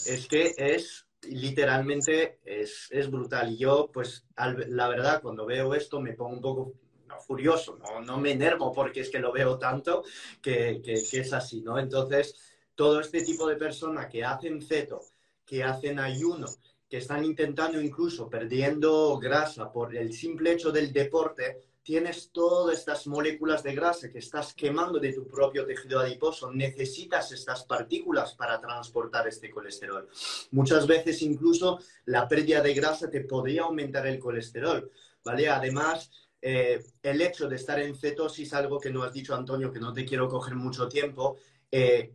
Es 0.06 0.26
que 0.28 0.54
es 0.56 1.06
literalmente 1.22 2.38
es, 2.44 2.88
es 2.90 3.10
brutal. 3.10 3.52
Y 3.52 3.58
yo, 3.58 3.90
pues, 3.92 4.26
la 4.36 4.88
verdad, 4.88 5.20
cuando 5.22 5.46
veo 5.46 5.74
esto 5.74 6.00
me 6.00 6.14
pongo 6.14 6.34
un 6.34 6.40
poco 6.40 6.72
furioso, 7.26 7.76
no, 7.76 8.00
no 8.00 8.18
me 8.18 8.32
enervo 8.32 8.72
porque 8.72 9.00
es 9.00 9.10
que 9.10 9.18
lo 9.18 9.32
veo 9.32 9.58
tanto 9.58 10.04
que, 10.40 10.80
que, 10.82 10.94
que 11.10 11.20
es 11.20 11.32
así, 11.32 11.60
¿no? 11.60 11.78
Entonces, 11.78 12.34
todo 12.74 13.00
este 13.00 13.22
tipo 13.22 13.46
de 13.46 13.56
personas 13.56 14.06
que 14.06 14.24
hacen 14.24 14.62
ceto, 14.62 15.00
que 15.44 15.62
hacen 15.62 15.98
ayuno, 15.98 16.46
que 16.88 16.98
están 16.98 17.24
intentando 17.24 17.80
incluso 17.80 18.28
perdiendo 18.28 19.18
grasa 19.18 19.70
por 19.70 19.94
el 19.94 20.12
simple 20.12 20.52
hecho 20.52 20.72
del 20.72 20.92
deporte, 20.92 21.69
tienes 21.82 22.30
todas 22.30 22.78
estas 22.78 23.06
moléculas 23.06 23.62
de 23.62 23.74
grasa 23.74 24.10
que 24.10 24.18
estás 24.18 24.54
quemando 24.54 24.98
de 24.98 25.12
tu 25.12 25.26
propio 25.26 25.64
tejido 25.64 26.00
adiposo, 26.00 26.50
necesitas 26.52 27.32
estas 27.32 27.64
partículas 27.64 28.34
para 28.34 28.60
transportar 28.60 29.26
este 29.28 29.50
colesterol. 29.50 30.08
Muchas 30.50 30.86
veces 30.86 31.22
incluso 31.22 31.78
la 32.06 32.28
pérdida 32.28 32.60
de 32.60 32.74
grasa 32.74 33.10
te 33.10 33.22
podría 33.22 33.62
aumentar 33.62 34.06
el 34.06 34.18
colesterol, 34.18 34.90
¿vale? 35.24 35.48
Además, 35.48 36.10
eh, 36.42 36.82
el 37.02 37.20
hecho 37.20 37.48
de 37.48 37.56
estar 37.56 37.78
en 37.80 37.96
cetosis, 37.96 38.52
algo 38.54 38.78
que 38.78 38.90
no 38.90 39.02
has 39.02 39.12
dicho 39.12 39.34
Antonio, 39.34 39.72
que 39.72 39.80
no 39.80 39.92
te 39.92 40.04
quiero 40.04 40.28
coger 40.28 40.54
mucho 40.54 40.88
tiempo, 40.88 41.36
eh, 41.72 42.14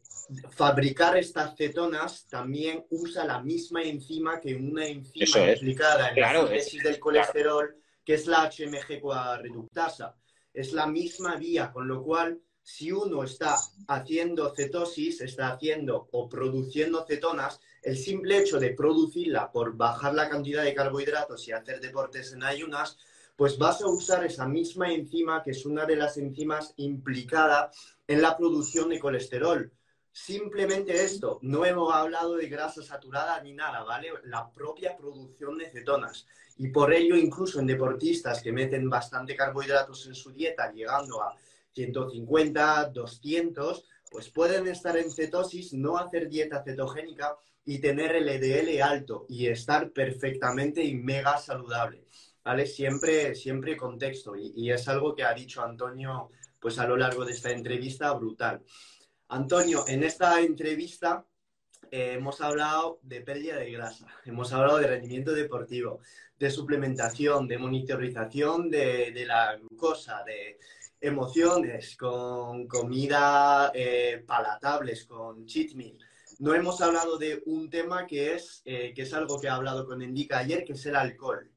fabricar 0.49 1.16
estas 1.18 1.55
cetonas 1.55 2.28
también 2.28 2.86
usa 2.89 3.26
la 3.26 3.41
misma 3.41 3.84
enzima 3.84 4.41
que 4.41 4.55
una 4.55 4.86
enzima 4.86 5.51
implicada 5.51 6.09
en 6.09 6.22
la 6.22 6.39
síntesis 6.41 6.84
del 6.84 6.99
colesterol, 6.99 7.76
que 8.05 8.13
es 8.13 8.27
la 8.27 8.49
HMG 8.49 9.01
reductasa. 9.41 10.15
Es 10.53 10.71
la 10.71 10.85
misma 10.85 11.35
vía, 11.35 11.71
con 11.71 11.87
lo 11.87 12.03
cual, 12.03 12.39
si 12.61 12.91
uno 12.91 13.23
está 13.23 13.57
haciendo 13.87 14.53
cetosis, 14.55 15.21
está 15.21 15.49
haciendo 15.49 16.07
o 16.11 16.29
produciendo 16.29 17.05
cetonas, 17.05 17.59
el 17.81 17.97
simple 17.97 18.39
hecho 18.39 18.59
de 18.59 18.71
producirla 18.71 19.51
por 19.51 19.75
bajar 19.75 20.13
la 20.13 20.29
cantidad 20.29 20.63
de 20.63 20.73
carbohidratos 20.73 21.47
y 21.47 21.51
hacer 21.51 21.79
deportes 21.79 22.33
en 22.33 22.43
ayunas, 22.43 22.97
pues 23.35 23.57
vas 23.57 23.81
a 23.81 23.87
usar 23.87 24.23
esa 24.23 24.47
misma 24.47 24.93
enzima, 24.93 25.43
que 25.43 25.51
es 25.51 25.65
una 25.65 25.85
de 25.85 25.97
las 25.97 26.17
enzimas 26.17 26.73
implicada 26.77 27.69
en 28.07 28.21
la 28.21 28.37
producción 28.37 28.89
de 28.89 28.99
colesterol. 28.99 29.71
Simplemente 30.18 31.03
esto, 31.03 31.39
no 31.41 31.66
hemos 31.66 31.93
hablado 31.93 32.38
de 32.38 32.47
grasa 32.47 32.82
saturada 32.82 33.43
ni 33.43 33.51
nada, 33.51 33.84
¿vale? 33.84 34.13
La 34.24 34.49
propia 34.49 34.95
producción 34.95 35.57
de 35.57 35.70
cetonas. 35.70 36.26
Y 36.55 36.70
por 36.70 36.93
ello, 36.93 37.18
incluso 37.18 37.59
en 37.59 37.68
deportistas 37.68 38.41
que 38.41 38.53
meten 38.53 38.89
bastante 38.89 39.36
carbohidratos 39.36 40.07
en 40.07 40.16
su 40.16 40.32
dieta, 40.32 40.72
llegando 40.72 41.22
a 41.22 41.36
150, 41.74 42.91
200, 42.91 43.84
pues 44.09 44.30
pueden 44.30 44.68
estar 44.68 44.95
en 44.95 45.11
cetosis, 45.11 45.74
no 45.74 45.97
hacer 45.97 46.30
dieta 46.30 46.63
cetogénica 46.63 47.36
y 47.66 47.80
tener 47.80 48.16
el 48.16 48.28
LDL 48.28 48.82
alto 48.82 49.26
y 49.28 49.47
estar 49.47 49.91
perfectamente 49.91 50.82
y 50.82 50.95
mega 50.95 51.38
saludable. 51.39 52.05
¿Vale? 52.41 52.68
Siempre, 52.68 53.36
siempre 53.36 53.76
contexto. 53.76 54.34
Y 54.38 54.72
es 54.72 54.88
algo 54.88 55.13
que 55.13 55.24
ha 55.24 55.34
dicho 55.34 55.61
Antonio 55.61 56.30
pues 56.57 56.80
a 56.80 56.88
lo 56.88 56.95
largo 56.95 57.26
de 57.26 57.34
esta 57.34 57.51
entrevista 57.51 58.11
brutal. 58.13 58.63
Antonio, 59.36 59.83
en 59.86 60.01
esta 60.05 60.39
entrevista 60.39 61.25
eh, 61.91 62.13
hemos 62.13 62.39
hablado 62.39 62.99
de 63.01 63.19
pérdida 63.19 63.57
de 63.57 63.69
grasa, 63.69 64.07
hemos 64.23 64.53
hablado 64.53 64.77
de 64.77 64.88
rendimiento 64.88 65.33
deportivo, 65.33 65.99
de 66.39 66.49
suplementación, 66.49 67.45
de 67.45 67.57
monitorización 67.57 68.69
de, 68.69 69.25
la 69.27 69.57
glucosa, 69.57 70.23
de 70.23 70.57
emociones, 71.01 71.97
con 71.97 72.65
comida 72.65 73.73
eh, 73.75 74.23
palatables, 74.25 75.05
con 75.05 75.45
cheat 75.45 75.73
meal. 75.73 75.97
No 76.39 76.53
hemos 76.53 76.79
hablado 76.79 77.17
de 77.17 77.43
un 77.45 77.69
tema 77.69 78.07
que 78.07 78.36
es, 78.36 78.61
eh, 78.63 78.93
que 78.95 79.01
es 79.01 79.13
algo 79.13 79.38
que 79.38 79.49
ha 79.49 79.55
hablado 79.55 79.86
con 79.86 80.01
Indica 80.01 80.38
ayer, 80.38 80.63
que 80.63 80.73
es 80.73 80.86
el 80.86 80.95
alcohol. 80.95 81.51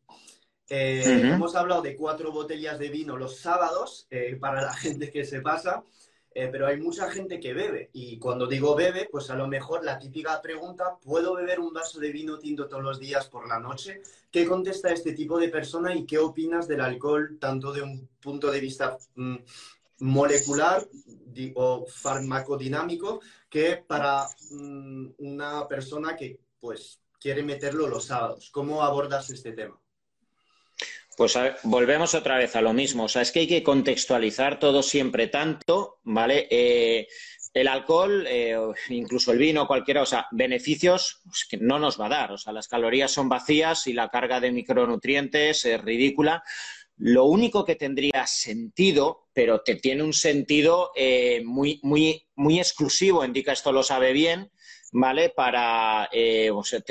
Hemos 0.68 1.55
hablado 1.55 1.81
de 1.81 1.95
cuatro 1.95 2.33
botellas 2.33 2.79
de 2.81 2.89
vino 2.89 3.16
los 3.16 3.39
sábados 3.39 4.09
para 4.41 4.62
la 4.62 4.74
gente 4.74 5.11
que 5.11 5.24
se 5.24 5.41
pasa 5.41 5.85
eh, 6.41 6.49
pero 6.53 6.68
hay 6.68 6.76
mucha 6.76 7.11
gente 7.11 7.41
que 7.41 7.53
bebe 7.53 7.91
y 7.93 8.16
cuando 8.16 8.47
digo 8.47 8.76
bebe, 8.76 9.09
pues 9.11 9.28
a 9.28 9.34
lo 9.34 9.49
mejor 9.49 9.84
la 9.84 9.99
típica 9.99 10.41
pregunta, 10.41 10.97
¿puedo 11.03 11.34
beber 11.34 11.59
un 11.59 11.72
vaso 11.72 11.99
de 11.99 12.12
vino 12.12 12.39
tinto 12.39 12.68
todos 12.68 12.84
los 12.84 13.01
días 13.01 13.26
por 13.28 13.49
la 13.49 13.59
noche? 13.59 14.03
¿Qué 14.30 14.47
contesta 14.47 14.93
este 14.93 15.14
tipo 15.14 15.36
de 15.41 15.49
persona 15.49 15.93
y 15.93 16.07
qué 16.07 16.16
opinas 16.18 16.68
del 16.68 16.80
alcohol 16.80 17.39
tanto 17.41 17.72
de 17.72 17.82
un 17.82 18.09
punto 18.20 18.53
de 18.53 18.61
vista 18.61 18.97
mm, 19.16 19.34
molecular 19.99 20.89
o 21.57 21.84
farmacodinámico 21.89 23.20
que 23.51 23.82
para 23.84 24.28
mm, 24.53 25.09
una 25.18 25.66
persona 25.66 26.14
que 26.14 26.39
pues 26.61 27.01
quiere 27.18 27.43
meterlo 27.43 27.89
los 27.89 28.05
sábados? 28.05 28.51
¿Cómo 28.53 28.84
abordas 28.84 29.28
este 29.30 29.51
tema? 29.55 29.76
Pues 31.19 31.37
volvemos 31.64 32.14
otra 32.14 32.39
vez 32.39 32.55
a 32.55 32.62
lo 32.62 32.73
mismo. 32.73 33.03
O 33.03 33.09
sea, 33.09 33.23
es 33.23 33.33
que 33.33 33.41
hay 33.41 33.49
que 33.49 33.64
contextualizar 33.64 34.61
todo 34.61 34.85
siempre 34.85 35.27
tanto, 35.27 35.99
¿vale? 36.05 36.47
Eh, 36.49 37.09
el 37.53 37.66
alcohol, 37.66 38.25
eh, 38.29 38.57
incluso 38.91 39.33
el 39.33 39.39
vino, 39.39 39.66
cualquiera, 39.66 40.03
o 40.03 40.07
sea, 40.07 40.29
beneficios 40.31 41.21
pues, 41.25 41.45
que 41.51 41.57
no 41.57 41.81
nos 41.81 42.01
va 42.01 42.07
a 42.07 42.11
dar. 42.11 42.31
O 42.31 42.39
sea, 42.39 42.53
las 42.53 42.69
calorías 42.69 43.11
son 43.11 43.29
vacías 43.29 43.89
y 43.89 43.95
la 43.95 44.11
carga 44.11 44.39
de 44.39 44.53
micronutrientes 44.53 45.64
es 45.64 45.83
ridícula. 45.83 46.45
Lo 46.97 47.25
único 47.25 47.64
que 47.64 47.75
tendría 47.75 48.25
sentido, 48.29 49.27
pero 49.33 49.64
que 49.64 49.75
tiene 49.75 50.05
un 50.05 50.12
sentido 50.12 50.93
eh, 50.95 51.43
muy, 51.45 51.81
muy, 51.83 52.29
muy 52.37 52.61
exclusivo, 52.61 53.25
indica 53.25 53.51
esto 53.51 53.73
lo 53.73 53.83
sabe 53.83 54.12
bien, 54.12 54.53
¿vale? 54.93 55.30
Para, 55.30 56.09
eh, 56.12 56.51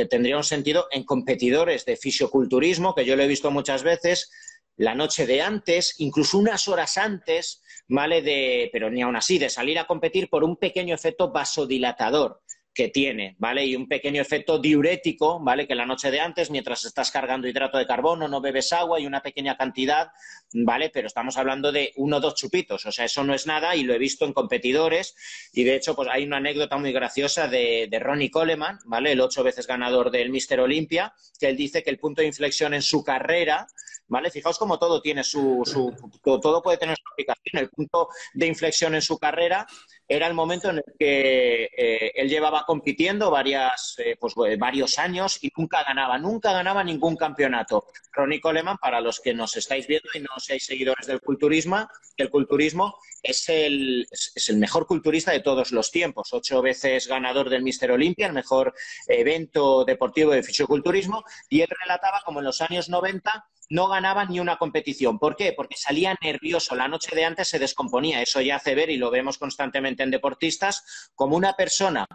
tendría 0.10 0.38
un 0.38 0.44
sentido 0.44 0.88
en 0.92 1.04
competidores 1.04 1.86
de 1.86 1.98
fisioculturismo, 1.98 2.94
que 2.96 3.06
yo 3.06 3.16
lo 3.16 3.24
he 3.24 3.28
visto 3.28 3.52
muchas 3.52 3.84
veces, 3.84 4.32
la 4.76 4.96
noche 4.96 5.26
de 5.26 5.42
antes, 5.42 5.96
incluso 6.00 6.38
unas 6.38 6.68
horas 6.68 6.98
antes, 6.98 7.64
¿vale? 7.88 8.22
De, 8.22 8.70
pero 8.72 8.90
ni 8.90 9.02
aún 9.02 9.16
así, 9.16 9.40
de 9.40 9.50
salir 9.50 9.80
a 9.80 9.88
competir 9.88 10.30
por 10.30 10.44
un 10.44 10.58
pequeño 10.58 10.94
efecto 10.94 11.32
vasodilatador 11.32 12.42
que 12.78 12.90
tiene, 12.90 13.36
¿vale? 13.40 13.66
Y 13.66 13.76
un 13.76 13.88
pequeño 13.88 14.22
efecto 14.22 14.60
diurético, 14.60 15.40
¿vale? 15.40 15.68
Que 15.68 15.74
la 15.74 15.88
noche 15.88 16.12
de 16.12 16.20
antes, 16.20 16.52
mientras 16.52 16.86
estás 16.86 17.10
cargando 17.10 17.48
hidrato 17.48 17.80
de 17.80 17.88
carbono, 17.88 18.28
no 18.28 18.40
bebes 18.40 18.72
agua 18.72 19.00
y 19.00 19.08
una 19.08 19.24
pequeña 19.24 19.58
cantidad, 19.58 20.12
¿vale? 20.54 20.92
Pero 20.92 21.08
estamos 21.08 21.38
hablando 21.38 21.72
de 21.72 21.92
uno 21.96 22.18
o 22.18 22.20
dos 22.20 22.36
chupitos, 22.36 22.86
o 22.86 22.92
sea, 22.92 23.06
eso 23.06 23.24
no 23.24 23.34
es 23.34 23.48
nada 23.48 23.76
y 23.76 23.82
lo 23.82 23.96
he 23.96 23.98
visto 23.98 24.26
en 24.26 24.34
competidores 24.34 25.16
y 25.54 25.64
de 25.64 25.76
hecho, 25.76 25.96
pues 25.96 26.08
hay 26.12 26.24
una 26.26 26.38
anécdota 26.38 26.78
muy 26.78 26.92
graciosa 26.92 27.48
de, 27.48 27.88
de 27.90 28.00
Ronnie 28.00 28.30
Coleman, 28.30 28.78
¿vale? 28.86 29.14
El 29.14 29.22
ocho 29.22 29.44
veces 29.44 29.66
ganador 29.66 30.12
del 30.12 30.30
Mister 30.30 30.60
Olympia, 30.60 31.16
que 31.40 31.50
él 31.50 31.58
dice 31.58 31.82
que 31.82 31.90
el 31.90 31.98
punto 31.98 32.22
de 32.22 32.28
inflexión 32.28 32.76
en 32.76 32.84
su 32.84 33.04
carrera, 33.04 33.66
¿vale? 34.08 34.32
Fijaos 34.32 34.58
cómo 34.58 34.80
todo 34.80 35.02
tiene 35.02 35.24
su, 35.24 35.62
su 35.66 35.94
todo 36.42 36.62
puede 36.62 36.78
tener 36.78 36.98
su 36.98 37.04
aplicación. 37.12 37.64
El 37.64 37.70
punto 37.70 38.10
de 38.34 38.48
inflexión 38.48 38.96
en 38.96 39.02
su 39.02 39.18
carrera 39.18 39.66
era 40.08 40.28
el 40.28 40.34
momento 40.34 40.70
en 40.70 40.78
el 40.78 40.84
que 40.98 41.70
eh, 41.78 42.12
él 42.16 42.30
llevaba 42.30 42.66
compitiendo 42.66 43.30
varias, 43.30 43.96
eh, 43.98 44.16
pues, 44.20 44.34
eh, 44.48 44.56
varios 44.58 44.98
años 45.00 45.38
y 45.42 45.52
nunca 45.58 45.84
ganaba, 45.84 46.18
nunca 46.18 46.54
ganaba 46.54 46.84
ningún 46.84 47.18
campeonato. 47.18 47.86
Ronnie 48.14 48.40
Coleman, 48.40 48.78
para 48.78 49.02
los 49.02 49.20
que 49.20 49.34
nos 49.34 49.56
estáis 49.58 49.86
viendo 49.88 50.10
y 50.14 50.20
no 50.20 50.30
seáis 50.38 50.66
seguidores 50.66 51.08
del 51.08 51.20
culturismo, 51.20 51.88
el 52.16 52.30
culturismo 52.30 52.96
es 53.22 53.50
el, 53.50 54.08
es 54.12 54.50
el 54.50 54.58
mejor 54.58 54.88
culturista 54.88 55.32
de 55.32 55.42
todos 55.42 55.72
los 55.72 55.92
tiempos. 55.92 56.30
Ocho 56.32 56.62
veces 56.62 57.08
ganador 57.08 57.50
del 57.50 57.64
Mister 57.64 57.92
Olympia, 57.92 58.28
el 58.28 58.34
mejor 58.34 58.74
evento 59.08 59.84
deportivo 59.84 60.32
de 60.32 60.44
fisioculturismo, 60.44 61.24
y 61.50 61.62
él 61.62 61.68
relataba 61.82 62.22
como 62.26 62.40
en 62.40 62.46
los 62.46 62.62
años 62.62 62.88
90 62.88 63.46
no 63.70 63.88
ganaba 63.88 64.26
ni 64.26 64.40
una 64.40 64.58
competición. 64.58 65.20
¿Por 65.20 65.36
qué? 65.36 65.54
Porque 65.54 65.76
salía 65.76 66.16
nervioso. 66.22 66.76
La 66.76 66.88
noche 66.88 67.16
de 67.16 67.26
antes 67.26 67.48
se 67.48 67.60
descomponía. 67.60 68.22
Eso 68.22 68.42
ya 68.42 68.58
hace 68.58 68.76
ver, 68.76 68.90
y 68.90 68.98
lo 68.98 69.12
vemos 69.12 69.38
constantemente 69.38 70.04
en 70.04 70.12
deportistas, 70.12 71.12
como 71.16 71.36
una 71.36 71.54
persona 71.54 72.06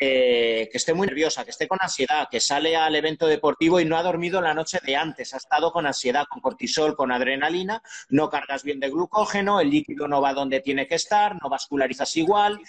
eh, 0.00 0.68
que 0.70 0.78
esté 0.78 0.94
muy 0.94 1.06
nerviosa, 1.06 1.44
que 1.44 1.50
esté 1.50 1.66
con 1.66 1.78
ansiedad, 1.80 2.28
que 2.30 2.40
sale 2.40 2.76
al 2.76 2.94
evento 2.94 3.26
deportivo 3.26 3.80
y 3.80 3.84
no 3.84 3.96
ha 3.96 4.02
dormido 4.02 4.40
la 4.40 4.54
noche 4.54 4.78
de 4.84 4.94
antes, 4.94 5.34
ha 5.34 5.38
estado 5.38 5.72
con 5.72 5.86
ansiedad, 5.86 6.26
con 6.30 6.40
cortisol, 6.40 6.94
con 6.94 7.10
adrenalina, 7.10 7.82
no 8.08 8.30
cargas 8.30 8.62
bien 8.62 8.78
de 8.78 8.90
glucógeno, 8.90 9.60
el 9.60 9.70
líquido 9.70 10.06
no 10.06 10.20
va 10.20 10.34
donde 10.34 10.60
tiene 10.60 10.86
que 10.86 10.94
estar, 10.94 11.36
no 11.42 11.48
vascularizas 11.48 12.16
igual, 12.16 12.60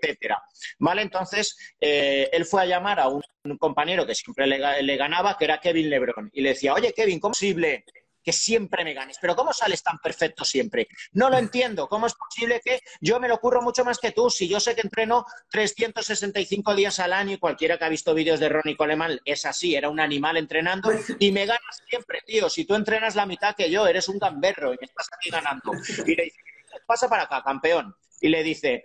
etcétera. 0.00 0.42
¿Vale? 0.78 1.02
Entonces, 1.02 1.56
eh, 1.80 2.28
él 2.32 2.44
fue 2.44 2.62
a 2.62 2.66
llamar 2.66 3.00
a 3.00 3.08
un, 3.08 3.22
compañero 3.58 4.04
que 4.04 4.14
siempre 4.14 4.46
le, 4.46 4.96
ganaba, 4.96 5.36
que 5.38 5.44
era 5.44 5.60
Kevin 5.60 5.88
Lebron, 5.88 6.30
y 6.32 6.40
le 6.40 6.50
decía, 6.50 6.74
oye, 6.74 6.92
Kevin, 6.92 7.20
¿cómo 7.20 7.32
es 7.32 7.38
posible 7.38 7.84
que 8.26 8.32
siempre 8.32 8.82
me 8.82 8.92
ganes. 8.92 9.18
Pero 9.20 9.36
¿cómo 9.36 9.52
sales 9.52 9.84
tan 9.84 9.98
perfecto 9.98 10.44
siempre? 10.44 10.88
No 11.12 11.30
lo 11.30 11.38
entiendo. 11.38 11.88
¿Cómo 11.88 12.08
es 12.08 12.14
posible 12.14 12.60
que 12.62 12.80
yo 13.00 13.20
me 13.20 13.28
lo 13.28 13.36
ocurro 13.36 13.62
mucho 13.62 13.84
más 13.84 13.98
que 13.98 14.10
tú? 14.10 14.30
Si 14.30 14.48
yo 14.48 14.58
sé 14.58 14.74
que 14.74 14.80
entreno 14.80 15.24
365 15.48 16.74
días 16.74 16.98
al 16.98 17.12
año 17.12 17.34
y 17.34 17.38
cualquiera 17.38 17.78
que 17.78 17.84
ha 17.84 17.88
visto 17.88 18.14
vídeos 18.14 18.40
de 18.40 18.48
Ronnie 18.48 18.76
Coleman 18.76 19.20
es 19.24 19.46
así, 19.46 19.76
era 19.76 19.88
un 19.88 20.00
animal 20.00 20.36
entrenando 20.38 20.90
y 21.20 21.30
me 21.30 21.46
ganas 21.46 21.82
siempre, 21.88 22.20
tío. 22.26 22.50
Si 22.50 22.64
tú 22.64 22.74
entrenas 22.74 23.14
la 23.14 23.26
mitad 23.26 23.54
que 23.54 23.70
yo, 23.70 23.86
eres 23.86 24.08
un 24.08 24.18
gamberro 24.18 24.74
y 24.74 24.78
me 24.80 24.86
estás 24.86 25.06
aquí 25.16 25.30
ganando. 25.30 25.70
Y 26.04 26.16
le 26.16 26.24
dice, 26.24 26.40
pasa 26.84 27.08
para 27.08 27.22
acá, 27.24 27.44
campeón. 27.44 27.94
Y 28.20 28.28
le 28.28 28.42
dice, 28.42 28.82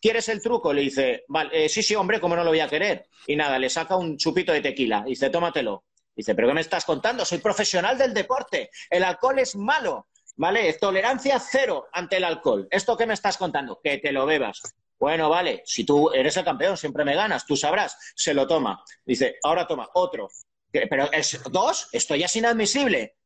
¿quieres 0.00 0.28
el 0.28 0.42
truco? 0.42 0.72
Le 0.72 0.82
dice, 0.82 1.24
vale, 1.28 1.64
eh, 1.64 1.68
sí, 1.68 1.82
sí, 1.82 1.94
hombre, 1.94 2.20
¿cómo 2.20 2.36
no 2.36 2.44
lo 2.44 2.50
voy 2.50 2.60
a 2.60 2.68
querer? 2.68 3.06
Y 3.26 3.36
nada, 3.36 3.58
le 3.58 3.68
saca 3.68 3.96
un 3.96 4.16
chupito 4.16 4.52
de 4.52 4.60
tequila. 4.60 5.04
Dice, 5.06 5.30
tómatelo. 5.30 5.84
Dice, 6.14 6.34
¿pero 6.34 6.48
qué 6.48 6.54
me 6.54 6.60
estás 6.60 6.84
contando? 6.84 7.24
Soy 7.24 7.38
profesional 7.38 7.96
del 7.96 8.12
deporte. 8.12 8.70
El 8.88 9.04
alcohol 9.04 9.38
es 9.38 9.56
malo. 9.56 10.08
¿Vale? 10.36 10.72
Tolerancia 10.74 11.38
cero 11.38 11.88
ante 11.92 12.16
el 12.16 12.24
alcohol. 12.24 12.66
¿Esto 12.70 12.96
qué 12.96 13.06
me 13.06 13.14
estás 13.14 13.36
contando? 13.36 13.78
Que 13.82 13.98
te 13.98 14.10
lo 14.10 14.24
bebas. 14.24 14.62
Bueno, 14.98 15.28
vale, 15.28 15.62
si 15.64 15.84
tú 15.84 16.10
eres 16.12 16.36
el 16.36 16.44
campeón, 16.44 16.76
siempre 16.76 17.04
me 17.04 17.14
ganas, 17.14 17.46
tú 17.46 17.56
sabrás. 17.56 17.96
Se 18.14 18.32
lo 18.32 18.46
toma. 18.46 18.82
Dice, 19.04 19.36
ahora 19.42 19.66
toma, 19.66 19.88
otro. 19.94 20.30
¿Pero 20.70 21.10
es 21.12 21.40
dos? 21.50 21.88
Esto 21.92 22.16
ya 22.16 22.26
es 22.26 22.36
inadmisible. 22.36 23.16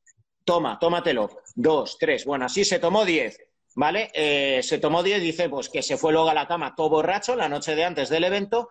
Toma, 0.44 0.78
tómatelo. 0.78 1.30
Dos, 1.54 1.98
tres. 1.98 2.24
Bueno, 2.24 2.46
así 2.46 2.64
se 2.64 2.78
tomó 2.78 3.04
diez. 3.04 3.38
¿Vale? 3.76 4.10
Eh, 4.14 4.60
se 4.62 4.78
tomó 4.78 5.02
diez, 5.02 5.20
dice 5.20 5.48
pues 5.48 5.68
que 5.68 5.82
se 5.82 5.96
fue 5.96 6.12
luego 6.12 6.30
a 6.30 6.34
la 6.34 6.46
cama 6.46 6.74
todo 6.76 6.90
borracho 6.90 7.34
la 7.34 7.48
noche 7.48 7.74
de 7.74 7.84
antes 7.84 8.08
del 8.08 8.24
evento 8.24 8.68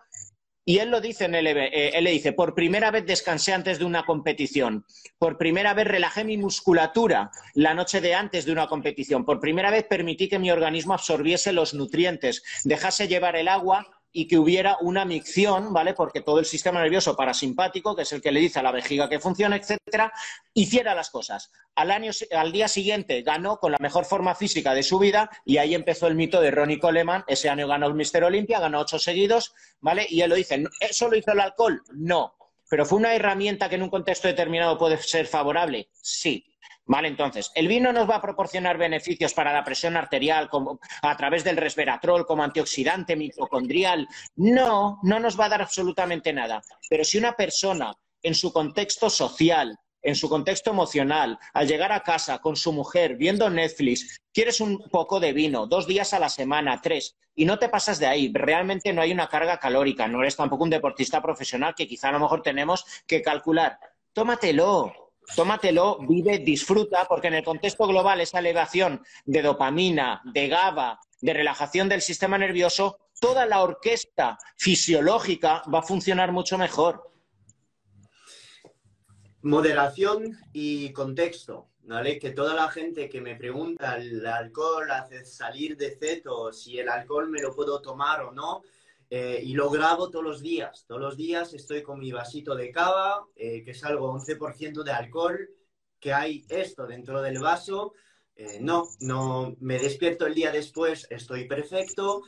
y 0.64 0.78
él 0.78 0.90
lo 0.90 1.00
dice 1.00 1.26
en 1.26 1.34
el 1.34 1.46
eh, 1.46 1.90
él 1.94 2.04
le 2.04 2.10
dice, 2.10 2.32
por 2.32 2.54
primera 2.54 2.90
vez 2.90 3.04
descansé 3.04 3.52
antes 3.52 3.78
de 3.78 3.84
una 3.84 4.06
competición, 4.06 4.86
por 5.18 5.36
primera 5.36 5.74
vez 5.74 5.86
relajé 5.86 6.24
mi 6.24 6.38
musculatura 6.38 7.30
la 7.54 7.74
noche 7.74 8.00
de 8.00 8.14
antes 8.14 8.46
de 8.46 8.52
una 8.52 8.66
competición, 8.66 9.26
por 9.26 9.40
primera 9.40 9.70
vez 9.70 9.84
permití 9.84 10.28
que 10.28 10.38
mi 10.38 10.50
organismo 10.50 10.94
absorbiese 10.94 11.52
los 11.52 11.74
nutrientes, 11.74 12.42
dejase 12.64 13.08
llevar 13.08 13.36
el 13.36 13.48
agua 13.48 13.86
y 14.16 14.28
que 14.28 14.38
hubiera 14.38 14.78
una 14.80 15.04
micción, 15.04 15.72
¿vale? 15.72 15.92
Porque 15.92 16.20
todo 16.20 16.38
el 16.38 16.44
sistema 16.44 16.80
nervioso 16.80 17.16
parasimpático, 17.16 17.96
que 17.96 18.02
es 18.02 18.12
el 18.12 18.22
que 18.22 18.30
le 18.30 18.38
dice 18.38 18.60
a 18.60 18.62
la 18.62 18.70
vejiga 18.70 19.08
que 19.08 19.18
funciona, 19.18 19.56
etcétera, 19.56 20.12
hiciera 20.54 20.94
las 20.94 21.10
cosas. 21.10 21.50
Al, 21.74 21.90
año, 21.90 22.12
al 22.30 22.52
día 22.52 22.68
siguiente 22.68 23.22
ganó 23.22 23.58
con 23.58 23.72
la 23.72 23.78
mejor 23.80 24.04
forma 24.04 24.36
física 24.36 24.72
de 24.72 24.84
su 24.84 25.00
vida 25.00 25.28
y 25.44 25.56
ahí 25.58 25.74
empezó 25.74 26.06
el 26.06 26.14
mito 26.14 26.40
de 26.40 26.52
Ronnie 26.52 26.78
Coleman. 26.78 27.24
Ese 27.26 27.50
año 27.50 27.66
ganó 27.66 27.88
el 27.88 27.94
Mister 27.94 28.22
Olympia, 28.22 28.60
ganó 28.60 28.78
ocho 28.78 29.00
seguidos, 29.00 29.52
¿vale? 29.80 30.06
Y 30.08 30.20
él 30.20 30.30
lo 30.30 30.36
dice, 30.36 30.62
¿eso 30.78 31.08
lo 31.08 31.16
hizo 31.16 31.32
el 31.32 31.40
alcohol? 31.40 31.82
No. 31.92 32.36
¿Pero 32.70 32.86
fue 32.86 32.98
una 32.98 33.14
herramienta 33.14 33.68
que 33.68 33.74
en 33.74 33.82
un 33.82 33.90
contexto 33.90 34.28
determinado 34.28 34.78
puede 34.78 34.96
ser 34.98 35.26
favorable? 35.26 35.88
Sí. 35.92 36.53
Vale, 36.86 37.08
entonces, 37.08 37.50
el 37.54 37.66
vino 37.66 37.92
nos 37.92 38.08
va 38.08 38.16
a 38.16 38.22
proporcionar 38.22 38.76
beneficios 38.76 39.32
para 39.32 39.52
la 39.52 39.64
presión 39.64 39.96
arterial 39.96 40.50
como, 40.50 40.80
a 41.00 41.16
través 41.16 41.42
del 41.42 41.56
resveratrol 41.56 42.26
como 42.26 42.42
antioxidante 42.42 43.16
mitocondrial. 43.16 44.06
No, 44.36 44.98
no 45.02 45.18
nos 45.18 45.38
va 45.38 45.46
a 45.46 45.48
dar 45.50 45.62
absolutamente 45.62 46.32
nada. 46.32 46.62
Pero 46.90 47.04
si 47.04 47.16
una 47.16 47.32
persona 47.32 47.94
en 48.22 48.34
su 48.34 48.52
contexto 48.52 49.08
social, 49.08 49.78
en 50.02 50.14
su 50.14 50.28
contexto 50.28 50.70
emocional, 50.70 51.38
al 51.54 51.66
llegar 51.66 51.90
a 51.90 52.02
casa 52.02 52.38
con 52.38 52.54
su 52.54 52.72
mujer, 52.72 53.16
viendo 53.16 53.48
Netflix, 53.48 54.20
quieres 54.32 54.60
un 54.60 54.78
poco 54.90 55.18
de 55.20 55.32
vino, 55.32 55.66
dos 55.66 55.86
días 55.86 56.12
a 56.12 56.18
la 56.18 56.28
semana, 56.28 56.80
tres, 56.82 57.16
y 57.34 57.46
no 57.46 57.58
te 57.58 57.70
pasas 57.70 57.98
de 57.98 58.06
ahí, 58.06 58.30
realmente 58.32 58.92
no 58.92 59.00
hay 59.00 59.12
una 59.12 59.28
carga 59.28 59.58
calórica, 59.58 60.06
no 60.06 60.20
eres 60.20 60.36
tampoco 60.36 60.64
un 60.64 60.70
deportista 60.70 61.22
profesional 61.22 61.74
que 61.74 61.88
quizá 61.88 62.10
a 62.10 62.12
lo 62.12 62.20
mejor 62.20 62.42
tenemos 62.42 62.84
que 63.06 63.22
calcular. 63.22 63.78
Tómatelo, 64.12 65.03
tómatelo, 65.36 65.98
vive, 66.00 66.38
disfruta, 66.38 67.06
porque 67.08 67.28
en 67.28 67.34
el 67.34 67.44
contexto 67.44 67.86
global 67.86 68.20
esa 68.20 68.38
elevación 68.38 69.02
de 69.24 69.42
dopamina, 69.42 70.22
de 70.24 70.48
GABA, 70.48 70.98
de 71.20 71.32
relajación 71.32 71.88
del 71.88 72.02
sistema 72.02 72.38
nervioso, 72.38 72.98
toda 73.20 73.46
la 73.46 73.62
orquesta 73.62 74.38
fisiológica 74.56 75.62
va 75.72 75.78
a 75.78 75.82
funcionar 75.82 76.32
mucho 76.32 76.58
mejor. 76.58 77.10
Moderación 79.42 80.38
y 80.52 80.92
contexto, 80.92 81.68
¿vale? 81.82 82.18
Que 82.18 82.30
toda 82.30 82.54
la 82.54 82.68
gente 82.70 83.08
que 83.08 83.20
me 83.20 83.36
pregunta, 83.36 83.96
¿el 83.96 84.26
alcohol 84.26 84.90
hace 84.90 85.24
salir 85.24 85.76
de 85.76 85.96
ceto? 85.96 86.52
Si 86.52 86.78
el 86.78 86.88
alcohol 86.88 87.30
me 87.30 87.40
lo 87.40 87.54
puedo 87.54 87.80
tomar 87.80 88.22
o 88.22 88.32
no, 88.32 88.62
eh, 89.16 89.40
y 89.44 89.54
lo 89.54 89.70
grabo 89.70 90.10
todos 90.10 90.24
los 90.24 90.42
días. 90.42 90.86
Todos 90.88 91.00
los 91.00 91.16
días 91.16 91.54
estoy 91.54 91.84
con 91.84 92.00
mi 92.00 92.10
vasito 92.10 92.56
de 92.56 92.72
cava, 92.72 93.24
eh, 93.36 93.62
que 93.62 93.70
es 93.70 93.84
algo 93.84 94.12
11% 94.12 94.82
de 94.82 94.90
alcohol, 94.90 95.38
que 96.00 96.12
hay 96.12 96.44
esto 96.48 96.84
dentro 96.84 97.22
del 97.22 97.38
vaso. 97.38 97.94
Eh, 98.34 98.58
no, 98.60 98.88
no 98.98 99.54
me 99.60 99.78
despierto 99.78 100.26
el 100.26 100.34
día 100.34 100.50
después, 100.50 101.06
estoy 101.10 101.46
perfecto, 101.46 102.22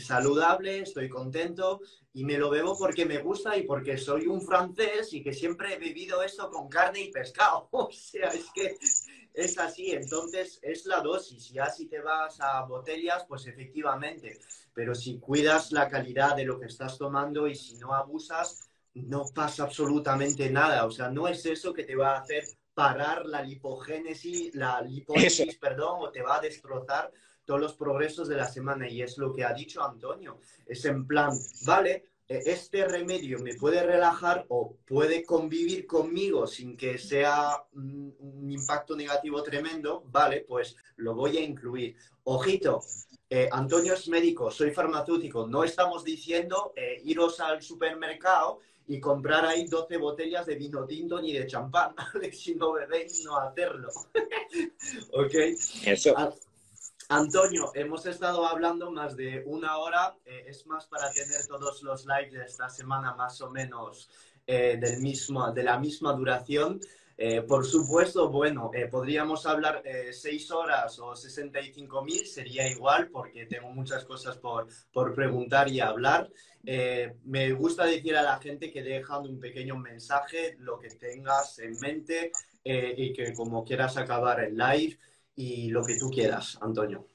saludable, 0.00 0.80
estoy 0.80 1.08
contento 1.08 1.80
y 2.12 2.24
me 2.24 2.36
lo 2.36 2.50
bebo 2.50 2.76
porque 2.76 3.06
me 3.06 3.18
gusta 3.18 3.56
y 3.56 3.62
porque 3.62 3.96
soy 3.96 4.26
un 4.26 4.42
francés 4.42 5.12
y 5.12 5.22
que 5.22 5.32
siempre 5.32 5.74
he 5.74 5.78
bebido 5.78 6.20
esto 6.24 6.50
con 6.50 6.68
carne 6.68 7.02
y 7.02 7.12
pescado. 7.12 7.68
O 7.72 7.92
sea, 7.92 8.30
es 8.30 8.50
que 8.52 8.76
es 9.34 9.56
así, 9.56 9.92
entonces 9.92 10.58
es 10.62 10.84
la 10.86 11.00
dosis. 11.00 11.50
Ya 11.50 11.70
si 11.70 11.86
te 11.86 12.00
vas 12.00 12.40
a 12.40 12.62
botellas, 12.62 13.24
pues 13.28 13.46
efectivamente. 13.46 14.40
Pero 14.78 14.94
si 14.94 15.18
cuidas 15.18 15.72
la 15.72 15.88
calidad 15.88 16.36
de 16.36 16.44
lo 16.44 16.60
que 16.60 16.66
estás 16.66 16.96
tomando 16.96 17.48
y 17.48 17.56
si 17.56 17.74
no 17.78 17.94
abusas, 17.94 18.70
no 18.94 19.24
pasa 19.34 19.64
absolutamente 19.64 20.50
nada. 20.50 20.86
O 20.86 20.90
sea, 20.92 21.10
no 21.10 21.26
es 21.26 21.44
eso 21.46 21.74
que 21.74 21.82
te 21.82 21.96
va 21.96 22.14
a 22.14 22.20
hacer 22.20 22.44
parar 22.74 23.26
la 23.26 23.42
lipogénesis, 23.42 24.54
la 24.54 24.80
lipólisis, 24.80 25.58
perdón, 25.58 25.96
o 26.02 26.12
te 26.12 26.22
va 26.22 26.36
a 26.36 26.40
destrozar 26.40 27.10
todos 27.44 27.60
los 27.60 27.74
progresos 27.74 28.28
de 28.28 28.36
la 28.36 28.46
semana. 28.46 28.88
Y 28.88 29.02
es 29.02 29.18
lo 29.18 29.32
que 29.32 29.42
ha 29.42 29.52
dicho 29.52 29.82
Antonio. 29.82 30.38
Es 30.64 30.84
en 30.84 31.08
plan, 31.08 31.36
vale, 31.66 32.04
e, 32.28 32.42
este 32.46 32.86
remedio 32.86 33.40
me 33.40 33.54
puede 33.54 33.82
relajar 33.82 34.46
o 34.48 34.76
puede 34.86 35.24
convivir 35.24 35.88
conmigo 35.88 36.46
sin 36.46 36.76
que 36.76 36.98
sea 36.98 37.64
un, 37.72 38.14
impacto 38.48 38.94
negativo 38.94 39.42
tremendo, 39.42 40.04
vale, 40.06 40.44
pues 40.46 40.76
lo 40.96 41.16
voy 41.16 41.36
a 41.36 41.40
incluir. 41.40 41.96
Ojito, 42.22 42.80
eh, 43.30 43.48
Antonio 43.52 43.94
es 43.94 44.08
médico, 44.08 44.50
soy 44.50 44.70
farmacéutico, 44.70 45.46
no 45.46 45.64
estamos 45.64 46.04
diciendo 46.04 46.72
eh, 46.76 47.00
iros 47.04 47.40
al 47.40 47.62
supermercado 47.62 48.60
y 48.86 48.98
comprar 48.98 49.44
ahí 49.44 49.66
12 49.66 49.98
botellas 49.98 50.46
de 50.46 50.54
vino 50.54 50.86
tinto 50.86 51.20
ni 51.20 51.32
de 51.34 51.46
champán, 51.46 51.94
si 52.32 52.54
no 52.54 52.72
bebéis, 52.72 53.24
no 53.24 53.36
hacerlo. 53.36 53.90
ok. 55.12 55.34
Eso. 55.84 56.14
Antonio, 57.10 57.70
hemos 57.74 58.04
estado 58.04 58.46
hablando 58.46 58.90
más 58.90 59.16
de 59.16 59.42
una 59.46 59.78
hora. 59.78 60.14
Eh, 60.26 60.44
es 60.48 60.66
más 60.66 60.86
para 60.86 61.10
tener 61.10 61.46
todos 61.46 61.82
los 61.82 62.04
lives 62.04 62.32
de 62.32 62.44
esta 62.44 62.68
semana 62.68 63.14
más 63.14 63.40
o 63.40 63.50
menos 63.50 64.10
eh, 64.46 64.76
del 64.78 65.00
mismo, 65.00 65.50
de 65.50 65.62
la 65.62 65.78
misma 65.78 66.12
duración. 66.12 66.80
Eh, 67.20 67.42
por 67.42 67.66
supuesto, 67.66 68.30
bueno, 68.30 68.70
podríamos 68.92 69.44
hablar 69.44 69.82
seis 70.12 70.52
horas 70.52 70.98
o 71.00 71.16
65 71.16 72.04
mil, 72.04 72.24
sería 72.24 72.68
igual 72.68 73.08
porque 73.08 73.46
tengo 73.46 73.70
muchas 73.70 74.04
cosas 74.04 74.38
por, 74.38 74.68
por 74.92 75.14
preguntar 75.14 75.68
y 75.68 75.80
hablar. 75.80 76.30
me 77.24 77.52
gusta 77.52 77.86
decir 77.86 78.16
a 78.16 78.22
la 78.22 78.38
gente 78.38 78.70
que 78.70 78.84
dejando 78.84 79.28
un 79.28 79.40
pequeño 79.40 79.76
mensaje, 79.76 80.54
lo 80.60 80.78
que 80.78 80.90
tengas 80.90 81.58
en 81.58 81.76
mente 81.80 82.30
y 82.62 83.12
que 83.12 83.34
como 83.34 83.64
quieras 83.64 83.96
acabar 83.96 84.38
el 84.38 84.56
live, 84.56 84.96
y 85.38 85.68
lo 85.70 85.84
que 85.84 85.96
tú 85.96 86.10
quieras, 86.10 86.58
Antonio. 86.60 87.06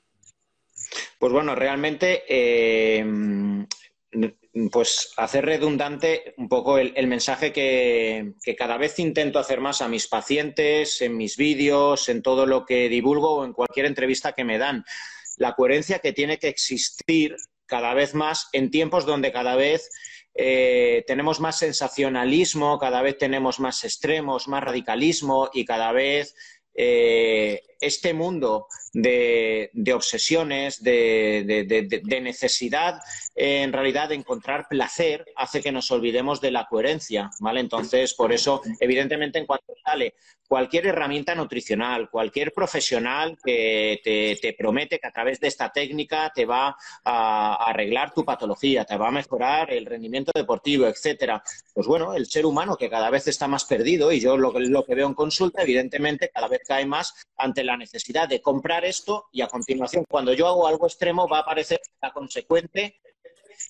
Pues 1.19 1.33
bueno, 1.33 1.55
realmente, 1.55 2.23
eh, 2.27 3.05
pues 4.71 5.13
hacer 5.17 5.45
redundante 5.45 6.35
un 6.37 6.47
poco 6.47 6.77
el, 6.77 7.07
mensaje 7.07 7.51
que, 7.51 8.33
cada 8.55 8.77
vez 8.77 8.99
intento 8.99 9.39
hacer 9.39 9.59
más 9.59 9.81
a 9.81 9.87
mis 9.87 10.07
pacientes, 10.07 11.01
en 11.01 11.17
mis 11.17 11.37
vídeos, 11.37 12.07
en 12.09 12.21
todo 12.21 12.45
lo 12.45 12.65
que 12.65 12.87
divulgo 12.87 13.37
o 13.37 13.45
en 13.45 13.53
cualquier 13.53 13.87
entrevista 13.87 14.33
que 14.33 14.43
me 14.43 14.59
dan. 14.59 14.85
La 15.37 15.53
coherencia 15.53 15.99
que 15.99 16.13
tiene 16.13 16.37
que 16.37 16.49
existir 16.49 17.35
cada 17.65 17.95
vez 17.95 18.13
más 18.13 18.49
en 18.53 18.69
tiempos 18.69 19.07
donde 19.07 19.31
cada 19.31 19.55
vez 19.55 19.89
eh, 20.35 21.03
tenemos 21.07 21.39
más 21.39 21.57
sensacionalismo, 21.57 22.77
cada 22.77 23.01
vez 23.01 23.17
tenemos 23.17 23.59
más 23.59 23.83
extremos, 23.83 24.47
más 24.47 24.63
radicalismo 24.63 25.49
y 25.51 25.65
cada 25.65 25.91
vez 25.91 26.35
eh, 26.75 27.61
este 27.85 28.13
mundo 28.13 28.67
de, 28.93 29.71
obsesiones, 29.93 30.81
de, 30.83 32.19
necesidad 32.21 32.99
en 33.35 33.73
realidad 33.73 34.09
de 34.09 34.15
encontrar 34.15 34.67
placer, 34.69 35.25
hace 35.35 35.61
que 35.61 35.71
nos 35.71 35.89
olvidemos 35.91 36.39
de 36.41 36.51
la 36.51 36.65
coherencia, 36.65 37.31
¿vale? 37.39 37.59
Entonces, 37.59 38.13
por 38.13 38.31
eso, 38.31 38.61
evidentemente, 38.79 39.39
en 39.39 39.45
cuanto 39.45 39.73
sale 39.83 40.13
cualquier 40.47 40.85
herramienta 40.85 41.33
nutricional, 41.33 42.11
cualquier 42.11 42.53
profesional 42.53 43.37
que 43.43 43.99
te, 44.39 44.53
promete 44.53 44.99
que 44.99 45.07
a 45.07 45.11
través 45.11 45.39
de 45.39 45.47
esta 45.47 45.71
técnica 45.71 46.31
te 46.33 46.45
va 46.45 46.77
a, 47.03 47.55
arreglar 47.69 48.13
tu 48.13 48.23
patología, 48.23 48.85
te 48.85 48.95
va 48.95 49.07
a 49.07 49.11
mejorar 49.11 49.73
el 49.73 49.85
rendimiento 49.85 50.31
deportivo, 50.33 50.85
etcétera. 50.85 51.41
Pues 51.73 51.87
bueno, 51.87 52.13
el 52.13 52.27
ser 52.27 52.45
humano 52.45 52.77
que 52.77 52.89
cada 52.89 53.09
vez 53.09 53.27
está 53.27 53.47
más 53.47 53.65
perdido 53.65 54.11
y 54.11 54.19
yo 54.19 54.37
lo, 54.37 54.51
lo 54.51 54.85
que 54.85 54.93
veo 54.93 55.07
en 55.07 55.15
consulta, 55.15 55.63
evidentemente, 55.63 56.29
cada 56.29 56.47
vez 56.47 56.61
cae 56.67 56.85
más 56.85 57.15
ante 57.37 57.63
la 57.63 57.72
necesidad 57.77 58.27
de 58.27 58.41
comprar 58.41 58.85
esto 58.85 59.27
y 59.31 59.41
a 59.41 59.47
continuación, 59.47 60.05
cuando 60.09 60.33
yo 60.33 60.47
hago 60.47 60.67
algo 60.67 60.87
extremo, 60.87 61.27
va 61.27 61.39
a 61.39 61.41
aparecer 61.41 61.81
la 62.01 62.11
consecuente 62.11 62.99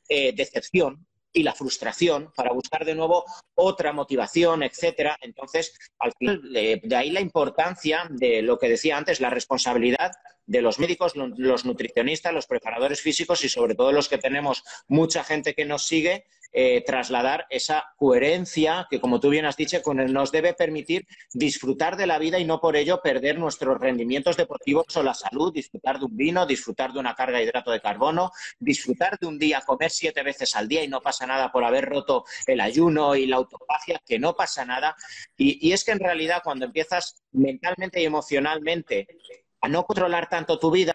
eh, 0.09 0.33
decepción 0.33 1.05
y 1.33 1.43
la 1.43 1.53
frustración 1.53 2.31
para 2.35 2.53
buscar 2.53 2.85
de 2.85 2.93
nuevo 2.93 3.25
otra 3.55 3.91
motivación, 3.91 4.61
etcétera. 4.63 5.17
Entonces, 5.21 5.77
al 5.97 6.13
final, 6.13 6.41
de 6.43 6.95
ahí 6.95 7.09
la 7.09 7.21
importancia 7.21 8.07
de 8.09 8.43
lo 8.43 8.59
que 8.59 8.69
decía 8.69 8.97
antes, 8.97 9.19
la 9.19 9.31
responsabilidad 9.31 10.11
de 10.45 10.61
los 10.61 10.77
médicos, 10.77 11.13
los 11.15 11.65
nutricionistas, 11.65 12.33
los 12.33 12.45
preparadores 12.45 13.01
físicos 13.01 13.43
y 13.43 13.49
sobre 13.49 13.75
todo 13.75 13.91
los 13.91 14.09
que 14.09 14.17
tenemos 14.17 14.63
mucha 14.87 15.23
gente 15.23 15.53
que 15.55 15.65
nos 15.65 15.87
sigue, 15.87 16.25
eh, 16.53 16.83
trasladar 16.85 17.47
esa 17.49 17.83
coherencia 17.97 18.85
que, 18.89 19.01
como 19.01 19.19
tú 19.19 19.29
bien 19.29 19.45
has 19.45 19.57
dicho, 19.57 19.81
nos 19.93 20.31
debe 20.31 20.53
permitir 20.53 21.07
disfrutar 21.33 21.97
de 21.97 22.05
la 22.07 22.19
vida 22.19 22.37
y 22.39 22.45
no 22.45 22.61
por 22.61 22.75
ello 22.75 23.01
perder 23.01 23.39
nuestros 23.39 23.79
rendimientos 23.79 24.37
deportivos 24.37 24.85
o 24.95 25.03
la 25.03 25.15
salud, 25.15 25.51
disfrutar 25.51 25.97
de 25.97 26.05
un 26.05 26.15
vino, 26.15 26.45
disfrutar 26.45 26.93
de 26.93 26.99
una 26.99 27.15
carga 27.15 27.39
de 27.39 27.45
hidrato 27.45 27.71
de 27.71 27.81
carbono, 27.81 28.31
disfrutar 28.59 29.17
de 29.19 29.27
un 29.27 29.39
día, 29.39 29.61
comer 29.65 29.89
siete 29.89 30.21
veces 30.21 30.55
al 30.55 30.67
día 30.67 30.83
y 30.83 30.87
no 30.87 31.01
pasa 31.01 31.25
nada 31.25 31.51
por 31.51 31.63
haber 31.63 31.85
roto 31.85 32.23
el 32.45 32.61
ayuno 32.61 33.15
y 33.15 33.25
la 33.25 33.37
autofagia, 33.37 33.99
que 34.05 34.19
no 34.19 34.35
pasa 34.35 34.63
nada. 34.63 34.95
y 35.37 35.71
es 35.71 35.83
que 35.83 35.91
en 35.91 35.99
realidad 35.99 36.41
cuando 36.43 36.65
empiezas 36.65 37.23
mentalmente 37.31 38.01
y 38.01 38.05
emocionalmente 38.05 39.07
a 39.61 39.67
no 39.69 39.85
controlar 39.85 40.29
tanto 40.29 40.59
tu 40.59 40.69
vida, 40.69 40.93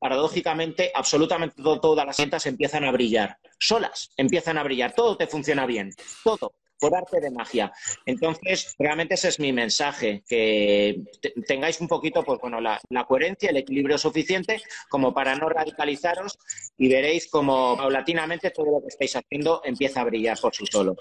paradójicamente, 0.00 0.90
absolutamente 0.92 1.62
todas 1.62 2.06
las 2.06 2.16
ventas 2.16 2.46
empiezan 2.46 2.84
a 2.84 2.90
brillar. 2.90 3.36
Solas 3.58 4.10
empiezan 4.16 4.58
a 4.58 4.64
brillar. 4.64 4.92
Todo 4.92 5.16
te 5.16 5.28
funciona 5.28 5.66
bien. 5.66 5.92
Todo 6.24 6.54
por 6.80 6.96
arte 6.96 7.20
de 7.20 7.30
magia. 7.30 7.70
Entonces, 8.06 8.74
realmente 8.78 9.14
ese 9.14 9.28
es 9.28 9.38
mi 9.38 9.52
mensaje, 9.52 10.24
que 10.26 11.02
tengáis 11.46 11.78
un 11.80 11.88
poquito, 11.88 12.24
pues 12.24 12.40
bueno, 12.40 12.58
la, 12.58 12.80
la, 12.88 13.04
coherencia, 13.04 13.50
el 13.50 13.58
equilibrio 13.58 13.98
suficiente 13.98 14.62
como 14.88 15.12
para 15.12 15.36
no 15.36 15.50
radicalizaros 15.50 16.38
y 16.78 16.88
veréis 16.88 17.28
como 17.28 17.76
paulatinamente 17.76 18.50
todo 18.50 18.70
lo 18.72 18.80
que 18.80 18.88
estáis 18.88 19.14
haciendo 19.14 19.60
empieza 19.62 20.00
a 20.00 20.04
brillar 20.04 20.38
por 20.40 20.54
sí 20.54 20.64
solo. 20.66 20.96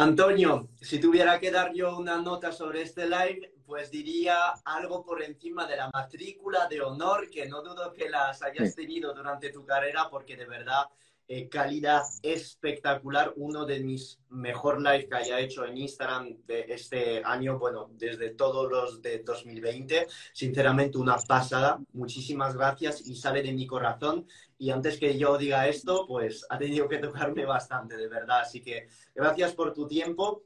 Antonio, 0.00 0.68
si 0.80 1.00
tuviera 1.00 1.40
que 1.40 1.50
dar 1.50 1.72
yo 1.74 1.98
una 1.98 2.18
nota 2.18 2.52
sobre 2.52 2.82
este 2.82 3.08
live, 3.08 3.52
pues 3.66 3.90
diría 3.90 4.50
algo 4.64 5.04
por 5.04 5.20
encima 5.24 5.66
de 5.66 5.76
la 5.76 5.90
matrícula 5.92 6.68
de 6.68 6.80
honor, 6.80 7.28
que 7.28 7.48
no 7.48 7.62
dudo 7.62 7.92
que 7.92 8.08
las 8.08 8.40
hayas 8.44 8.76
tenido 8.76 9.12
durante 9.12 9.50
tu 9.50 9.64
carrera, 9.64 10.08
porque 10.08 10.36
de 10.36 10.46
verdad 10.46 10.84
eh, 11.30 11.46
calidad 11.48 12.02
espectacular, 12.22 13.34
uno 13.36 13.66
de 13.66 13.80
mis 13.80 14.18
mejor 14.30 14.80
live 14.80 15.06
que 15.08 15.14
haya 15.14 15.38
hecho 15.40 15.66
en 15.66 15.76
Instagram 15.76 16.38
de 16.46 16.64
este 16.68 17.22
año, 17.22 17.58
bueno, 17.58 17.90
desde 17.98 18.30
todos 18.30 18.70
los 18.70 19.02
de 19.02 19.18
2020, 19.18 20.06
sinceramente 20.32 20.96
una 20.96 21.18
pasada, 21.18 21.78
muchísimas 21.92 22.56
gracias 22.56 23.06
y 23.06 23.14
sale 23.14 23.42
de 23.42 23.52
mi 23.52 23.66
corazón 23.66 24.26
y 24.56 24.70
antes 24.70 24.98
que 24.98 25.18
yo 25.18 25.36
diga 25.36 25.68
esto, 25.68 26.06
pues 26.06 26.46
ha 26.48 26.56
tenido 26.56 26.88
que 26.88 26.96
tocarme 26.96 27.44
bastante, 27.44 27.98
de 27.98 28.08
verdad, 28.08 28.40
así 28.40 28.62
que 28.62 28.88
gracias 29.14 29.52
por 29.52 29.74
tu 29.74 29.86
tiempo. 29.86 30.44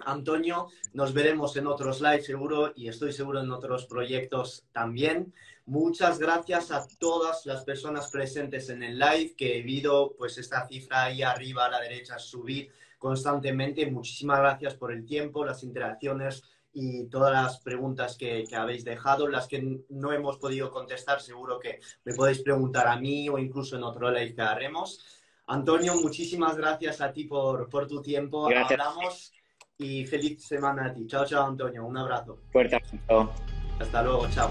Antonio, 0.00 0.68
nos 0.92 1.12
veremos 1.12 1.56
en 1.56 1.66
otros 1.66 2.00
lives 2.00 2.26
seguro 2.26 2.72
y 2.74 2.88
estoy 2.88 3.12
seguro 3.12 3.40
en 3.40 3.50
otros 3.52 3.86
proyectos 3.86 4.64
también. 4.72 5.32
Muchas 5.66 6.18
gracias 6.18 6.70
a 6.70 6.86
todas 6.98 7.46
las 7.46 7.64
personas 7.64 8.08
presentes 8.08 8.68
en 8.68 8.82
el 8.82 8.98
live, 8.98 9.34
que 9.34 9.58
he 9.58 9.62
visto 9.62 10.14
pues 10.18 10.36
esta 10.36 10.66
cifra 10.66 11.04
ahí 11.04 11.22
arriba 11.22 11.64
a 11.64 11.70
la 11.70 11.80
derecha 11.80 12.18
subir 12.18 12.70
constantemente. 12.98 13.90
Muchísimas 13.90 14.38
gracias 14.40 14.74
por 14.74 14.92
el 14.92 15.06
tiempo, 15.06 15.44
las 15.44 15.62
interacciones 15.62 16.42
y 16.74 17.06
todas 17.06 17.32
las 17.32 17.60
preguntas 17.60 18.16
que, 18.18 18.44
habéis 18.54 18.84
dejado. 18.84 19.26
Las 19.26 19.48
que 19.48 19.80
no 19.88 20.12
hemos 20.12 20.36
podido 20.36 20.70
contestar, 20.70 21.22
seguro 21.22 21.58
que 21.58 21.80
me 22.04 22.14
podéis 22.14 22.42
preguntar 22.42 22.86
a 22.86 22.96
mí 22.96 23.28
o 23.30 23.38
incluso 23.38 23.76
en 23.76 23.84
otro 23.84 24.10
live 24.10 24.34
que 24.34 24.42
haremos. 24.42 25.02
Antonio, 25.46 25.94
muchísimas 25.94 26.56
gracias 26.56 27.00
a 27.00 27.12
ti 27.12 27.24
por, 27.24 27.70
por 27.70 27.86
tu 27.86 28.02
tiempo. 28.02 28.46
Gracias. 28.46 28.80
Hablamos 28.80 29.32
y 29.78 30.04
feliz 30.04 30.46
semana 30.46 30.86
a 30.86 30.92
ti. 30.92 31.06
Chao, 31.06 31.24
chao, 31.24 31.46
Antonio. 31.46 31.86
Un 31.86 31.96
abrazo. 31.96 32.40
Fuerte 32.52 32.82
Hasta 33.78 34.02
luego. 34.02 34.28
Chao. 34.30 34.50